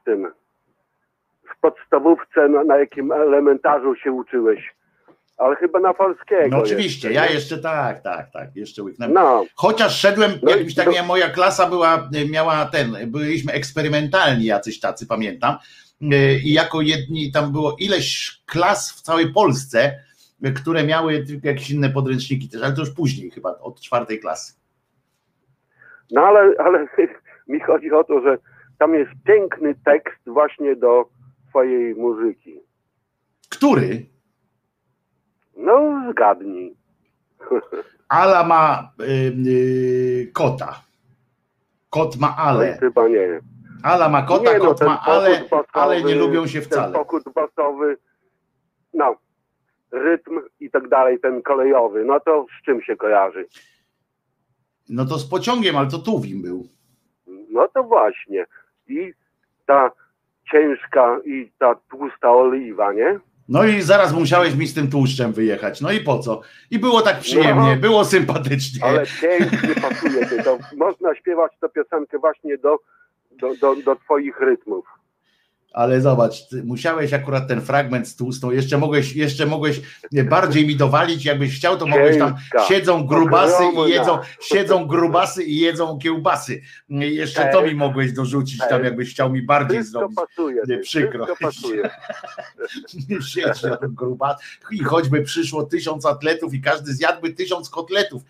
[0.00, 0.32] w tym,
[1.56, 4.74] w podstawówce, na, na jakim elementarzu się uczyłeś,
[5.36, 6.48] ale chyba na polskiego.
[6.56, 9.14] No oczywiście, jeszcze, ja jeszcze tak, tak, tak, jeszcze łyknąłem.
[9.14, 9.44] No.
[9.54, 11.04] Chociaż szedłem, no jakimś tak, to...
[11.04, 15.56] moja klasa była, miała ten, byliśmy eksperymentalni jacyś tacy, pamiętam,
[16.44, 20.00] i jako jedni, tam było ileś klas w całej Polsce,
[20.56, 24.54] które miały jakieś inne podręczniki też, ale to już później chyba, od czwartej klasy.
[26.10, 26.86] No ale, ale
[27.48, 28.38] mi chodzi o to, że
[28.78, 31.08] tam jest piękny tekst właśnie do
[31.48, 32.60] twojej muzyki.
[33.48, 34.06] Który?
[35.56, 36.76] No, zgadnij.
[38.08, 40.82] Ala ma y, y, kota.
[41.90, 42.70] Kot ma ale.
[42.70, 43.40] No, chyba nie.
[43.82, 46.82] Ala ma kota, nie, no, kot ma ale, basowy, ale nie lubią się wcale.
[46.82, 47.96] Ten pokój basowy,
[48.94, 49.16] no,
[49.92, 53.46] rytm i tak dalej, ten kolejowy, no to z czym się kojarzy?
[54.88, 56.68] No to z pociągiem, ale to Tuwim był.
[57.50, 58.46] No to właśnie.
[58.88, 59.12] I
[59.66, 59.90] ta
[60.52, 63.20] ciężka i ta tłusta oliwa, nie?
[63.48, 65.80] No i zaraz musiałeś mi z tym tłuszczem wyjechać.
[65.80, 66.40] No i po co?
[66.70, 68.84] I było tak przyjemnie, no, było sympatycznie.
[68.84, 70.42] Ale pięknie pasuje.
[70.44, 72.78] To, można śpiewać tę piosenkę właśnie do,
[73.40, 74.98] do, do, do twoich rytmów
[75.72, 76.34] ale zobacz,
[76.64, 79.80] musiałeś akurat ten fragment z tłustą, jeszcze mogłeś, jeszcze mogłeś
[80.24, 82.34] bardziej mi dowalić, jakbyś chciał, to mogłeś tam,
[82.68, 86.60] siedzą grubasy i jedzą, siedzą grubasy i jedzą kiełbasy.
[86.88, 90.16] Jeszcze to mi mogłeś dorzucić tam, jakbyś chciał mi bardziej zrobić.
[90.16, 91.26] Pasuje, nie, przykro.
[91.40, 91.90] Pasuje.
[93.32, 94.42] Siedź grubas.
[94.70, 98.22] I choćby przyszło tysiąc atletów i każdy zjadłby tysiąc kotletów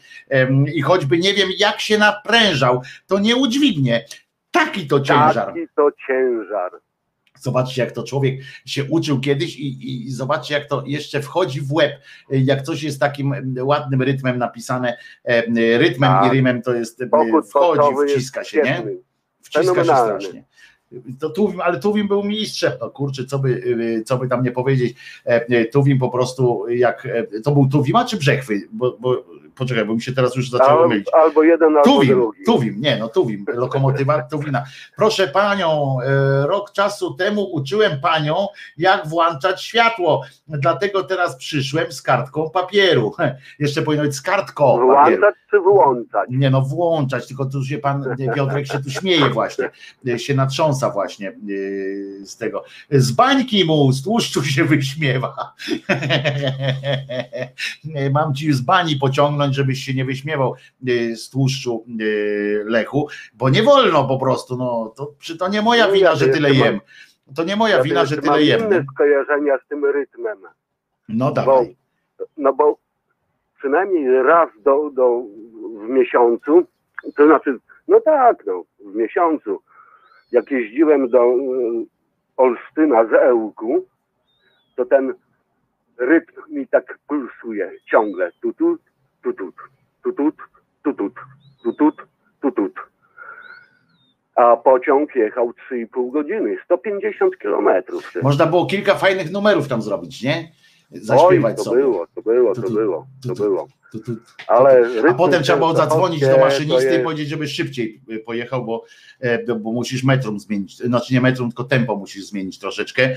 [0.74, 4.04] i choćby nie wiem jak się naprężał, to nie udźwignie.
[4.50, 5.46] Taki to ciężar.
[5.46, 6.72] Taki to ciężar.
[7.40, 11.72] Zobaczcie, jak to człowiek się uczył kiedyś i, i, zobaczcie, jak to jeszcze wchodzi w
[11.72, 11.92] łeb.
[12.30, 16.32] Jak coś jest takim ładnym rytmem napisane, e, rytmem i tak.
[16.32, 17.08] rymem to jest, e,
[17.50, 18.84] wchodzi, wciska się, nie?
[19.42, 20.44] Wciska się strasznie.
[21.20, 23.62] To Tuwim, ale Tuwim był mistrzem, no kurczę, co by,
[24.00, 24.94] e, co by tam nie powiedzieć.
[25.72, 27.08] Tuwim po prostu jak,
[27.44, 29.24] to był Tuwima czy Brzechwy, bo, bo
[29.58, 31.06] poczekaj, bo mi się teraz już zaczęło mylić.
[31.12, 32.44] Albo jeden, albo Tuwim, drugi.
[32.44, 34.64] Tuwim, nie, no Tuwim, lokomotywa Tuwina.
[34.96, 38.46] Proszę panią, e, rok czasu temu uczyłem panią,
[38.78, 43.12] jak włączać światło, dlatego teraz przyszłem z kartką papieru.
[43.58, 46.30] Jeszcze powinno być z kartką Włączać czy wyłączać?
[46.30, 48.04] Nie no, włączać, tylko tu się pan
[48.34, 49.70] Piotrek się tu śmieje właśnie,
[50.18, 51.32] się natrząsa właśnie e,
[52.26, 52.64] z tego.
[52.90, 55.54] Z bańki mu, z tłuszczu się wyśmiewa.
[58.12, 60.54] Mam ci z bani pociągnąć żebyś się nie wyśmiewał
[60.88, 65.90] y, z tłuszczu y, lechu, bo nie wolno po prostu, no to, to nie moja
[65.90, 66.80] wina, że tyle jem.
[67.36, 68.60] To nie moja wina, że tyle jem.
[68.60, 70.38] inne skojarzenia z tym rytmem.
[71.08, 71.76] No dawaj.
[72.18, 72.78] Bo, no bo
[73.58, 75.22] przynajmniej raz do, do,
[75.86, 76.66] w miesiącu,
[77.16, 79.62] to znaczy, no tak, no, w miesiącu,
[80.32, 81.86] jak jeździłem do y,
[82.36, 83.86] Olsztyna z Ełku,
[84.76, 85.14] to ten
[85.98, 88.32] rytm mi tak pulsuje ciągle.
[88.42, 88.78] Tu, tu,
[89.22, 89.54] tutut,
[90.02, 90.34] tutut,
[90.82, 91.14] tutut,
[91.62, 92.02] tutut,
[92.40, 92.74] tutut.
[94.34, 98.12] a pociąg jechał 3,5 godziny, 150 kilometrów.
[98.22, 100.48] Można było kilka fajnych numerów tam zrobić, nie?
[100.90, 101.82] Zaśpiewać Oj, to sobie.
[101.82, 103.68] było, to było, to, to, było, to, to było.
[104.46, 108.84] Ale a potem trzeba było zadzwonić do maszynisty i powiedzieć, żeby szybciej y, pojechał, bo,
[109.20, 113.16] e, bo musisz metrum zmienić, znaczy nie metrum, tylko tempo musisz zmienić troszeczkę,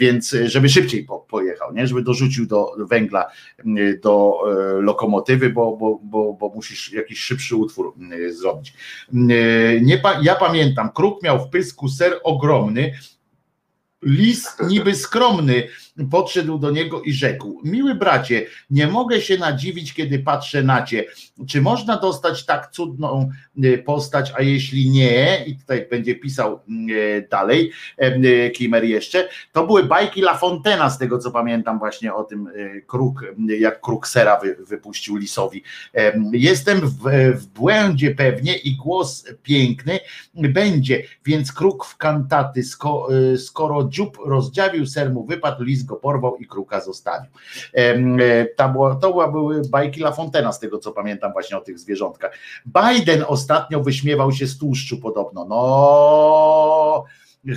[0.00, 1.86] więc e, żeby szybciej po, pojechał, nie?
[1.86, 3.30] żeby dorzucił do węgla
[4.02, 4.40] do
[4.78, 7.94] e, lokomotywy, bo, bo, bo, bo musisz jakiś szybszy utwór
[8.30, 8.74] zrobić.
[9.12, 12.92] Nie, ja pamiętam, kruk miał w pysku ser ogromny,
[14.02, 15.68] Lis niby skromny
[16.10, 21.04] podszedł do niego i rzekł: Miły bracie, nie mogę się nadziwić, kiedy patrzę na cię.
[21.48, 23.30] Czy można dostać tak cudną
[23.62, 29.66] e, postać, a jeśli nie, i tutaj będzie pisał e, dalej, e, Kimer jeszcze, to
[29.66, 32.48] były bajki La Fontena, z tego co pamiętam, właśnie o tym
[32.86, 33.24] kruk,
[33.58, 35.62] jak kruk sera wypuścił lisowi.
[36.32, 36.98] Jestem w,
[37.34, 40.00] w błędzie pewnie i głos piękny
[40.34, 42.62] będzie, więc kruk w kantaty,
[43.36, 47.30] skoro dziób rozdziawił, ser mu wypadł, lis go porwał i kruka zostawił.
[47.74, 51.78] E, to, było, to były bajki La Fontena, z tego co pamiętam właśnie o tych
[51.78, 52.32] zwierzątkach.
[52.66, 55.44] Biden ostatnio wyśmiewał się z tłuszczu podobno.
[55.44, 57.04] No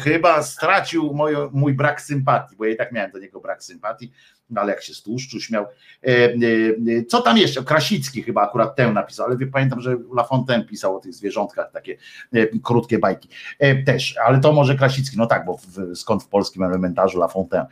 [0.03, 4.11] chyba stracił moje, mój brak sympatii, bo ja i tak miałem do niego brak sympatii,
[4.49, 5.65] no ale jak się z tłuszczu śmiał.
[6.03, 7.63] E, e, co tam jeszcze?
[7.63, 11.97] Krasicki chyba akurat tę napisał, ale pamiętam, że La Fontaine pisał o tych zwierzątkach, takie
[12.33, 13.29] e, krótkie bajki
[13.85, 17.65] też, ale to może Krasicki, no tak, bo w, skąd w polskim elementarzu La Fontaine.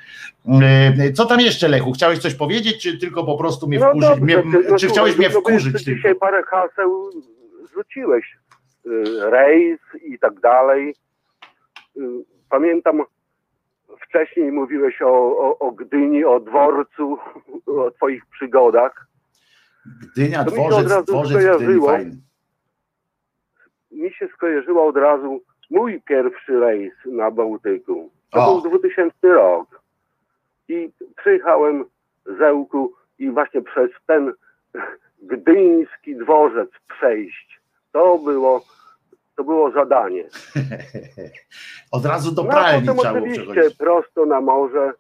[1.14, 1.92] Co tam jeszcze, Lechu?
[1.92, 4.10] Chciałeś coś powiedzieć, czy tylko po prostu mnie wkurzyć?
[4.10, 5.84] No mnie, no, czy chciałeś mnie wkurzyć?
[5.84, 7.10] Dzisiaj parę haseł
[7.74, 8.38] rzuciłeś.
[9.22, 10.96] Rejs i tak dalej.
[12.50, 13.04] Pamiętam
[14.00, 17.18] Wcześniej mówiłeś o, o, o Gdyni, o dworcu,
[17.66, 19.08] o twoich przygodach.
[19.86, 21.92] Gdynia, to dworzec, mi się od razu dworzec skojarzyło,
[23.92, 28.10] Mi się skojarzyło od razu mój pierwszy rejs na Bałtyku.
[28.30, 28.62] To o.
[28.62, 29.82] był 2000 rok.
[30.68, 31.86] I przyjechałem
[32.26, 34.34] z Ełku i właśnie przez ten
[35.22, 37.62] gdyński dworzec przejść.
[37.92, 38.62] To było
[39.36, 40.24] to było zadanie.
[41.92, 44.94] Od razu do no, pralni no, trzeba oczywiście prosto na morze.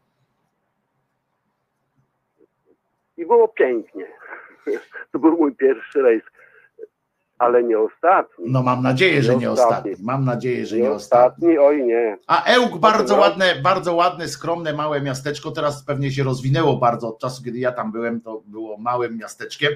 [3.17, 4.05] I było pięknie.
[5.11, 6.23] To był mój pierwszy rejs
[7.41, 8.45] ale nie ostatni.
[8.47, 9.91] No mam nadzieję, że nie, nie ostatni.
[9.91, 10.05] ostatni.
[10.05, 11.47] Mam nadzieję, że nie, nie ostatni.
[11.47, 11.57] ostatni.
[11.57, 12.17] Oj nie.
[12.27, 15.51] A Ełk bardzo ładne, bardzo ładne, skromne, małe miasteczko.
[15.51, 19.71] Teraz pewnie się rozwinęło bardzo od czasu, kiedy ja tam byłem, to było małym miasteczkiem.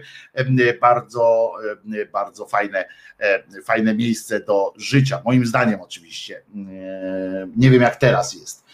[0.81, 1.53] Bardzo,
[2.13, 2.85] bardzo fajne,
[3.63, 5.21] fajne miejsce do życia.
[5.25, 6.41] Moim zdaniem oczywiście.
[7.57, 8.65] Nie wiem jak teraz jest.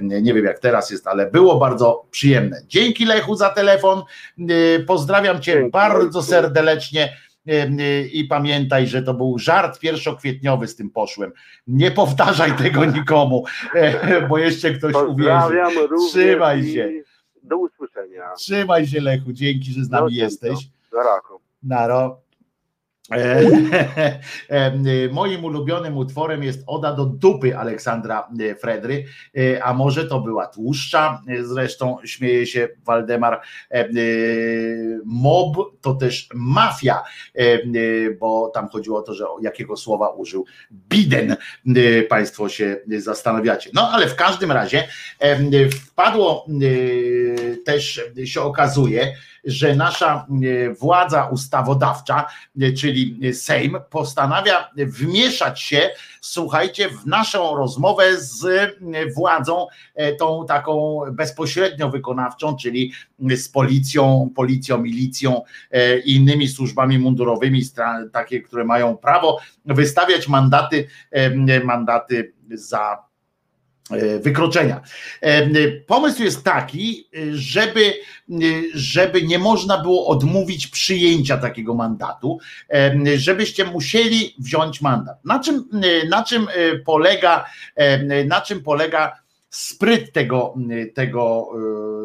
[0.00, 2.60] Nie wiem jak teraz jest, ale było bardzo przyjemne.
[2.66, 4.02] Dzięki Lechu za telefon.
[4.86, 5.70] Pozdrawiam Cię Dzięki.
[5.70, 7.16] bardzo serdecznie
[8.12, 11.32] i pamiętaj, że to był żart pierwszokwietniowy z tym poszłem.
[11.66, 13.44] Nie powtarzaj tego nikomu,
[13.74, 15.60] e, bo jeszcze ktoś uwierzy.
[16.08, 16.90] Trzymaj się.
[17.42, 18.34] Do usłyszenia.
[18.36, 20.68] Trzymaj się Lechu, dzięki, że z nami no, jesteś.
[20.92, 21.40] Naro.
[21.62, 22.25] Naro.
[23.12, 23.40] E,
[24.48, 29.04] e, moim ulubionym utworem jest Oda do dupy Aleksandra e, Fredry,
[29.62, 33.40] a może to była tłuszcza, zresztą śmieje się Waldemar.
[35.04, 37.02] Mob to też mafia,
[38.20, 41.36] bo tam chodziło o to, że jakiego słowa użył Biden,
[42.08, 43.70] Państwo się zastanawiacie.
[43.74, 44.88] No ale w każdym razie
[45.70, 46.46] wpadło
[47.64, 52.26] też się okazuje, że nasza e, władza ustawodawcza,
[52.60, 58.72] e, czyli Sejm, postanawia wmieszać się, słuchajcie, w naszą rozmowę z e,
[59.16, 59.66] władzą,
[60.18, 62.92] tą taką bezpośrednio wykonawczą, czyli
[63.36, 65.42] z policją, policją, milicją
[66.04, 67.62] i innymi służbami mundurowymi,
[68.12, 70.88] takie, które mają prawo wystawiać mandaty,
[71.64, 73.05] mandaty za
[74.20, 74.80] wykroczenia.
[75.20, 75.50] E,
[75.86, 77.94] pomysł jest taki, żeby,
[78.74, 82.38] żeby nie można było odmówić przyjęcia takiego mandatu,
[82.70, 85.24] e, żebyście musieli wziąć mandat.
[85.24, 85.68] Na czym,
[86.10, 86.48] na czym
[86.84, 87.46] polega,
[88.26, 89.12] na czym polega
[89.50, 90.54] spryt tego,
[90.94, 91.48] tego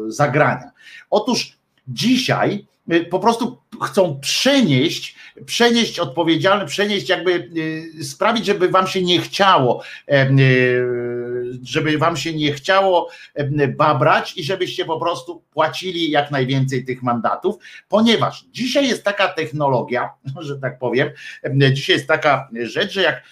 [0.08, 0.70] zagrania?
[1.10, 1.56] Otóż
[1.88, 2.66] dzisiaj
[3.10, 7.50] po prostu chcą przenieść, przenieść odpowiedzialność, przenieść jakby
[8.02, 9.82] sprawić, żeby wam się nie chciało
[11.62, 13.08] żeby wam się nie chciało
[13.68, 17.56] babrać i żebyście po prostu płacili jak najwięcej tych mandatów,
[17.88, 21.10] ponieważ dzisiaj jest taka technologia, że tak powiem,
[21.72, 23.22] dzisiaj jest taka rzecz, że jak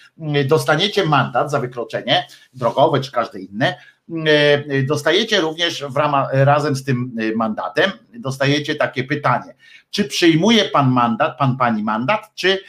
[0.45, 3.75] dostaniecie mandat za wykroczenie drogowe czy każde inne,
[4.83, 9.55] dostajecie również w ramach, razem z tym mandatem, dostajecie takie pytanie.
[9.91, 12.59] Czy przyjmuje pan mandat, pan pani mandat, czy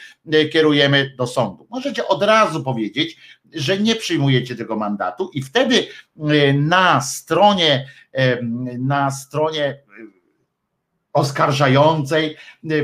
[0.51, 1.67] kierujemy do sądu?
[1.69, 3.17] Możecie od razu powiedzieć,
[3.53, 5.87] że nie przyjmujecie tego mandatu i wtedy
[6.53, 7.87] na stronie
[8.79, 9.83] na stronie
[11.13, 12.35] oskarżającej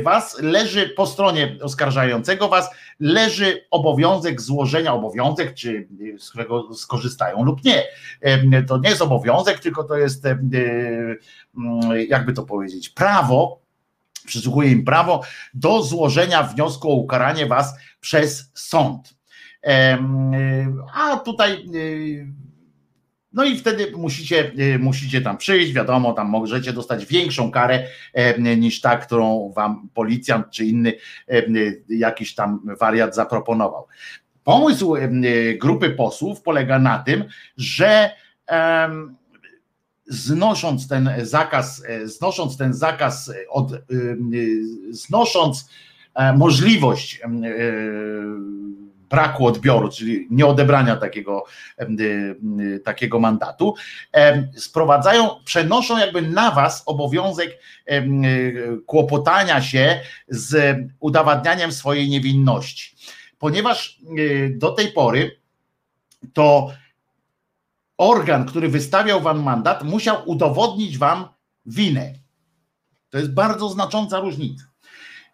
[0.03, 2.69] was leży po stronie oskarżającego was
[2.99, 5.87] leży obowiązek złożenia obowiązek, czy
[6.17, 7.83] z którego skorzystają lub nie.
[8.67, 10.23] To nie jest obowiązek, tylko to jest
[12.07, 13.58] jakby to powiedzieć, prawo,
[14.29, 15.21] przysługuje im prawo
[15.53, 19.19] do złożenia wniosku o ukaranie was przez sąd.
[20.93, 21.65] A tutaj
[23.33, 27.83] no i wtedy musicie, y, musicie tam przyjść, wiadomo, tam możecie dostać większą karę
[28.37, 30.93] niż ta, którą wam policjant czy inny
[31.89, 33.87] jakiś tam wariat zaproponował.
[34.43, 34.95] Pomysł
[35.57, 37.23] grupy posłów polega na tym,
[37.57, 38.11] że
[40.09, 43.71] znosząc ten zakaz, znosząc ten zakaz od,
[44.89, 45.69] znosząc
[46.35, 47.21] możliwość
[49.09, 51.43] braku odbioru, czyli nieodebrania takiego,
[52.83, 53.75] takiego mandatu,
[54.55, 57.59] sprowadzają, przenoszą jakby na was obowiązek
[58.85, 62.95] kłopotania się z udowadnianiem swojej niewinności.
[63.39, 65.39] Ponieważ e, do tej pory
[66.33, 66.71] to
[67.99, 71.25] organ, który wystawiał wam mandat, musiał udowodnić wam
[71.65, 72.13] winę.
[73.09, 74.63] To jest bardzo znacząca różnica.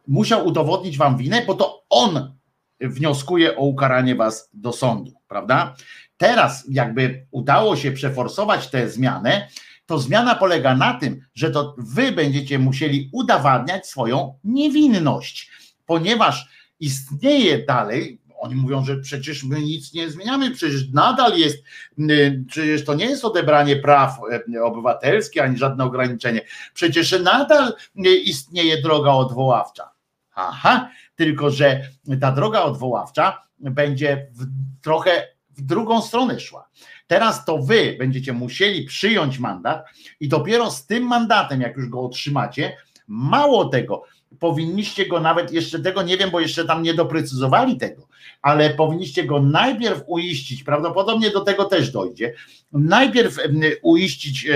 [0.08, 2.36] Musiał udowodnić wam winę, bo to on
[2.82, 5.76] wnioskuje o ukaranie was do sądu, prawda?
[6.18, 9.48] Teraz, jakby udało się przeforsować tę zmianę,
[9.86, 15.52] to zmiana polega na tym, że to wy będziecie musieli udowadniać swoją niewinność,
[15.86, 21.64] ponieważ istnieje dalej, oni mówią, że przecież my nic nie zmieniamy, przecież nadal jest,
[22.00, 24.20] y, przecież to nie jest odebranie praw
[24.56, 26.42] y, obywatelskich ani żadne ograniczenie,
[26.74, 27.74] przecież nadal
[28.06, 29.92] y, istnieje droga odwoławcza.
[30.36, 31.82] Aha, tylko że
[32.22, 34.46] ta droga odwoławcza będzie w,
[34.82, 36.70] trochę w drugą stronę szła.
[37.08, 39.86] Teraz to wy będziecie musieli przyjąć mandat
[40.20, 44.04] i dopiero z tym mandatem, jak już go otrzymacie, mało tego,
[44.40, 48.08] powinniście go nawet, jeszcze tego nie wiem, bo jeszcze tam nie doprecyzowali tego,
[48.42, 52.34] ale powinniście go najpierw uiścić, prawdopodobnie do tego też dojdzie,
[52.72, 53.38] najpierw
[53.82, 54.48] uiścić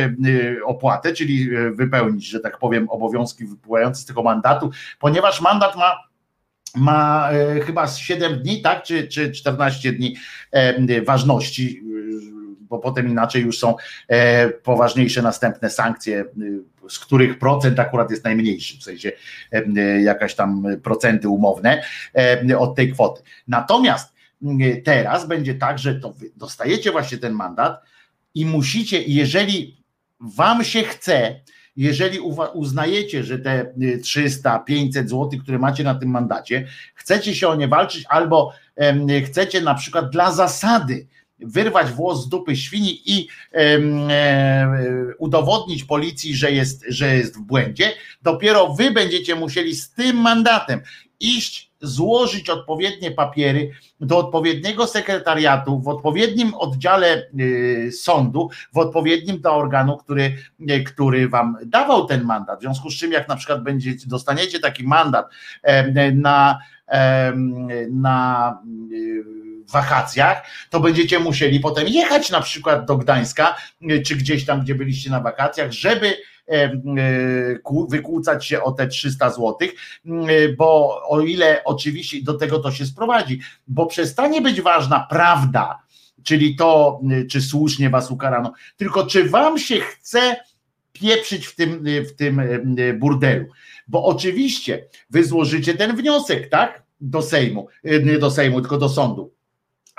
[0.66, 6.10] opłatę, czyli e, wypełnić, że tak powiem, obowiązki wypływające z tego mandatu, ponieważ mandat ma
[6.76, 10.16] ma e, chyba 7 dni, tak, czy, czy 14 dni
[11.06, 11.82] ważności,
[12.70, 13.76] bo potem inaczej już są
[14.08, 16.26] e, poważniejsze następne sankcje,
[16.90, 19.12] z których procent akurat jest najmniejszy, w sensie
[20.02, 21.84] jakaś tam procenty umowne
[22.58, 23.22] od tej kwoty.
[23.48, 24.14] Natomiast
[24.84, 27.82] teraz będzie tak, że to dostajecie właśnie ten mandat
[28.36, 29.84] i musicie, jeżeli
[30.20, 31.40] wam się chce,
[31.76, 32.20] jeżeli
[32.54, 37.56] uznajecie, że te 300, y, 500 zł, które macie na tym mandacie, chcecie się o
[37.56, 38.54] nie walczyć, albo
[39.26, 41.08] chcecie na przykład dla zasady
[41.42, 43.80] wyrwać włos z dupy świni i e,
[45.18, 50.82] udowodnić policji, że jest, że jest w błędzie, dopiero wy będziecie musieli z tym mandatem
[51.20, 59.56] iść złożyć odpowiednie papiery do odpowiedniego sekretariatu w odpowiednim oddziale y, sądu, w odpowiednim do
[59.56, 60.36] organu, który,
[60.70, 62.60] y, który wam dawał ten mandat.
[62.60, 65.30] W związku z czym, jak na przykład będziecie, dostaniecie taki mandat
[66.14, 66.60] na,
[67.90, 68.58] na
[68.92, 69.39] y,
[69.72, 73.56] wakacjach, to będziecie musieli potem jechać na przykład do Gdańska,
[74.06, 76.16] czy gdzieś tam, gdzie byliście na wakacjach, żeby
[76.50, 76.82] E,
[77.90, 79.56] wykłócać się o te 300 zł,
[80.58, 85.80] bo o ile oczywiście do tego to się sprowadzi, bo przestanie być ważna prawda,
[86.24, 87.00] czyli to,
[87.30, 90.36] czy słusznie was ukarano, tylko czy wam się chce
[90.94, 92.42] pieprzyć w tym, w tym
[93.00, 93.46] burdelu.
[93.88, 96.84] Bo oczywiście wy złożycie ten wniosek, tak?
[97.02, 99.34] Do Sejmu, nie do Sejmu, tylko do sądu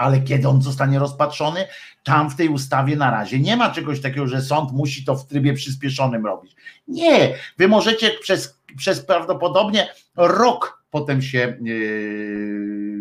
[0.01, 1.67] ale kiedy on zostanie rozpatrzony,
[2.05, 5.27] tam w tej ustawie na razie nie ma czegoś takiego, że sąd musi to w
[5.27, 6.57] trybie przyspieszonym robić.
[6.89, 13.01] Nie, wy możecie przez, przez prawdopodobnie rok potem się yy,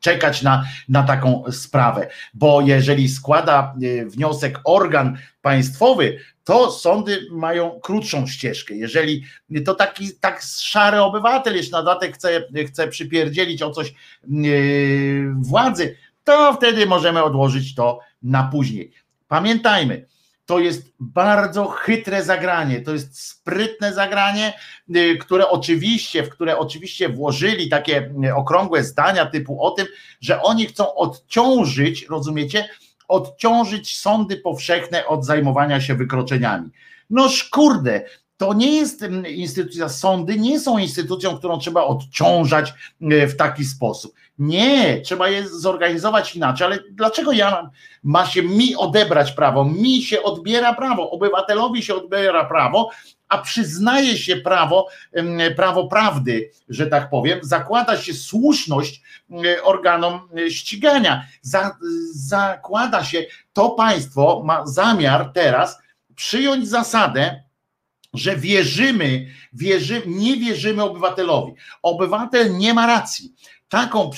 [0.00, 7.80] czekać na, na taką sprawę, bo jeżeli składa yy, wniosek organ państwowy, to sądy mają
[7.80, 8.74] krótszą ścieżkę.
[8.74, 9.24] Jeżeli
[9.64, 13.94] to taki tak szary obywatel jeszcze na dodatek chce, chce przypierdzielić o coś
[14.28, 15.96] yy, władzy,
[16.28, 18.92] to wtedy możemy odłożyć to na później.
[19.28, 20.06] Pamiętajmy,
[20.46, 24.52] to jest bardzo chytre zagranie, to jest sprytne zagranie,
[24.96, 29.86] y, które oczywiście, w które oczywiście włożyli takie y, okrągłe zdania typu o tym,
[30.20, 32.68] że oni chcą odciążyć, rozumiecie,
[33.08, 36.70] odciążyć sądy powszechne od zajmowania się wykroczeniami.
[37.10, 38.04] No kurde,
[38.36, 44.14] to nie jest instytucja, sądy nie są instytucją, którą trzeba odciążać e, w taki sposób.
[44.38, 47.70] Nie, trzeba je zorganizować inaczej, ale dlaczego ja mam,
[48.02, 49.64] ma się mi odebrać prawo?
[49.64, 52.90] Mi się odbiera prawo, obywatelowi się odbiera prawo,
[53.28, 54.88] a przyznaje się prawo,
[55.56, 59.02] prawo prawdy, że tak powiem, zakłada się słuszność
[59.62, 61.24] organom e, ścigania.
[61.42, 61.76] Za,
[62.12, 65.78] zakłada się, to państwo ma zamiar teraz
[66.14, 67.42] przyjąć zasadę,
[68.14, 71.52] że wierzymy, wierzy, nie wierzymy obywatelowi.
[71.82, 73.34] Obywatel nie ma racji.
[73.68, 74.10] Taką,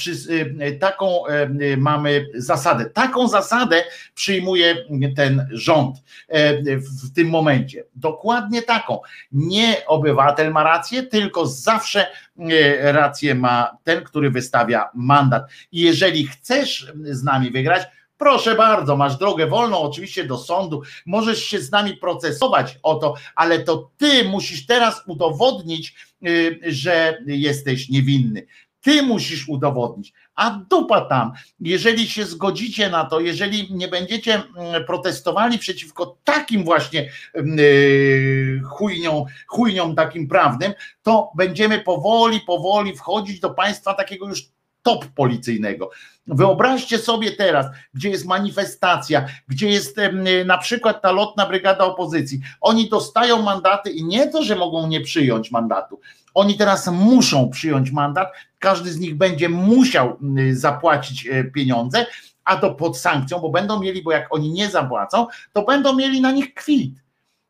[0.62, 2.84] y, taką e, y, mamy zasadę.
[2.84, 4.76] Taką zasadę przyjmuje
[5.16, 5.96] ten rząd
[6.28, 7.84] e, w tym momencie.
[7.94, 9.00] Dokładnie taką.
[9.32, 12.06] Nie obywatel ma rację, tylko zawsze
[12.50, 15.42] e, rację ma ten, który wystawia mandat.
[15.72, 17.82] I jeżeli chcesz z nami wygrać,
[18.20, 23.14] Proszę bardzo, masz drogę wolną, oczywiście do sądu, możesz się z nami procesować o to,
[23.34, 25.94] ale to ty musisz teraz udowodnić,
[26.26, 28.46] y, że jesteś niewinny.
[28.80, 34.84] Ty musisz udowodnić, a dupa tam, jeżeli się zgodzicie na to, jeżeli nie będziecie mm,
[34.84, 43.40] protestowali przeciwko takim właśnie mm, y, chujniom, chujniom takim prawnym, to będziemy powoli, powoli wchodzić
[43.40, 44.50] do państwa takiego już
[44.82, 45.90] top policyjnego.
[46.26, 49.96] Wyobraźcie sobie teraz, gdzie jest manifestacja, gdzie jest
[50.44, 52.40] na przykład ta lotna brygada opozycji.
[52.60, 56.00] Oni dostają mandaty i nie to, że mogą nie przyjąć mandatu.
[56.34, 60.18] Oni teraz muszą przyjąć mandat, każdy z nich będzie musiał
[60.52, 62.06] zapłacić e, pieniądze,
[62.44, 66.20] a to pod sankcją, bo będą mieli, bo jak oni nie zapłacą, to będą mieli
[66.20, 66.94] na nich kwit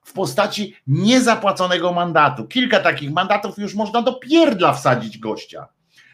[0.05, 2.45] w postaci niezapłaconego mandatu.
[2.45, 5.69] Kilka takich mandatów już można do pierdla wsadzić gościa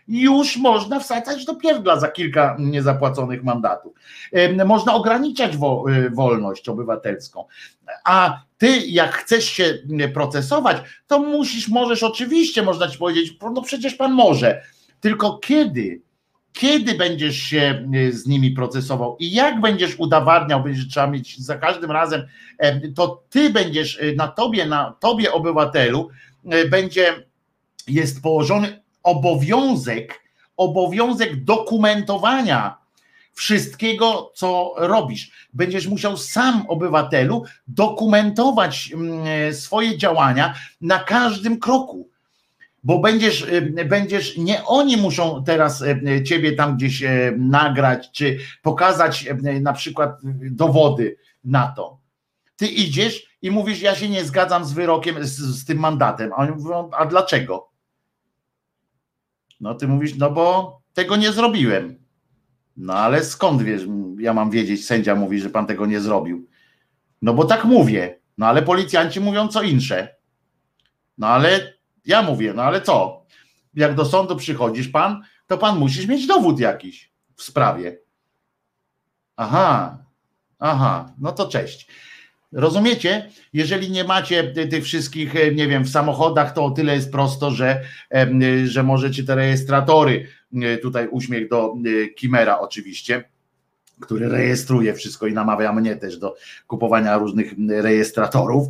[0.09, 3.93] już można wsadzać do pierdla za kilka niezapłaconych mandatów.
[4.67, 7.45] Można ograniczać y, wolność obywatelską.
[8.05, 9.79] A ty, jak chcesz się
[10.15, 10.77] procesować,
[11.07, 14.63] to musisz, możesz oczywiście, można ci powiedzieć, no przecież pan może.
[15.01, 16.01] Tylko kiedy?
[16.53, 21.59] Kiedy będziesz się y, z nimi procesował i jak będziesz udowadniał, będziesz trzeba mieć za
[21.59, 22.23] każdym razem,
[22.95, 26.09] to ty będziesz y, na tobie, na tobie obywatelu,
[26.71, 27.27] będzie
[27.89, 30.23] jest położony obowiązek,
[30.57, 32.79] obowiązek dokumentowania
[33.33, 35.31] wszystkiego, co robisz.
[35.53, 42.09] Będziesz musiał sam, obywatelu, dokumentować mm, swoje działania na każdym kroku.
[42.85, 48.39] Bo będziesz, y, będziesz, nie oni muszą teraz y, ciebie tam gdzieś y, nagrać, czy
[48.63, 49.29] pokazać
[49.61, 50.19] na przykład
[50.51, 51.99] dowody na to.
[52.57, 56.33] Ty idziesz i mówisz, ja się nie zgadzam z wyrokiem, z, z tym mandatem.
[56.33, 57.76] A oni mówią, a dlaczego?
[59.61, 61.99] No ty mówisz, no bo tego nie zrobiłem.
[62.77, 63.83] No ale skąd wiesz,
[64.19, 66.49] ja mam wiedzieć, sędzia mówi, że pan tego nie zrobił.
[67.23, 68.21] No bo tak mówię.
[68.39, 70.17] No ale policjanci mówią co insze.
[71.19, 71.73] No ale
[72.05, 73.25] ja mówię, no ale co?
[73.75, 77.99] Jak do sądu przychodzisz pan, to pan musisz mieć dowód jakiś w sprawie.
[79.37, 79.99] Aha,
[80.59, 81.89] aha, no to cześć.
[82.53, 83.31] Rozumiecie?
[83.53, 87.51] Jeżeli nie macie tych wszystkich, e, nie wiem, w samochodach, to o tyle jest prosto,
[87.51, 87.81] że,
[88.65, 90.27] że możecie te rejestratory,
[90.63, 93.25] e, tutaj uśmiech do e, Kimera oczywiście,
[94.01, 96.35] który rejestruje wszystko i namawia mnie też do
[96.67, 98.67] kupowania różnych rejestratorów,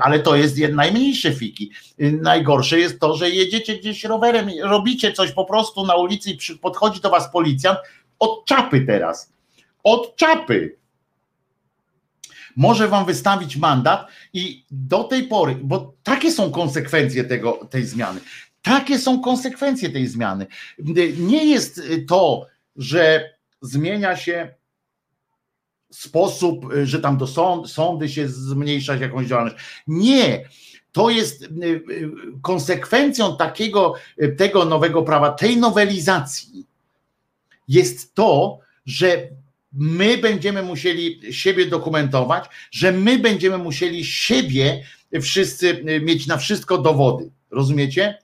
[0.00, 1.70] ale to jest najmniejsze fiki.
[1.98, 7.00] Najgorsze jest to, że jedziecie gdzieś rowerem, robicie coś po prostu na ulicy i podchodzi
[7.00, 7.78] do was policjant
[8.18, 9.32] od czapy teraz.
[9.84, 10.77] Od czapy
[12.58, 18.20] może wam wystawić mandat i do tej pory, bo takie są konsekwencje tego, tej zmiany.
[18.62, 20.46] Takie są konsekwencje tej zmiany.
[21.18, 22.46] Nie jest to,
[22.76, 23.30] że
[23.62, 24.54] zmienia się
[25.90, 29.56] sposób, że tam do sąd, sądy się zmniejszać jakąś działalność.
[29.86, 30.48] Nie.
[30.92, 32.10] To jest y, y,
[32.42, 33.94] konsekwencją takiego,
[34.36, 36.66] tego nowego prawa, tej nowelizacji
[37.68, 39.28] jest to, że
[39.72, 44.82] my będziemy musieli siebie dokumentować, że my będziemy musieli siebie
[45.22, 47.30] wszyscy y, mieć na wszystko dowody.
[47.50, 48.18] Rozumiecie?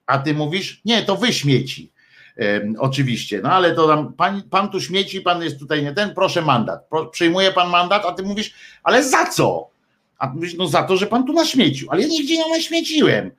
[0.07, 1.93] a ty mówisz, nie, to wy śmieci.
[2.39, 6.15] E, oczywiście, no ale to tam, pan, pan tu śmieci, pan jest tutaj nie ten,
[6.15, 6.89] proszę mandat.
[6.89, 9.71] Pro, przyjmuje pan mandat, a ty mówisz, ale za co?
[10.19, 13.31] A ty mówisz, no za to, że pan tu naśmiecił, ale ja nigdzie nie naśmieciłem.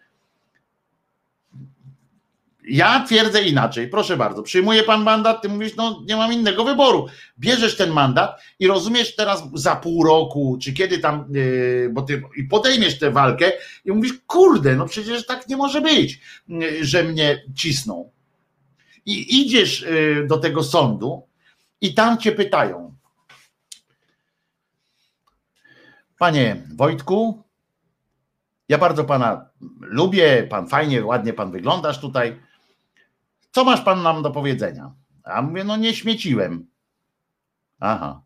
[2.70, 3.88] Ja twierdzę inaczej.
[3.88, 7.08] Proszę bardzo, przyjmuje pan mandat, ty mówisz, no nie mam innego wyboru.
[7.40, 12.24] Bierzesz ten mandat i rozumiesz teraz za pół roku, czy kiedy tam, yy, bo ty
[12.36, 13.52] i podejmiesz tę walkę
[13.86, 18.12] i mówisz, kurde, no przecież tak nie może być, yy, że mnie cisną.
[19.06, 21.28] I idziesz yy, do tego sądu
[21.82, 22.96] i tam cię pytają.
[26.18, 27.44] Panie Wojtku,
[28.70, 29.50] ja bardzo pana
[29.82, 32.49] lubię, pan fajnie, ładnie pan wyglądasz tutaj
[33.52, 34.94] co masz pan nam do powiedzenia?
[35.24, 36.68] A mówię, no nie śmieciłem.
[37.80, 38.24] Aha.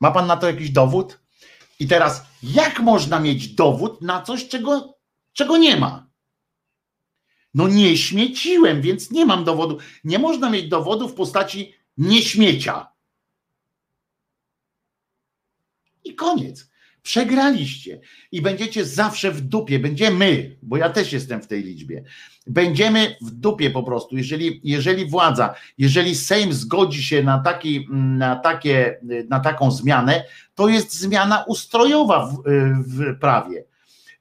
[0.00, 1.20] Ma pan na to jakiś dowód?
[1.80, 4.98] I teraz, jak można mieć dowód na coś, czego,
[5.32, 6.08] czego nie ma?
[7.54, 9.78] No nie śmieciłem, więc nie mam dowodu.
[10.04, 12.88] Nie można mieć dowodu w postaci nieśmiecia.
[16.04, 16.67] I koniec.
[17.08, 18.00] Przegraliście
[18.32, 19.78] i będziecie zawsze w dupie.
[19.78, 22.04] Będziemy, bo ja też jestem w tej liczbie.
[22.46, 24.16] Będziemy w dupie po prostu.
[24.16, 30.68] Jeżeli, jeżeli władza, jeżeli Sejm zgodzi się na, taki, na, takie, na taką zmianę, to
[30.68, 32.42] jest zmiana ustrojowa w,
[32.86, 33.64] w prawie.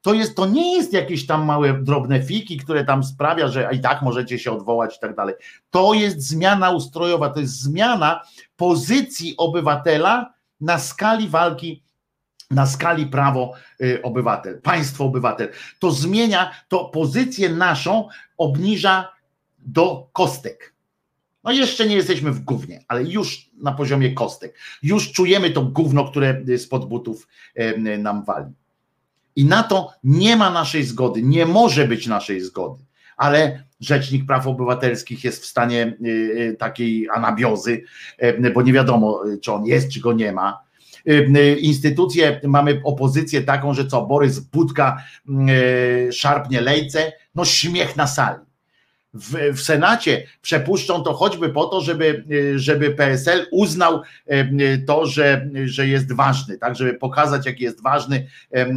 [0.01, 3.79] To, jest, to nie jest jakieś tam małe, drobne fiki, które tam sprawia, że i
[3.79, 5.35] tak możecie się odwołać i tak dalej.
[5.69, 8.21] To jest zmiana ustrojowa, to jest zmiana
[8.55, 11.86] pozycji obywatela na skali walki
[12.51, 15.49] na skali prawo y, obywatel, państwo obywatel.
[15.79, 19.11] To zmienia, to pozycję naszą obniża
[19.59, 20.73] do kostek.
[21.43, 24.57] No jeszcze nie jesteśmy w gównie, ale już na poziomie kostek.
[24.83, 27.27] Już czujemy to gówno, które spod butów
[27.97, 28.53] nam wali.
[29.35, 32.83] I na to nie ma naszej zgody, nie może być naszej zgody.
[33.17, 37.83] Ale Rzecznik Praw Obywatelskich jest w stanie y, y, takiej anabiozy,
[38.53, 40.66] bo nie wiadomo, czy on jest, czy go nie ma
[41.07, 47.95] Y, y, instytucje, mamy opozycję taką, że co, Borys Budka y, szarpnie lejce, no śmiech
[47.95, 48.39] na sali.
[49.13, 52.23] W, w, Senacie przepuszczą to choćby po to, żeby,
[52.55, 54.01] żeby PSL uznał
[54.87, 58.27] to, że, że jest ważny, tak, żeby pokazać, jaki jest ważny,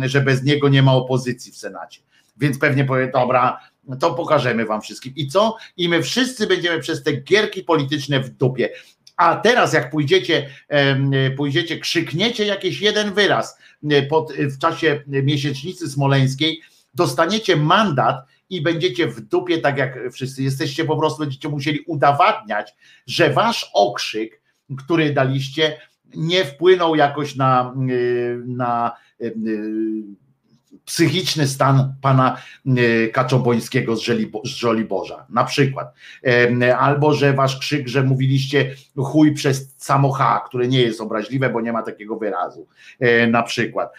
[0.03, 2.01] że bez niego nie ma opozycji w Senacie.
[2.37, 3.61] Więc pewnie powie, dobra,
[4.01, 5.13] to pokażemy wam wszystkim.
[5.17, 5.57] I co?
[5.77, 8.69] I my wszyscy będziemy przez te gierki polityczne w dupie.
[9.21, 10.49] A teraz jak pójdziecie,
[11.37, 13.59] pójdziecie, krzykniecie jakiś jeden wyraz
[14.09, 16.61] pod, w czasie miesięcznicy smoleńskiej,
[16.95, 18.17] dostaniecie mandat
[18.51, 22.75] i będziecie w dupie, tak jak wszyscy jesteście, po prostu będziecie musieli udowadniać,
[23.07, 24.41] że wasz okrzyk,
[24.79, 25.81] który daliście,
[26.17, 27.75] nie wpłynął jakoś na,
[28.47, 28.93] na
[30.91, 32.37] psychiczny stan pana
[32.67, 35.95] e, Kaczobońskiego z, Żolibo, z Żoliborza, na przykład.
[36.79, 41.61] Albo, że wasz krzyk, że mówiliście chuj przez samo H, które nie jest obraźliwe, bo
[41.61, 42.67] nie ma takiego wyrazu,
[43.01, 43.93] e, na przykład.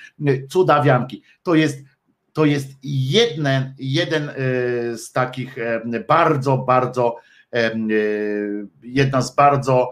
[0.49, 1.23] Cudawianki.
[1.43, 1.77] To jest
[2.33, 4.33] to jest jeden, jeden e,
[4.97, 5.55] z takich
[6.07, 7.15] bardzo, bardzo,
[8.83, 9.89] jedna z bardzo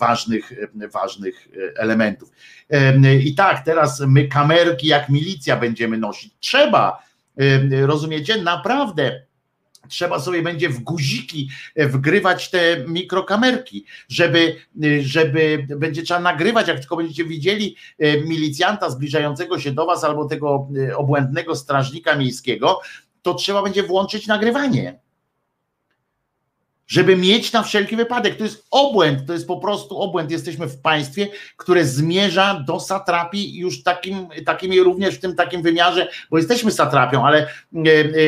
[0.00, 0.52] ważnych,
[0.92, 2.30] ważnych elementów.
[3.24, 6.34] I tak, teraz my kamerki jak milicja będziemy nosić.
[6.40, 7.02] Trzeba,
[7.82, 9.26] rozumiecie, naprawdę
[9.88, 14.56] trzeba sobie będzie w guziki wgrywać te mikrokamerki, żeby,
[15.00, 17.76] żeby będzie trzeba nagrywać, jak tylko będziecie widzieli
[18.26, 22.80] milicjanta zbliżającego się do was albo tego obłędnego strażnika miejskiego,
[23.22, 25.00] to trzeba będzie włączyć nagrywanie
[26.86, 28.36] żeby mieć na wszelki wypadek.
[28.36, 30.30] To jest obłęd, to jest po prostu obłęd.
[30.30, 36.08] Jesteśmy w państwie, które zmierza do satrapii już takim, takim również w tym takim wymiarze,
[36.30, 37.48] bo jesteśmy satrapią, ale, e,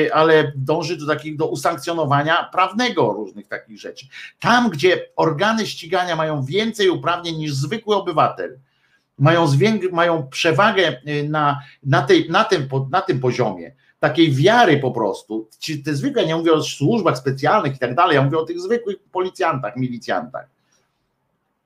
[0.07, 4.07] e, ale dąży do takich, do usankcjonowania prawnego różnych takich rzeczy.
[4.39, 8.59] Tam, gdzie organy ścigania mają więcej uprawnień niż zwykły obywatel,
[9.19, 9.47] mają,
[9.93, 15.49] mają przewagę e, na, na, tej, na, tym, na tym poziomie, takiej wiary po prostu,
[15.59, 18.61] ci, te zwykłe, nie mówię o służbach specjalnych i tak dalej, ja mówię o tych
[18.61, 20.47] zwykłych policjantach, milicjantach,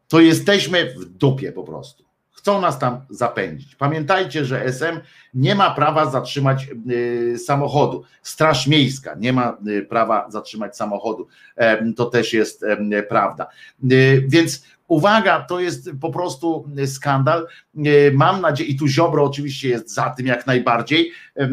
[0.08, 2.04] to jesteśmy w dupie po prostu.
[2.32, 3.76] Chcą nas tam zapędzić.
[3.76, 5.00] Pamiętajcie, że SM
[5.34, 8.04] nie ma prawa zatrzymać y, samochodu.
[8.22, 11.28] Straż Miejska nie ma y, prawa zatrzymać samochodu.
[11.56, 13.46] E, to też jest e, prawda.
[13.92, 17.46] Y, więc Uwaga, to jest po prostu skandal.
[17.76, 21.12] E, mam nadzieję, i tu Ziobro oczywiście jest za tym jak najbardziej.
[21.36, 21.48] E,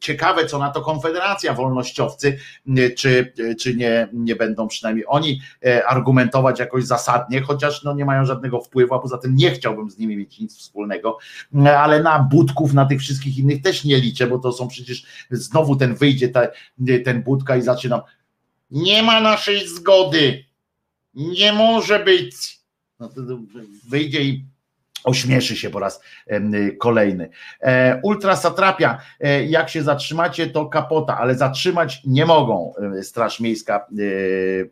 [0.00, 2.38] ciekawe, co na to Konfederacja, wolnościowcy,
[2.76, 5.40] e, czy, czy nie, nie będą przynajmniej oni
[5.86, 9.98] argumentować jakoś zasadnie, chociaż no nie mają żadnego wpływu, a poza tym nie chciałbym z
[9.98, 11.18] nimi mieć nic wspólnego,
[11.78, 15.76] ale na budków, na tych wszystkich innych też nie liczę, bo to są przecież znowu
[15.76, 16.42] ten wyjdzie ta,
[17.04, 18.00] ten budka i zaczynam.
[18.70, 20.49] Nie ma naszej zgody
[21.14, 22.60] nie może być.
[23.00, 23.20] No to
[23.88, 24.44] wyjdzie i
[25.04, 26.00] ośmieszy się po raz
[26.78, 27.30] kolejny.
[27.60, 32.72] E, ultra satrapia, e, jak się zatrzymacie, to kapota, ale zatrzymać nie mogą.
[32.98, 33.86] E, Straż Miejska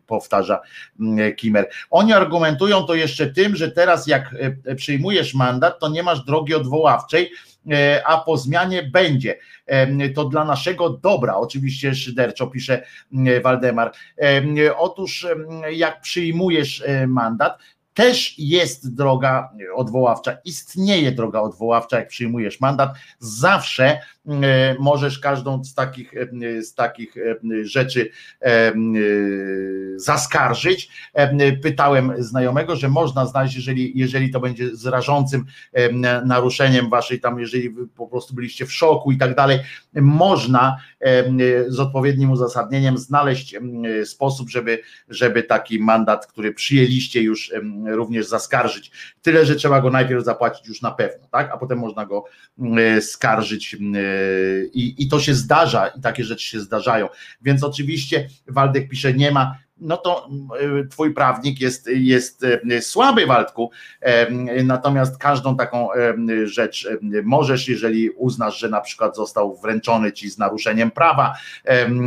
[0.07, 0.61] powtarza
[1.37, 1.69] Kimer.
[1.89, 4.35] Oni argumentują to jeszcze tym, że teraz jak
[4.75, 7.31] przyjmujesz mandat, to nie masz drogi odwoławczej,
[8.05, 9.37] a po zmianie będzie.
[10.15, 12.83] To dla naszego dobra, oczywiście szyderczo pisze
[13.43, 13.91] Waldemar.
[14.77, 15.27] Otóż
[15.71, 17.57] jak przyjmujesz mandat,
[17.93, 22.89] też jest droga odwoławcza, istnieje droga odwoławcza, jak przyjmujesz mandat,
[23.19, 24.18] zawsze E,
[24.79, 28.11] możesz każdą z takich, e, z takich e, rzeczy
[29.95, 30.89] zaskarżyć.
[31.63, 35.45] Pytałem znajomego, że można znaleźć, jeżeli, jeżeli to będzie z rażącym
[36.25, 39.59] naruszeniem waszej tam, jeżeli po prostu byliście w szoku i tak dalej,
[39.93, 40.77] można
[41.67, 43.55] z odpowiednim uzasadnieniem znaleźć
[44.05, 47.53] sposób, żeby, żeby taki mandat, który przyjęliście już
[47.85, 48.91] również zaskarżyć.
[49.21, 51.51] Tyle, że trzeba go najpierw zapłacić już na pewno, tak?
[51.51, 52.23] A potem można go
[53.01, 53.77] skarżyć
[54.73, 57.09] i, i to się zdarza, i takie rzeczy się zdarzają.
[57.41, 60.29] Więc oczywiście Waldek pisze, nie ma no to
[60.83, 63.71] y, twój prawnik jest, jest y, słaby, Waldku.
[64.63, 65.87] Natomiast każdą taką
[66.43, 66.87] rzecz
[67.23, 71.33] możesz, jeżeli uznasz, że na przykład został wręczony ci z naruszeniem prawa,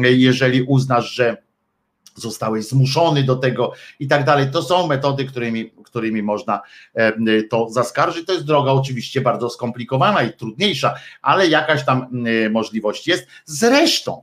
[0.02, 1.36] jeżeli uznasz, że
[2.14, 4.50] zostałeś zmuszony do tego i tak dalej.
[4.50, 6.60] To są metody, którymi, którymi można
[7.50, 8.26] to zaskarżyć.
[8.26, 12.06] To jest droga oczywiście bardzo skomplikowana i trudniejsza, ale jakaś tam
[12.50, 13.26] możliwość jest.
[13.44, 14.22] Zresztą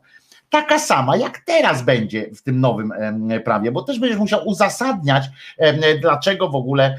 [0.49, 2.93] taka sama jak teraz będzie w tym nowym
[3.45, 5.23] prawie, bo też będziesz musiał uzasadniać,
[6.01, 6.97] dlaczego w ogóle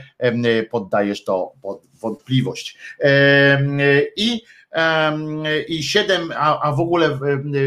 [0.70, 2.78] poddajesz to pod wątpliwość.
[4.16, 4.42] I
[5.68, 7.18] i 7, a, a w ogóle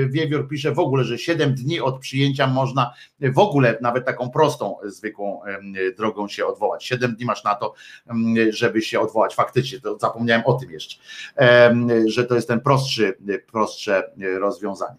[0.09, 4.75] Wiewiór pisze w ogóle, że 7 dni od przyjęcia można w ogóle nawet taką prostą,
[4.83, 5.41] zwykłą
[5.97, 6.85] drogą się odwołać.
[6.85, 7.73] 7 dni masz na to,
[8.49, 9.35] żeby się odwołać.
[9.35, 10.97] Faktycznie, to zapomniałem o tym jeszcze,
[12.05, 13.17] że to jest ten prostszy,
[13.51, 14.03] prostsze
[14.39, 14.97] rozwiązanie.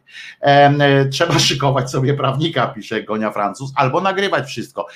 [1.10, 4.86] Trzeba szykować sobie prawnika, pisze Gonia Francuz, albo nagrywać wszystko.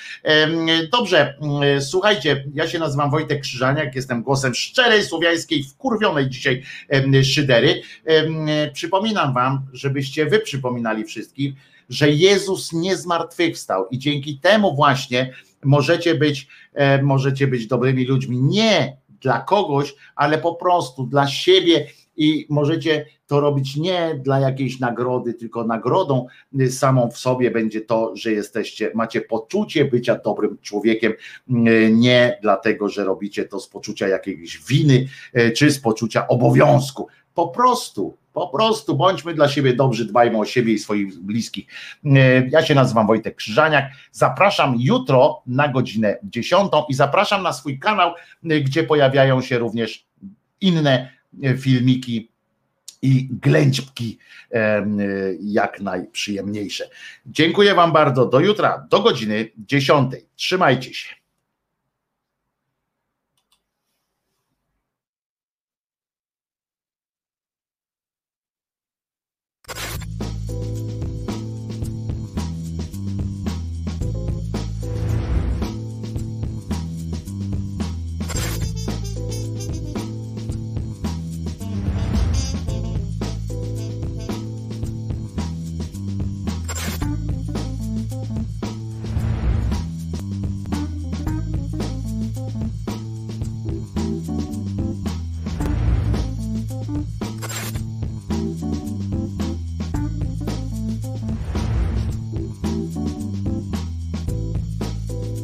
[0.91, 1.37] Dobrze,
[1.79, 6.63] słuchajcie, ja się nazywam Wojtek Krzyżaniak, jestem głosem szczerej, słowiańskiej, wkurwionej dzisiaj
[7.23, 7.81] szydery.
[8.73, 11.55] Przypominam wam, żebyście wy przypominali wszystkim,
[11.89, 16.47] że Jezus nie zmartwychwstał i dzięki temu właśnie możecie być,
[17.01, 18.41] możecie być dobrymi ludźmi.
[18.41, 21.87] Nie dla kogoś, ale po prostu dla siebie
[22.17, 26.27] i możecie to robić nie dla jakiejś nagrody, tylko nagrodą
[26.69, 31.13] samą w sobie będzie to, że jesteście, macie poczucie bycia dobrym człowiekiem,
[31.91, 35.07] nie dlatego, że robicie to z poczucia jakiejś winy
[35.55, 37.07] czy z poczucia obowiązku.
[37.33, 41.65] Po prostu, po prostu bądźmy dla siebie dobrzy, dbajmy o siebie i swoich bliskich.
[42.51, 43.85] Ja się nazywam Wojtek Krzyżaniak.
[44.11, 48.11] Zapraszam jutro na godzinę 10 i zapraszam na swój kanał,
[48.43, 50.05] gdzie pojawiają się również
[50.61, 51.09] inne
[51.57, 52.29] filmiki
[53.01, 54.17] i ględźbki
[55.41, 56.89] jak najprzyjemniejsze.
[57.25, 58.25] Dziękuję Wam bardzo.
[58.25, 60.11] Do jutra, do godziny 10.
[60.35, 61.18] Trzymajcie się.